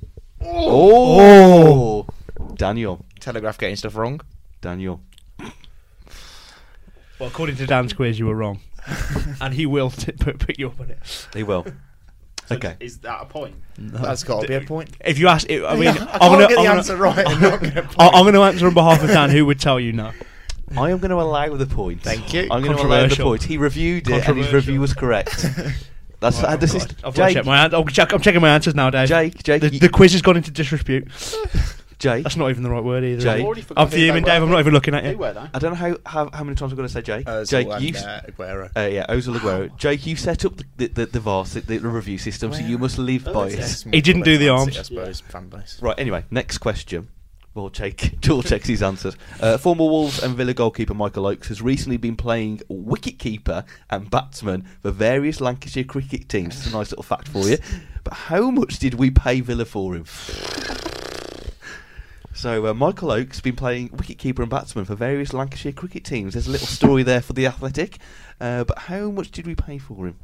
Oh. 0.44 2.06
Daniel. 2.54 3.04
Telegraph 3.20 3.58
getting 3.58 3.76
stuff 3.76 3.96
wrong. 3.96 4.20
Daniel. 4.60 5.00
Well, 7.18 7.28
according 7.28 7.56
to 7.56 7.66
Dan's 7.66 7.92
quiz, 7.92 8.18
you 8.18 8.26
were 8.26 8.34
wrong, 8.36 8.60
and 9.40 9.52
he 9.52 9.66
will 9.66 9.90
t- 9.90 10.12
put, 10.12 10.38
pick 10.38 10.56
you 10.58 10.68
up 10.68 10.78
on 10.80 10.90
it. 10.90 11.26
He 11.34 11.42
will. 11.42 11.66
So 12.46 12.54
Okay. 12.54 12.76
Is 12.80 12.98
that 12.98 13.20
a 13.22 13.24
point? 13.26 13.56
That's 13.76 14.22
got 14.22 14.42
to 14.42 14.48
be 14.48 14.54
a 14.54 14.60
point. 14.60 14.90
If 15.04 15.18
you 15.18 15.26
ask, 15.26 15.50
I 15.50 15.56
mean, 15.76 15.88
I 15.88 16.18
I'm 16.20 16.30
gonna, 16.32 16.46
get 16.46 16.50
the 16.54 16.58
I'm 16.60 16.64
gonna- 16.64 16.78
answer 16.78 16.96
right. 16.96 17.26
I'm 17.26 17.40
not 17.42 17.60
gonna 17.60 17.88
I- 17.98 18.08
I'm 18.10 18.22
going 18.22 18.34
to 18.34 18.42
answer 18.42 18.68
on 18.68 18.74
behalf 18.74 19.02
of 19.02 19.08
Dan, 19.08 19.30
who 19.30 19.44
would 19.46 19.58
tell 19.58 19.80
you 19.80 19.92
no. 19.92 20.12
I 20.76 20.90
am 20.90 20.98
going 20.98 21.10
to 21.10 21.20
allow 21.20 21.54
the 21.56 21.66
point. 21.66 22.02
Thank 22.02 22.32
you. 22.34 22.48
I'm 22.50 22.62
going 22.62 22.76
to 22.76 22.82
allow 22.84 23.06
the 23.06 23.16
point. 23.16 23.42
He 23.42 23.56
reviewed 23.58 24.08
it, 24.08 24.28
and 24.28 24.38
his 24.38 24.52
review 24.52 24.80
was 24.80 24.92
correct. 24.94 25.44
That's 26.20 26.42
Right, 26.42 26.54
uh, 26.54 26.56
this 26.56 26.74
is 26.74 26.82
I've 26.82 27.00
got 27.02 27.12
to 27.12 27.16
Jake. 27.16 27.34
check 27.34 27.44
my 27.46 27.64
an- 27.66 27.74
I'll 27.74 27.84
check, 27.84 28.12
I'm 28.12 28.20
checking 28.20 28.40
my 28.40 28.48
answers 28.48 28.74
now, 28.74 28.90
Dave. 28.90 29.06
Jake, 29.08 29.40
Jake, 29.44 29.60
the, 29.62 29.68
you- 29.72 29.78
the 29.78 29.88
quiz 29.88 30.12
has 30.12 30.22
gone 30.22 30.36
into 30.36 30.50
disrepute. 30.50 31.06
Jake. 32.00 32.22
That's 32.22 32.36
not 32.36 32.50
even 32.50 32.62
the 32.62 32.70
right 32.70 32.82
word 32.82 33.02
either. 33.04 33.20
Jake. 33.22 33.40
I've 33.40 33.44
already 33.44 33.62
forgot 33.62 33.82
I'm 33.82 33.88
who 33.88 33.96
fuming, 33.96 34.22
Dave. 34.24 34.40
I'm 34.42 34.50
not 34.50 34.60
even 34.60 34.72
looking 34.72 34.94
at 34.94 35.02
Who 35.04 35.10
you. 35.10 35.24
I 35.24 35.32
don't 35.58 35.62
know 35.70 35.74
how, 35.74 35.96
how 36.06 36.30
how 36.32 36.44
many 36.44 36.54
times 36.54 36.70
I'm 36.72 36.76
going 36.76 36.86
to 36.88 36.92
say 36.92 37.02
Jake. 37.02 37.26
Ozil 37.26 37.48
Jake, 37.48 37.68
and, 37.68 37.82
you. 37.84 37.96
uh, 37.96 38.20
Aguero. 38.22 38.70
Uh, 38.76 38.88
yeah, 38.88 39.06
Ozil 39.08 39.34
Aguero. 39.36 39.76
Jake, 39.76 40.06
you 40.06 40.14
set 40.14 40.44
up 40.44 40.56
the 40.56 40.64
the, 40.76 40.86
the, 40.88 41.06
the 41.06 41.20
VARS, 41.20 41.54
the, 41.54 41.60
the 41.60 41.78
review 41.80 42.18
system, 42.18 42.52
so 42.52 42.60
you 42.60 42.78
must 42.78 42.98
live 42.98 43.26
Oh, 43.26 43.32
by 43.32 43.46
it. 43.48 43.58
it. 43.58 43.84
He 43.92 44.00
didn't 44.00 44.22
do 44.22 44.38
the 44.38 44.46
Fancy, 44.46 44.76
arms. 44.76 44.78
I 44.78 44.82
suppose 44.82 45.20
fan 45.22 45.48
base. 45.48 45.80
Right. 45.82 45.98
Anyway, 45.98 46.24
next 46.30 46.58
question. 46.58 47.08
Well, 47.58 47.70
Joel 47.70 48.42
checks 48.44 48.68
his 48.68 48.84
answers. 48.84 49.16
Uh, 49.40 49.58
former 49.58 49.82
Wolves 49.82 50.22
and 50.22 50.36
Villa 50.36 50.54
goalkeeper 50.54 50.94
Michael 50.94 51.26
Oakes 51.26 51.48
has 51.48 51.60
recently 51.60 51.96
been 51.96 52.14
playing 52.14 52.60
wicket-keeper 52.68 53.64
and 53.90 54.08
batsman 54.08 54.64
for 54.80 54.92
various 54.92 55.40
Lancashire 55.40 55.82
cricket 55.82 56.28
teams. 56.28 56.56
It's 56.56 56.68
a 56.68 56.76
nice 56.76 56.92
little 56.92 57.02
fact 57.02 57.26
for 57.26 57.48
you. 57.48 57.58
But 58.04 58.14
how 58.14 58.52
much 58.52 58.78
did 58.78 58.94
we 58.94 59.10
pay 59.10 59.40
Villa 59.40 59.64
for 59.64 59.96
him? 59.96 60.04
So 62.32 62.68
uh, 62.68 62.74
Michael 62.74 63.10
Oakes 63.10 63.38
has 63.38 63.42
been 63.42 63.56
playing 63.56 63.90
wicket-keeper 63.92 64.40
and 64.40 64.50
batsman 64.50 64.84
for 64.84 64.94
various 64.94 65.32
Lancashire 65.32 65.72
cricket 65.72 66.04
teams. 66.04 66.34
There's 66.34 66.46
a 66.46 66.52
little 66.52 66.68
story 66.68 67.02
there 67.02 67.20
for 67.20 67.32
the 67.32 67.48
Athletic. 67.48 67.98
Uh, 68.40 68.62
but 68.62 68.78
how 68.78 69.10
much 69.10 69.32
did 69.32 69.48
we 69.48 69.56
pay 69.56 69.78
for 69.78 70.06
him 70.06 70.16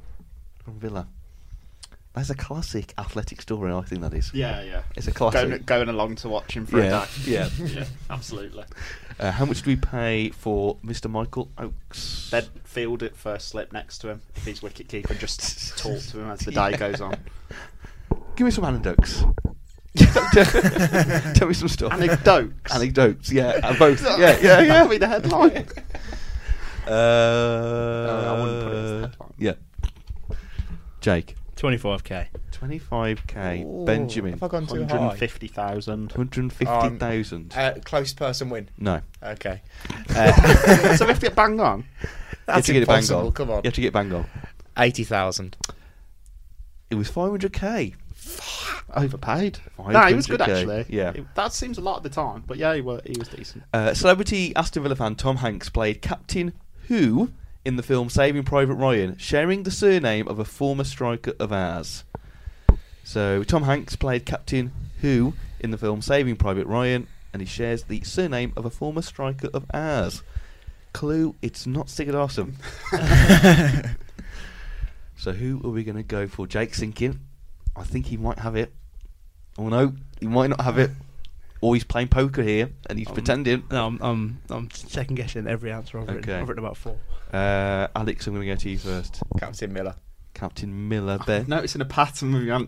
from 0.62 0.78
Villa? 0.78 1.08
That's 2.14 2.30
a 2.30 2.34
classic 2.36 2.94
Athletic 2.96 3.42
story. 3.42 3.72
I 3.72 3.82
think 3.82 4.00
that 4.02 4.14
is. 4.14 4.32
Yeah, 4.32 4.62
yeah. 4.62 4.82
It's 4.96 5.08
a 5.08 5.12
classic. 5.12 5.48
Going, 5.48 5.62
going 5.62 5.88
along 5.88 6.14
to 6.16 6.28
watch 6.28 6.56
him 6.56 6.64
for 6.64 6.78
Yeah, 6.80 7.02
a 7.02 7.06
day. 7.06 7.10
yeah. 7.32 7.48
yeah, 7.58 7.84
absolutely. 8.08 8.64
Uh, 9.18 9.32
how 9.32 9.44
much 9.44 9.62
do 9.62 9.70
we 9.70 9.76
pay 9.76 10.30
for 10.30 10.76
Mr. 10.84 11.10
Michael 11.10 11.50
Oakes? 11.58 12.28
They'd 12.30 12.48
field 12.62 13.02
it 13.02 13.16
first 13.16 13.48
slip 13.48 13.72
next 13.72 13.98
to 13.98 14.10
him 14.10 14.22
if 14.36 14.44
he's 14.44 14.62
wicket 14.62 14.86
keeper 14.88 15.10
and 15.12 15.20
just 15.20 15.76
talk 15.78 15.98
to 16.00 16.20
him 16.20 16.30
as 16.30 16.40
the 16.40 16.52
day 16.52 16.76
goes 16.76 17.00
on. 17.00 17.16
Give 18.36 18.44
me 18.44 18.50
some 18.52 18.64
anecdotes. 18.64 19.24
Tell 19.96 21.48
me 21.48 21.54
some 21.54 21.68
stuff. 21.68 21.92
Anecdotes. 21.92 22.74
Anecdotes, 22.74 23.32
yeah, 23.32 23.60
uh, 23.62 23.76
both. 23.78 24.02
Yeah, 24.02 24.18
yeah, 24.18 24.38
yeah. 24.40 24.62
That'd 24.66 24.90
be 24.90 24.98
the 24.98 25.08
headline. 25.08 25.66
Uh, 26.86 28.34
I 28.36 28.40
wouldn't 28.42 28.62
put 28.64 28.72
it 28.72 28.76
as 28.76 28.90
the 28.90 29.08
headline. 29.08 29.34
Yeah. 29.38 29.52
Jake, 31.00 31.36
25k. 31.64 32.26
25k. 32.52 33.86
Benjamin, 33.86 34.32
Have 34.34 34.42
I 34.42 34.48
gone 34.48 34.66
too 34.66 34.84
high? 34.84 34.96
150,000. 34.96 36.12
150,000. 36.12 37.54
Uh, 37.56 37.74
close 37.84 38.12
person 38.12 38.50
win. 38.50 38.68
no. 38.78 39.00
Okay. 39.22 39.62
Uh, 40.16 40.96
so 40.96 41.06
we 41.06 41.08
have 41.10 41.18
to 41.18 41.26
get 41.26 41.34
bang 41.34 41.58
on. 41.58 41.78
you 41.80 41.84
have 42.06 42.10
That's 42.46 42.66
to 42.66 42.72
get 42.74 42.82
it 42.82 42.86
bang 42.86 42.96
impossible. 42.98 43.26
on. 43.26 43.32
Come 43.32 43.50
on. 43.50 43.56
You 43.58 43.62
have 43.64 43.74
to 43.74 43.80
get 43.80 43.92
bang 43.92 44.12
on. 44.12 44.26
80,000. 44.76 45.56
It 46.90 46.94
was 46.96 47.10
500k. 47.10 47.94
Overpaid. 48.94 49.58
No, 49.78 50.00
he 50.06 50.14
was 50.14 50.26
good 50.26 50.40
actually. 50.42 50.84
yeah. 50.88 51.12
It- 51.14 51.34
that 51.34 51.52
seems 51.52 51.78
a 51.78 51.80
lot 51.80 51.96
at 51.98 52.02
the 52.02 52.10
time, 52.10 52.44
but 52.46 52.58
yeah, 52.58 52.74
he 52.74 52.80
was, 52.82 53.00
he 53.06 53.14
was 53.18 53.28
decent. 53.28 53.64
Uh, 53.72 53.94
celebrity 53.94 54.54
Aston 54.54 54.82
Villa 54.82 54.94
fan 54.94 55.14
Tom 55.16 55.36
Hanks 55.36 55.68
played 55.70 56.00
Captain 56.02 56.52
Who 56.88 57.30
in 57.64 57.76
the 57.76 57.82
film 57.82 58.08
Saving 58.08 58.44
Private 58.44 58.74
Ryan, 58.74 59.16
sharing 59.16 59.62
the 59.62 59.70
surname 59.70 60.28
of 60.28 60.38
a 60.38 60.44
former 60.44 60.84
striker 60.84 61.32
of 61.38 61.52
ours. 61.52 62.04
So 63.02 63.42
Tom 63.42 63.62
Hanks 63.64 63.96
played 63.96 64.26
Captain 64.26 64.72
Who 65.00 65.34
in 65.60 65.70
the 65.70 65.78
film 65.78 66.02
Saving 66.02 66.36
Private 66.36 66.66
Ryan, 66.66 67.06
and 67.32 67.40
he 67.40 67.46
shares 67.46 67.84
the 67.84 68.02
surname 68.02 68.52
of 68.56 68.64
a 68.64 68.70
former 68.70 69.02
striker 69.02 69.48
of 69.54 69.64
ours. 69.72 70.22
Clue: 70.92 71.34
It's 71.42 71.66
not 71.66 71.88
Sigurd 71.88 72.14
Awesome. 72.14 72.56
so 75.16 75.32
who 75.32 75.60
are 75.64 75.70
we 75.70 75.84
going 75.84 75.96
to 75.96 76.02
go 76.02 76.26
for? 76.28 76.46
Jake 76.46 76.72
Sinkin. 76.72 77.18
I 77.76 77.82
think 77.82 78.06
he 78.06 78.16
might 78.16 78.38
have 78.38 78.56
it. 78.56 78.72
Oh 79.58 79.68
no, 79.68 79.94
he 80.20 80.26
might 80.26 80.50
not 80.50 80.60
have 80.60 80.78
it. 80.78 80.90
Or 81.60 81.74
he's 81.74 81.84
playing 81.84 82.08
poker 82.08 82.42
here 82.42 82.70
and 82.90 82.98
he's 82.98 83.08
um, 83.08 83.14
pretending. 83.14 83.64
No, 83.70 83.86
I'm, 83.86 83.98
I'm, 84.02 84.42
I'm 84.50 84.70
second 84.70 85.16
guessing 85.16 85.46
every 85.46 85.72
answer 85.72 85.98
I've 85.98 86.08
written. 86.08 86.22
Okay. 86.22 86.38
I've 86.38 86.48
written 86.48 86.62
about 86.62 86.76
four. 86.76 86.98
Uh, 87.32 87.88
Alex, 87.96 88.26
I'm 88.26 88.34
going 88.34 88.46
to 88.46 88.52
go 88.54 88.56
to 88.56 88.70
you 88.70 88.78
first. 88.78 89.22
Captain 89.38 89.72
Miller. 89.72 89.96
Captain 90.34 90.88
Miller, 90.88 91.18
Ben. 91.26 91.46
Noticing 91.48 91.80
a 91.80 91.84
pattern 91.84 92.32
with 92.34 92.42
your 92.44 92.66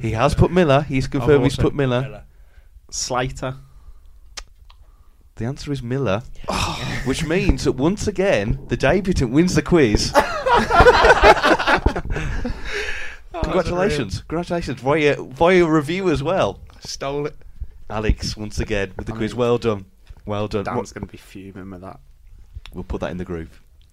He 0.00 0.10
has 0.12 0.34
put 0.34 0.50
Miller. 0.50 0.82
He's 0.82 1.06
confirmed 1.06 1.44
he's 1.44 1.56
put 1.56 1.74
Miller. 1.74 2.24
Slater. 2.90 3.56
The 5.36 5.44
answer 5.46 5.72
is 5.72 5.82
Miller, 5.82 6.22
which 7.04 7.24
means 7.24 7.64
that 7.64 7.72
once 7.72 8.06
again 8.06 8.58
the 8.68 8.76
debutant 8.76 9.30
wins 9.32 9.54
the 9.54 9.62
quiz. 9.62 10.12
Congratulations, 13.42 14.20
congratulations 14.22 14.80
via 14.80 15.16
via 15.22 15.64
review 15.66 16.10
as 16.10 16.22
well, 16.22 16.60
Stole 16.80 17.26
it. 17.26 17.36
Alex. 17.88 18.36
Once 18.36 18.58
again 18.60 18.92
with 18.96 19.06
the 19.06 19.14
I 19.14 19.16
quiz. 19.16 19.32
mean, 19.32 19.38
Well 19.38 19.58
done, 19.58 19.86
well 20.26 20.46
done. 20.48 20.64
Dan's 20.64 20.76
What- 20.76 20.94
going 20.94 21.06
to 21.06 21.10
be 21.12 21.16
fuming 21.18 21.70
with 21.70 21.80
that. 21.80 22.00
We'll 22.72 22.84
put 22.84 23.00
that 23.00 23.10
in 23.10 23.16
the 23.16 23.24
group. 23.24 23.50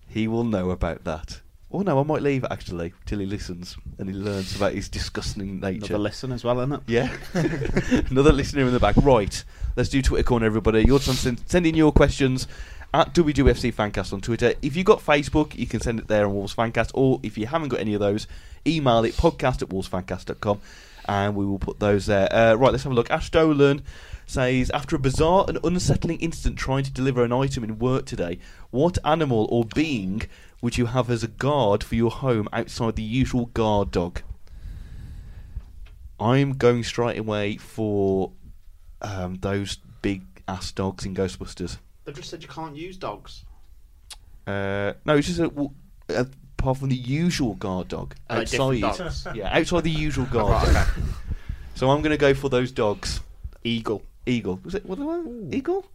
He 0.07 0.27
will 0.27 0.43
know 0.43 0.69
about 0.69 1.03
that. 1.03 1.41
Oh 1.69 1.81
no, 1.81 1.99
I 1.99 2.03
might 2.03 2.21
leave 2.21 2.45
it 2.45 2.51
actually 2.51 2.93
till 3.05 3.19
he 3.19 3.25
listens 3.25 3.75
and 3.97 4.07
he 4.07 4.15
learns 4.15 4.55
about 4.55 4.73
his 4.73 4.87
disgusting 4.87 5.59
nature. 5.59 5.87
Another 5.87 5.97
listen 5.97 6.31
as 6.31 6.43
well, 6.43 6.59
isn't 6.61 6.73
it? 6.73 6.81
Yeah. 6.87 7.15
Another 8.09 8.31
listener 8.31 8.61
in 8.61 8.71
the 8.71 8.79
back. 8.79 8.95
Right. 8.97 9.43
Let's 9.75 9.89
do 9.89 10.01
Twitter 10.01 10.23
corner, 10.23 10.45
everybody. 10.45 10.85
Your 10.85 10.99
time 10.99 11.15
send, 11.15 11.41
send 11.45 11.67
in 11.67 11.75
your 11.75 11.91
questions 11.91 12.47
at 12.93 13.13
WWFC 13.13 13.73
Fancast 13.73 14.13
on 14.13 14.21
Twitter. 14.21 14.53
If 14.61 14.77
you've 14.77 14.85
got 14.85 14.99
Facebook, 14.99 15.57
you 15.57 15.67
can 15.67 15.81
send 15.81 15.99
it 15.99 16.07
there 16.07 16.25
on 16.25 16.33
Wolves 16.33 16.55
Fancast. 16.55 16.91
Or 16.93 17.19
if 17.21 17.37
you 17.37 17.47
haven't 17.47 17.67
got 17.67 17.81
any 17.81 17.93
of 17.93 17.99
those, 17.99 18.27
email 18.65 19.03
it 19.03 19.15
podcast 19.15 19.61
at 19.61 19.69
wolvesfancast.com 19.69 20.61
and 21.07 21.35
we 21.35 21.45
will 21.45 21.59
put 21.59 21.79
those 21.79 22.05
there. 22.05 22.33
Uh, 22.33 22.53
right, 22.55 22.71
let's 22.71 22.83
have 22.83 22.91
a 22.91 22.95
look. 22.95 23.11
Ash 23.11 23.29
Dolan 23.29 23.83
says 24.27 24.69
After 24.69 24.95
a 24.95 24.99
bizarre 24.99 25.45
and 25.47 25.57
unsettling 25.63 26.19
incident 26.19 26.59
trying 26.59 26.83
to 26.83 26.91
deliver 26.91 27.23
an 27.23 27.31
item 27.33 27.63
in 27.63 27.79
work 27.79 28.05
today, 28.05 28.37
what 28.69 28.99
animal 29.03 29.47
or 29.49 29.63
being 29.65 30.23
would 30.61 30.77
you 30.77 30.87
have 30.87 31.09
as 31.09 31.23
a 31.23 31.27
guard 31.27 31.83
for 31.83 31.95
your 31.95 32.11
home 32.11 32.47
outside 32.53 32.95
the 32.95 33.03
usual 33.03 33.47
guard 33.47 33.89
dog? 33.89 34.21
I'm 36.19 36.53
going 36.53 36.83
straight 36.83 37.17
away 37.17 37.57
for 37.57 38.31
um, 39.01 39.35
those 39.35 39.77
big 40.01 40.23
ass 40.47 40.71
dogs 40.71 41.05
in 41.05 41.15
Ghostbusters. 41.15 41.77
They've 42.03 42.15
just 42.15 42.29
said 42.29 42.41
you 42.41 42.49
can't 42.49 42.75
use 42.75 42.97
dogs. 42.97 43.45
Uh, 44.45 44.93
no, 45.05 45.15
it's 45.15 45.27
just 45.27 45.39
a, 45.39 45.51
apart 46.57 46.77
from 46.77 46.89
the 46.89 46.95
usual 46.95 47.53
guard 47.55 47.89
dog 47.89 48.15
Are 48.29 48.37
outside. 48.39 48.81
dogs? 48.81 49.27
Yeah, 49.35 49.55
outside 49.55 49.83
the 49.83 49.91
usual 49.91 50.25
guard. 50.31 50.67
Right, 50.67 50.87
okay. 50.87 51.01
So 51.75 51.89
I'm 51.91 52.01
going 52.01 52.11
to 52.11 52.17
go 52.17 52.33
for 52.33 52.49
those 52.49 52.71
dogs. 52.71 53.21
Eagle. 53.63 54.01
Eagle. 54.27 54.59
Was 54.63 54.75
it 54.75 54.85
what 54.85 54.97
the 54.99 55.55
Eagle? 55.55 55.85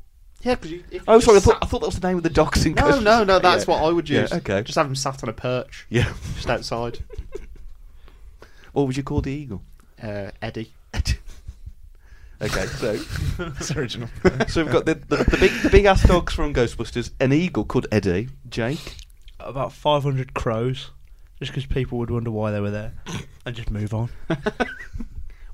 Yeah, 0.42 0.56
because 0.56 0.70
you. 0.72 0.84
if 0.90 1.02
Oh, 1.06 1.14
you 1.16 1.20
sorry. 1.20 1.36
I 1.36 1.38
just 1.38 1.46
thought, 1.46 1.54
sat- 1.54 1.62
I 1.62 1.66
thought 1.66 1.80
that 1.80 1.86
was 1.86 2.00
the 2.00 2.08
name 2.08 2.16
of 2.16 2.22
the 2.24 2.30
dogs 2.30 2.66
in 2.66 2.74
No, 2.74 2.82
Ghostbusters. 2.82 3.02
no, 3.04 3.24
no. 3.24 3.38
That's 3.38 3.66
Yeah. 3.68 3.74
what 3.74 3.84
I 3.84 3.92
would 3.92 4.08
Yeah, 4.10 4.22
use. 4.22 4.32
okay. 4.32 4.62
Just 4.62 4.76
have 4.76 4.86
them 4.86 4.96
sat 4.96 5.22
on 5.22 5.28
a 5.28 5.32
perch, 5.32 5.86
Yeah. 5.88 6.12
just 6.34 6.48
outside. 6.50 6.98
What 8.72 8.86
would 8.86 8.96
you 8.96 9.02
call 9.02 9.20
the 9.20 9.30
eagle? 9.30 9.60
Uh, 10.02 10.30
Eddie. 10.40 10.72
okay, 10.94 12.66
so 12.66 12.96
That's 13.38 13.70
original. 13.76 14.08
so 14.48 14.62
we've 14.64 14.72
got 14.72 14.86
the, 14.86 14.94
the, 14.94 15.16
the 15.24 15.36
big 15.38 15.52
the 15.62 15.68
big 15.70 15.84
ass 15.84 16.02
dogs 16.08 16.32
from 16.32 16.54
Ghostbusters, 16.54 17.10
an 17.20 17.32
eagle 17.34 17.64
called 17.66 17.86
Eddie, 17.92 18.30
Jake. 18.48 18.96
about 19.38 19.72
500 19.74 20.32
crows, 20.34 20.90
just 21.38 21.52
because 21.52 21.66
people 21.66 21.98
would 21.98 22.10
wonder 22.10 22.30
why 22.30 22.50
they 22.50 22.60
were 22.60 22.70
there, 22.70 22.94
and 23.44 23.54
just 23.54 23.70
move 23.70 23.92
on. 23.92 24.08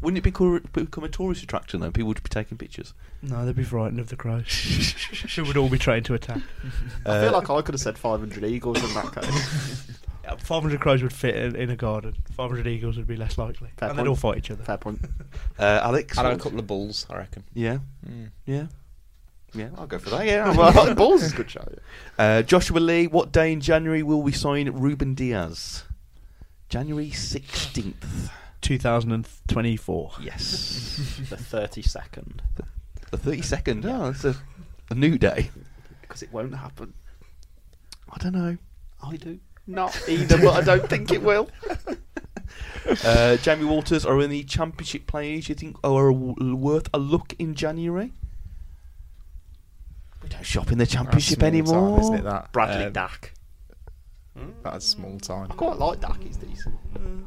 Wouldn't 0.00 0.18
it 0.18 0.22
be 0.22 0.30
cor- 0.30 0.60
become 0.60 1.02
a 1.04 1.08
tourist 1.08 1.42
attraction 1.42 1.80
then? 1.80 1.92
People 1.92 2.08
would 2.08 2.22
be 2.22 2.28
taking 2.28 2.56
pictures. 2.56 2.94
No, 3.22 3.44
they'd 3.44 3.56
be 3.56 3.64
frightened 3.64 3.98
of 3.98 4.08
the 4.08 4.16
crows. 4.16 4.46
Who 5.36 5.44
would 5.44 5.56
all 5.56 5.68
be 5.68 5.78
trained 5.78 6.04
to 6.06 6.14
attack. 6.14 6.40
I 7.04 7.20
feel 7.22 7.32
like 7.32 7.50
I 7.50 7.62
could 7.62 7.74
have 7.74 7.80
said 7.80 7.98
500 7.98 8.44
eagles 8.44 8.82
in 8.82 8.94
that 8.94 9.12
case. 9.14 9.90
Yeah, 10.24 10.34
500 10.36 10.78
crows 10.78 11.02
would 11.02 11.12
fit 11.14 11.34
in, 11.34 11.56
in 11.56 11.70
a 11.70 11.76
garden. 11.76 12.14
500 12.36 12.66
eagles 12.66 12.98
would 12.98 13.06
be 13.06 13.16
less 13.16 13.38
likely. 13.38 13.70
Fair 13.78 13.88
and 13.88 13.98
they'd 13.98 14.06
all 14.06 14.14
fight 14.14 14.36
each 14.36 14.50
other. 14.50 14.62
Fair 14.62 14.76
point. 14.76 15.00
uh, 15.58 15.80
Alex? 15.82 16.18
I'd 16.18 16.26
have 16.26 16.34
a 16.38 16.42
couple 16.42 16.58
of 16.58 16.66
bulls, 16.66 17.06
I 17.08 17.16
reckon. 17.16 17.44
Yeah, 17.54 17.78
Mm. 18.06 18.28
yeah. 18.44 18.66
Yeah, 19.54 19.70
I'll 19.78 19.86
go 19.86 19.98
for 19.98 20.10
that. 20.10 20.26
Yeah, 20.26 20.54
well, 20.54 20.94
Balls 20.94 21.22
is 21.22 21.32
a 21.32 21.36
good 21.36 21.50
show. 21.50 21.66
yeah. 22.18 22.22
Uh, 22.22 22.42
Joshua 22.42 22.78
Lee, 22.78 23.06
what 23.06 23.32
day 23.32 23.50
in 23.54 23.62
January 23.62 24.02
will 24.02 24.20
we 24.20 24.30
sign 24.32 24.68
Ruben 24.70 25.14
Dias? 25.14 25.84
January 26.68 27.08
16th. 27.08 28.28
2024. 28.62 30.12
Yes. 30.22 31.20
The 31.28 31.36
32nd. 31.36 32.40
the 33.10 33.16
32nd. 33.16 33.84
Oh, 33.84 34.10
it's 34.10 34.24
a, 34.24 34.34
a 34.90 34.94
new 34.94 35.18
day. 35.18 35.50
Because 36.00 36.22
it 36.22 36.32
won't 36.32 36.54
happen. 36.54 36.94
I 38.10 38.18
don't 38.18 38.32
know. 38.32 38.56
I 39.02 39.16
do. 39.16 39.38
Not 39.66 40.08
either, 40.08 40.38
but 40.38 40.54
I 40.54 40.60
don't 40.62 40.88
think 40.88 41.10
it 41.12 41.22
will. 41.22 41.48
Uh, 43.04 43.36
Jamie 43.36 43.66
Walters 43.66 44.06
are 44.06 44.18
in 44.22 44.30
the 44.30 44.42
championship 44.44 45.06
players. 45.06 45.48
You 45.50 45.54
think 45.54 45.76
are 45.84 46.10
worth 46.10 46.88
a 46.94 46.98
look 46.98 47.34
in 47.38 47.54
January? 47.54 48.12
We 50.22 50.30
don't 50.30 50.46
shop 50.46 50.72
in 50.72 50.78
the 50.78 50.86
championship 50.86 51.42
anymore. 51.42 51.90
time, 51.90 52.00
isn't 52.00 52.14
it, 52.14 52.24
that? 52.24 52.50
Bradley 52.52 52.86
Um, 52.86 52.92
Dack. 52.94 53.34
That's 54.62 54.86
small 54.86 55.18
time. 55.18 55.48
I 55.50 55.54
quite 55.54 55.78
like 55.78 56.00
Dack, 56.00 56.22
he's 56.22 56.36
decent. 56.36 56.74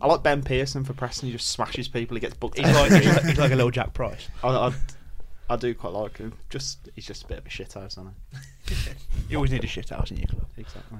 I 0.01 0.07
like 0.07 0.23
Ben 0.23 0.41
Pearson 0.43 0.83
for 0.83 0.93
Preston, 0.93 1.27
he 1.27 1.33
just 1.33 1.49
smashes 1.49 1.87
people, 1.87 2.15
he 2.15 2.21
gets 2.21 2.33
booked. 2.33 2.57
He's 2.57 2.65
like, 2.67 2.91
he's, 2.91 3.05
like, 3.05 3.23
he's 3.23 3.37
like 3.37 3.51
a 3.51 3.55
little 3.55 3.71
Jack 3.71 3.93
Price. 3.93 4.27
I, 4.43 4.49
I, 4.49 4.73
I 5.49 5.55
do 5.55 5.73
quite 5.73 5.93
like 5.93 6.17
him. 6.17 6.33
Just 6.49 6.89
He's 6.95 7.05
just 7.05 7.23
a 7.23 7.27
bit 7.27 7.39
of 7.39 7.45
a 7.45 7.49
shithouse, 7.49 7.97
isn't 7.97 8.95
You 9.29 9.37
always 9.37 9.51
need 9.51 9.63
a 9.63 9.67
shit 9.67 9.89
house 9.89 10.11
in 10.11 10.17
your 10.17 10.27
club. 10.27 10.45
Exactly. 10.57 10.97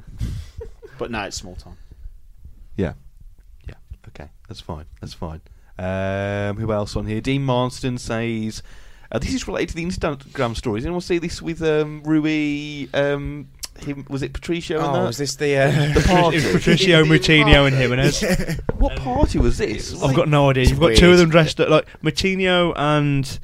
but 0.98 1.12
no, 1.12 1.24
it's 1.24 1.38
small 1.38 1.56
time. 1.56 1.78
Yeah, 2.76 2.94
yeah. 3.68 3.76
Okay, 4.10 4.30
that's 4.48 4.62
fine. 4.62 4.86
That's 5.00 5.14
fine. 5.14 5.42
Um, 5.78 6.58
who 6.58 6.72
else 6.72 6.96
on 6.96 7.06
here? 7.06 7.22
Dean 7.22 7.44
Marston 7.44 7.98
says 7.98 8.62
uh, 9.12 9.20
this 9.20 9.34
is 9.34 9.48
related 9.48 9.70
to 9.70 9.76
the 9.76 9.86
Instagram 9.86 10.56
stories. 10.56 10.86
Anyone 10.86 11.02
see 11.02 11.18
this 11.18 11.42
with 11.42 11.62
um, 11.62 12.02
Rui? 12.04 12.88
Um, 12.94 13.50
him 13.80 14.06
was 14.10 14.22
it 14.22 14.34
Patricio? 14.34 14.78
and 14.80 14.88
Oh, 14.88 15.04
that? 15.04 15.10
is 15.10 15.18
this 15.18 15.36
the 15.36 15.58
uh, 15.58 15.94
the 15.94 16.02
party? 16.08 16.40
Patricio, 16.42 17.04
Moutinho, 17.04 17.68
and 17.68 17.76
Jimenez. 17.76 18.60
what 18.78 18.96
party 18.98 19.40
was 19.40 19.58
this? 19.58 20.02
I've 20.04 20.16
got 20.16 20.28
no 20.30 20.50
idea. 20.50 20.66
You've 20.66 20.80
got 20.80 20.88
weird. 20.88 21.00
two 21.00 21.12
of 21.12 21.18
them 21.18 21.30
dressed 21.30 21.60
up 21.60 21.70
like 21.70 21.88
Moutinho 22.02 22.74
and 22.76 23.40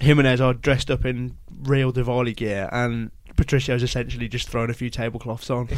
Jimenez 0.00 0.40
are 0.40 0.54
dressed 0.54 0.90
up 0.90 1.04
in 1.04 1.36
real 1.62 1.92
Diwali 1.92 2.34
gear, 2.36 2.68
and 2.72 3.10
Patricio's 3.36 3.82
essentially 3.82 4.28
just 4.28 4.48
thrown 4.48 4.70
a 4.70 4.74
few 4.74 4.90
tablecloths 4.90 5.50
on. 5.50 5.68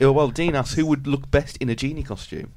Yeah, 0.00 0.08
well, 0.10 0.28
Dean 0.30 0.54
asks 0.54 0.74
who 0.74 0.86
would 0.86 1.06
look 1.06 1.30
best 1.30 1.56
in 1.58 1.68
a 1.68 1.74
genie 1.74 2.02
costume. 2.02 2.52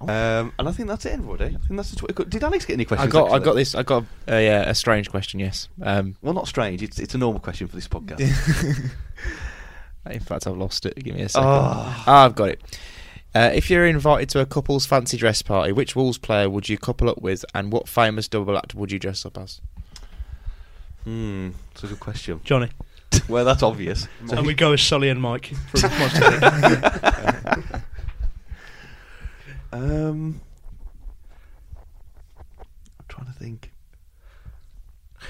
Um, 0.00 0.52
and 0.58 0.66
I 0.68 0.72
think 0.72 0.88
that's 0.88 1.04
it, 1.04 1.12
everybody. 1.12 1.44
I 1.46 1.58
think 1.58 1.76
that's 1.76 1.90
the 1.90 2.06
tw- 2.06 2.28
Did 2.30 2.42
Alex 2.42 2.64
get 2.64 2.74
any 2.74 2.86
questions? 2.86 3.08
I 3.08 3.10
questions? 3.10 3.12
got 3.12 3.32
I 3.32 3.36
actually? 3.36 3.44
got 3.44 3.54
this 3.54 3.74
I 3.74 3.82
got 3.82 4.04
a, 4.28 4.48
uh, 4.48 4.70
a 4.70 4.74
strange 4.74 5.10
question. 5.10 5.40
Yes. 5.40 5.68
Um, 5.82 6.16
Well, 6.22 6.32
not 6.32 6.48
strange. 6.48 6.82
It's 6.82 6.98
it's 6.98 7.14
a 7.14 7.18
normal 7.18 7.40
question 7.40 7.68
for 7.68 7.76
this 7.76 7.86
podcast. 7.88 8.20
in 10.10 10.20
fact, 10.20 10.46
I've 10.46 10.56
lost 10.56 10.86
it. 10.86 10.96
Give 10.96 11.14
me 11.14 11.22
a 11.22 11.28
second. 11.28 11.48
Oh. 11.48 11.52
Ah, 12.06 12.24
I've 12.24 12.34
got 12.34 12.48
it. 12.48 12.62
Uh, 13.34 13.50
if 13.54 13.70
you're 13.70 13.86
invited 13.86 14.28
to 14.30 14.40
a 14.40 14.46
couple's 14.46 14.86
fancy 14.86 15.16
dress 15.16 15.42
party, 15.42 15.70
which 15.70 15.94
Wolves 15.94 16.18
player 16.18 16.50
would 16.50 16.68
you 16.68 16.76
couple 16.78 17.08
up 17.08 17.20
with, 17.22 17.44
and 17.54 17.70
what 17.70 17.86
famous 17.88 18.26
double 18.26 18.56
act 18.56 18.74
would 18.74 18.90
you 18.90 18.98
dress 18.98 19.24
up 19.24 19.38
as? 19.38 19.60
Hmm, 21.04 21.50
that's 21.72 21.84
a 21.84 21.86
good 21.88 22.00
question. 22.00 22.40
Johnny. 22.42 22.70
well, 23.28 23.44
that's 23.44 23.62
obvious. 23.62 24.08
So 24.26 24.36
and 24.38 24.46
we 24.46 24.54
go 24.54 24.72
as 24.72 24.80
Sully 24.80 25.08
and 25.10 25.20
Mike 25.20 25.46
from 25.76 25.90
Monster 25.98 26.20
Inc. 26.20 27.39
Um, 29.72 30.40
I'm 32.58 33.04
trying 33.08 33.26
to 33.26 33.32
think. 33.32 33.72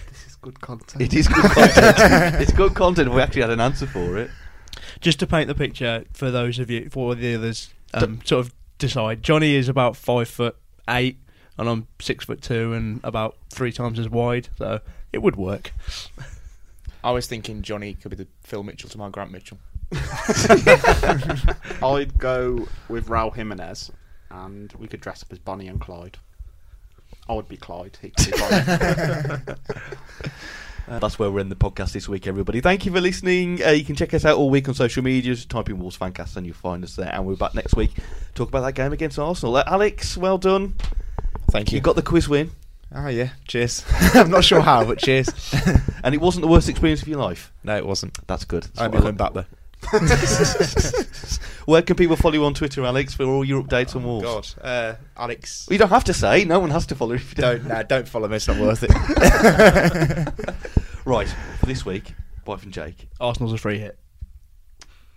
This 0.08 0.26
is 0.26 0.36
good 0.36 0.60
content. 0.60 1.02
It 1.02 1.14
is 1.14 1.28
good 1.28 1.50
content. 1.50 1.76
it's 2.40 2.52
good 2.52 2.74
content. 2.74 3.12
We 3.12 3.20
actually 3.20 3.42
had 3.42 3.50
an 3.50 3.60
answer 3.60 3.86
for 3.86 4.16
it. 4.16 4.30
Just 5.00 5.18
to 5.20 5.26
paint 5.26 5.48
the 5.48 5.54
picture 5.54 6.04
for 6.12 6.30
those 6.30 6.58
of 6.58 6.70
you, 6.70 6.88
for 6.90 7.14
the 7.14 7.34
others, 7.34 7.72
um, 7.94 8.20
sort 8.24 8.46
of 8.46 8.54
decide. 8.78 9.22
Johnny 9.22 9.54
is 9.54 9.68
about 9.68 9.96
five 9.96 10.28
foot 10.28 10.56
eight, 10.88 11.18
and 11.58 11.68
I'm 11.68 11.86
six 12.00 12.24
foot 12.24 12.40
two, 12.42 12.72
and 12.72 13.00
about 13.04 13.36
three 13.50 13.72
times 13.72 13.98
as 13.98 14.08
wide. 14.08 14.48
So 14.58 14.80
it 15.12 15.18
would 15.18 15.36
work. 15.36 15.72
I 17.02 17.12
was 17.12 17.26
thinking 17.26 17.62
Johnny 17.62 17.94
could 17.94 18.10
be 18.10 18.16
the 18.16 18.26
Phil 18.42 18.62
Mitchell 18.62 18.90
to 18.90 18.98
my 18.98 19.08
Grant 19.08 19.32
Mitchell. 19.32 19.58
I'd 21.82 22.16
go 22.18 22.68
with 22.88 23.08
Raul 23.08 23.34
Jimenez, 23.34 23.90
and 24.30 24.72
we 24.74 24.86
could 24.88 25.00
dress 25.00 25.22
up 25.22 25.32
as 25.32 25.38
Bonnie 25.38 25.68
and 25.68 25.80
Clyde. 25.80 26.18
I 27.28 27.34
would 27.34 27.48
be 27.48 27.56
Clyde. 27.56 27.98
He 28.00 28.10
could 28.10 28.32
be 28.32 28.38
Bonnie. 28.38 29.58
Uh, 30.88 30.98
that's 30.98 31.20
where 31.20 31.30
we're 31.30 31.38
in 31.38 31.48
the 31.50 31.54
podcast 31.54 31.92
this 31.92 32.08
week, 32.08 32.26
everybody. 32.26 32.60
Thank 32.60 32.84
you 32.84 32.90
for 32.90 33.00
listening. 33.00 33.62
Uh, 33.64 33.68
you 33.70 33.84
can 33.84 33.94
check 33.94 34.12
us 34.12 34.24
out 34.24 34.36
all 34.38 34.50
week 34.50 34.66
on 34.68 34.74
social 34.74 35.04
media. 35.04 35.34
Just 35.34 35.48
type 35.48 35.68
in 35.68 35.78
Wolves 35.78 35.96
Fancast 35.96 36.36
and 36.36 36.44
you'll 36.44 36.56
find 36.56 36.82
us 36.82 36.96
there. 36.96 37.10
And 37.14 37.24
we're 37.26 37.36
back 37.36 37.54
next 37.54 37.76
week 37.76 37.94
to 37.94 38.02
talk 38.34 38.48
about 38.48 38.62
that 38.62 38.72
game 38.72 38.92
against 38.92 39.16
Arsenal. 39.16 39.54
Uh, 39.54 39.62
Alex, 39.68 40.16
well 40.16 40.36
done. 40.36 40.74
Thank 41.52 41.70
you. 41.70 41.76
You 41.76 41.80
got 41.82 41.94
the 41.94 42.02
quiz 42.02 42.28
win, 42.28 42.50
Oh 42.92 43.06
yeah, 43.06 43.28
cheers. 43.46 43.84
I'm 44.14 44.30
not 44.30 44.42
sure 44.42 44.62
how, 44.62 44.84
but 44.84 44.98
cheers. 44.98 45.28
and 46.02 46.12
it 46.12 46.20
wasn't 46.20 46.42
the 46.42 46.48
worst 46.50 46.68
experience 46.68 47.02
of 47.02 47.08
your 47.08 47.20
life. 47.20 47.52
no, 47.62 47.76
it 47.76 47.86
wasn't. 47.86 48.26
That's 48.26 48.44
good. 48.44 48.64
That's 48.64 48.80
I 48.80 48.88
what 48.88 49.04
won't 49.04 49.16
be 49.16 49.22
I 49.22 49.28
coming 49.28 49.46
like. 49.92 49.92
back 49.92 50.00
there. 50.10 51.48
Where 51.66 51.82
can 51.82 51.96
people 51.96 52.16
follow 52.16 52.34
you 52.34 52.44
on 52.44 52.54
Twitter, 52.54 52.84
Alex, 52.84 53.14
for 53.14 53.24
all 53.24 53.44
your 53.44 53.62
updates 53.62 53.94
on 53.96 54.04
Wolves? 54.04 54.54
God, 54.54 54.64
uh, 54.66 54.94
Alex. 55.16 55.66
You 55.70 55.78
don't 55.78 55.88
have 55.90 56.04
to 56.04 56.14
say. 56.14 56.44
No 56.44 56.58
one 56.60 56.70
has 56.70 56.86
to 56.86 56.94
follow 56.94 57.12
if 57.14 57.36
you 57.36 57.42
Don't, 57.42 57.66
nah, 57.66 57.82
don't 57.82 58.08
follow 58.08 58.28
me. 58.28 58.36
It's 58.36 58.48
not 58.48 58.58
worth 58.58 58.82
it. 58.82 58.90
Right, 61.04 61.28
for 61.58 61.66
this 61.66 61.84
week, 61.86 62.12
bye 62.44 62.56
from 62.56 62.72
Jake. 62.72 63.08
Arsenal's 63.18 63.54
a 63.54 63.58
free 63.58 63.78
hit. 63.78 63.98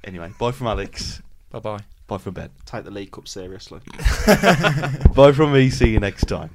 Anyway, 0.04 0.32
bye 0.40 0.52
from 0.52 0.68
Alex. 0.68 1.22
bye 1.52 1.60
bye. 1.60 1.80
Bye 2.08 2.18
from 2.18 2.34
Ben. 2.34 2.50
Take 2.66 2.86
the 2.86 2.92
League 2.92 3.12
Cup 3.12 3.28
seriously. 3.28 3.82
bye 5.14 5.32
from 5.34 5.54
me. 5.54 5.70
See 5.70 5.90
you 5.90 6.00
next 6.00 6.26
time. 6.26 6.52